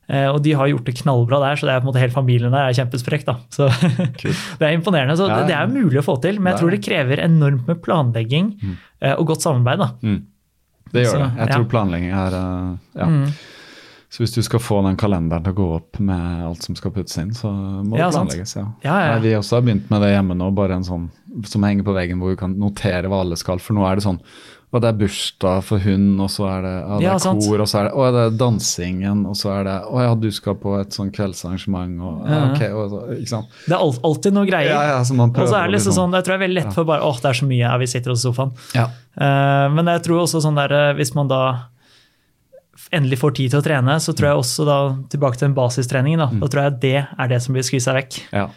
Ja. 0.09 0.15
Eh, 0.25 0.29
Og 0.33 0.41
de 0.43 0.51
har 0.57 0.67
gjort 0.71 0.85
det 0.89 0.95
knallbra 1.03 1.39
der, 1.43 1.55
så 1.61 1.67
det 1.69 1.75
er 1.75 1.79
på 1.83 1.87
en 1.87 1.91
måte 1.93 2.01
hele 2.01 2.15
familien 2.15 2.51
der 2.51 2.69
er 2.69 2.73
kjempesprekk. 2.73 3.25
da. 3.25 3.35
Så 3.53 3.69
Det 4.59 4.65
er 4.65 4.73
imponerende. 4.73 5.15
så 5.17 5.27
det, 5.29 5.49
ja. 5.53 5.61
er 5.63 5.67
mulig 5.69 5.99
å 6.01 6.05
få 6.05 6.17
til, 6.21 6.39
men 6.39 6.53
jeg 6.53 6.61
tror 6.63 6.71
det 6.73 6.81
krever 6.83 7.21
enormt 7.25 7.67
med 7.69 7.81
planlegging 7.85 8.55
Mm. 8.63 8.75
eh, 9.01 9.13
og 9.13 9.27
godt 9.27 9.41
samarbeid. 9.45 9.79
da. 9.79 9.91
Mm. 10.03 10.19
Det 10.91 11.03
gjør 11.05 11.11
Så, 11.11 11.17
det. 11.21 11.31
Jeg 11.37 11.47
ja. 11.47 11.55
tror 11.55 11.69
planlegging 11.69 12.11
er 12.11 12.33
eh, 12.33 12.77
ja. 12.97 13.05
Mm. 13.05 13.31
Så 14.09 14.23
hvis 14.23 14.33
du 14.33 14.41
skal 14.41 14.57
få 14.59 14.79
den 14.81 14.95
kalenderen 14.97 15.43
til 15.45 15.53
å 15.53 15.57
gå 15.59 15.65
opp 15.75 15.99
med 16.01 16.39
alt 16.47 16.63
som 16.65 16.73
skal 16.75 16.89
puttes 16.95 17.13
inn, 17.21 17.29
så 17.37 17.51
må 17.85 17.93
Ja, 17.99 18.07
det 18.09 18.15
planlegges. 18.17 18.55
Ja. 18.57 18.63
Ja, 18.81 18.95
ja. 19.05 19.11
Nei, 19.13 19.19
vi 19.27 19.35
også 19.37 19.59
har 19.59 19.61
begynt 19.67 19.91
med 19.93 20.01
det 20.01 20.09
hjemme 20.15 20.33
nå, 20.39 20.47
bare 20.57 20.73
en 20.79 20.83
sånn 20.87 21.09
som 21.45 21.61
henger 21.61 21.85
på 21.85 21.93
veggen 21.93 22.17
hvor 22.17 22.31
vi 22.33 22.39
kan 22.41 22.55
notere 22.57 23.05
hva 23.05 23.19
alle 23.21 23.37
skal. 23.37 23.59
For 23.61 23.77
nå 23.77 23.85
er 23.85 23.99
det 23.99 24.03
sånn 24.07 24.17
og 24.71 24.81
det 24.83 24.87
er 24.91 24.97
bursdag 24.99 25.63
for 25.65 25.79
hun, 25.81 26.19
og 26.21 26.29
så 26.29 26.43
er 26.45 26.61
det, 26.61 26.73
ja, 26.77 26.97
det 26.99 27.05
er 27.07 27.09
ja, 27.09 27.33
kor, 27.41 27.61
og 27.63 27.67
så 27.71 27.79
er 27.79 27.83
det, 27.87 27.93
å, 27.97 28.03
det 28.13 28.21
er 28.27 28.35
dansingen, 28.37 29.23
og 29.25 29.35
så 29.39 29.49
er 29.55 29.63
det 29.65 29.77
Å 29.89 30.03
ja, 30.05 30.11
du 30.15 30.27
skal 30.31 30.55
på 30.61 30.75
et 30.79 30.93
sånn 30.93 31.09
kveldsarrangement, 31.15 31.95
og 32.05 32.29
ja, 32.29 32.41
ok, 32.51 32.61
og 32.77 32.83
så, 32.93 32.99
Ikke 33.17 33.31
sant? 33.31 33.47
Det 33.65 33.73
er 33.73 33.81
al- 33.81 33.99
alltid 34.11 34.33
noe 34.37 34.45
greier. 34.45 34.69
Ja, 34.75 34.83
ja, 34.91 34.99
som 35.09 35.17
man 35.17 35.33
prøver. 35.33 35.47
og 35.47 35.53
så 35.55 35.57
er 35.57 35.65
det 35.67 35.73
liksom 35.79 35.89
liksom- 35.89 35.97
sånn, 36.03 36.13
jeg 36.19 36.23
tror 36.27 36.33
det 36.37 36.39
er 36.41 36.45
veldig 36.47 36.59
lett 36.63 36.73
for 36.77 36.83
bare 36.85 37.01
åh, 37.01 37.17
det 37.17 37.25
er 37.31 37.39
så 37.41 37.47
mye, 37.49 37.63
ja, 37.65 37.73
vi 37.81 37.85
sitter 37.87 38.11
hos 38.13 38.21
sofaen. 38.23 38.51
Ja. 38.77 38.85
Uh, 39.19 39.67
men 39.73 39.85
jeg 39.89 40.03
tror 40.05 40.21
også 40.27 40.41
sånn 40.45 40.55
der, 40.55 40.71
eh, 40.71 40.93
hvis 40.93 41.15
man 41.15 41.27
da 41.27 41.41
endelig 42.95 43.19
får 43.19 43.35
tid 43.35 43.51
til 43.51 43.59
å 43.59 43.65
trene, 43.65 43.97
så 44.01 44.13
tror 44.15 44.29
jeg 44.29 44.39
også 44.39 44.65
da, 44.69 44.77
tilbake 45.09 45.37
til 45.37 45.47
den 45.49 45.55
basistreningen, 45.57 46.19
da, 46.19 46.27
Mm. 46.29 46.39
da 46.41 46.47
tror 46.47 46.63
jeg 46.63 46.79
det 46.79 47.07
er 47.19 47.27
det 47.27 47.41
som 47.41 47.53
blir 47.53 47.63
skvisa 47.63 47.93
vekk. 47.93 48.21
ja. 48.31 48.47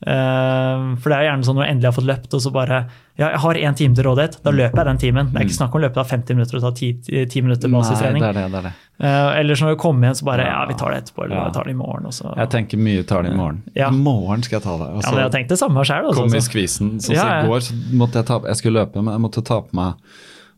Eh, 0.00 0.96
for 0.96 1.12
det 1.12 1.16
er 1.18 1.26
gjerne 1.28 1.44
sånn 1.44 1.58
når 1.60 1.66
du 1.66 1.70
endelig 1.70 1.88
har 1.90 1.96
fått 1.98 2.06
løpt, 2.08 2.34
og 2.34 2.40
så 2.40 2.50
bare 2.54 2.78
Ja, 3.20 3.28
jeg 3.34 3.40
har 3.42 3.54
én 3.54 3.74
time 3.76 3.94
til 3.94 4.04
rådighet, 4.06 4.38
da 4.42 4.50
løper 4.50 4.80
jeg 4.80 4.86
den 4.88 4.98
timen. 5.02 5.26
Det 5.28 5.36
er 5.36 5.44
ikke 5.44 5.56
snakk 5.58 5.74
om 5.74 5.80
å 5.80 5.84
løpe 5.84 5.98
da 6.00 6.04
50 6.08 6.34
minutter 6.38 6.56
og 6.56 6.62
ta 6.62 6.70
10, 6.72 7.26
10 7.28 7.42
minutter 7.44 7.68
Mm. 7.68 7.72
Nei, 7.74 7.80
basistrening. 7.82 8.22
det 8.22 8.28
er 8.30 8.32
det. 8.32 8.44
det 8.52 8.58
er 8.58 8.62
det. 8.62 8.72
Eller 9.00 9.40
Ellers 9.40 9.60
når 9.60 9.68
du 9.74 9.76
kommer 9.82 10.06
igjen, 10.08 10.16
så 10.16 10.24
bare 10.24 10.46
Ja, 10.46 10.64
vi 10.66 10.74
tar 10.74 10.90
det 10.94 11.02
etterpå, 11.04 11.24
eller 11.24 11.36
Ja. 11.36 11.44
vi 11.44 11.52
tar 11.52 11.64
det 11.64 11.70
i 11.70 11.76
morgen. 11.76 12.06
Også. 12.06 12.34
Jeg 12.36 12.48
tenker 12.48 12.78
mye 12.78 13.02
tar 13.06 13.22
det 13.22 13.32
i 13.32 13.36
morgen. 13.36 13.62
Ja. 13.76 13.88
I 13.88 13.92
morgen 13.92 14.42
skal 14.42 14.56
jeg 14.60 14.62
ta 14.64 14.76
det. 14.78 14.88
og 14.88 15.02
så- 15.02 15.10
ja, 15.12 15.16
jeg 15.20 15.22
har 15.22 15.30
tenkt 15.38 15.48
det 15.48 15.58
samme 15.58 15.84
selv, 15.84 16.06
Altså, 16.08 16.22
kom 16.22 16.34
i 16.34 16.40
skvisen. 16.40 16.96
Så, 17.00 17.12
Ja, 17.12 17.22
så 17.22 17.44
i 17.44 17.48
går, 17.48 17.60
så 17.60 17.72
måtte 17.92 18.12
jeg 18.14 18.24
ta 18.26 18.38
Jeg 18.40 18.56
skulle 18.56 18.80
løpe, 18.80 19.02
men 19.04 19.12
jeg 19.12 19.20
måtte 19.20 19.44
ta 19.44 19.60
på 19.60 19.72
meg 19.74 19.94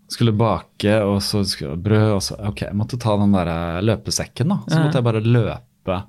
Skulle 0.09 0.33
bake, 0.37 1.03
og 1.03 1.21
så 1.21 1.43
skulle 1.45 1.83
brød, 1.83 2.15
og 2.15 2.21
så 2.21 2.47
Ok, 2.47 2.61
jeg 2.61 2.75
måtte 2.75 2.97
ta 3.01 3.17
den 3.17 3.33
der 3.33 3.81
løpesekken, 3.83 4.49
da. 4.49 4.59
Så 4.69 4.79
måtte 4.85 4.95
jeg 4.95 5.05
bare 5.05 5.21
løpe 5.21 6.03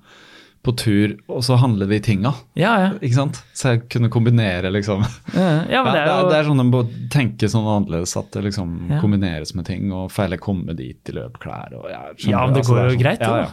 på 0.64 0.72
tur, 0.80 1.14
og 1.28 1.42
så 1.44 1.58
handler 1.60 1.90
vi 1.92 1.98
tinga. 2.00 2.32
Ja, 2.56 2.72
ja. 2.80 2.90
Ikke 3.04 3.18
sant? 3.18 3.42
Så 3.54 3.74
jeg 3.74 3.82
kunne 3.92 4.08
kombinere, 4.10 4.70
liksom. 4.72 5.02
Ja, 5.36 5.64
ja, 5.70 5.82
men 5.84 5.92
det 5.94 6.02
er 6.06 6.08
jo 6.22 6.30
det 6.30 6.38
er 6.38 6.48
sånn 6.48 6.64
en 6.64 6.70
må 6.72 6.84
tenke 7.12 7.50
sånn 7.52 7.68
annerledes, 7.68 8.14
at 8.16 8.30
det 8.32 8.46
liksom 8.46 8.70
Ja. 8.94 9.02
kombineres 9.04 9.52
med 9.56 9.66
ting, 9.68 9.92
og 9.92 10.10
feil 10.12 10.38
komme 10.40 10.76
dit 10.78 11.12
i 11.12 11.16
løpklær 11.18 11.76
og 11.76 11.90
ja, 11.92 12.00
Ja, 12.30 12.46
men 12.46 12.54
det 12.56 12.64
Altså, 12.64 12.72
går 12.74 12.80
er 12.80 12.84
jo 12.88 12.96
sånn- 12.96 13.04
greit, 13.04 13.20
det, 13.20 13.28
ja, 13.28 13.44
da. 13.44 13.52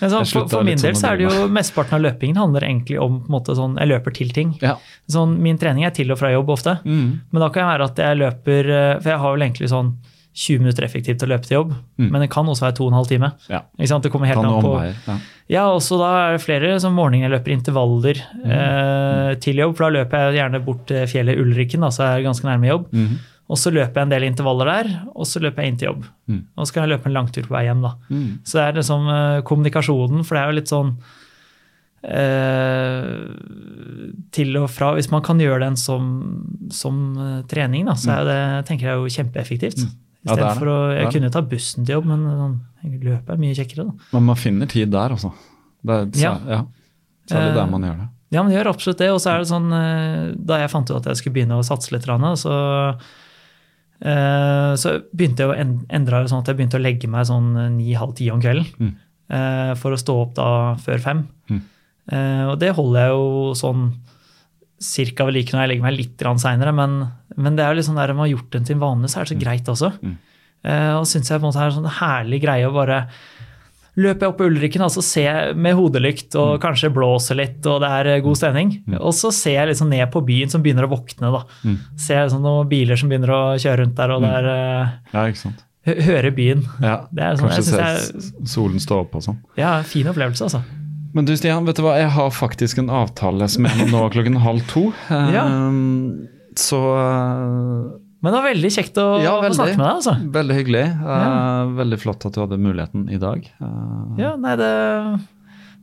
Men 0.00 0.10
sånn, 0.10 0.26
for, 0.32 0.48
for 0.48 0.64
min 0.66 0.78
del 0.78 0.94
sånn 0.94 1.00
så 1.00 1.12
er 1.12 1.16
det 1.16 1.30
jo 1.30 1.48
mesteparten 1.48 1.94
av 1.94 2.02
løpingen 2.08 2.36
handler 2.42 2.66
egentlig 2.66 2.98
om 3.02 3.20
på 3.22 3.26
en 3.30 3.34
måte 3.38 3.54
sånn, 3.58 3.78
Jeg 3.78 3.88
løper 3.88 4.14
til 4.14 4.28
ting. 4.34 4.58
Ja. 4.62 4.76
Sånn, 5.10 5.38
min 5.38 5.58
trening 5.58 5.84
er 5.86 5.90
til 5.94 6.10
og 6.10 6.18
fra 6.18 6.30
jobb 6.34 6.50
ofte. 6.50 6.78
Mm. 6.84 7.20
Men 7.32 7.40
da 7.40 7.48
kan 7.50 7.62
jeg 7.66 7.78
være 7.78 7.84
at 7.90 7.96
jeg 7.96 8.18
løper 8.18 8.70
eh, 8.70 9.00
For 9.00 9.10
jeg 9.10 9.18
har 9.18 9.32
vel 9.36 9.46
egentlig 9.48 9.68
sånn 9.70 9.94
20 10.34 10.58
minutter 10.62 10.84
effektivt 10.84 11.22
å 11.24 11.28
løpe 11.28 11.46
til 11.48 11.56
jobb. 11.56 11.72
Mm. 11.98 12.10
Men 12.12 12.20
det 12.22 12.30
kan 12.30 12.46
også 12.46 12.66
være 12.66 12.76
2 12.78 12.90
12 12.90 13.06
timer. 13.08 13.32
ja. 13.48 13.62
Det 13.78 14.10
kommer 14.12 14.26
helt 14.26 14.38
an 14.38 14.62
på. 14.62 14.74
Ja. 15.06 15.16
Ja, 15.48 15.62
også 15.72 15.98
da 15.98 16.10
er 16.28 16.32
det 16.36 16.42
flere 16.44 16.78
som 16.80 16.94
morgenen 16.94 17.24
jeg 17.24 17.32
løper 17.32 17.52
intervaller 17.56 18.20
Mm. 18.44 18.50
eh, 18.52 19.34
til 19.40 19.56
jobb. 19.56 19.76
For 19.76 19.88
da 19.90 19.98
løper 19.98 20.18
jeg 20.28 20.38
gjerne 20.42 20.64
bort 20.64 20.86
til 20.86 21.06
fjellet 21.06 21.38
Ulriken, 21.40 21.80
da, 21.80 21.88
så 21.88 22.02
er 22.04 22.16
jeg 22.18 22.26
ganske 22.28 22.44
nærme 22.46 22.68
jobb. 22.68 22.86
Mm. 22.92 23.18
Og 23.48 23.56
så 23.56 23.70
løper 23.72 23.94
jeg 23.94 24.02
en 24.02 24.10
del 24.10 24.22
intervaller 24.28 24.66
der, 24.68 25.02
og 25.16 25.24
så 25.24 25.40
løper 25.40 25.62
jeg 25.62 25.72
inn 25.72 25.78
til 25.78 25.88
jobb. 25.88 26.04
Mm. 26.28 26.42
Og 26.58 26.66
så 26.66 26.72
kan 26.74 26.84
jeg 26.84 26.98
løpe 26.98 27.06
en 27.08 27.14
langtur 27.16 27.42
på 27.48 27.54
vei 27.56 27.64
hjem, 27.64 27.80
da. 27.82 27.94
Mm. 28.10 28.38
Så 28.44 28.52
det 28.58 28.64
er 28.66 28.76
liksom 28.82 29.08
eh, 29.08 29.40
kommunikasjonen, 29.48 30.24
for 30.24 30.34
det 30.36 30.42
er 30.42 30.50
jo 30.52 30.58
litt 30.60 30.68
sånn 30.68 30.90
eh, 32.04 33.08
til 34.36 34.56
og 34.60 34.68
fra 34.70 34.92
Hvis 34.96 35.10
man 35.10 35.22
kan 35.24 35.40
gjøre 35.40 35.64
den 35.64 35.76
som, 35.80 36.10
som 36.70 37.00
eh, 37.18 37.40
trening, 37.50 37.86
da, 37.88 37.96
så 37.98 38.18
er 38.20 38.28
det 38.28 38.66
tenker 38.68 38.90
jeg 38.90 39.00
jo 39.00 39.16
kjempeeffektivt. 39.16 39.84
Mm. 39.86 39.96
Ja. 40.26 40.34
Istedenfor 40.34 40.66
å 40.66 40.78
Det 40.88 40.96
er 40.96 41.02
Jeg 41.04 41.12
kunne 41.14 41.30
ta 41.30 41.40
bussen 41.46 41.84
til 41.86 41.94
jobb, 41.94 42.08
men 42.10 42.24
sånn, 42.26 42.56
løpet 43.04 43.30
er 43.30 43.36
mye 43.38 43.54
kjekkere, 43.54 43.84
da. 43.86 44.08
Men 44.12 44.26
man 44.32 44.36
finner 44.36 44.66
tid 44.70 44.90
der, 44.90 45.14
altså. 45.14 45.32
Det 45.84 45.94
er, 45.94 46.06
så, 46.10 46.20
Ja. 46.22 46.32
ja. 46.48 46.64
Særlig 47.28 47.50
Eh, 47.52 47.54
der 47.54 47.70
man 47.70 47.82
gjør 47.82 47.96
det. 47.98 48.08
Ja, 48.30 48.42
men 48.42 48.50
det 48.52 48.58
gjør 48.58 48.70
absolutt 48.72 48.98
det. 48.98 49.10
Og 49.12 49.20
så 49.20 49.30
er 49.32 49.38
det 49.38 49.48
sånn 49.48 49.72
eh, 49.72 50.34
Da 50.36 50.58
jeg 50.58 50.70
fant 50.70 50.90
ut 50.90 50.96
at 50.96 51.04
jeg 51.12 51.16
skulle 51.16 51.34
begynne 51.38 51.58
å 51.58 51.64
satse 51.64 51.92
litt, 51.92 52.04
så, 52.04 52.54
eh, 54.02 54.74
så 54.76 54.94
begynte 55.14 55.44
jeg 55.44 55.48
å 55.52 55.86
endre 55.88 56.22
det 56.22 56.30
sånn 56.30 56.42
at 56.42 56.50
jeg 56.50 56.56
begynte 56.58 56.78
å 56.78 56.82
legge 56.82 57.08
meg 57.08 57.26
sånn 57.26 57.76
ni-halv 57.78 58.14
ti 58.16 58.30
om 58.30 58.40
kvelden. 58.40 58.66
Mm. 58.78 58.94
eh, 59.30 59.74
For 59.74 59.92
å 59.92 59.98
stå 60.00 60.20
opp 60.22 60.34
da 60.34 60.74
før 60.76 60.98
fem. 61.00 61.28
Mm. 61.50 61.62
Eh, 62.10 62.44
Og 62.48 62.58
det 62.58 62.74
holder 62.74 63.00
jeg 63.00 63.10
jo 63.10 63.54
sånn 63.54 63.92
cirka 64.80 65.24
ved 65.26 65.34
like 65.34 65.52
når 65.52 65.64
jeg 65.64 65.68
legger 65.72 65.82
meg 65.88 65.96
litt 65.98 66.24
seinere, 66.42 66.72
men, 66.74 67.08
men 67.36 67.56
det 67.56 67.64
er 67.64 67.74
jo 67.74 67.82
sånn 67.82 67.96
der 67.98 68.12
man 68.14 68.26
har 68.28 68.36
gjort 68.36 68.50
den 68.52 68.64
til 68.64 68.76
en 68.76 68.80
vane, 68.80 69.08
så 69.08 69.20
er 69.20 69.24
det 69.24 69.34
så 69.36 69.40
greit 69.42 69.68
også. 69.68 69.92
Mm. 70.02 70.16
Uh, 70.66 70.94
Og 71.00 71.06
syns 71.06 71.28
jeg 71.30 71.38
på 71.40 71.44
en 71.46 71.52
måte 71.52 71.60
er 71.62 71.70
en 71.70 71.76
sånn 71.82 71.92
herlig 72.00 72.40
greie 72.42 72.66
å 72.66 72.72
bare 72.74 73.06
løper 73.98 74.26
jeg 74.26 74.30
opp 74.30 74.40
Ulriken 74.46 74.82
og 74.86 74.90
så 74.94 75.02
ser 75.02 75.24
jeg 75.26 75.56
med 75.58 75.74
hodelykt 75.74 76.34
og 76.38 76.52
Mm. 76.54 76.60
kanskje 76.62 76.90
blåser 76.94 77.34
litt 77.34 77.66
og 77.66 77.80
det 77.82 77.88
er 77.90 78.06
eh, 78.12 78.20
god 78.22 78.36
stemning. 78.38 78.68
Og 79.00 79.10
så 79.12 79.32
ser 79.34 79.56
jeg 79.56 79.68
liksom 79.72 79.88
ned 79.90 80.06
på 80.12 80.22
byen 80.24 80.48
som 80.52 80.62
begynner 80.62 80.86
å 80.86 80.92
våkne. 80.92 81.32
da. 81.34 81.40
Mm. 81.64 81.78
Ser 81.98 82.14
jeg 82.20 82.28
liksom 82.28 82.42
noen 82.46 82.68
biler 82.70 82.96
som 82.96 83.08
begynner 83.10 83.28
å 83.34 83.40
kjøre 83.58 83.80
rundt 83.82 83.96
der, 83.96 84.10
og 84.14 84.22
det 84.22 84.30
er, 84.30 84.46
eh, 84.46 84.88
Ja, 85.14 85.24
ikke 85.26 85.42
sant. 85.42 85.64
hø- 85.84 86.00
hører 86.02 86.30
byen. 86.30 86.62
Ja. 86.80 86.96
Det 87.12 87.24
sånn, 87.40 87.50
Kanskje 87.50 87.64
se 87.64 88.46
solen 88.46 88.78
stå 88.78 89.00
opp 89.00 89.16
og 89.16 89.22
sånn. 89.22 89.38
Ja, 89.56 89.82
fin 89.82 90.06
opplevelse, 90.06 90.42
altså. 90.46 90.62
Men 91.14 91.24
du 91.28 91.32
Stian, 91.38 91.64
vet 91.68 91.78
du 91.78 91.84
hva? 91.86 91.94
jeg 91.98 92.10
har 92.14 92.32
faktisk 92.34 92.80
en 92.82 92.90
avtale 92.92 93.46
som 93.48 93.64
jeg 93.68 93.78
må 93.80 93.86
nå 93.92 94.02
klokken 94.14 94.36
halv 94.44 94.64
to. 94.72 94.88
Ja. 95.36 95.46
Um, 95.46 96.28
Så 96.58 96.78
uh, 96.80 97.88
Men 98.20 98.32
det 98.32 98.36
var 98.36 98.46
veldig 98.48 98.70
kjekt 98.74 98.98
å, 98.98 99.06
Ja, 99.22 99.36
å 99.38 99.50
snakke 99.54 99.78
med 99.78 99.84
deg, 99.86 99.96
altså. 100.00 100.14
veldig 100.34 100.56
hyggelig. 100.58 100.84
Ja. 101.00 101.64
Veldig 101.78 101.98
flott 102.02 102.26
at 102.28 102.34
du 102.36 102.40
hadde 102.42 102.58
muligheten 102.60 103.08
i 103.14 103.18
dag. 103.22 103.46
Uh, 103.62 104.18
Ja, 104.20 104.32
nei, 104.40 104.56
det, 104.58 104.70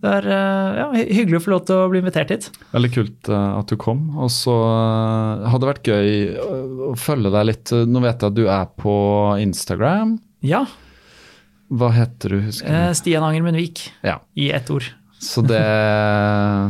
det 0.03 0.11
er 0.19 0.27
uh, 0.29 0.75
ja, 0.81 0.87
hyggelig 0.99 1.39
å 1.39 1.45
få 1.45 1.53
lov 1.55 1.63
til 1.69 1.79
å 1.79 1.87
bli 1.93 2.03
invitert 2.03 2.33
hit. 2.35 2.49
Veldig 2.75 2.91
kult 2.97 3.31
at 3.39 3.71
du 3.71 3.79
kom. 3.81 4.09
Og 4.19 4.29
så 4.35 4.55
hadde 5.47 5.63
det 5.63 5.71
vært 5.71 5.89
gøy 5.89 6.11
å, 6.43 6.91
følge 6.99 7.31
deg 7.33 7.47
litt. 7.53 7.73
Nå 7.87 8.03
vet 8.03 8.19
jeg 8.19 8.33
at 8.33 8.37
du 8.37 8.43
er 8.51 8.67
på 8.83 8.97
Instagram. 9.41 10.17
Ja. 10.45 10.65
Hva 11.73 11.89
heter 11.95 12.35
du? 12.35 12.43
husker 12.45 12.69
du? 12.69 12.93
Stian 12.99 13.25
Anger 13.25 13.47
Vik, 13.55 13.87
Ja, 14.05 14.19
i 14.37 14.51
ett 14.53 14.69
ord. 14.69 14.91
Så 15.25 15.41
det 15.45 15.61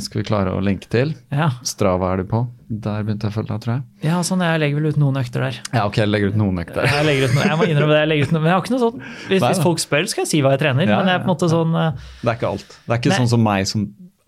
skal 0.06 0.22
vi 0.22 0.26
klare 0.27 0.53
å 0.56 0.61
linke 0.64 0.90
til. 0.91 1.11
Ja. 1.34 1.52
Strava 1.68 2.14
er 2.14 2.23
du 2.23 2.30
på. 2.30 2.45
Der 2.65 3.03
begynte 3.06 3.27
jeg 3.27 3.34
å 3.34 3.36
følge 3.36 3.52
deg, 3.52 3.61
tror 3.61 3.73
jeg. 3.76 3.84
ja, 4.07 4.19
sånn, 4.26 4.41
jeg 4.41 4.61
legger 4.64 4.80
vel 4.80 4.95
ut 4.95 5.02
noen 5.02 5.19
økter 5.22 5.44
der. 5.45 5.60
Ja, 5.69 5.84
ok, 5.86 5.99
jeg 6.02 6.10
legger 6.10 6.32
ut 6.34 6.40
noen 6.40 6.64
økter. 6.64 6.88
Jeg, 6.90 7.06
legger 7.06 7.27
ut 7.27 7.36
noen, 7.36 7.49
jeg 7.52 7.60
må 7.60 7.68
innrømme 7.69 7.94
det. 7.94 7.99
jeg 7.99 8.10
legger 8.10 8.26
ut 8.26 8.34
noen, 8.34 8.41
Men 8.45 8.49
jeg 8.49 8.57
har 8.57 8.64
ikke 8.64 8.73
noe 8.73 8.84
sånn, 8.86 9.03
hvis, 9.03 9.44
Nei, 9.44 9.52
hvis 9.52 9.61
folk 9.68 9.84
spør, 9.84 10.07
skal 10.10 10.23
jeg 10.26 10.32
si 10.32 10.40
hva 10.41 10.56
jeg 10.56 10.64
trener. 10.64 10.90
Ja, 10.90 10.98
men 10.98 11.11
jeg 11.11 11.19
er 11.19 11.22
på 11.22 11.30
en 11.30 11.34
måte 11.36 11.52
sånn 11.52 11.77
eh, 11.77 12.07
Det 12.23 12.32
er 12.32 12.40
ikke 12.40 12.49
alt. 12.56 12.73
Det 12.80 12.95
er 12.95 13.03
ikke 13.03 13.14
Nei. 13.14 13.19
sånn 13.22 13.32
som 13.36 13.45
meg 13.45 13.69
som 13.69 13.86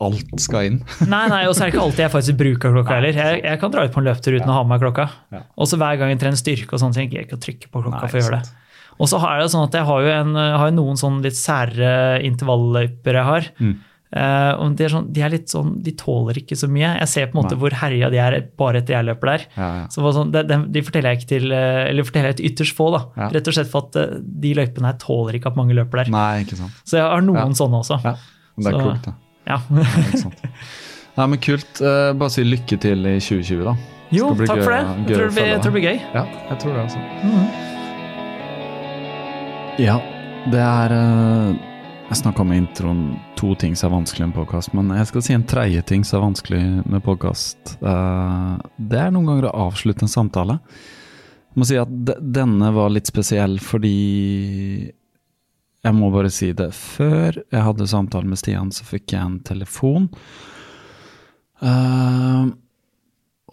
alt 0.07 0.43
skal 0.43 0.69
inn. 0.69 0.77
Nei, 1.13 1.23
nei, 1.31 1.41
og 1.49 1.55
så 1.57 1.65
er 1.65 1.71
det 1.71 1.73
ikke 1.73 1.87
alltid 1.87 2.03
jeg 2.05 2.13
faktisk 2.13 2.37
bruker 2.37 2.77
klokka 2.77 2.99
heller. 2.99 3.17
Jeg, 3.17 3.41
jeg 3.41 3.61
kan 3.63 3.73
dra 3.73 3.87
ut 3.87 3.95
på 3.95 4.03
en 4.03 4.07
løptur 4.11 4.37
uten 4.37 4.53
å 4.53 4.59
ha 4.59 4.61
med 4.61 4.75
meg 4.75 4.85
klokka. 4.85 5.07
Ja. 5.33 5.41
Og 5.57 5.71
så 5.71 5.81
hver 5.81 5.97
gang 5.97 6.13
jeg 6.13 6.21
trener 6.21 6.37
styrke 6.37 6.77
og 6.77 6.83
ting, 6.93 7.09
gidder 7.09 7.23
jeg 7.23 7.29
ikke 7.31 7.39
å 7.39 7.43
trykke 7.47 7.71
på 7.73 7.81
klokka 7.87 8.03
Nei, 8.03 8.11
for 8.11 8.19
å 8.19 8.25
gjøre 8.27 8.37
det. 8.37 8.53
Og 8.97 9.09
så 9.09 9.19
har 9.21 9.37
jeg 9.37 9.47
det 9.47 9.53
sånn 9.53 9.65
at 9.67 9.75
jeg 9.77 9.85
har 9.87 10.05
jo, 10.05 10.13
en, 10.13 10.37
har 10.61 10.71
noen 10.73 10.97
sånn 11.01 11.19
litt 11.25 11.37
sære 11.37 11.89
intervalløyper 12.29 13.19
jeg 13.19 13.29
har. 13.31 13.49
Mm. 13.61 13.73
Eh, 14.15 14.51
og 14.63 14.75
de 14.79 14.85
er, 14.85 14.89
sånn, 14.93 15.07
de 15.11 15.21
er 15.21 15.29
litt 15.33 15.49
sånn, 15.51 15.73
de 15.83 15.91
tåler 15.99 16.37
ikke 16.39 16.55
så 16.55 16.69
mye. 16.71 16.93
Jeg 17.01 17.07
ser 17.11 17.25
på 17.27 17.35
en 17.35 17.41
måte 17.43 17.55
Nei. 17.57 17.59
hvor 17.59 17.73
herja 17.81 18.09
de 18.13 18.17
er 18.23 18.37
bare 18.57 18.79
etter 18.79 18.95
jeg 18.95 19.05
løper 19.09 19.31
der. 19.33 19.43
Ja, 19.57 19.67
ja. 19.81 19.85
Så 19.91 20.13
sånn, 20.15 20.31
de, 20.31 20.43
de, 20.47 20.57
de 20.77 20.81
forteller 20.87 21.11
jeg 21.11 21.19
ikke 21.19 21.31
til, 21.33 21.51
eh, 21.51 21.89
eller 21.89 22.07
forteller 22.07 22.31
jeg 22.31 22.37
til 22.39 22.47
ytterst 22.51 22.75
få, 22.77 22.87
da. 22.95 23.01
Ja. 23.19 23.27
Rett 23.35 23.47
og 23.51 23.57
slett 23.57 23.71
for 23.73 23.89
at 23.89 23.99
eh, 23.99 24.15
de 24.47 24.53
løypene 24.55 24.87
her 24.93 24.97
tåler 25.03 25.35
ikke 25.41 25.51
at 25.51 25.59
mange 25.59 25.75
løper 25.75 26.03
der. 26.05 26.11
Nei, 26.15 26.43
ikke 26.45 26.55
sant. 26.61 26.71
Så 26.87 27.01
jeg 27.01 27.03
har 27.07 27.21
noen 27.27 27.41
Ja. 27.43 27.59
sånne 27.59 27.81
også. 27.83 27.99
Ja, 28.05 28.15
men 28.55 28.63
det 28.63 28.71
er 28.73 28.79
Så- 28.79 28.85
klokt, 28.87 29.03
da. 29.05 29.13
Ja. 29.47 29.57
Ikke 30.07 30.19
sant. 30.23 30.41
Nei, 31.17 31.25
men 31.27 31.39
kult. 31.39 31.79
Uh, 31.81 32.13
bare 32.13 32.29
si 32.29 32.43
lykke 32.43 32.79
til 32.79 33.05
i 33.07 33.17
2020, 33.19 33.63
da. 33.63 33.75
Jo, 34.11 34.29
takk 34.35 34.55
gøy- 34.59 34.63
for 34.63 34.71
det. 34.71 34.83
Jeg 34.87 35.17
tror 35.17 35.25
det 35.27 35.35
blir, 35.35 35.47
jeg 35.51 35.59
tror 35.61 35.71
det 35.71 35.77
blir 35.81 35.87
gøy. 35.91 35.99
Ja, 36.13 36.23
jeg 36.51 36.59
tror 36.63 36.71
det, 36.75 36.81
altså. 36.87 36.99
Mhm. 37.23 37.47
Ja, 39.77 39.95
det 40.49 40.61
er 40.63 40.93
eh, 40.95 41.55
Jeg 42.07 42.21
snakka 42.21 42.43
i 42.47 42.55
introen 42.55 42.99
to 43.35 43.49
ting 43.59 43.73
som 43.75 43.89
er 43.89 43.97
vanskelig 43.97 44.29
med 44.29 44.37
podkast, 44.37 44.71
men 44.71 44.93
jeg 44.95 45.09
skal 45.09 45.23
si 45.25 45.33
en 45.35 45.43
tredje 45.43 45.81
ting 45.89 46.05
som 46.07 46.21
er 46.21 46.23
vanskelig 46.23 46.59
med 46.87 47.01
podkast. 47.03 47.73
det 47.81 48.99
er 49.01 49.09
noen 49.11 49.27
ganger 49.27 49.49
å 49.49 49.65
avslutte 49.65 50.05
en 50.05 50.13
samtale. 50.13 50.55
Jeg 51.51 51.59
må 51.59 51.67
si 51.67 51.75
at 51.81 51.91
denne 52.23 52.69
var 52.71 52.93
litt 52.95 53.11
spesiell 53.11 53.57
fordi 53.59 54.93
Jeg 55.83 55.93
må 55.93 56.09
bare 56.11 56.31
si 56.31 56.53
det. 56.55 56.71
Før 56.73 57.37
jeg 57.37 57.63
hadde 57.63 57.87
samtale 57.87 58.27
med 58.27 58.39
Stian, 58.39 58.71
så 58.71 58.83
fikk 58.87 59.13
jeg 59.13 59.21
en 59.21 59.39
telefon. 59.45 60.07
Eh, 61.61 62.47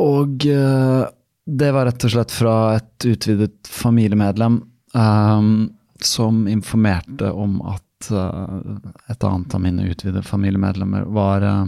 og 0.03 0.47
eh, 0.47 1.05
det 1.45 1.71
var 1.77 1.87
rett 1.87 2.07
og 2.07 2.15
slett 2.15 2.35
fra 2.35 2.57
et 2.79 3.07
utvidet 3.07 3.69
familiemedlem 3.71 4.63
eh, 4.95 5.51
som 6.03 6.47
informerte 6.49 7.31
om 7.31 7.61
at 7.75 7.84
eh, 8.11 8.91
et 9.13 9.25
annet 9.25 9.55
av 9.55 9.63
mine 9.63 9.89
utvidede 9.89 10.25
familiemedlemmer 10.27 11.07
var 11.15 11.45
eh, 11.47 11.65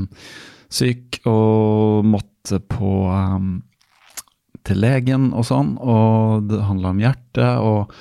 syk 0.69 1.21
og 1.29 2.07
måtte 2.09 2.61
på 2.61 2.93
eh, 3.13 3.49
til 4.67 4.81
legen 4.83 5.31
og 5.37 5.47
sånn, 5.47 5.77
og 5.79 6.49
det 6.51 6.65
handla 6.67 6.95
om 6.95 7.03
hjertet. 7.05 7.59
og 7.63 7.93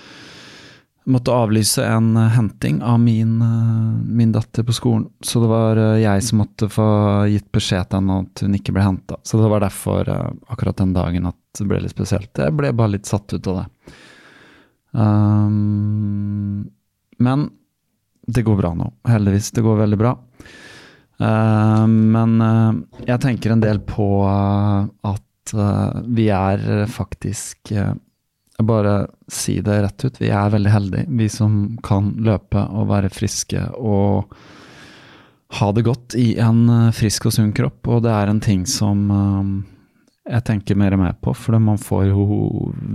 måtte 1.05 1.29
avlyse 1.29 1.83
en 1.85 2.15
henting 2.33 2.79
av 2.81 2.95
min, 2.97 3.35
min 4.09 4.31
datter 4.33 4.63
på 4.65 4.73
skolen. 4.73 5.03
Så 5.21 5.37
det 5.43 5.49
var 5.51 5.77
jeg 6.01 6.23
som 6.25 6.39
måtte 6.41 6.65
få 6.65 6.87
gitt 7.29 7.45
beskjed 7.53 7.91
til 7.91 7.99
henne 7.99 8.15
at 8.23 8.41
hun 8.41 8.55
ikke 8.57 8.73
ble 8.73 8.87
henta. 8.87 9.19
Så 9.21 9.37
det 9.37 9.51
var 9.51 9.61
derfor 9.61 10.09
akkurat 10.09 10.81
den 10.81 10.95
dagen 10.97 11.29
at 11.29 11.37
det 11.59 11.67
ble 11.69 11.83
litt 11.83 11.93
spesielt. 11.93 12.33
Jeg 12.33 12.57
ble 12.57 12.73
bare 12.73 12.95
litt 12.95 13.05
satt 13.05 13.37
ut 13.37 13.51
av 13.53 13.59
det. 13.59 13.93
Um, 14.95 16.71
men 17.17 17.49
det 18.27 18.41
går 18.41 18.57
bra 18.57 18.73
nå, 18.77 18.89
heldigvis. 19.07 19.51
Det 19.51 19.63
går 19.65 19.77
veldig 19.83 19.99
bra. 19.99 20.15
Uh, 21.21 21.85
men 21.87 22.41
uh, 22.41 22.73
jeg 23.07 23.21
tenker 23.23 23.53
en 23.53 23.63
del 23.63 23.79
på 23.87 24.07
uh, 24.27 24.87
at 25.07 25.21
vi 26.09 26.25
er 26.33 26.87
faktisk 26.89 27.69
jeg 27.69 28.63
bare 28.65 28.95
si 29.29 29.59
det 29.61 29.75
rett 29.83 30.05
ut. 30.07 30.15
Vi 30.17 30.31
er 30.33 30.49
veldig 30.49 30.71
heldige, 30.73 31.05
vi 31.19 31.27
som 31.29 31.75
kan 31.85 32.07
løpe 32.25 32.63
og 32.65 32.87
være 32.89 33.11
friske 33.13 33.61
og 33.77 34.33
ha 35.59 35.67
det 35.77 35.83
godt 35.85 36.15
i 36.17 36.31
en 36.41 36.89
frisk 36.97 37.29
og 37.29 37.35
sunn 37.35 37.53
kropp. 37.53 37.85
Og 37.93 38.01
det 38.07 38.15
er 38.15 38.31
en 38.31 38.41
ting 38.41 38.65
som 38.65 39.05
jeg 40.25 40.47
tenker 40.49 40.81
mer 40.81 40.97
og 40.97 41.03
mer 41.03 41.13
på, 41.21 41.35
for 41.37 41.61
man 41.61 41.77
får 41.77 42.07
jo 42.09 42.25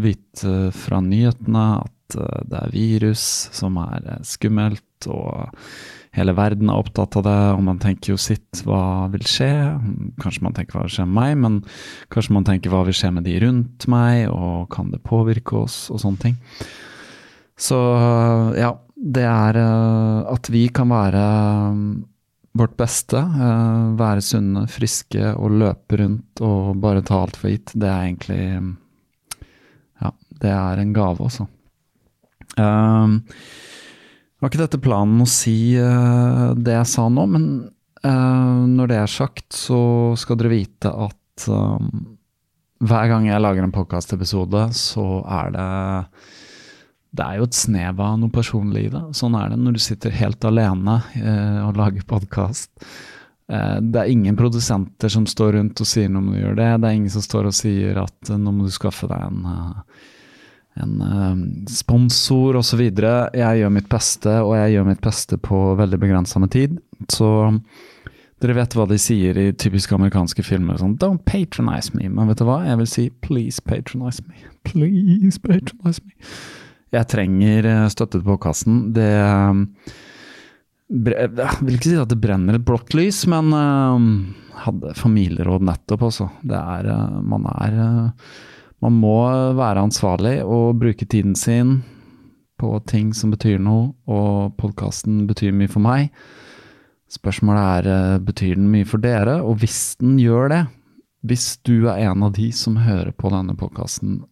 vite 0.02 0.56
fra 0.74 0.98
nyhetene 1.06 1.66
at 1.84 1.94
det 2.16 2.60
er 2.60 2.74
virus 2.74 3.24
som 3.56 3.78
er 3.82 4.06
uh, 4.06 4.20
skummelt, 4.26 5.08
og 5.08 5.50
hele 6.16 6.34
verden 6.34 6.70
er 6.70 6.80
opptatt 6.80 7.16
av 7.20 7.24
det, 7.26 7.38
og 7.54 7.62
man 7.68 7.80
tenker 7.82 8.12
jo 8.14 8.18
sitt, 8.20 8.62
hva 8.66 9.06
vil 9.12 9.24
skje? 9.28 9.50
Kanskje 10.20 10.44
man 10.46 10.56
tenker 10.56 10.76
hva 10.76 10.84
vil 10.86 10.94
skje 10.96 11.06
med 11.06 11.16
meg, 11.20 11.32
men 11.44 11.58
kanskje 12.12 12.36
man 12.36 12.46
tenker 12.48 12.72
hva 12.72 12.82
vil 12.88 12.96
skje 12.96 13.12
med 13.14 13.28
de 13.28 13.38
rundt 13.44 13.86
meg, 13.90 14.26
og 14.32 14.68
kan 14.74 14.90
det 14.92 15.02
påvirke 15.06 15.62
oss, 15.62 15.84
og 15.94 16.02
sånne 16.02 16.24
ting. 16.24 16.38
Så 17.60 17.78
ja, 18.56 18.74
det 18.96 19.26
er 19.28 19.58
uh, 19.60 20.30
at 20.32 20.50
vi 20.52 20.66
kan 20.74 20.90
være 20.92 21.24
um, 21.70 21.84
vårt 22.56 22.74
beste, 22.80 23.20
være 23.98 24.22
sunne, 24.24 24.64
friske 24.70 25.34
og 25.36 25.54
løpe 25.60 26.00
rundt 26.00 26.40
og 26.42 26.80
bare 26.82 27.04
ta 27.06 27.20
alt 27.22 27.38
for 27.38 27.52
gitt, 27.52 27.70
det 27.78 27.86
er 27.86 28.08
egentlig 28.08 28.40
um, 28.58 28.72
Ja, 30.00 30.10
det 30.42 30.50
er 30.50 30.80
en 30.82 30.94
gave, 30.96 31.22
også. 31.28 31.46
Um, 32.58 33.20
var 34.40 34.50
ikke 34.50 34.62
dette 34.62 34.80
planen 34.80 35.20
å 35.20 35.28
si 35.28 35.76
uh, 35.76 36.56
det 36.56 36.78
jeg 36.78 36.88
sa 36.88 37.06
nå, 37.12 37.26
men 37.28 37.46
uh, 38.06 38.64
når 38.66 38.90
det 38.90 39.00
er 39.02 39.12
sagt, 39.12 39.50
så 39.52 39.80
skal 40.20 40.40
dere 40.40 40.54
vite 40.54 40.92
at 40.92 41.48
um, 41.52 41.90
hver 42.80 43.10
gang 43.12 43.28
jeg 43.28 43.44
lager 43.44 43.66
en 43.66 43.74
podkastepisode, 43.74 44.70
så 44.72 45.06
er 45.28 45.50
det 45.52 45.70
Det 47.10 47.24
er 47.26 47.36
jo 47.36 47.48
et 47.50 47.58
snev 47.58 48.00
av 48.00 48.16
noe 48.22 48.32
personlig 48.32 48.86
i 48.86 48.92
det. 48.94 49.02
Sånn 49.18 49.36
er 49.36 49.50
det 49.50 49.58
når 49.60 49.76
du 49.76 49.82
sitter 49.84 50.14
helt 50.22 50.44
alene 50.48 51.00
uh, 51.20 51.60
og 51.66 51.80
lager 51.80 52.06
podkast. 52.08 52.72
Det 53.50 53.98
er 53.98 54.06
ingen 54.06 54.36
produsenter 54.38 55.10
som 55.10 55.24
står 55.26 55.56
rundt 55.56 55.80
og 55.82 55.88
sier 55.90 56.06
noe 56.06 56.22
om 56.22 56.28
du 56.30 56.36
gjør 56.38 56.54
det. 56.54 56.68
Det 56.78 56.86
er 56.86 56.94
ingen 56.94 57.10
som 57.10 57.24
står 57.24 57.48
og 57.48 57.56
sier 57.58 57.96
at 57.98 58.30
nå 58.30 58.52
må 58.54 58.68
du 58.68 58.70
skaffe 58.70 59.08
deg 59.10 59.24
en 59.26 59.48
en 60.82 60.96
uh, 61.04 61.36
sponsor 61.70 62.58
osv. 62.60 62.82
Jeg 62.90 63.60
gjør 63.60 63.72
mitt 63.74 63.88
beste, 63.92 64.34
og 64.42 64.56
jeg 64.58 64.76
gjør 64.76 64.90
mitt 64.90 65.02
beste 65.04 65.38
på 65.40 65.62
veldig 65.80 66.00
begrensa 66.02 66.42
med 66.42 66.52
tid. 66.54 66.76
Så 67.12 67.30
dere 68.40 68.56
vet 68.56 68.72
hva 68.76 68.86
de 68.88 68.96
sier 69.00 69.36
i 69.36 69.50
typiske 69.52 69.92
amerikanske 69.92 70.42
filmer. 70.46 70.78
sånn, 70.80 70.96
Don't 71.00 71.20
patronize 71.28 71.92
me. 71.92 72.08
Men 72.08 72.30
vet 72.30 72.40
du 72.40 72.46
hva? 72.48 72.62
Jeg 72.64 72.80
vil 72.80 72.88
si 72.88 73.04
please 73.24 73.60
patronize 73.60 74.24
me. 74.28 74.38
Please 74.70 75.40
patronize 75.40 76.00
me. 76.04 76.16
Jeg 76.90 77.06
trenger 77.12 77.68
eh, 77.68 77.88
støtte 77.92 78.18
til 78.18 78.26
podkasten. 78.26 78.80
Det 78.96 79.10
Jeg 80.90 81.30
vil 81.30 81.76
ikke 81.76 81.86
si 81.86 81.98
at 82.00 82.10
det 82.10 82.18
brenner 82.20 82.56
et 82.58 82.64
blått 82.66 82.96
lys, 82.98 83.22
men 83.30 83.52
uh, 83.54 84.08
hadde 84.64 84.96
familieråd 84.98 85.62
nettopp, 85.68 86.08
også. 86.08 86.30
Det 86.42 86.58
er 86.58 86.88
uh, 86.90 87.20
Man 87.22 87.46
er 87.52 87.76
Man 88.80 88.96
må 88.96 89.16
være 89.58 89.84
ansvarlig 89.84 90.38
og 90.44 90.78
bruke 90.80 91.04
tiden 91.04 91.34
sin 91.36 91.80
på 92.60 92.74
ting 92.88 93.12
som 93.16 93.32
betyr 93.32 93.60
noe, 93.60 93.90
og 94.08 94.56
podkasten 94.60 95.26
betyr 95.28 95.52
mye 95.56 95.70
for 95.70 95.84
meg. 95.84 96.10
Spørsmålet 97.10 97.88
er 97.90 98.20
betyr 98.24 98.54
den 98.56 98.68
mye 98.72 98.88
for 98.88 99.02
dere, 99.02 99.40
og 99.42 99.60
hvis 99.62 99.96
den 100.00 100.18
gjør 100.20 100.52
det, 100.52 100.62
hvis 101.26 101.58
du 101.68 101.88
er 101.90 102.06
en 102.06 102.24
av 102.24 102.32
de 102.36 102.48
som 102.56 102.78
hører 102.80 103.12
på 103.12 103.32
denne 103.32 103.56
podkasten 103.58 104.22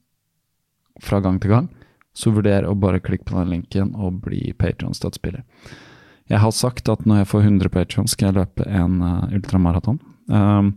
fra 1.04 1.20
gang 1.24 1.40
til 1.42 1.52
gang, 1.52 1.68
så 2.16 2.32
vurder 2.34 2.66
å 2.66 2.76
bare 2.78 3.02
klikke 3.04 3.28
på 3.28 3.36
den 3.38 3.52
linken 3.52 3.92
og 3.94 4.22
bli 4.24 4.54
Patrion-støttespiller. 4.58 5.44
Jeg 6.28 6.40
har 6.42 6.52
sagt 6.52 6.88
at 6.92 7.04
når 7.06 7.22
jeg 7.22 7.30
får 7.30 7.44
100 7.44 7.72
Patrion, 7.72 8.08
skal 8.10 8.30
jeg 8.30 8.38
løpe 8.40 8.64
en 8.68 9.02
uh, 9.04 9.28
ultramaraton. 9.32 10.00
Um, 10.28 10.74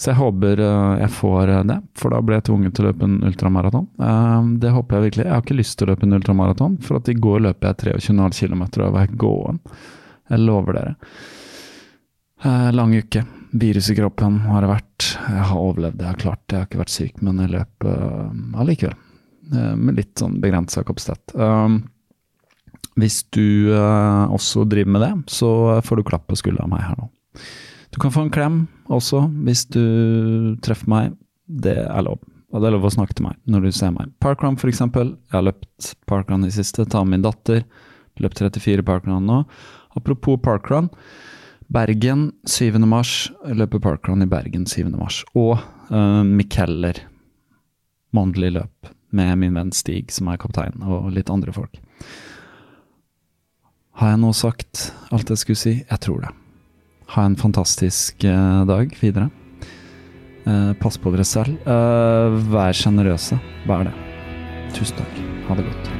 så 0.00 0.14
jeg 0.14 0.16
håper 0.16 0.60
uh, 0.64 0.96
jeg 0.96 1.12
får 1.12 1.50
uh, 1.52 1.58
det, 1.68 1.76
for 2.00 2.14
da 2.14 2.22
ble 2.24 2.38
jeg 2.38 2.46
tvunget 2.46 2.76
til 2.76 2.86
å 2.86 2.88
løpe 2.88 3.04
en 3.04 3.18
ultramaraton. 3.28 3.88
Um, 4.00 4.54
det 4.62 4.72
håper 4.72 4.96
jeg 4.96 5.06
virkelig. 5.10 5.26
Jeg 5.26 5.34
har 5.34 5.44
ikke 5.44 5.56
lyst 5.58 5.76
til 5.76 5.86
å 5.86 5.90
løpe 5.92 6.08
en 6.08 6.16
ultramaraton, 6.16 6.78
for 6.86 6.96
at 6.96 7.10
i 7.12 7.16
går 7.20 7.44
løper 7.44 7.68
jeg 7.68 7.98
23,5 8.00 8.38
km 8.40 8.64
og 8.86 8.96
var 8.96 9.12
gåen. 9.20 9.60
Jeg 10.30 10.46
lover 10.46 10.78
dere. 10.78 10.96
lang 12.72 12.96
uke. 12.96 13.26
Virus 13.60 13.90
i 13.90 13.98
kroppen 13.98 14.40
har 14.46 14.64
det 14.64 14.72
vært. 14.72 15.06
Jeg 15.26 15.46
har 15.50 15.60
overlevd, 15.68 16.00
jeg 16.00 16.08
har 16.14 16.20
klart 16.24 16.42
det. 16.46 16.54
Jeg 16.54 16.62
har 16.62 16.68
ikke 16.70 16.84
vært 16.84 16.96
syk, 16.96 17.22
men 17.26 17.42
jeg 17.42 17.54
løper 17.58 18.04
allikevel. 18.62 18.98
med 19.50 19.96
litt 19.98 20.14
sånn 20.22 20.38
begrensa 20.40 20.84
kapasitet. 20.86 21.34
Hvis 22.94 23.24
du 23.34 23.74
også 23.74 24.64
driver 24.70 24.94
med 24.94 25.04
det, 25.04 25.14
så 25.34 25.82
får 25.82 25.98
du 25.98 26.06
klapp 26.06 26.30
på 26.30 26.38
skuldra 26.38 26.64
av 26.64 26.72
meg 26.72 26.86
her 26.86 27.02
nå. 27.02 27.10
Du 27.90 27.98
kan 27.98 28.12
få 28.14 28.26
en 28.26 28.34
klem 28.34 28.60
også 28.90 29.24
hvis 29.46 29.64
du 29.72 29.82
treffer 30.64 30.90
meg. 30.90 31.16
Det 31.46 31.76
er 31.82 32.06
lov. 32.06 32.20
Og 32.50 32.62
det 32.62 32.68
er 32.68 32.74
lov 32.74 32.86
å 32.86 32.92
snakke 32.94 33.16
til 33.16 33.26
meg 33.28 33.38
når 33.50 33.66
du 33.66 33.74
ser 33.74 33.92
meg. 33.94 34.10
Parkrun, 34.22 34.58
eksempel. 34.58 35.14
Jeg 35.30 35.36
har 35.36 35.46
løpt 35.46 35.92
parkrun 36.10 36.46
i 36.46 36.54
siste. 36.54 36.86
Ta 36.86 37.02
med 37.04 37.18
min 37.18 37.26
datter. 37.26 37.64
Løpt 38.20 38.42
34 38.42 38.86
parkrun 38.86 39.26
nå. 39.26 39.42
Apropos 39.98 40.38
parkrun. 40.42 40.90
Bergen 41.70 42.30
7. 42.50 42.78
mars. 42.90 43.30
Jeg 43.46 43.58
løper 43.60 43.82
parkrun 43.82 44.22
i 44.24 44.30
Bergen 44.30 44.66
7. 44.66 44.90
mars. 44.98 45.22
Og 45.38 45.58
uh, 45.90 46.22
Mikeller. 46.26 47.04
Månedlig 48.14 48.56
løp 48.58 48.90
med 49.14 49.38
min 49.38 49.54
venn 49.58 49.70
Stig, 49.74 50.10
som 50.14 50.30
er 50.30 50.38
kaptein, 50.38 50.82
og 50.86 51.10
litt 51.14 51.30
andre 51.30 51.54
folk. 51.54 51.78
Har 53.98 54.14
jeg 54.14 54.22
nå 54.22 54.30
sagt 54.34 54.90
alt 55.14 55.30
jeg 55.30 55.42
skulle 55.42 55.62
si? 55.62 55.74
Jeg 55.82 56.02
tror 56.02 56.22
det. 56.26 56.34
Ha 57.10 57.26
en 57.26 57.36
fantastisk 57.38 58.24
uh, 58.24 58.62
dag 58.68 58.92
videre. 59.00 59.30
Uh, 60.46 60.72
pass 60.78 60.98
på 61.00 61.12
dere 61.14 61.26
selv. 61.26 61.58
Uh, 61.66 62.38
vær 62.52 62.76
sjenerøse. 62.76 63.40
Vær 63.66 63.88
det. 63.88 63.96
Tusen 64.76 65.02
takk. 65.02 65.24
Ha 65.48 65.58
det 65.58 65.66
godt. 65.66 65.99